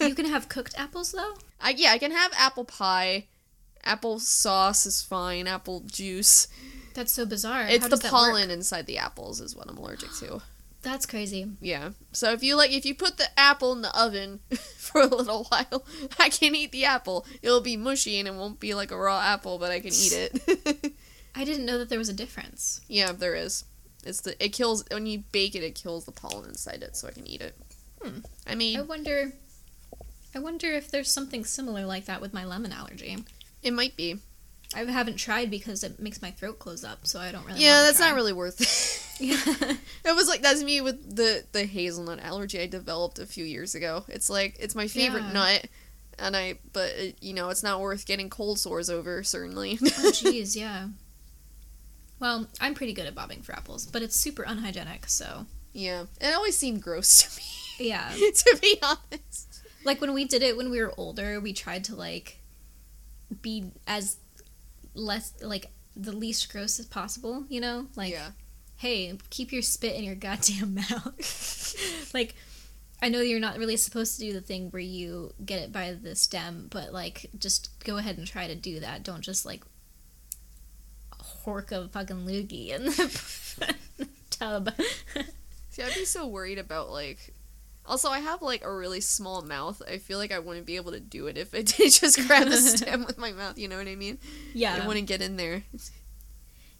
You 0.00 0.14
can 0.14 0.26
have 0.26 0.48
cooked 0.48 0.74
apples 0.78 1.12
though. 1.12 1.34
I 1.60 1.70
yeah, 1.70 1.92
I 1.92 1.98
can 1.98 2.10
have 2.10 2.32
apple 2.36 2.64
pie. 2.64 3.26
Apple 3.84 4.18
sauce 4.18 4.86
is 4.86 5.02
fine. 5.02 5.46
Apple 5.46 5.80
juice. 5.80 6.48
That's 6.94 7.12
so 7.12 7.24
bizarre. 7.26 7.66
It's 7.66 7.84
the 7.86 7.96
that 7.96 8.02
work? 8.04 8.10
pollen 8.10 8.50
inside 8.50 8.86
the 8.86 8.98
apples 8.98 9.40
is 9.40 9.54
what 9.54 9.68
I'm 9.68 9.76
allergic 9.78 10.12
to. 10.20 10.40
That's 10.82 11.04
crazy. 11.04 11.46
Yeah. 11.60 11.90
So 12.12 12.32
if 12.32 12.42
you 12.42 12.56
like 12.56 12.70
if 12.72 12.86
you 12.86 12.94
put 12.94 13.18
the 13.18 13.28
apple 13.38 13.72
in 13.72 13.82
the 13.82 13.94
oven 13.98 14.40
for 14.76 15.02
a 15.02 15.06
little 15.06 15.44
while, 15.44 15.84
I 16.18 16.30
can 16.30 16.54
eat 16.54 16.72
the 16.72 16.84
apple. 16.86 17.26
It'll 17.42 17.60
be 17.60 17.76
mushy 17.76 18.18
and 18.18 18.26
it 18.26 18.34
won't 18.34 18.60
be 18.60 18.74
like 18.74 18.90
a 18.90 18.96
raw 18.96 19.20
apple, 19.20 19.58
but 19.58 19.70
I 19.70 19.80
can 19.80 19.88
eat 19.92 20.12
it. 20.12 20.94
I 21.34 21.44
didn't 21.44 21.66
know 21.66 21.78
that 21.78 21.88
there 21.90 21.98
was 21.98 22.08
a 22.08 22.14
difference. 22.14 22.80
yeah, 22.88 23.12
there 23.12 23.34
is. 23.34 23.64
It's 24.04 24.22
the 24.22 24.42
it 24.42 24.54
kills 24.54 24.84
when 24.90 25.06
you 25.06 25.24
bake 25.32 25.54
it, 25.54 25.62
it 25.62 25.74
kills 25.74 26.06
the 26.06 26.12
pollen 26.12 26.48
inside 26.48 26.82
it, 26.82 26.96
so 26.96 27.08
I 27.08 27.12
can 27.12 27.26
eat 27.26 27.42
it. 27.42 27.54
Hmm. 28.02 28.20
I 28.46 28.54
mean, 28.54 28.78
I 28.78 28.82
wonder. 28.82 29.32
I 30.34 30.38
wonder 30.38 30.72
if 30.72 30.90
there's 30.90 31.10
something 31.12 31.44
similar 31.44 31.84
like 31.84 32.06
that 32.06 32.20
with 32.20 32.32
my 32.32 32.44
lemon 32.44 32.72
allergy. 32.72 33.18
it 33.62 33.72
might 33.72 33.96
be. 33.96 34.16
I 34.74 34.84
haven't 34.84 35.16
tried 35.16 35.50
because 35.50 35.82
it 35.84 35.98
makes 36.00 36.22
my 36.22 36.30
throat 36.30 36.58
close 36.60 36.84
up, 36.84 37.06
so 37.06 37.20
I 37.20 37.32
don't 37.32 37.44
really. 37.44 37.60
Yeah, 37.60 37.82
that's 37.82 37.98
try. 37.98 38.08
not 38.08 38.14
really 38.14 38.32
worth 38.32 38.60
it. 38.60 39.06
Yeah. 39.20 39.36
It 40.04 40.16
was 40.16 40.28
like 40.28 40.40
that's 40.42 40.62
me 40.62 40.80
with 40.80 41.14
the 41.16 41.44
the 41.52 41.64
hazelnut 41.64 42.20
allergy 42.20 42.58
I 42.60 42.66
developed 42.66 43.18
a 43.18 43.26
few 43.26 43.44
years 43.44 43.74
ago. 43.74 44.04
It's 44.08 44.30
like 44.30 44.56
it's 44.58 44.74
my 44.74 44.88
favorite 44.88 45.24
Yeah. 45.24 45.32
nut, 45.32 45.66
and 46.18 46.36
I 46.36 46.58
but 46.72 46.90
it, 46.96 47.16
you 47.20 47.34
know 47.34 47.50
it's 47.50 47.62
not 47.62 47.80
worth 47.80 48.06
getting 48.06 48.30
cold 48.30 48.58
sores 48.58 48.88
over 48.90 49.22
certainly. 49.22 49.78
oh, 49.82 49.84
jeez, 50.12 50.56
yeah. 50.56 50.88
Well, 52.18 52.48
I'm 52.60 52.74
pretty 52.74 52.92
good 52.92 53.06
at 53.06 53.14
bobbing 53.14 53.42
for 53.42 53.52
apples, 53.52 53.86
but 53.86 54.02
it's 54.02 54.16
super 54.16 54.42
unhygienic, 54.42 55.06
so 55.08 55.46
yeah, 55.72 56.04
it 56.20 56.34
always 56.34 56.56
seemed 56.56 56.82
gross 56.82 57.22
to 57.22 57.40
me. 57.40 57.88
yeah. 57.90 58.10
to 58.34 58.58
be 58.60 58.78
honest. 58.82 59.62
Like 59.84 60.00
when 60.00 60.12
we 60.12 60.24
did 60.24 60.42
it 60.42 60.56
when 60.56 60.70
we 60.70 60.80
were 60.80 60.92
older, 60.96 61.40
we 61.40 61.52
tried 61.52 61.84
to 61.84 61.94
like 61.94 62.38
be 63.42 63.70
as 63.86 64.16
less 64.94 65.34
like 65.42 65.70
the 65.96 66.12
least 66.12 66.50
gross 66.50 66.80
as 66.80 66.86
possible, 66.86 67.44
you 67.48 67.60
know? 67.60 67.86
Like 67.96 68.12
yeah, 68.12 68.30
hey, 68.80 69.12
keep 69.28 69.52
your 69.52 69.60
spit 69.62 69.94
in 69.94 70.02
your 70.04 70.14
goddamn 70.14 70.74
mouth. 70.90 72.10
like, 72.14 72.34
I 73.02 73.08
know 73.10 73.20
you're 73.20 73.38
not 73.40 73.58
really 73.58 73.76
supposed 73.76 74.18
to 74.18 74.24
do 74.26 74.32
the 74.32 74.40
thing 74.40 74.70
where 74.70 74.80
you 74.80 75.32
get 75.44 75.60
it 75.60 75.70
by 75.70 75.92
the 75.92 76.16
stem, 76.16 76.66
but 76.70 76.90
like, 76.92 77.30
just 77.38 77.70
go 77.84 77.98
ahead 77.98 78.16
and 78.16 78.26
try 78.26 78.46
to 78.46 78.54
do 78.54 78.80
that. 78.80 79.02
Don't 79.02 79.20
just 79.20 79.44
like 79.44 79.62
hork 81.44 81.72
a 81.72 81.88
fucking 81.88 82.26
loogie 82.26 82.70
in 82.70 82.86
the 82.86 83.74
tub. 84.30 84.70
see, 85.70 85.82
I'd 85.82 85.94
be 85.94 86.04
so 86.04 86.26
worried 86.26 86.58
about 86.58 86.90
like. 86.90 87.34
Also, 87.86 88.08
I 88.10 88.20
have 88.20 88.40
like 88.42 88.62
a 88.64 88.72
really 88.72 89.00
small 89.00 89.42
mouth. 89.42 89.82
I 89.90 89.98
feel 89.98 90.18
like 90.18 90.30
I 90.32 90.38
wouldn't 90.38 90.66
be 90.66 90.76
able 90.76 90.92
to 90.92 91.00
do 91.00 91.26
it 91.26 91.36
if 91.36 91.54
I 91.54 91.62
did 91.62 91.90
just 91.92 92.24
grab 92.26 92.48
the 92.48 92.56
stem 92.56 93.04
with 93.04 93.18
my 93.18 93.32
mouth. 93.32 93.58
You 93.58 93.68
know 93.68 93.78
what 93.78 93.88
I 93.88 93.96
mean? 93.96 94.18
yeah, 94.54 94.76
It 94.82 94.86
wouldn't 94.86 95.06
get 95.08 95.22
in 95.22 95.36
there. 95.36 95.64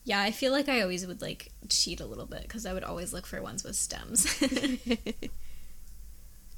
Yeah. 0.04 0.20
I 0.20 0.30
feel 0.30 0.52
like 0.52 0.68
I 0.68 0.80
always 0.82 1.06
would 1.06 1.22
like 1.22 1.52
cheat 1.68 2.00
a 2.00 2.06
little 2.06 2.26
bit 2.26 2.42
because 2.42 2.66
I 2.66 2.72
would 2.72 2.84
always 2.84 3.12
look 3.12 3.26
for 3.26 3.40
ones 3.42 3.64
with 3.64 3.76
stems. 3.76 4.26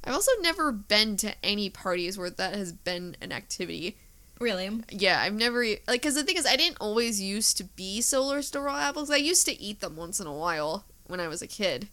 I've 0.05 0.14
also 0.14 0.32
never 0.40 0.72
been 0.72 1.16
to 1.18 1.34
any 1.45 1.70
parties 1.70 2.18
where 2.18 2.30
that 2.30 2.55
has 2.55 2.72
been 2.72 3.16
an 3.20 3.30
activity. 3.32 3.97
really? 4.40 4.82
Yeah, 4.90 5.20
I've 5.20 5.34
never 5.34 5.64
like 5.64 6.03
because 6.03 6.16
the 6.16 6.24
thing 6.24 6.36
is, 6.36 6.47
I 6.47 6.57
didn't 6.57 6.78
always 6.80 7.20
used 7.20 7.57
to 7.59 7.64
be 7.64 8.01
solar 8.01 8.40
raw 8.55 8.78
apples. 8.78 9.11
I 9.11 9.16
used 9.16 9.47
to 9.47 9.61
eat 9.61 9.80
them 9.80 9.97
once 9.97 10.18
in 10.18 10.26
a 10.26 10.32
while 10.32 10.84
when 11.07 11.20
I 11.20 11.28
was 11.28 11.43
a 11.43 11.47
kid, 11.47 11.88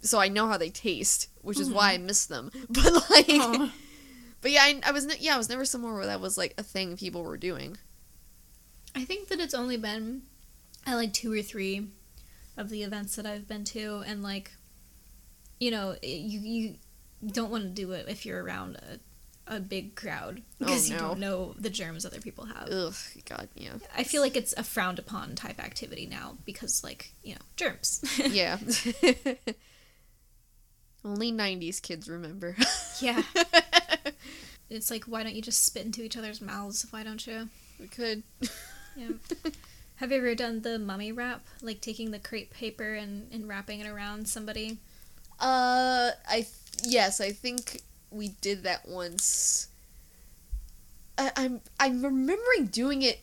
so 0.00 0.18
I 0.18 0.28
know 0.28 0.48
how 0.48 0.56
they 0.56 0.70
taste, 0.70 1.28
which 1.42 1.60
is 1.60 1.70
why 1.70 1.92
I 1.92 1.96
mm-hmm. 1.96 2.06
miss 2.06 2.26
them. 2.26 2.50
But 2.68 3.10
like, 3.10 3.70
but 4.40 4.50
yeah, 4.50 4.62
I, 4.62 4.80
I 4.86 4.90
was 4.90 5.06
ne- 5.06 5.18
yeah, 5.20 5.34
I 5.34 5.38
was 5.38 5.48
never 5.48 5.64
somewhere 5.64 5.94
where 5.94 6.06
that 6.06 6.20
was 6.20 6.36
like 6.36 6.54
a 6.58 6.62
thing 6.64 6.96
people 6.96 7.22
were 7.22 7.36
doing. 7.36 7.76
I 8.96 9.04
think 9.04 9.28
that 9.28 9.40
it's 9.40 9.54
only 9.54 9.76
been 9.76 10.22
at 10.86 10.94
like 10.94 11.12
two 11.12 11.32
or 11.32 11.42
three 11.42 11.88
of 12.56 12.68
the 12.68 12.82
events 12.82 13.16
that 13.16 13.26
I've 13.26 13.48
been 13.48 13.64
to, 13.64 14.02
and 14.06 14.22
like, 14.22 14.52
you 15.58 15.70
know, 15.70 15.96
you 16.02 16.40
you 16.40 16.74
don't 17.26 17.50
want 17.50 17.64
to 17.64 17.70
do 17.70 17.92
it 17.92 18.06
if 18.08 18.26
you're 18.26 18.42
around 18.42 18.76
a, 18.76 18.98
a 19.56 19.60
big 19.60 19.94
crowd 19.94 20.42
oh, 20.44 20.52
because 20.58 20.88
you 20.88 20.96
no. 20.96 21.00
don't 21.02 21.20
know 21.20 21.54
the 21.58 21.70
germs 21.70 22.04
other 22.04 22.20
people 22.20 22.44
have. 22.46 22.68
Ugh, 22.70 22.94
God, 23.28 23.48
yeah, 23.54 23.74
I 23.96 24.04
feel 24.04 24.22
like 24.22 24.36
it's 24.36 24.54
a 24.56 24.62
frowned 24.62 24.98
upon 24.98 25.34
type 25.34 25.58
activity 25.62 26.06
now 26.06 26.36
because, 26.44 26.84
like, 26.84 27.12
you 27.22 27.34
know, 27.34 27.40
germs. 27.56 28.04
yeah. 28.30 28.58
Only 31.04 31.32
'90s 31.32 31.82
kids 31.82 32.08
remember. 32.08 32.56
yeah. 33.00 33.22
It's 34.70 34.90
like, 34.90 35.04
why 35.04 35.22
don't 35.22 35.34
you 35.34 35.42
just 35.42 35.64
spit 35.64 35.84
into 35.84 36.02
each 36.02 36.16
other's 36.16 36.40
mouths? 36.40 36.86
Why 36.90 37.02
don't 37.02 37.24
you? 37.26 37.50
we 37.78 37.86
could. 37.86 38.22
Yeah. 38.96 39.08
Have 40.04 40.12
you 40.12 40.18
ever 40.18 40.34
done 40.34 40.60
the 40.60 40.78
mummy 40.78 41.12
wrap? 41.12 41.46
Like 41.62 41.80
taking 41.80 42.10
the 42.10 42.18
crepe 42.18 42.52
paper 42.52 42.92
and, 42.92 43.26
and 43.32 43.48
wrapping 43.48 43.80
it 43.80 43.88
around 43.88 44.28
somebody? 44.28 44.76
Uh, 45.40 46.10
I 46.28 46.42
th- 46.42 46.48
yes, 46.84 47.22
I 47.22 47.32
think 47.32 47.80
we 48.10 48.28
did 48.42 48.64
that 48.64 48.86
once. 48.86 49.68
I, 51.16 51.30
I'm 51.36 51.62
I'm 51.80 52.04
remembering 52.04 52.66
doing 52.66 53.00
it 53.00 53.20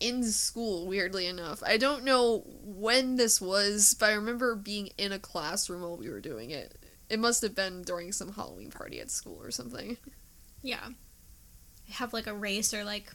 in 0.00 0.24
school. 0.24 0.88
Weirdly 0.88 1.28
enough, 1.28 1.62
I 1.64 1.76
don't 1.76 2.02
know 2.02 2.42
when 2.64 3.14
this 3.14 3.40
was, 3.40 3.94
but 3.94 4.10
I 4.10 4.14
remember 4.14 4.56
being 4.56 4.88
in 4.98 5.12
a 5.12 5.20
classroom 5.20 5.82
while 5.82 5.96
we 5.96 6.10
were 6.10 6.18
doing 6.18 6.50
it. 6.50 6.76
It 7.08 7.20
must 7.20 7.42
have 7.42 7.54
been 7.54 7.82
during 7.82 8.10
some 8.10 8.32
Halloween 8.32 8.72
party 8.72 8.98
at 8.98 9.12
school 9.12 9.40
or 9.40 9.52
something. 9.52 9.98
Yeah. 10.64 10.88
Have 11.90 12.12
like 12.12 12.26
a 12.26 12.34
race 12.34 12.74
or 12.74 12.82
like 12.82 13.12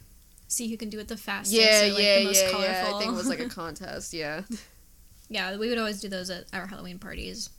see 0.50 0.68
who 0.68 0.76
can 0.76 0.90
do 0.90 0.98
it 0.98 1.08
the 1.08 1.16
fastest 1.16 1.54
Yeah, 1.58 1.86
or 1.86 1.92
like 1.94 2.02
yeah, 2.02 2.18
the 2.18 2.24
most 2.26 2.42
yeah, 2.44 2.50
colorful. 2.50 2.72
yeah. 2.74 2.92
I 2.94 2.98
think 2.98 3.12
it 3.12 3.16
was 3.16 3.28
like 3.28 3.40
a 3.40 3.48
contest. 3.60 4.12
Yeah. 4.12 4.42
yeah, 5.28 5.56
we 5.56 5.68
would 5.68 5.78
always 5.78 6.00
do 6.00 6.08
those 6.08 6.28
at 6.28 6.44
our 6.52 6.66
Halloween 6.66 6.98
parties. 6.98 7.50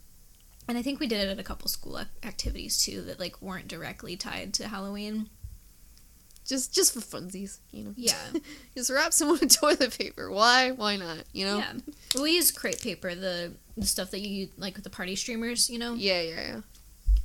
And 0.68 0.78
I 0.78 0.82
think 0.82 1.00
we 1.00 1.06
did 1.08 1.20
it 1.20 1.28
at 1.30 1.38
a 1.40 1.42
couple 1.42 1.66
school 1.68 1.98
activities 2.22 2.76
too 2.84 3.00
that 3.02 3.18
like 3.18 3.40
weren't 3.42 3.66
directly 3.66 4.14
tied 4.16 4.54
to 4.54 4.68
Halloween. 4.68 5.28
Just 6.46 6.74
just 6.74 6.92
for 6.92 7.00
funsies, 7.00 7.58
you 7.70 7.84
know. 7.84 7.94
Yeah. 7.96 8.14
just 8.76 8.90
wrap 8.90 9.12
someone 9.12 9.38
in 9.40 9.48
toilet 9.60 9.96
paper. 9.96 10.30
Why? 10.30 10.70
Why 10.72 10.96
not? 10.96 11.24
You 11.32 11.46
know. 11.46 11.58
Yeah. 11.58 11.72
We 12.20 12.32
use 12.32 12.50
crepe 12.50 12.80
paper, 12.80 13.14
the 13.14 13.52
the 13.76 13.86
stuff 13.86 14.10
that 14.10 14.20
you 14.20 14.48
like 14.58 14.74
with 14.74 14.84
the 14.84 14.90
party 14.90 15.16
streamers, 15.16 15.70
you 15.70 15.78
know, 15.78 15.94
Yeah, 15.94 16.20
yeah, 16.20 16.40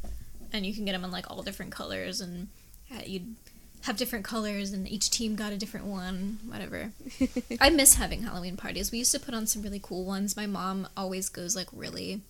yeah. 0.03 0.09
and 0.53 0.65
you 0.65 0.73
can 0.73 0.85
get 0.85 0.93
them 0.93 1.03
in 1.03 1.11
like 1.11 1.29
all 1.29 1.41
different 1.43 1.71
colors, 1.73 2.21
and 2.21 2.47
uh, 2.95 3.01
you'd 3.05 3.35
have 3.83 3.97
different 3.97 4.25
colors, 4.25 4.71
and 4.71 4.87
each 4.87 5.09
team 5.09 5.35
got 5.35 5.53
a 5.53 5.57
different 5.57 5.85
one, 5.85 6.39
whatever. 6.47 6.91
I 7.61 7.69
miss 7.69 7.95
having 7.95 8.23
Halloween 8.23 8.57
parties. 8.57 8.91
We 8.91 8.97
used 8.99 9.11
to 9.13 9.19
put 9.19 9.33
on 9.33 9.47
some 9.47 9.61
really 9.61 9.79
cool 9.81 10.05
ones. 10.05 10.35
My 10.35 10.47
mom 10.47 10.87
always 10.97 11.29
goes 11.29 11.55
like 11.55 11.67
really 11.71 12.21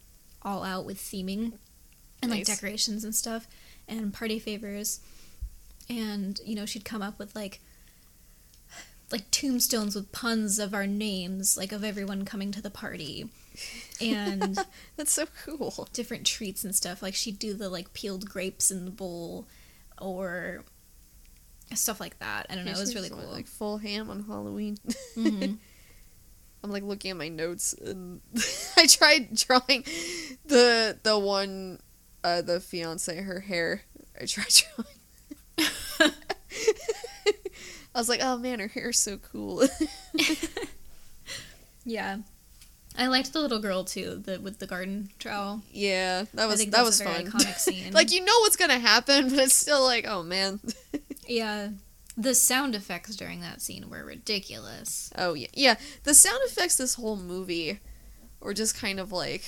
all 0.43 0.63
out 0.63 0.85
with 0.85 0.97
theming 0.97 1.53
and 2.21 2.31
like 2.31 2.45
decorations 2.45 3.03
and 3.03 3.13
stuff 3.13 3.47
and 3.87 4.13
party 4.13 4.39
favors. 4.39 4.99
And 5.89 6.39
you 6.45 6.55
know, 6.55 6.65
she'd 6.65 6.85
come 6.85 7.01
up 7.01 7.17
with 7.19 7.35
like 7.35 7.59
like 9.11 9.31
tombstones 9.31 9.95
with 9.95 10.11
puns 10.11 10.59
of 10.59 10.73
our 10.73 10.85
names, 10.85 11.57
like 11.57 11.71
of 11.71 11.83
everyone 11.83 12.25
coming 12.25 12.51
to 12.51 12.61
the 12.61 12.69
party. 12.69 13.29
And 14.01 14.57
That's 14.97 15.13
so 15.13 15.25
cool. 15.45 15.87
different 15.93 16.25
treats 16.25 16.63
and 16.63 16.75
stuff. 16.75 17.01
Like 17.01 17.15
she'd 17.15 17.39
do 17.39 17.53
the 17.53 17.69
like 17.69 17.93
peeled 17.93 18.29
grapes 18.29 18.69
in 18.69 18.85
the 18.85 18.91
bowl 18.91 19.47
or 19.99 20.63
stuff 21.75 21.99
like 21.99 22.17
that. 22.19 22.47
I 22.49 22.55
don't 22.55 22.65
know, 22.65 22.71
it 22.71 22.77
was 22.77 22.95
really 22.95 23.09
cool. 23.09 23.19
Like 23.31 23.47
full 23.47 23.77
ham 23.77 24.09
on 24.09 24.23
Halloween. 24.23 24.77
Mhm. 25.15 25.57
I'm 26.63 26.71
like 26.71 26.83
looking 26.83 27.11
at 27.11 27.17
my 27.17 27.29
notes 27.29 27.73
and 27.73 28.19
I 28.77 28.87
tried 28.87 29.35
drawing 29.35 29.83
the 30.45 30.97
the 31.03 31.17
one 31.17 31.79
uh 32.23 32.41
the 32.41 32.59
fiance 32.59 33.15
her 33.15 33.39
hair. 33.41 33.83
I 34.19 34.25
tried 34.25 34.47
drawing. 34.75 36.13
I 37.95 37.99
was 37.99 38.09
like, 38.09 38.19
oh 38.23 38.37
man, 38.37 38.59
her 38.59 38.67
hair's 38.67 38.99
so 38.99 39.17
cool. 39.17 39.63
Yeah. 41.85 42.17
I 42.97 43.07
liked 43.07 43.31
the 43.33 43.39
little 43.39 43.59
girl 43.59 43.83
too, 43.83 44.21
the 44.25 44.39
with 44.39 44.57
the 44.59 44.65
garden 44.67 45.09
trowel. 45.19 45.61
yeah, 45.71 46.25
that 46.33 46.47
was 46.47 46.65
that 46.65 46.83
was 46.83 46.99
a 46.99 47.03
very 47.03 47.25
fun. 47.25 47.93
like 47.93 48.11
you 48.11 48.25
know 48.25 48.33
what's 48.41 48.55
gonna 48.55 48.79
happen, 48.79 49.29
but 49.29 49.37
it's 49.39 49.53
still 49.53 49.83
like, 49.83 50.05
oh 50.07 50.23
man. 50.23 50.59
Yeah. 51.27 51.69
The 52.15 52.33
sound 52.33 52.73
effects 52.73 53.15
during 53.15 53.41
that 53.41 53.61
scene 53.61 53.89
were 53.89 54.03
ridiculous. 54.03 55.11
oh 55.15 55.33
yeah, 55.35 55.47
yeah. 55.53 55.75
The 56.03 56.13
sound 56.15 56.39
effects 56.45 56.75
this 56.77 56.95
whole 56.95 57.15
movie 57.17 57.79
were 58.39 58.53
just 58.55 58.75
kind 58.75 58.99
of 58.99 59.11
like, 59.11 59.43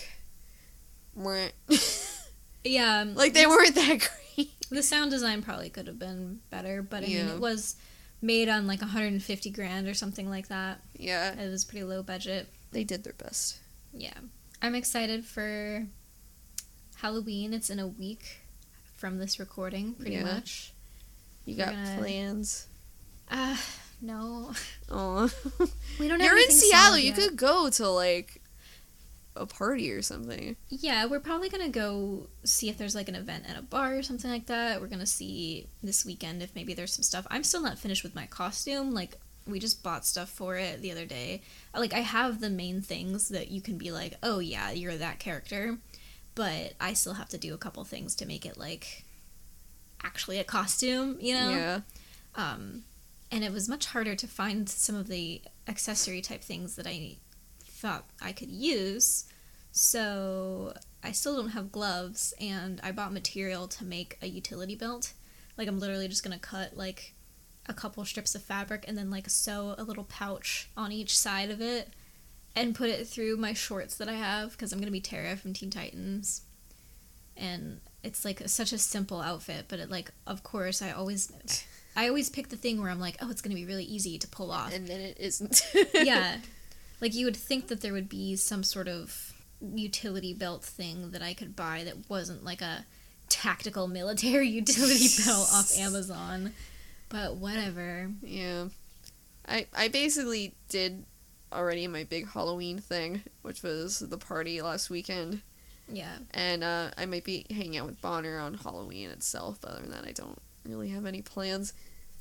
weren't 1.15 1.53
Yeah. 2.63 2.99
Um, 2.99 3.15
like 3.15 3.33
they 3.33 3.47
weren't 3.47 3.75
that 3.75 4.07
great. 4.35 4.49
The 4.69 4.83
sound 4.83 5.09
design 5.11 5.41
probably 5.41 5.69
could 5.69 5.87
have 5.87 5.97
been 5.97 6.41
better, 6.51 6.81
but 6.83 7.03
I 7.03 7.07
mean 7.07 7.27
it 7.27 7.39
was 7.39 7.75
made 8.21 8.49
on 8.49 8.67
like 8.67 8.81
150 8.81 9.49
grand 9.49 9.87
or 9.87 9.93
something 9.93 10.29
like 10.29 10.49
that. 10.49 10.81
Yeah, 10.95 11.33
It 11.39 11.49
was 11.49 11.65
pretty 11.65 11.85
low 11.85 12.03
budget. 12.03 12.49
they 12.71 12.83
did 12.83 13.03
their 13.03 13.13
best. 13.13 13.57
Yeah. 13.93 14.13
I'm 14.61 14.75
excited 14.75 15.25
for 15.25 15.87
Halloween. 16.97 17.53
It's 17.53 17.69
in 17.69 17.79
a 17.79 17.87
week 17.87 18.41
from 18.97 19.17
this 19.17 19.39
recording, 19.39 19.93
pretty 19.93 20.11
Yeah. 20.17 20.23
much. 20.23 20.73
You 21.45 21.55
got 21.55 21.73
gonna- 21.73 21.97
plans. 21.97 22.67
Uh, 23.31 23.57
no. 24.01 24.53
Oh, 24.89 25.29
We 25.99 26.07
don't 26.07 26.19
have 26.21 26.29
you're 26.29 26.37
in 26.37 26.51
Seattle. 26.51 26.97
You 26.97 27.07
yet. 27.07 27.15
could 27.15 27.35
go 27.37 27.69
to 27.69 27.89
like 27.89 28.41
a 29.35 29.45
party 29.45 29.91
or 29.91 30.01
something. 30.01 30.55
Yeah, 30.69 31.05
we're 31.05 31.19
probably 31.19 31.49
gonna 31.49 31.69
go 31.69 32.27
see 32.43 32.69
if 32.69 32.77
there's 32.77 32.95
like 32.95 33.07
an 33.09 33.15
event 33.15 33.45
at 33.47 33.57
a 33.57 33.61
bar 33.61 33.95
or 33.95 34.03
something 34.03 34.29
like 34.29 34.47
that. 34.47 34.81
We're 34.81 34.87
gonna 34.87 35.05
see 35.05 35.67
this 35.83 36.05
weekend 36.05 36.41
if 36.41 36.55
maybe 36.55 36.73
there's 36.73 36.93
some 36.93 37.03
stuff. 37.03 37.25
I'm 37.29 37.43
still 37.43 37.61
not 37.61 37.77
finished 37.79 38.03
with 38.03 38.15
my 38.15 38.25
costume. 38.25 38.93
Like 38.93 39.17
we 39.47 39.59
just 39.59 39.81
bought 39.83 40.05
stuff 40.05 40.29
for 40.29 40.55
it 40.57 40.81
the 40.81 40.91
other 40.91 41.05
day. 41.05 41.41
Like 41.75 41.93
I 41.93 41.99
have 41.99 42.41
the 42.41 42.49
main 42.49 42.81
things 42.81 43.29
that 43.29 43.49
you 43.51 43.61
can 43.61 43.77
be 43.77 43.91
like, 43.91 44.15
oh 44.23 44.39
yeah, 44.39 44.71
you're 44.71 44.95
that 44.97 45.19
character, 45.19 45.77
but 46.35 46.73
I 46.81 46.93
still 46.93 47.13
have 47.13 47.29
to 47.29 47.37
do 47.37 47.53
a 47.53 47.57
couple 47.57 47.83
things 47.83 48.15
to 48.15 48.25
make 48.25 48.45
it 48.45 48.57
like 48.57 49.05
actually 50.03 50.39
a 50.39 50.43
costume. 50.43 51.17
You 51.19 51.33
know? 51.33 51.49
Yeah, 51.49 51.79
Um, 52.35 52.83
and 53.31 53.43
it 53.43 53.51
was 53.51 53.69
much 53.69 53.87
harder 53.87 54.15
to 54.15 54.27
find 54.27 54.67
some 54.69 54.95
of 54.95 55.07
the 55.07 55.41
accessory 55.67 56.21
type 56.21 56.41
things 56.41 56.75
that 56.75 56.87
I 56.87 57.17
thought 57.63 58.05
I 58.21 58.31
could 58.31 58.49
use. 58.49 59.25
So 59.71 60.73
I 61.03 61.11
still 61.11 61.35
don't 61.35 61.49
have 61.49 61.71
gloves, 61.71 62.33
and 62.39 62.81
I 62.83 62.91
bought 62.91 63.13
material 63.13 63.67
to 63.67 63.85
make 63.85 64.17
a 64.21 64.27
utility 64.27 64.75
belt. 64.75 65.13
Like 65.57 65.67
I'm 65.67 65.79
literally 65.79 66.07
just 66.07 66.23
gonna 66.23 66.39
cut 66.39 66.75
like 66.75 67.13
a 67.67 67.73
couple 67.73 68.03
strips 68.03 68.33
of 68.33 68.41
fabric 68.41 68.85
and 68.87 68.97
then 68.97 69.11
like 69.11 69.29
sew 69.29 69.75
a 69.77 69.83
little 69.83 70.03
pouch 70.03 70.69
on 70.75 70.91
each 70.91 71.15
side 71.17 71.51
of 71.51 71.61
it 71.61 71.89
and 72.55 72.73
put 72.73 72.89
it 72.89 73.07
through 73.07 73.37
my 73.37 73.53
shorts 73.53 73.95
that 73.97 74.09
I 74.09 74.13
have 74.13 74.51
because 74.51 74.73
I'm 74.73 74.79
gonna 74.79 74.91
be 74.91 75.01
Terra 75.01 75.35
from 75.35 75.53
Teen 75.53 75.69
Titans. 75.69 76.41
And 77.37 77.79
it's 78.03 78.23
like 78.23 78.41
such 78.47 78.71
a 78.73 78.77
simple 78.77 79.21
outfit, 79.21 79.65
but 79.67 79.79
it 79.79 79.89
like 79.89 80.11
of 80.25 80.43
course 80.43 80.81
I 80.81 80.91
always 80.91 81.31
I 81.95 82.07
always 82.07 82.29
pick 82.29 82.49
the 82.49 82.55
thing 82.55 82.81
where 82.81 82.89
I'm 82.89 82.99
like, 82.99 83.17
oh, 83.21 83.29
it's 83.29 83.41
gonna 83.41 83.55
be 83.55 83.65
really 83.65 83.83
easy 83.83 84.17
to 84.17 84.27
pull 84.27 84.51
off. 84.51 84.73
and 84.73 84.87
then 84.87 85.01
it 85.01 85.17
isn't. 85.19 85.61
yeah, 85.93 86.37
like 87.01 87.13
you 87.13 87.25
would 87.25 87.35
think 87.37 87.67
that 87.67 87.81
there 87.81 87.93
would 87.93 88.09
be 88.09 88.35
some 88.35 88.63
sort 88.63 88.87
of 88.87 89.33
utility 89.61 90.33
belt 90.33 90.63
thing 90.63 91.11
that 91.11 91.21
I 91.21 91.33
could 91.33 91.55
buy 91.55 91.83
that 91.83 92.09
wasn't 92.09 92.43
like 92.43 92.61
a 92.61 92.85
tactical 93.27 93.87
military 93.87 94.47
utility 94.61 95.07
belt 95.25 95.49
off 95.53 95.77
Amazon, 95.77 96.53
but 97.09 97.35
whatever. 97.35 98.11
yeah. 98.21 98.65
I 99.47 99.65
I 99.75 99.87
basically 99.87 100.53
did 100.69 101.05
already 101.51 101.87
my 101.87 102.03
big 102.03 102.29
Halloween 102.29 102.79
thing, 102.79 103.23
which 103.41 103.63
was 103.63 103.99
the 103.99 104.17
party 104.17 104.61
last 104.61 104.89
weekend, 104.89 105.41
Yeah, 105.91 106.17
and 106.31 106.63
uh, 106.63 106.91
I 106.97 107.05
might 107.05 107.23
be 107.23 107.45
hanging 107.49 107.77
out 107.77 107.87
with 107.87 108.01
Bonner 108.01 108.39
on 108.39 108.53
Halloween 108.55 109.09
itself. 109.09 109.59
But 109.61 109.71
other 109.71 109.81
than 109.81 109.91
that, 109.91 110.05
I 110.05 110.11
don't 110.11 110.39
really 110.65 110.89
have 110.89 111.05
any 111.05 111.21
plans. 111.21 111.73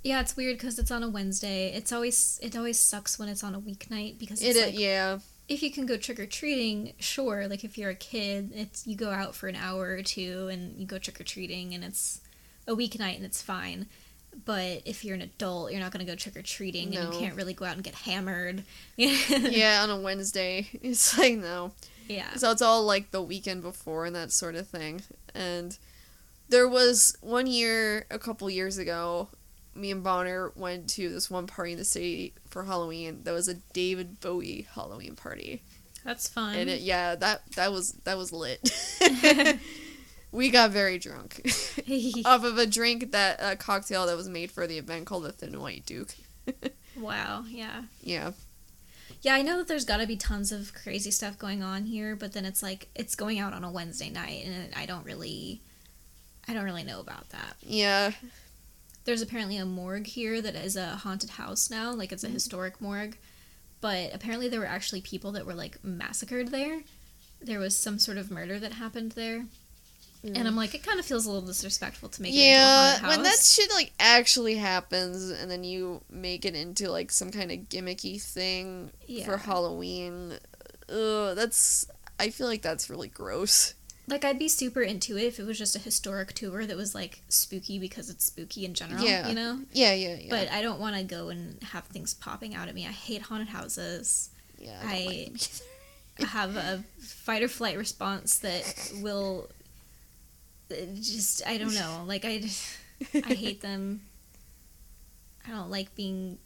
yeah, 0.02 0.20
it's 0.20 0.36
weird 0.36 0.56
because 0.56 0.78
it's 0.78 0.90
on 0.90 1.02
a 1.02 1.08
Wednesday. 1.08 1.72
It's 1.72 1.92
always 1.92 2.38
it 2.42 2.56
always 2.56 2.78
sucks 2.78 3.18
when 3.18 3.28
it's 3.28 3.44
on 3.44 3.54
a 3.54 3.60
weeknight 3.60 4.18
because 4.18 4.42
It 4.42 4.48
it's 4.48 4.58
uh, 4.58 4.66
like 4.66 4.78
yeah 4.78 5.18
if 5.48 5.62
you 5.62 5.70
can 5.70 5.86
go 5.86 5.96
trick 5.96 6.20
or 6.20 6.26
treating, 6.26 6.92
sure. 6.98 7.48
Like 7.48 7.64
if 7.64 7.78
you're 7.78 7.90
a 7.90 7.94
kid, 7.94 8.52
it's 8.54 8.86
you 8.86 8.96
go 8.96 9.10
out 9.10 9.34
for 9.34 9.48
an 9.48 9.56
hour 9.56 9.92
or 9.92 10.02
two 10.02 10.48
and 10.48 10.78
you 10.78 10.86
go 10.86 10.98
trick 10.98 11.20
or 11.20 11.24
treating, 11.24 11.74
and 11.74 11.82
it's 11.82 12.20
a 12.66 12.74
weeknight 12.74 13.16
and 13.16 13.24
it's 13.24 13.40
fine. 13.42 13.86
But 14.44 14.82
if 14.84 15.04
you're 15.04 15.14
an 15.14 15.22
adult, 15.22 15.72
you're 15.72 15.80
not 15.80 15.90
going 15.90 16.04
to 16.04 16.10
go 16.10 16.14
trick 16.14 16.36
or 16.36 16.42
treating, 16.42 16.94
and 16.94 17.12
you 17.12 17.18
can't 17.18 17.34
really 17.34 17.54
go 17.54 17.64
out 17.64 17.74
and 17.74 17.82
get 17.82 17.94
hammered. 17.94 18.62
yeah 18.96 19.80
on 19.82 19.90
a 19.90 19.98
Wednesday. 19.98 20.68
It's 20.82 21.16
like 21.18 21.36
no. 21.38 21.72
Yeah. 22.08 22.34
So 22.34 22.50
it's 22.50 22.62
all 22.62 22.84
like 22.84 23.10
the 23.10 23.22
weekend 23.22 23.62
before 23.62 24.06
and 24.06 24.16
that 24.16 24.32
sort 24.32 24.54
of 24.54 24.66
thing. 24.66 25.02
And 25.34 25.78
there 26.48 26.68
was 26.68 27.16
one 27.20 27.46
year, 27.46 28.06
a 28.10 28.18
couple 28.18 28.48
years 28.50 28.78
ago, 28.78 29.28
me 29.74 29.90
and 29.90 30.02
Bonner 30.02 30.52
went 30.56 30.88
to 30.90 31.08
this 31.08 31.30
one 31.30 31.46
party 31.46 31.72
in 31.72 31.78
the 31.78 31.84
city 31.84 32.34
for 32.48 32.64
Halloween. 32.64 33.20
That 33.24 33.32
was 33.32 33.48
a 33.48 33.54
David 33.54 34.20
Bowie 34.20 34.66
Halloween 34.74 35.14
party, 35.14 35.62
That's 36.04 36.28
fun. 36.28 36.56
and 36.56 36.68
it, 36.68 36.80
yeah, 36.80 37.14
that 37.14 37.42
that 37.52 37.70
was 37.70 37.92
that 38.04 38.18
was 38.18 38.32
lit. 38.32 38.60
we 40.32 40.50
got 40.50 40.70
very 40.70 40.98
drunk 40.98 41.40
off 42.24 42.44
of 42.44 42.58
a 42.58 42.66
drink 42.66 43.12
that 43.12 43.38
a 43.40 43.56
cocktail 43.56 44.06
that 44.06 44.16
was 44.16 44.28
made 44.28 44.50
for 44.50 44.66
the 44.66 44.78
event 44.78 45.06
called 45.06 45.24
the 45.24 45.32
Thin 45.32 45.60
White 45.60 45.86
Duke. 45.86 46.14
wow. 46.98 47.44
Yeah. 47.48 47.82
Yeah, 48.02 48.32
Yeah, 49.20 49.34
I 49.34 49.42
know 49.42 49.58
that 49.58 49.68
there's 49.68 49.84
got 49.84 49.96
to 49.98 50.06
be 50.06 50.16
tons 50.16 50.52
of 50.52 50.72
crazy 50.74 51.10
stuff 51.10 51.38
going 51.38 51.62
on 51.62 51.86
here, 51.86 52.14
but 52.14 52.32
then 52.32 52.44
it's 52.44 52.62
like 52.62 52.88
it's 52.94 53.16
going 53.16 53.38
out 53.38 53.52
on 53.52 53.64
a 53.64 53.70
Wednesday 53.70 54.10
night, 54.10 54.44
and 54.46 54.72
I 54.76 54.86
don't 54.86 55.04
really, 55.04 55.60
I 56.46 56.54
don't 56.54 56.64
really 56.64 56.84
know 56.84 57.00
about 57.00 57.28
that. 57.30 57.56
yeah, 57.62 58.12
There's 59.04 59.22
apparently 59.22 59.56
a 59.56 59.64
morgue 59.64 60.06
here 60.06 60.40
that 60.40 60.54
is 60.54 60.76
a 60.76 60.96
haunted 60.96 61.30
house 61.30 61.70
now, 61.70 61.92
like 61.92 62.12
it's 62.12 62.24
a 62.24 62.28
mm. 62.28 62.34
historic 62.34 62.80
morgue. 62.80 63.16
But 63.80 64.12
apparently 64.12 64.48
there 64.48 64.60
were 64.60 64.66
actually 64.66 65.00
people 65.00 65.32
that 65.32 65.46
were 65.46 65.54
like 65.54 65.82
massacred 65.84 66.48
there. 66.48 66.82
There 67.40 67.60
was 67.60 67.76
some 67.76 67.98
sort 67.98 68.18
of 68.18 68.30
murder 68.30 68.58
that 68.58 68.72
happened 68.72 69.12
there. 69.12 69.46
And 70.24 70.48
I'm 70.48 70.54
mm. 70.54 70.56
like, 70.56 70.74
it 70.74 70.82
kind 70.82 70.98
of 70.98 71.06
feels 71.06 71.26
a 71.26 71.30
little 71.30 71.46
disrespectful 71.46 72.08
to 72.08 72.22
make 72.22 72.32
it 72.34 72.36
into 72.38 72.46
a 72.46 72.50
yeah, 72.50 72.90
haunted 72.92 73.02
house. 73.02 73.16
when 73.16 73.22
that 73.24 73.38
shit 73.38 73.70
like 73.72 73.92
actually 74.00 74.56
happens, 74.56 75.30
and 75.30 75.50
then 75.50 75.62
you 75.64 76.02
make 76.10 76.44
it 76.44 76.54
into 76.54 76.90
like 76.90 77.12
some 77.12 77.30
kind 77.30 77.52
of 77.52 77.58
gimmicky 77.68 78.20
thing 78.20 78.90
Yeah. 79.06 79.24
for 79.24 79.36
Halloween, 79.36 80.38
ugh, 80.88 81.36
that's. 81.36 81.86
I 82.20 82.30
feel 82.30 82.48
like 82.48 82.62
that's 82.62 82.90
really 82.90 83.06
gross. 83.08 83.74
like 84.08 84.24
I'd 84.24 84.40
be 84.40 84.48
super 84.48 84.80
into 84.82 85.16
it 85.16 85.22
if 85.24 85.38
it 85.38 85.46
was 85.46 85.56
just 85.56 85.76
a 85.76 85.78
historic 85.78 86.32
tour 86.32 86.66
that 86.66 86.76
was 86.76 86.94
like 86.96 87.22
spooky 87.28 87.78
because 87.78 88.10
it's 88.10 88.24
spooky 88.24 88.64
in 88.64 88.74
general, 88.74 89.04
Yeah. 89.04 89.28
you 89.28 89.34
know? 89.34 89.60
Yeah, 89.72 89.92
yeah, 89.92 90.16
yeah. 90.16 90.30
But 90.30 90.50
I 90.50 90.62
don't 90.62 90.80
want 90.80 90.96
to 90.96 91.04
go 91.04 91.28
and 91.28 91.62
have 91.62 91.84
things 91.84 92.14
popping 92.14 92.56
out 92.56 92.66
at 92.66 92.74
me. 92.74 92.86
I 92.86 92.90
hate 92.90 93.22
haunted 93.22 93.48
houses. 93.48 94.30
yeah, 94.58 94.80
I- 94.82 95.28
I, 95.30 95.30
like 95.30 96.28
have 96.28 96.56
a 96.56 96.82
fight 96.98 97.42
or 97.44 97.48
flight 97.48 97.78
response 97.78 98.38
that 98.40 98.92
will 99.00 99.48
just 101.00 101.46
I 101.46 101.58
don't 101.58 101.74
know. 101.74 102.04
Like 102.06 102.24
I 102.24 102.48
I 103.14 103.34
hate 103.34 103.60
them. 103.60 104.02
I 105.46 105.50
don't 105.50 105.70
like 105.70 105.94
being 105.94 106.38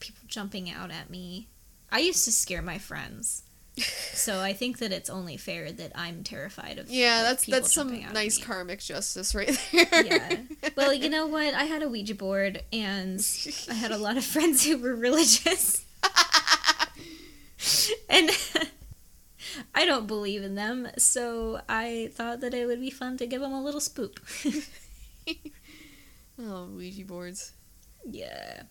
people 0.00 0.22
jumping 0.26 0.70
out 0.70 0.90
at 0.90 1.10
me. 1.10 1.48
I 1.90 2.00
used 2.00 2.24
to 2.24 2.32
scare 2.32 2.62
my 2.62 2.78
friends. 2.78 3.42
So 4.12 4.40
I 4.40 4.54
think 4.54 4.78
that 4.78 4.92
it's 4.92 5.08
only 5.08 5.36
fair 5.36 5.70
that 5.70 5.92
I'm 5.94 6.24
terrified 6.24 6.78
of. 6.78 6.90
Yeah, 6.90 7.20
of 7.20 7.26
that's 7.26 7.46
that's 7.46 7.72
some 7.72 7.88
jumping 7.88 8.04
out 8.04 8.10
at 8.10 8.14
nice 8.14 8.36
karmic 8.36 8.80
justice 8.80 9.34
right 9.34 9.56
there. 9.72 10.04
Yeah. 10.04 10.36
Well, 10.76 10.92
you 10.92 11.08
know 11.08 11.26
what? 11.28 11.54
I 11.54 11.64
had 11.64 11.82
a 11.82 11.88
Ouija 11.88 12.14
board, 12.14 12.62
and 12.72 13.24
I 13.70 13.74
had 13.74 13.92
a 13.92 13.98
lot 13.98 14.16
of 14.16 14.24
friends 14.24 14.64
who 14.64 14.78
were 14.78 14.96
religious, 14.96 15.84
and 18.08 18.30
I 19.74 19.84
don't 19.84 20.06
believe 20.06 20.42
in 20.42 20.54
them. 20.54 20.88
So 20.98 21.60
I 21.68 22.10
thought 22.14 22.40
that 22.40 22.54
it 22.54 22.66
would 22.66 22.80
be 22.80 22.90
fun 22.90 23.16
to 23.18 23.26
give 23.26 23.40
them 23.40 23.52
a 23.52 23.62
little 23.62 23.80
spook. 23.80 24.22
oh, 26.40 26.66
Ouija 26.66 27.04
boards. 27.04 27.52
yeah. 28.04 28.62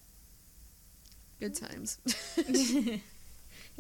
Good 1.40 1.56
times. 1.56 2.00
you 2.38 3.00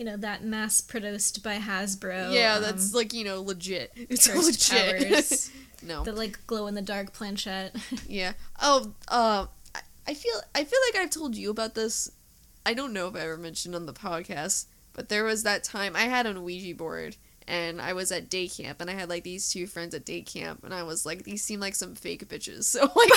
know 0.06 0.16
that 0.18 0.44
mass 0.44 0.80
produced 0.82 1.42
by 1.42 1.58
Hasbro. 1.58 2.34
yeah, 2.34 2.56
um, 2.56 2.62
that's 2.62 2.94
like, 2.94 3.14
you 3.14 3.24
know, 3.24 3.42
legit. 3.42 3.92
It's 3.96 4.28
legit. 4.34 5.10
powers. 5.10 5.50
no. 5.82 6.04
the 6.04 6.12
like 6.12 6.38
glow 6.46 6.68
in 6.68 6.76
the 6.76 6.82
dark 6.84 7.14
planchette. 7.14 7.76
Yeah. 8.08 8.34
Oh, 8.62 8.94
uh, 9.08 9.48
I- 9.74 9.82
I 10.10 10.14
feel 10.14 10.36
I 10.56 10.64
feel 10.64 10.80
like 10.88 11.02
I've 11.04 11.10
told 11.10 11.36
you 11.36 11.50
about 11.50 11.74
this. 11.76 12.12
I 12.66 12.74
don't 12.74 12.94
know 12.94 13.08
if 13.08 13.16
I 13.16 13.22
ever 13.22 13.38
mentioned 13.38 13.76
on 13.76 13.86
the 13.86 13.94
podcast, 13.94 14.66
but 14.98 15.08
there 15.08 15.24
was 15.24 15.44
that 15.44 15.64
time 15.64 15.96
I 15.96 16.02
had 16.02 16.26
an 16.26 16.44
Ouija 16.44 16.76
board 16.76 17.16
and 17.48 17.80
I 17.82 17.94
was 17.94 18.12
at 18.12 18.30
day 18.30 18.50
camp 18.50 18.82
and 18.82 18.90
I 18.90 18.94
had 18.94 19.08
like 19.08 19.24
these 19.24 19.50
two 19.50 19.68
friends 19.68 19.94
at 19.96 20.04
day 20.04 20.22
camp 20.24 20.66
and 20.66 20.74
I 20.74 20.84
was 20.84 21.06
like 21.06 21.24
these 21.24 21.44
seem 21.44 21.62
like 21.62 21.76
some 21.76 21.96
fake 21.96 22.28
bitches. 22.28 22.66
So 22.74 22.92
like 22.94 23.12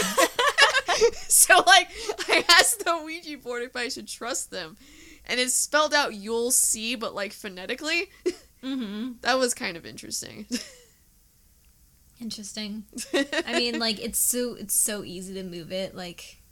So 1.28 1.54
like 1.66 1.88
I 2.28 2.44
asked 2.50 2.84
the 2.84 3.00
Ouija 3.04 3.38
board 3.38 3.62
if 3.62 3.74
I 3.74 3.88
should 3.88 4.06
trust 4.06 4.50
them. 4.50 4.76
And 5.24 5.40
it 5.40 5.50
spelled 5.50 5.94
out 5.94 6.14
you'll 6.14 6.50
see 6.52 6.94
but 6.94 7.14
like 7.14 7.32
phonetically. 7.32 8.10
mm-hmm. 8.62 9.12
That 9.22 9.38
was 9.38 9.54
kind 9.54 9.76
of 9.76 9.86
interesting. 9.86 10.46
Interesting. 12.20 12.84
I 13.14 13.54
mean, 13.56 13.78
like 13.78 13.98
it's 13.98 14.18
so 14.18 14.54
it's 14.54 14.74
so 14.74 15.02
easy 15.04 15.32
to 15.34 15.42
move 15.42 15.72
it, 15.72 15.94
like 15.96 16.42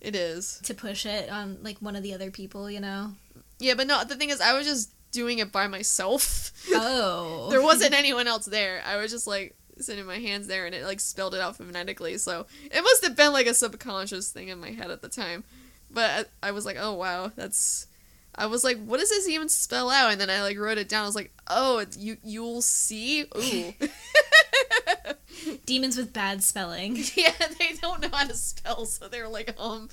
it 0.00 0.14
is. 0.14 0.60
to 0.64 0.74
push 0.74 1.04
it 1.04 1.28
on 1.28 1.58
like 1.62 1.78
one 1.78 1.96
of 1.96 2.04
the 2.04 2.14
other 2.14 2.30
people, 2.30 2.70
you 2.70 2.78
know. 2.78 3.12
Yeah, 3.58 3.74
but 3.74 3.86
no, 3.86 4.04
the 4.04 4.16
thing 4.16 4.30
is 4.30 4.40
I 4.40 4.56
was 4.56 4.66
just 4.66 4.92
doing 5.12 5.38
it 5.38 5.52
by 5.52 5.66
myself. 5.66 6.52
Oh, 6.68 7.46
there 7.48 7.62
wasn't 7.62 7.94
anyone 7.94 8.26
else 8.26 8.44
there. 8.44 8.82
I 8.84 8.96
was 8.96 9.12
just 9.12 9.28
like 9.28 9.56
sitting 9.78 10.04
my 10.04 10.18
hands 10.18 10.48
there 10.48 10.66
and 10.66 10.74
it 10.74 10.84
like 10.84 10.98
spelled 10.98 11.32
it 11.32 11.40
out 11.40 11.56
phonetically. 11.56 12.18
So 12.18 12.46
it 12.64 12.82
must 12.82 13.04
have 13.04 13.14
been 13.14 13.32
like 13.32 13.46
a 13.46 13.54
subconscious 13.54 14.32
thing 14.32 14.48
in 14.48 14.60
my 14.60 14.72
head 14.72 14.90
at 14.90 15.00
the 15.00 15.08
time. 15.08 15.44
But 15.92 16.28
I, 16.42 16.48
I 16.48 16.50
was 16.50 16.66
like, 16.66 16.76
oh 16.78 16.94
wow, 16.94 17.30
that's. 17.36 17.86
I 18.34 18.46
was 18.46 18.64
like, 18.64 18.84
what 18.84 18.98
does 18.98 19.10
this 19.10 19.28
even 19.28 19.48
spell 19.48 19.90
out? 19.90 20.10
And 20.10 20.20
then 20.20 20.28
I 20.28 20.42
like 20.42 20.58
wrote 20.58 20.76
it 20.76 20.88
down. 20.88 21.04
I 21.04 21.06
was 21.06 21.14
like, 21.14 21.32
oh, 21.46 21.86
you 21.96 22.16
you'll 22.24 22.62
see. 22.62 23.26
Ooh. 23.36 23.72
demons 25.66 25.96
with 25.96 26.12
bad 26.12 26.42
spelling. 26.42 26.96
yeah, 27.14 27.32
they 27.58 27.74
don't 27.80 28.00
know 28.02 28.10
how 28.12 28.26
to 28.26 28.34
spell, 28.34 28.86
so 28.86 29.08
they're 29.08 29.28
like, 29.28 29.54
um. 29.58 29.88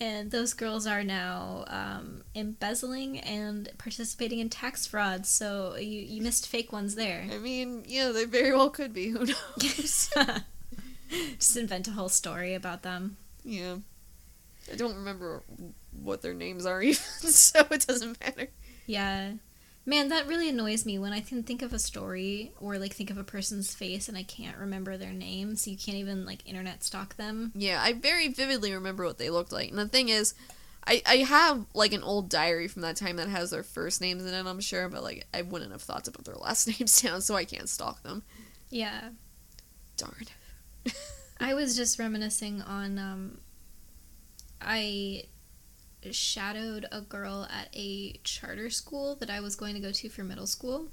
And 0.00 0.30
those 0.30 0.54
girls 0.54 0.86
are 0.86 1.02
now 1.02 1.64
um, 1.66 2.22
embezzling 2.34 3.18
and 3.18 3.68
participating 3.78 4.38
in 4.38 4.48
tax 4.48 4.86
fraud. 4.86 5.26
So 5.26 5.74
you, 5.76 6.00
you 6.00 6.22
missed 6.22 6.46
fake 6.46 6.72
ones 6.72 6.94
there. 6.94 7.26
I 7.32 7.38
mean, 7.38 7.82
yeah, 7.86 8.12
they 8.12 8.24
very 8.24 8.52
well 8.52 8.70
could 8.70 8.92
be. 8.92 9.08
Who 9.10 9.26
knows? 9.26 10.10
Just 11.38 11.56
invent 11.56 11.88
a 11.88 11.92
whole 11.92 12.08
story 12.08 12.54
about 12.54 12.82
them. 12.82 13.16
yeah. 13.44 13.76
I 14.70 14.76
don't 14.76 14.96
remember 14.96 15.42
what 16.02 16.20
their 16.20 16.34
names 16.34 16.66
are 16.66 16.82
even, 16.82 17.02
so 17.02 17.66
it 17.70 17.86
doesn't 17.86 18.20
matter. 18.20 18.48
Yeah. 18.86 19.32
Man, 19.88 20.08
that 20.08 20.26
really 20.26 20.50
annoys 20.50 20.84
me 20.84 20.98
when 20.98 21.14
I 21.14 21.22
can 21.22 21.42
think 21.42 21.62
of 21.62 21.72
a 21.72 21.78
story 21.78 22.52
or 22.60 22.76
like 22.76 22.92
think 22.92 23.08
of 23.08 23.16
a 23.16 23.24
person's 23.24 23.74
face 23.74 24.06
and 24.06 24.18
I 24.18 24.22
can't 24.22 24.58
remember 24.58 24.98
their 24.98 25.14
name, 25.14 25.56
so 25.56 25.70
you 25.70 25.78
can't 25.78 25.96
even 25.96 26.26
like 26.26 26.46
internet 26.46 26.84
stalk 26.84 27.16
them. 27.16 27.52
Yeah, 27.54 27.80
I 27.82 27.94
very 27.94 28.28
vividly 28.28 28.74
remember 28.74 29.06
what 29.06 29.16
they 29.16 29.30
looked 29.30 29.50
like. 29.50 29.70
And 29.70 29.78
the 29.78 29.88
thing 29.88 30.10
is, 30.10 30.34
I, 30.86 31.00
I 31.06 31.16
have 31.16 31.64
like 31.72 31.94
an 31.94 32.02
old 32.02 32.28
diary 32.28 32.68
from 32.68 32.82
that 32.82 32.96
time 32.96 33.16
that 33.16 33.30
has 33.30 33.50
their 33.50 33.62
first 33.62 34.02
names 34.02 34.26
in 34.26 34.34
it, 34.34 34.46
I'm 34.46 34.60
sure, 34.60 34.90
but 34.90 35.02
like 35.02 35.26
I 35.32 35.40
wouldn't 35.40 35.72
have 35.72 35.80
thought 35.80 36.04
to 36.04 36.10
put 36.10 36.26
their 36.26 36.34
last 36.38 36.68
names 36.68 37.00
down, 37.00 37.22
so 37.22 37.34
I 37.34 37.46
can't 37.46 37.66
stalk 37.66 38.02
them. 38.02 38.24
Yeah. 38.68 39.08
Darn. 39.96 40.26
I 41.40 41.54
was 41.54 41.74
just 41.78 41.98
reminiscing 41.98 42.60
on 42.60 42.98
um 42.98 43.38
I 44.60 45.24
shadowed 46.10 46.86
a 46.92 47.00
girl 47.00 47.46
at 47.50 47.68
a 47.74 48.12
charter 48.24 48.70
school 48.70 49.14
that 49.16 49.30
I 49.30 49.40
was 49.40 49.56
going 49.56 49.74
to 49.74 49.80
go 49.80 49.90
to 49.92 50.08
for 50.08 50.22
middle 50.24 50.46
school, 50.46 50.88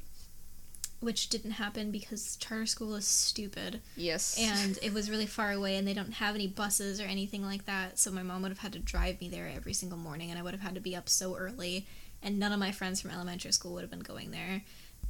which 1.00 1.30
didn't 1.30 1.52
happen 1.52 1.92
because 1.92 2.36
charter 2.38 2.66
school 2.66 2.96
is 2.96 3.06
stupid 3.06 3.82
Yes. 3.96 4.38
and 4.40 4.80
it 4.84 4.94
was 4.94 5.10
really 5.10 5.26
far 5.28 5.52
away 5.52 5.76
and 5.78 5.88
they 5.88 5.94
don't 5.94 6.14
have 6.14 6.36
any 6.36 6.48
buses 6.48 7.00
or 7.00 7.04
anything 7.06 7.44
like 7.44 7.66
that. 7.66 8.00
So 8.00 8.12
my 8.12 8.24
mom 8.24 8.42
would 8.42 8.50
have 8.52 8.60
had 8.60 8.74
to 8.74 8.80
drive 8.80 9.20
me 9.22 9.30
there 9.30 9.50
every 9.56 9.74
single 9.74 9.98
morning 9.98 10.30
and 10.32 10.40
I 10.40 10.42
would 10.44 10.54
have 10.54 10.62
had 10.62 10.76
to 10.76 10.82
be 10.82 10.96
up 10.96 11.08
so 11.10 11.36
early 11.36 11.86
and 12.24 12.40
none 12.40 12.52
of 12.52 12.60
my 12.60 12.72
friends 12.72 13.02
from 13.02 13.12
elementary 13.12 13.52
school 13.52 13.74
would 13.74 13.82
have 13.82 13.92
been 13.92 14.00
going 14.00 14.32
there. 14.32 14.64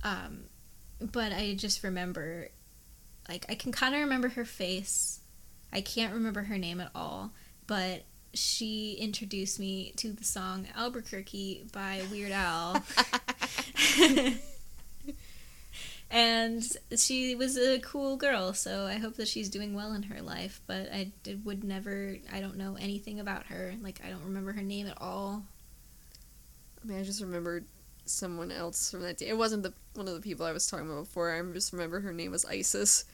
Um, 0.03 0.45
but 0.99 1.31
I 1.31 1.53
just 1.57 1.83
remember 1.83 2.49
like 3.29 3.45
I 3.49 3.55
can 3.55 3.71
kind 3.71 3.95
of 3.95 4.01
remember 4.01 4.29
her 4.29 4.45
face. 4.45 5.19
I 5.71 5.81
can't 5.81 6.13
remember 6.13 6.43
her 6.43 6.57
name 6.57 6.79
at 6.81 6.91
all, 6.93 7.31
but 7.67 8.03
she 8.35 8.97
introduced 8.99 9.59
me 9.59 9.93
to 9.97 10.11
the 10.11 10.23
song 10.23 10.67
Albuquerque 10.75 11.65
by 11.71 12.01
Weird 12.11 12.31
Al. 12.31 12.83
and 16.11 16.63
she 16.95 17.35
was 17.35 17.57
a 17.57 17.79
cool 17.79 18.17
girl, 18.17 18.53
so 18.53 18.85
I 18.85 18.95
hope 18.95 19.15
that 19.15 19.27
she's 19.27 19.49
doing 19.49 19.73
well 19.73 19.93
in 19.93 20.03
her 20.03 20.21
life, 20.21 20.61
but 20.67 20.91
I 20.93 21.11
did, 21.23 21.45
would 21.45 21.63
never 21.63 22.17
I 22.31 22.41
don't 22.41 22.57
know 22.57 22.77
anything 22.79 23.19
about 23.19 23.47
her. 23.47 23.73
Like 23.81 24.01
I 24.05 24.09
don't 24.09 24.25
remember 24.25 24.51
her 24.51 24.61
name 24.61 24.87
at 24.87 25.01
all. 25.01 25.43
I 26.83 26.87
mean, 26.87 26.99
I 26.99 27.03
just 27.03 27.21
remembered 27.21 27.65
someone 28.05 28.51
else 28.51 28.91
from 28.91 29.01
that 29.01 29.17
day. 29.17 29.27
It 29.27 29.37
wasn't 29.37 29.63
the 29.63 29.73
one 29.95 30.07
of 30.07 30.13
the 30.13 30.21
people 30.21 30.45
I 30.45 30.51
was 30.51 30.67
talking 30.67 30.85
about 30.85 31.05
before. 31.05 31.31
I 31.33 31.41
just 31.53 31.73
remember 31.73 32.01
her 32.01 32.13
name 32.13 32.31
was 32.31 32.45
Isis. 32.45 33.05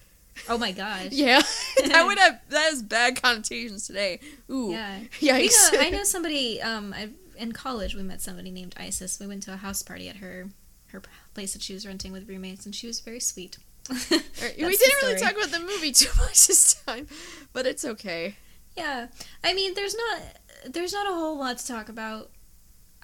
Oh 0.50 0.58
my 0.58 0.72
gosh. 0.72 1.08
Yeah, 1.12 1.42
that 1.86 2.06
would 2.06 2.18
have 2.18 2.40
that 2.50 2.70
has 2.70 2.82
bad 2.82 3.22
connotations 3.22 3.86
today. 3.88 4.20
Ooh, 4.50 4.72
Yeah. 4.72 5.00
yikes! 5.20 5.72
You 5.72 5.78
know, 5.80 5.84
I 5.86 5.90
know 5.90 6.04
somebody. 6.16 6.62
Um, 6.62 6.94
I, 6.96 7.10
in 7.38 7.52
college, 7.52 7.96
we 7.96 8.04
met 8.04 8.22
somebody 8.22 8.52
named 8.52 8.76
Isis. 8.78 9.20
We 9.20 9.28
went 9.28 9.44
to 9.44 9.54
a 9.54 9.58
house 9.58 9.82
party 9.84 10.10
at 10.10 10.18
her 10.18 10.48
her 10.88 11.02
place 11.34 11.54
that 11.54 11.62
she 11.62 11.74
was 11.74 11.86
renting 11.88 12.12
with 12.12 12.28
roommates, 12.28 12.66
and 12.66 12.76
she 12.76 12.88
was 12.88 13.00
very 13.00 13.20
sweet. 13.20 13.58
We 13.90 13.98
didn't 13.98 15.02
really 15.02 15.20
talk 15.20 15.32
about 15.36 15.50
the 15.52 15.60
movie 15.60 15.92
too 15.92 16.10
much 16.20 16.48
this 16.48 16.76
time, 16.86 17.08
but 17.54 17.66
it's 17.66 17.84
okay. 17.84 18.36
Yeah, 18.78 19.08
I 19.44 19.54
mean, 19.54 19.74
there's 19.74 19.96
not 19.96 20.22
there's 20.68 20.94
not 20.94 21.08
a 21.08 21.14
whole 21.14 21.38
lot 21.38 21.58
to 21.58 21.68
talk 21.68 21.90
about. 21.90 22.30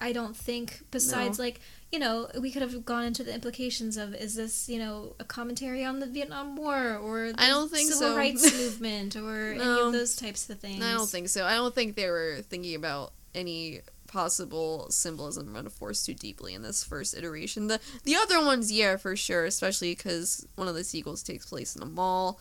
I 0.00 0.12
don't 0.12 0.36
think 0.36 0.82
besides 0.90 1.38
No. 1.38 1.44
like 1.44 1.60
you 1.92 1.98
know 1.98 2.28
we 2.40 2.50
could 2.50 2.62
have 2.62 2.84
gone 2.84 3.04
into 3.04 3.24
the 3.24 3.32
implications 3.34 3.96
of 3.96 4.14
is 4.14 4.34
this 4.34 4.68
you 4.68 4.78
know 4.78 5.14
a 5.18 5.24
commentary 5.24 5.84
on 5.84 6.00
the 6.00 6.06
Vietnam 6.06 6.54
War 6.56 6.96
or 6.96 7.32
the 7.32 7.40
I 7.42 7.48
don't 7.48 7.70
think 7.70 7.88
civil 7.90 8.10
so. 8.12 8.16
rights 8.16 8.52
movement 8.58 9.16
or 9.16 9.52
any 9.52 9.62
of 9.62 9.92
those 9.92 10.16
types 10.16 10.48
of 10.50 10.58
things. 10.60 10.84
I 10.84 10.92
don't 10.92 11.08
think 11.08 11.28
so. 11.28 11.44
I 11.44 11.54
don't 11.54 11.74
think 11.74 11.96
they 11.96 12.08
were 12.10 12.38
thinking 12.42 12.74
about 12.74 13.12
any 13.34 13.80
possible 14.06 14.86
symbolism 14.90 15.48
or 15.48 15.52
metaphors 15.52 16.02
too 16.02 16.14
deeply 16.14 16.54
in 16.54 16.62
this 16.62 16.82
first 16.82 17.16
iteration. 17.16 17.66
The 17.68 17.80
the 18.04 18.16
other 18.16 18.40
ones, 18.44 18.72
yeah, 18.72 18.96
for 18.96 19.14
sure, 19.16 19.44
especially 19.44 19.94
because 19.94 20.46
one 20.56 20.68
of 20.68 20.74
the 20.74 20.84
sequels 20.84 21.22
takes 21.22 21.46
place 21.46 21.76
in 21.76 21.82
a 21.82 21.86
mall, 21.86 22.40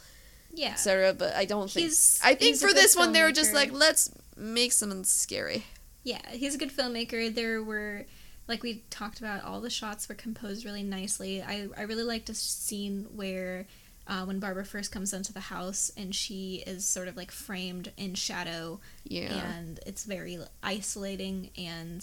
Yeah, 0.54 0.72
etc. 0.72 1.14
But 1.14 1.36
I 1.36 1.46
don't 1.46 1.70
think. 1.70 1.88
he's. 1.88 2.20
I 2.24 2.36
think 2.36 2.58
for 2.58 2.74
this 2.74 2.96
one, 2.96 3.12
they 3.14 3.22
were 3.22 3.32
just 3.34 3.54
like, 3.54 3.72
let's 3.72 4.10
make 4.36 4.72
something 4.72 5.04
scary. 5.04 5.66
Yeah, 6.04 6.22
he's 6.32 6.56
a 6.56 6.58
good 6.58 6.72
filmmaker. 6.72 7.34
There 7.34 7.62
were, 7.62 8.06
like 8.48 8.64
we 8.64 8.84
talked 8.90 9.20
about, 9.20 9.44
all 9.44 9.60
the 9.62 9.70
shots 9.70 10.08
were 10.08 10.16
composed 10.16 10.64
really 10.66 10.84
nicely. 10.84 11.42
I, 11.42 11.68
I 11.78 11.82
really 11.84 12.04
liked 12.04 12.30
a 12.30 12.34
scene 12.34 13.06
where 13.16 13.66
uh, 14.08 14.24
when 14.24 14.40
Barbra 14.40 14.64
first 14.66 14.92
comes 14.92 15.12
into 15.14 15.34
the 15.34 15.40
house 15.42 15.92
and 15.98 16.16
she 16.16 16.64
is 16.66 16.86
sort 16.86 17.08
of 17.10 17.18
like 17.18 17.30
framed 17.32 17.92
in 17.98 18.14
shadow 18.16 18.80
Yeah. 19.04 19.34
and 19.58 19.80
it's 19.86 20.06
very 20.06 20.40
isolating 20.64 21.50
and 21.58 21.98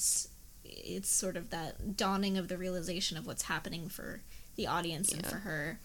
it's 0.64 1.08
sort 1.08 1.36
of 1.36 1.50
that 1.50 1.96
dawning 1.96 2.36
of 2.36 2.48
the 2.48 2.58
realization 2.58 3.16
of 3.16 3.26
what's 3.26 3.44
happening 3.44 3.88
for 3.88 4.20
the 4.56 4.66
audience 4.66 5.12
and 5.12 5.24
for 5.26 5.36
her. 5.36 5.78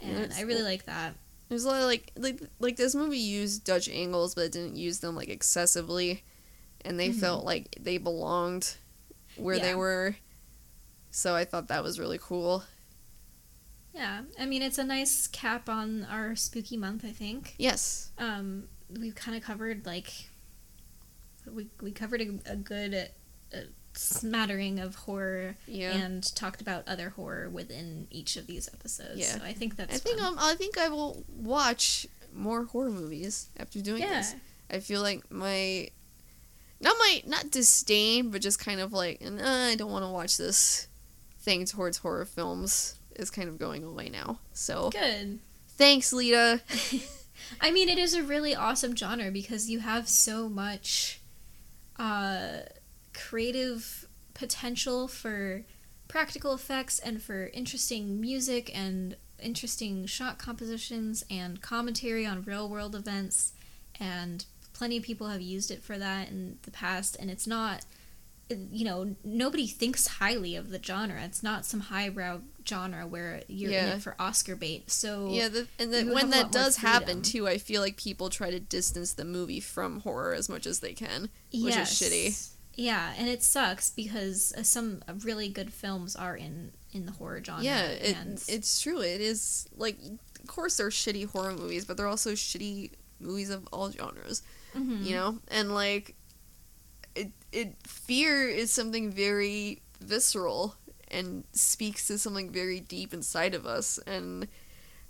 And 0.00 0.32
I 0.36 0.42
really 0.42 0.62
like 0.62 0.84
that. 0.86 1.14
There's 1.48 1.64
a 1.64 1.68
lot 1.68 1.80
of 1.80 1.86
like 1.86 2.10
like 2.16 2.40
like 2.60 2.76
this 2.76 2.94
movie 2.94 3.18
used 3.18 3.64
Dutch 3.64 3.88
angles, 3.88 4.34
but 4.34 4.44
it 4.44 4.52
didn't 4.52 4.76
use 4.76 5.00
them 5.00 5.14
like 5.14 5.28
excessively, 5.28 6.22
and 6.84 6.98
they 6.98 7.10
Mhm. 7.10 7.20
felt 7.20 7.44
like 7.44 7.76
they 7.78 7.98
belonged 7.98 8.74
where 9.36 9.58
they 9.58 9.74
were. 9.74 10.16
So 11.10 11.34
I 11.34 11.44
thought 11.44 11.68
that 11.68 11.82
was 11.82 11.98
really 11.98 12.18
cool. 12.20 12.64
Yeah, 13.94 14.22
I 14.38 14.46
mean 14.46 14.62
it's 14.62 14.78
a 14.78 14.84
nice 14.84 15.26
cap 15.26 15.68
on 15.68 16.06
our 16.10 16.34
spooky 16.34 16.76
month. 16.76 17.04
I 17.04 17.10
think. 17.10 17.54
Yes. 17.58 18.10
Um, 18.18 18.64
we've 18.98 19.14
kind 19.14 19.36
of 19.36 19.42
covered 19.42 19.84
like 19.86 20.10
we 21.50 21.68
we 21.80 21.92
covered 21.92 22.20
a, 22.22 22.52
a 22.52 22.56
good 22.56 23.10
uh 23.54 23.58
smattering 23.94 24.78
of 24.78 24.94
horror 24.94 25.54
Yeah. 25.66 25.92
and 25.92 26.34
talked 26.34 26.62
about 26.62 26.88
other 26.88 27.10
horror 27.10 27.50
within 27.50 28.06
each 28.10 28.36
of 28.36 28.46
these 28.46 28.68
episodes. 28.72 29.18
Yeah. 29.20 29.36
So 29.36 29.44
I 29.44 29.52
think 29.52 29.76
that's 29.76 29.94
I 29.94 29.98
think 29.98 30.18
fun. 30.18 30.28
um, 30.32 30.38
I 30.38 30.54
think 30.54 30.78
I 30.78 30.88
will 30.88 31.24
watch 31.28 32.06
more 32.32 32.64
horror 32.64 32.90
movies 32.90 33.50
after 33.58 33.82
doing 33.82 34.00
yeah. 34.00 34.14
this. 34.20 34.34
I 34.70 34.78
feel 34.80 35.02
like 35.02 35.30
my 35.30 35.90
not 36.82 36.96
my 36.98 37.22
not 37.26 37.50
disdain, 37.50 38.30
but 38.30 38.42
just 38.42 38.58
kind 38.58 38.80
of 38.80 38.92
like 38.92 39.22
"Uh, 39.24 39.40
I 39.42 39.74
don't 39.76 39.90
want 39.90 40.04
to 40.04 40.10
watch 40.10 40.36
this 40.36 40.88
thing 41.40 41.64
towards 41.64 41.98
horror 41.98 42.24
films 42.24 42.98
is 43.16 43.30
kind 43.30 43.48
of 43.48 43.58
going 43.58 43.84
away 43.84 44.08
now. 44.08 44.38
So 44.52 44.90
Good. 44.90 45.40
thanks, 45.70 46.12
Lita. 46.12 46.60
I 47.60 47.70
mean, 47.70 47.88
it 47.88 47.98
is 47.98 48.14
a 48.14 48.22
really 48.22 48.54
awesome 48.54 48.96
genre 48.96 49.30
because 49.30 49.68
you 49.68 49.80
have 49.80 50.08
so 50.08 50.48
much 50.48 51.20
uh, 51.98 52.60
creative 53.12 54.06
potential 54.34 55.08
for 55.08 55.64
practical 56.08 56.54
effects 56.54 56.98
and 56.98 57.22
for 57.22 57.46
interesting 57.48 58.20
music 58.20 58.70
and 58.76 59.16
interesting 59.40 60.06
shot 60.06 60.38
compositions 60.38 61.24
and 61.30 61.60
commentary 61.60 62.24
on 62.24 62.42
real 62.42 62.68
world 62.68 62.94
events. 62.94 63.52
And 63.98 64.44
plenty 64.82 64.96
of 64.96 65.04
people 65.04 65.28
have 65.28 65.40
used 65.40 65.70
it 65.70 65.80
for 65.80 65.96
that 65.96 66.28
in 66.28 66.58
the 66.62 66.70
past. 66.72 67.16
And 67.20 67.30
it's 67.30 67.46
not, 67.46 67.86
you 68.50 68.84
know, 68.84 69.14
nobody 69.22 69.68
thinks 69.68 70.08
highly 70.08 70.56
of 70.56 70.70
the 70.70 70.82
genre. 70.82 71.22
It's 71.22 71.40
not 71.40 71.64
some 71.64 71.78
highbrow 71.78 72.40
genre 72.68 73.06
where 73.06 73.42
you're 73.46 73.70
in 73.70 73.88
it 73.90 74.02
for 74.02 74.16
Oscar 74.18 74.56
bait. 74.56 74.90
So 74.90 75.28
Yeah, 75.30 75.48
the, 75.50 75.68
and 75.78 75.94
the, 75.94 76.02
when 76.12 76.30
that 76.30 76.50
does 76.50 76.78
happen 76.78 77.22
too, 77.22 77.46
I 77.46 77.58
feel 77.58 77.80
like 77.80 77.96
people 77.96 78.28
try 78.28 78.50
to 78.50 78.58
distance 78.58 79.12
the 79.12 79.24
movie 79.24 79.60
from 79.60 80.00
horror 80.00 80.34
as 80.34 80.48
much 80.48 80.66
as 80.66 80.80
they 80.80 80.94
can, 80.94 81.28
which 81.52 81.76
is 81.76 81.88
shitty. 81.88 82.50
Yeah, 82.74 83.12
and 83.16 83.28
it 83.28 83.44
sucks 83.44 83.90
because 83.90 84.52
uh, 84.58 84.64
some 84.64 85.00
really 85.22 85.48
good 85.48 85.72
films 85.72 86.16
are 86.16 86.36
in 86.36 86.72
in 86.92 87.06
the 87.06 87.12
horror 87.12 87.40
genre. 87.44 87.62
Yeah, 87.62 87.86
it, 87.86 88.16
and 88.16 88.42
it's 88.48 88.82
true. 88.82 89.00
It 89.00 89.20
is 89.20 89.68
like, 89.76 89.96
of 90.40 90.46
course, 90.48 90.78
they're 90.78 90.88
shitty 90.88 91.28
horror 91.30 91.52
movies, 91.52 91.84
but 91.84 91.96
they're 91.96 92.08
also 92.08 92.32
shitty 92.32 92.90
movies 93.20 93.50
of 93.50 93.68
all 93.72 93.90
genres. 93.90 94.42
Mhm. 94.74 95.04
You 95.04 95.14
know, 95.14 95.38
and 95.48 95.74
like, 95.74 96.14
it 97.14 97.32
it 97.52 97.76
fear 97.86 98.48
is 98.48 98.72
something 98.72 99.10
very 99.10 99.82
visceral 100.00 100.76
and 101.10 101.44
speaks 101.52 102.06
to 102.06 102.18
something 102.18 102.50
very 102.50 102.80
deep 102.80 103.12
inside 103.12 103.54
of 103.54 103.66
us, 103.66 103.98
and 104.06 104.48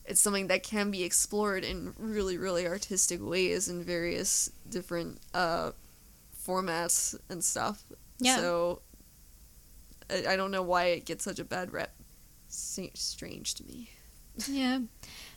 it's 0.05 0.21
something 0.21 0.49
that 0.49 0.63
can 0.65 0.91
be 0.91 1.05
explored 1.05 1.65
in 1.65 1.95
really 1.97 2.37
really 2.37 2.67
artistic 2.67 3.21
ways 3.23 3.69
in 3.69 3.85
various 3.85 4.51
different 4.69 5.21
uh, 5.33 5.71
formats 6.47 7.15
and 7.29 7.45
stuff. 7.45 7.85
Yeah. 8.19 8.37
So 8.37 8.83
I, 10.11 10.33
I 10.33 10.37
don't 10.37 10.51
know 10.51 10.63
why 10.63 10.87
it 10.87 11.05
gets 11.05 11.25
such 11.25 11.39
a 11.39 11.45
bad 11.45 11.73
rep. 11.73 11.95
Strange 12.49 13.55
to 13.55 13.65
me. 13.65 13.91
yeah. 14.49 14.81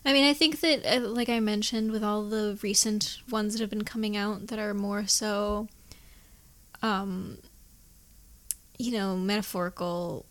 I 0.06 0.14
mean, 0.14 0.26
I 0.26 0.34
think 0.34 0.60
that, 0.60 0.86
uh, 0.86 1.00
like 1.08 1.30
I 1.30 1.40
mentioned, 1.40 1.92
with 1.92 2.04
all 2.04 2.24
the 2.24 2.58
recent 2.62 3.20
ones 3.30 3.54
that 3.54 3.62
have 3.62 3.72
been 3.72 3.84
coming 3.84 4.16
out 4.16 4.48
that 4.48 4.60
are 4.60 4.74
more 4.76 5.08
so, 5.08 5.68
um, 6.84 7.40
you 8.78 8.92
know, 8.92 9.16
metaphorical 9.16 10.26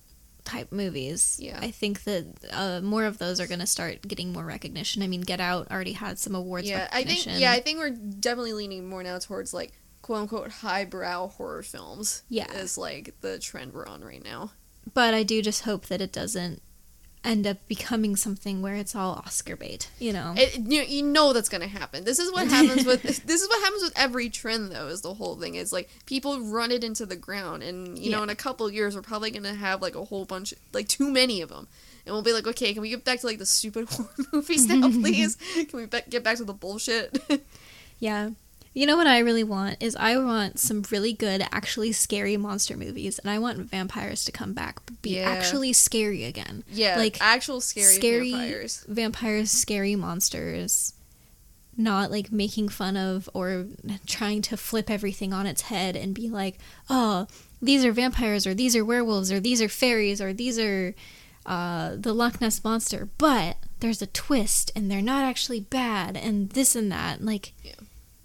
type 0.45 0.71
movies. 0.71 1.39
Yeah. 1.43 1.59
I 1.61 1.71
think 1.71 2.05
that 2.05 2.27
uh, 2.53 2.81
more 2.83 3.05
of 3.05 3.19
those 3.19 3.41
are 3.41 3.47
going 3.47 3.61
to 3.61 3.67
start 3.67 4.07
getting 4.07 4.33
more 4.33 4.45
recognition. 4.45 5.03
I 5.03 5.09
mean, 5.09 5.23
Get 5.23 5.41
Out 5.41 5.71
already 5.71 5.95
had 5.95 6.19
some 6.19 6.35
awards 6.35 6.69
yeah, 6.69 6.89
I 6.93 7.03
think 7.03 7.27
yeah, 7.41 7.51
I 7.51 7.61
think 7.61 7.79
we're 7.79 7.91
definitely 7.91 8.53
leaning 8.53 8.89
more 8.89 9.03
now 9.03 9.19
towards 9.19 9.53
like 9.53 9.73
quote 10.03 10.21
unquote 10.21 10.51
highbrow 10.51 11.29
horror 11.29 11.63
films. 11.63 12.23
Yeah. 12.29 12.53
is 12.53 12.79
like 12.79 13.15
the 13.23 13.39
trend 13.39 13.73
we're 13.73 13.87
on 13.87 14.05
right 14.05 14.23
now. 14.23 14.53
but 14.93 15.15
I 15.15 15.23
do 15.23 15.43
just 15.43 15.63
hope 15.65 15.87
that 15.87 16.01
it 16.01 16.13
doesn't 16.13 16.63
end 17.25 17.47
up 17.47 17.57
becoming 17.69 18.17
something 18.17 18.63
where 18.63 18.75
it's 18.75 18.95
all 18.95 19.23
Oscar 19.27 19.57
bait. 19.57 19.89
You 19.99 20.13
know. 20.13 20.35
It, 20.37 20.59
you, 20.59 20.83
you 20.83 21.03
know 21.03 21.33
that's 21.33 21.49
gonna 21.49 21.67
happen. 21.67 22.05
This 22.05 22.19
is 22.19 22.31
what 22.33 22.49
happens 22.49 22.85
with 22.85 23.03
this 23.27 23.43
is 23.43 23.49
what 23.49 23.63
happens 23.63 23.83
with 23.83 23.93
every 23.97 24.29
trend 24.29 24.73
though. 24.73 24.89
Is 24.89 25.01
the 25.01 25.15
whole 25.15 25.37
thing 25.37 25.55
is 25.55 25.73
like 25.73 25.89
people 26.07 26.41
run 26.41 26.71
it 26.71 26.85
into 26.85 27.07
the 27.07 27.17
ground, 27.17 27.63
and 27.63 27.99
you 27.99 28.11
know 28.11 28.23
in 28.23 28.31
a 28.31 28.35
couple 28.35 28.71
years 28.71 28.95
we're 28.95 29.03
probably 29.03 29.31
gonna 29.31 29.55
have 29.55 29.81
like 29.83 29.95
a 29.95 30.05
whole 30.05 30.25
bunch 30.25 30.55
like 30.73 30.89
too 30.89 31.11
many 31.11 31.41
of 31.41 31.49
them. 31.49 31.69
And 32.07 32.13
we'll 32.13 32.23
be 32.23 32.35
like, 32.35 32.47
okay, 32.47 32.75
can 32.75 32.83
we 32.83 32.91
get 32.91 33.03
back 33.03 33.21
to 33.21 33.27
like 33.27 33.39
the 33.39 33.47
stupid 33.47 33.89
horror 33.91 34.09
movies 34.33 34.67
now, 34.67 34.91
please? 34.91 35.37
can 35.55 35.69
we 35.73 35.87
be- 35.87 36.03
get 36.11 36.23
back 36.23 36.37
to 36.37 36.45
the 36.45 36.53
bullshit? 36.53 37.43
Yeah. 37.99 38.31
You 38.77 38.87
know 38.87 38.97
what 38.97 39.07
I 39.07 39.21
really 39.21 39.45
want 39.45 39.77
is 39.81 39.95
I 39.95 40.17
want 40.19 40.59
some 40.59 40.83
really 40.91 41.13
good, 41.13 41.47
actually 41.53 41.93
scary 41.93 42.37
monster 42.37 42.77
movies, 42.77 43.21
and 43.21 43.31
I 43.31 43.39
want 43.39 43.59
vampires 43.61 44.25
to 44.25 44.33
come 44.33 44.53
back, 44.53 44.81
but 44.85 45.01
be 45.01 45.11
Yeah. 45.17 45.31
actually 45.31 45.73
scary 45.73 46.25
again. 46.25 46.65
yeah, 46.69 46.97
Like, 46.97 47.15
like 47.15 47.23
actual 47.23 47.61
scary, 47.61 47.95
scary 47.95 48.31
vampires. 48.33 48.85
vampires, 48.89 49.51
scary 49.53 49.95
monsters, 49.95 50.93
not 51.77 52.11
like 52.11 52.33
making 52.33 52.69
fun 52.69 52.97
of 52.97 53.31
or 53.33 53.67
trying 54.07 54.43
to 54.43 54.57
flip 54.57 54.91
everything 54.91 55.33
on 55.33 55.47
its 55.47 55.63
head 55.63 55.95
and 55.95 56.13
be 56.13 56.29
like, 56.29 56.59
oh, 56.91 57.29
these 57.63 57.85
are 57.85 57.93
vampires, 57.93 58.45
or 58.45 58.55
these 58.55 58.75
are 58.75 58.85
werewolves, 58.85 59.31
or 59.31 59.39
these 59.39 59.63
are 59.63 59.69
fairies, 59.69 60.21
or 60.21 60.33
these 60.33 60.59
are 60.59 60.97
uh, 61.47 61.95
the 61.97 62.13
Loch 62.13 62.41
Ness 62.41 62.63
monster, 62.65 63.09
but 63.19 63.57
there's 63.79 64.03
a 64.03 64.07
twist, 64.09 64.73
and 64.75 64.91
they're 64.91 65.01
not 65.01 65.23
actually 65.25 65.61
bad, 65.61 66.17
and 66.17 66.51
this 66.51 66.75
and 66.75 66.91
that. 66.91 67.25
Like, 67.25 67.53
Yeah. 67.63 67.73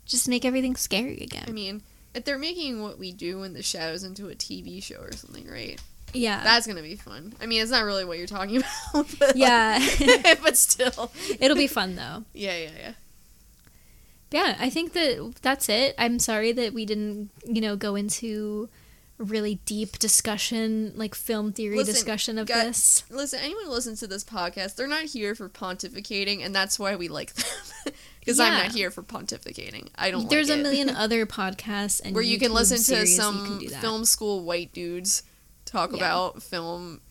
Just 0.09 0.27
make 0.27 0.43
everything 0.43 0.75
scary 0.75 1.19
again. 1.21 1.45
I 1.47 1.51
mean, 1.51 1.81
if 2.13 2.25
they're 2.25 2.37
making 2.37 2.81
what 2.81 2.99
we 2.99 3.11
do 3.13 3.43
in 3.43 3.53
the 3.53 3.63
shadows 3.63 4.03
into 4.03 4.27
a 4.29 4.35
TV 4.35 4.83
show 4.83 4.97
or 4.97 5.13
something, 5.13 5.47
right? 5.49 5.79
Yeah, 6.11 6.43
That's 6.43 6.65
gonna 6.65 6.81
be 6.81 6.95
fun. 6.95 7.33
I 7.39 7.45
mean, 7.45 7.61
it's 7.61 7.69
not 7.71 7.83
really 7.85 8.03
what 8.03 8.17
you're 8.17 8.25
talking 8.27 8.57
about, 8.93 9.05
but 9.19 9.35
Yeah. 9.37 9.77
like- 10.01 10.41
but 10.43 10.57
still, 10.57 11.11
it'll 11.39 11.55
be 11.55 11.67
fun 11.67 11.95
though. 11.95 12.25
yeah, 12.33 12.57
yeah, 12.57 12.69
yeah. 12.77 12.93
Yeah, 14.31 14.55
I 14.59 14.69
think 14.69 14.93
that 14.93 15.33
that's 15.41 15.69
it. 15.69 15.95
I'm 15.97 16.19
sorry 16.19 16.51
that 16.51 16.73
we 16.73 16.85
didn't, 16.85 17.29
you 17.45 17.61
know, 17.61 17.75
go 17.75 17.95
into 17.95 18.69
really 19.17 19.55
deep 19.65 19.97
discussion, 19.99 20.93
like 20.95 21.13
film 21.15 21.51
theory 21.51 21.77
Listen, 21.77 21.93
discussion 21.93 22.37
of 22.37 22.47
got- 22.47 22.65
this. 22.65 23.03
Listen, 23.09 23.39
anyone 23.43 23.65
who 23.65 23.71
listens 23.71 23.99
to 23.99 24.07
this 24.07 24.23
podcast, 24.23 24.75
they're 24.75 24.87
not 24.87 25.05
here 25.05 25.33
for 25.35 25.49
pontificating, 25.49 26.43
and 26.45 26.53
that's 26.55 26.77
why 26.79 26.95
we 26.95 27.07
like 27.07 27.33
them. 27.33 27.45
Because 28.29 28.39
Yeah. 28.39 28.45
I'm 28.45 28.63
not 28.63 28.71
here 28.75 28.91
for 28.91 29.01
pontificating. 29.03 29.87
I 29.95 30.11
don't. 30.11 30.29
There's 30.29 30.49
like 30.49 30.59
a 30.59 30.61
million 30.63 30.89
other 30.95 31.25
podcasts 31.25 32.01
and 32.03 32.13
where 32.13 32.23
you 32.23 32.37
can 32.39 32.53
listen 32.53 32.77
to 32.77 32.83
series 32.83 33.17
that 33.17 33.23
you 33.23 33.31
some 33.33 33.45
can 33.45 33.57
do 33.59 33.69
that. 33.69 33.81
film 33.81 34.05
school 34.05 34.43
white 34.43 34.71
dudes 34.73 35.23
talk 35.65 35.91
Yeah. 35.91 35.97
about 35.97 36.41
film 36.43 37.01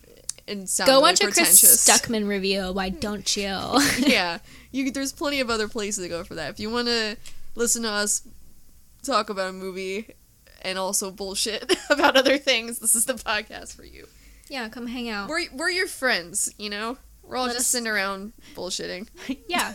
and 0.47 0.69
sound 0.69 0.87
Go 0.89 0.93
really 0.95 1.03
watch 1.03 1.21
a 1.21 1.31
Chris. 1.31 1.63
Stuckman 1.63 2.27
review. 2.37 2.73
Why 2.73 2.89
don't 2.89 3.37
you? 3.37 3.43
yeah, 3.99 4.39
you. 4.73 4.91
There's 4.91 5.13
plenty 5.13 5.41
of 5.41 5.51
other 5.51 5.69
places 5.69 6.05
to 6.05 6.09
go 6.09 6.25
for 6.25 6.35
that. 6.37 6.51
If 6.51 6.61
you 6.61 6.71
want 6.71 6.89
to 6.89 7.17
listen 7.55 7.83
to 7.83 7.91
us 7.91 8.23
talk 9.03 9.29
about 9.31 9.51
a 9.51 9.53
movie 9.53 10.09
and 10.63 10.79
also 10.79 11.11
bullshit 11.11 11.77
about 11.91 12.17
other 12.17 12.39
things, 12.39 12.79
this 12.79 12.95
is 12.95 13.05
the 13.07 13.15
podcast 13.15 13.75
for 13.77 13.85
you. 13.85 14.07
yeah, 14.49 14.69
come 14.69 14.87
hang 14.87 15.09
out. 15.09 15.29
We're 15.29 15.47
we're 15.53 15.71
your 15.71 15.87
friends, 15.87 16.53
you 16.59 16.71
know. 16.71 16.97
We're 17.23 17.37
all 17.37 17.45
Let 17.47 17.53
just 17.57 17.61
us- 17.65 17.67
sitting 17.67 17.87
around 17.89 18.33
bullshitting. 18.57 19.07
yeah, 19.51 19.75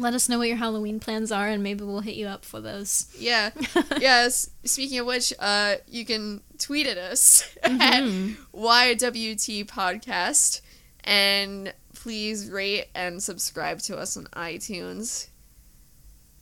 let 0.00 0.14
us 0.14 0.28
know 0.28 0.38
what 0.38 0.48
your 0.48 0.56
Halloween 0.56 0.98
plans 1.00 1.30
are, 1.30 1.46
and 1.48 1.62
maybe 1.62 1.84
we'll 1.84 2.00
hit 2.00 2.16
you 2.16 2.26
up 2.26 2.44
for 2.44 2.60
those. 2.60 3.06
yeah. 3.18 3.50
yes. 4.00 4.50
Speaking 4.64 4.98
of 5.00 5.06
which, 5.06 5.32
uh, 5.38 5.76
you 5.86 6.04
can 6.04 6.40
tweet 6.58 6.86
at 6.86 6.98
us 6.98 7.44
Mhm. 7.64 7.80
at 8.52 8.58
YWT 8.98 9.64
Podcast, 9.66 10.60
and 11.04 11.72
please 11.94 12.48
rate 12.50 12.86
and 12.94 13.22
subscribe 13.22 13.80
to 13.80 13.96
us 13.98 14.16
on 14.16 14.24
iTunes 14.32 15.26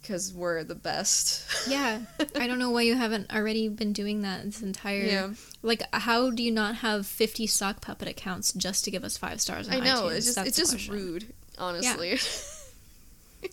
because 0.01 0.33
we're 0.33 0.65
the 0.65 0.75
best. 0.75 1.45
Yeah, 1.69 2.01
I 2.37 2.47
don't 2.47 2.59
know 2.59 2.71
why 2.71 2.83
you 2.83 2.95
haven't 2.95 3.31
already 3.35 3.69
been 3.69 3.93
doing 3.93 4.23
that 4.23 4.43
this 4.45 4.63
entire. 4.63 5.03
Yeah. 5.03 5.31
Like, 5.63 5.83
how 5.93 6.31
do 6.31 6.43
you 6.43 6.51
not 6.53 6.77
have 6.77 7.07
50 7.07 7.47
sock 7.47 7.83
puppet 7.83 8.09
accounts 8.09 8.53
just 8.55 8.85
to 8.85 8.91
give 8.91 9.05
us 9.05 9.19
five 9.19 9.41
stars 9.41 9.69
on 9.69 9.75
I 9.75 9.81
know. 9.81 10.05
iTunes? 10.05 10.17
It's 10.17 10.27
just 10.27 10.37
That's 10.37 10.49
it's 10.49 10.57
just 10.57 10.71
question. 10.73 10.95
rude, 10.95 11.33
honestly. 11.59 12.19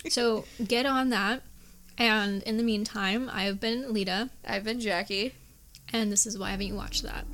So 0.10 0.46
get 0.66 0.86
on 0.86 1.10
that. 1.10 1.42
And 1.98 2.44
in 2.44 2.58
the 2.58 2.64
meantime, 2.64 3.30
I 3.32 3.44
have 3.44 3.60
been 3.60 3.94
Lita, 3.94 4.30
I've 4.46 4.64
been 4.64 4.80
Jackie. 4.80 5.34
and 5.94 6.12
this 6.12 6.26
is 6.26 6.38
why 6.38 6.52
haven't 6.52 6.68
you 6.68 6.76
watched 6.76 7.04
that? 7.04 7.26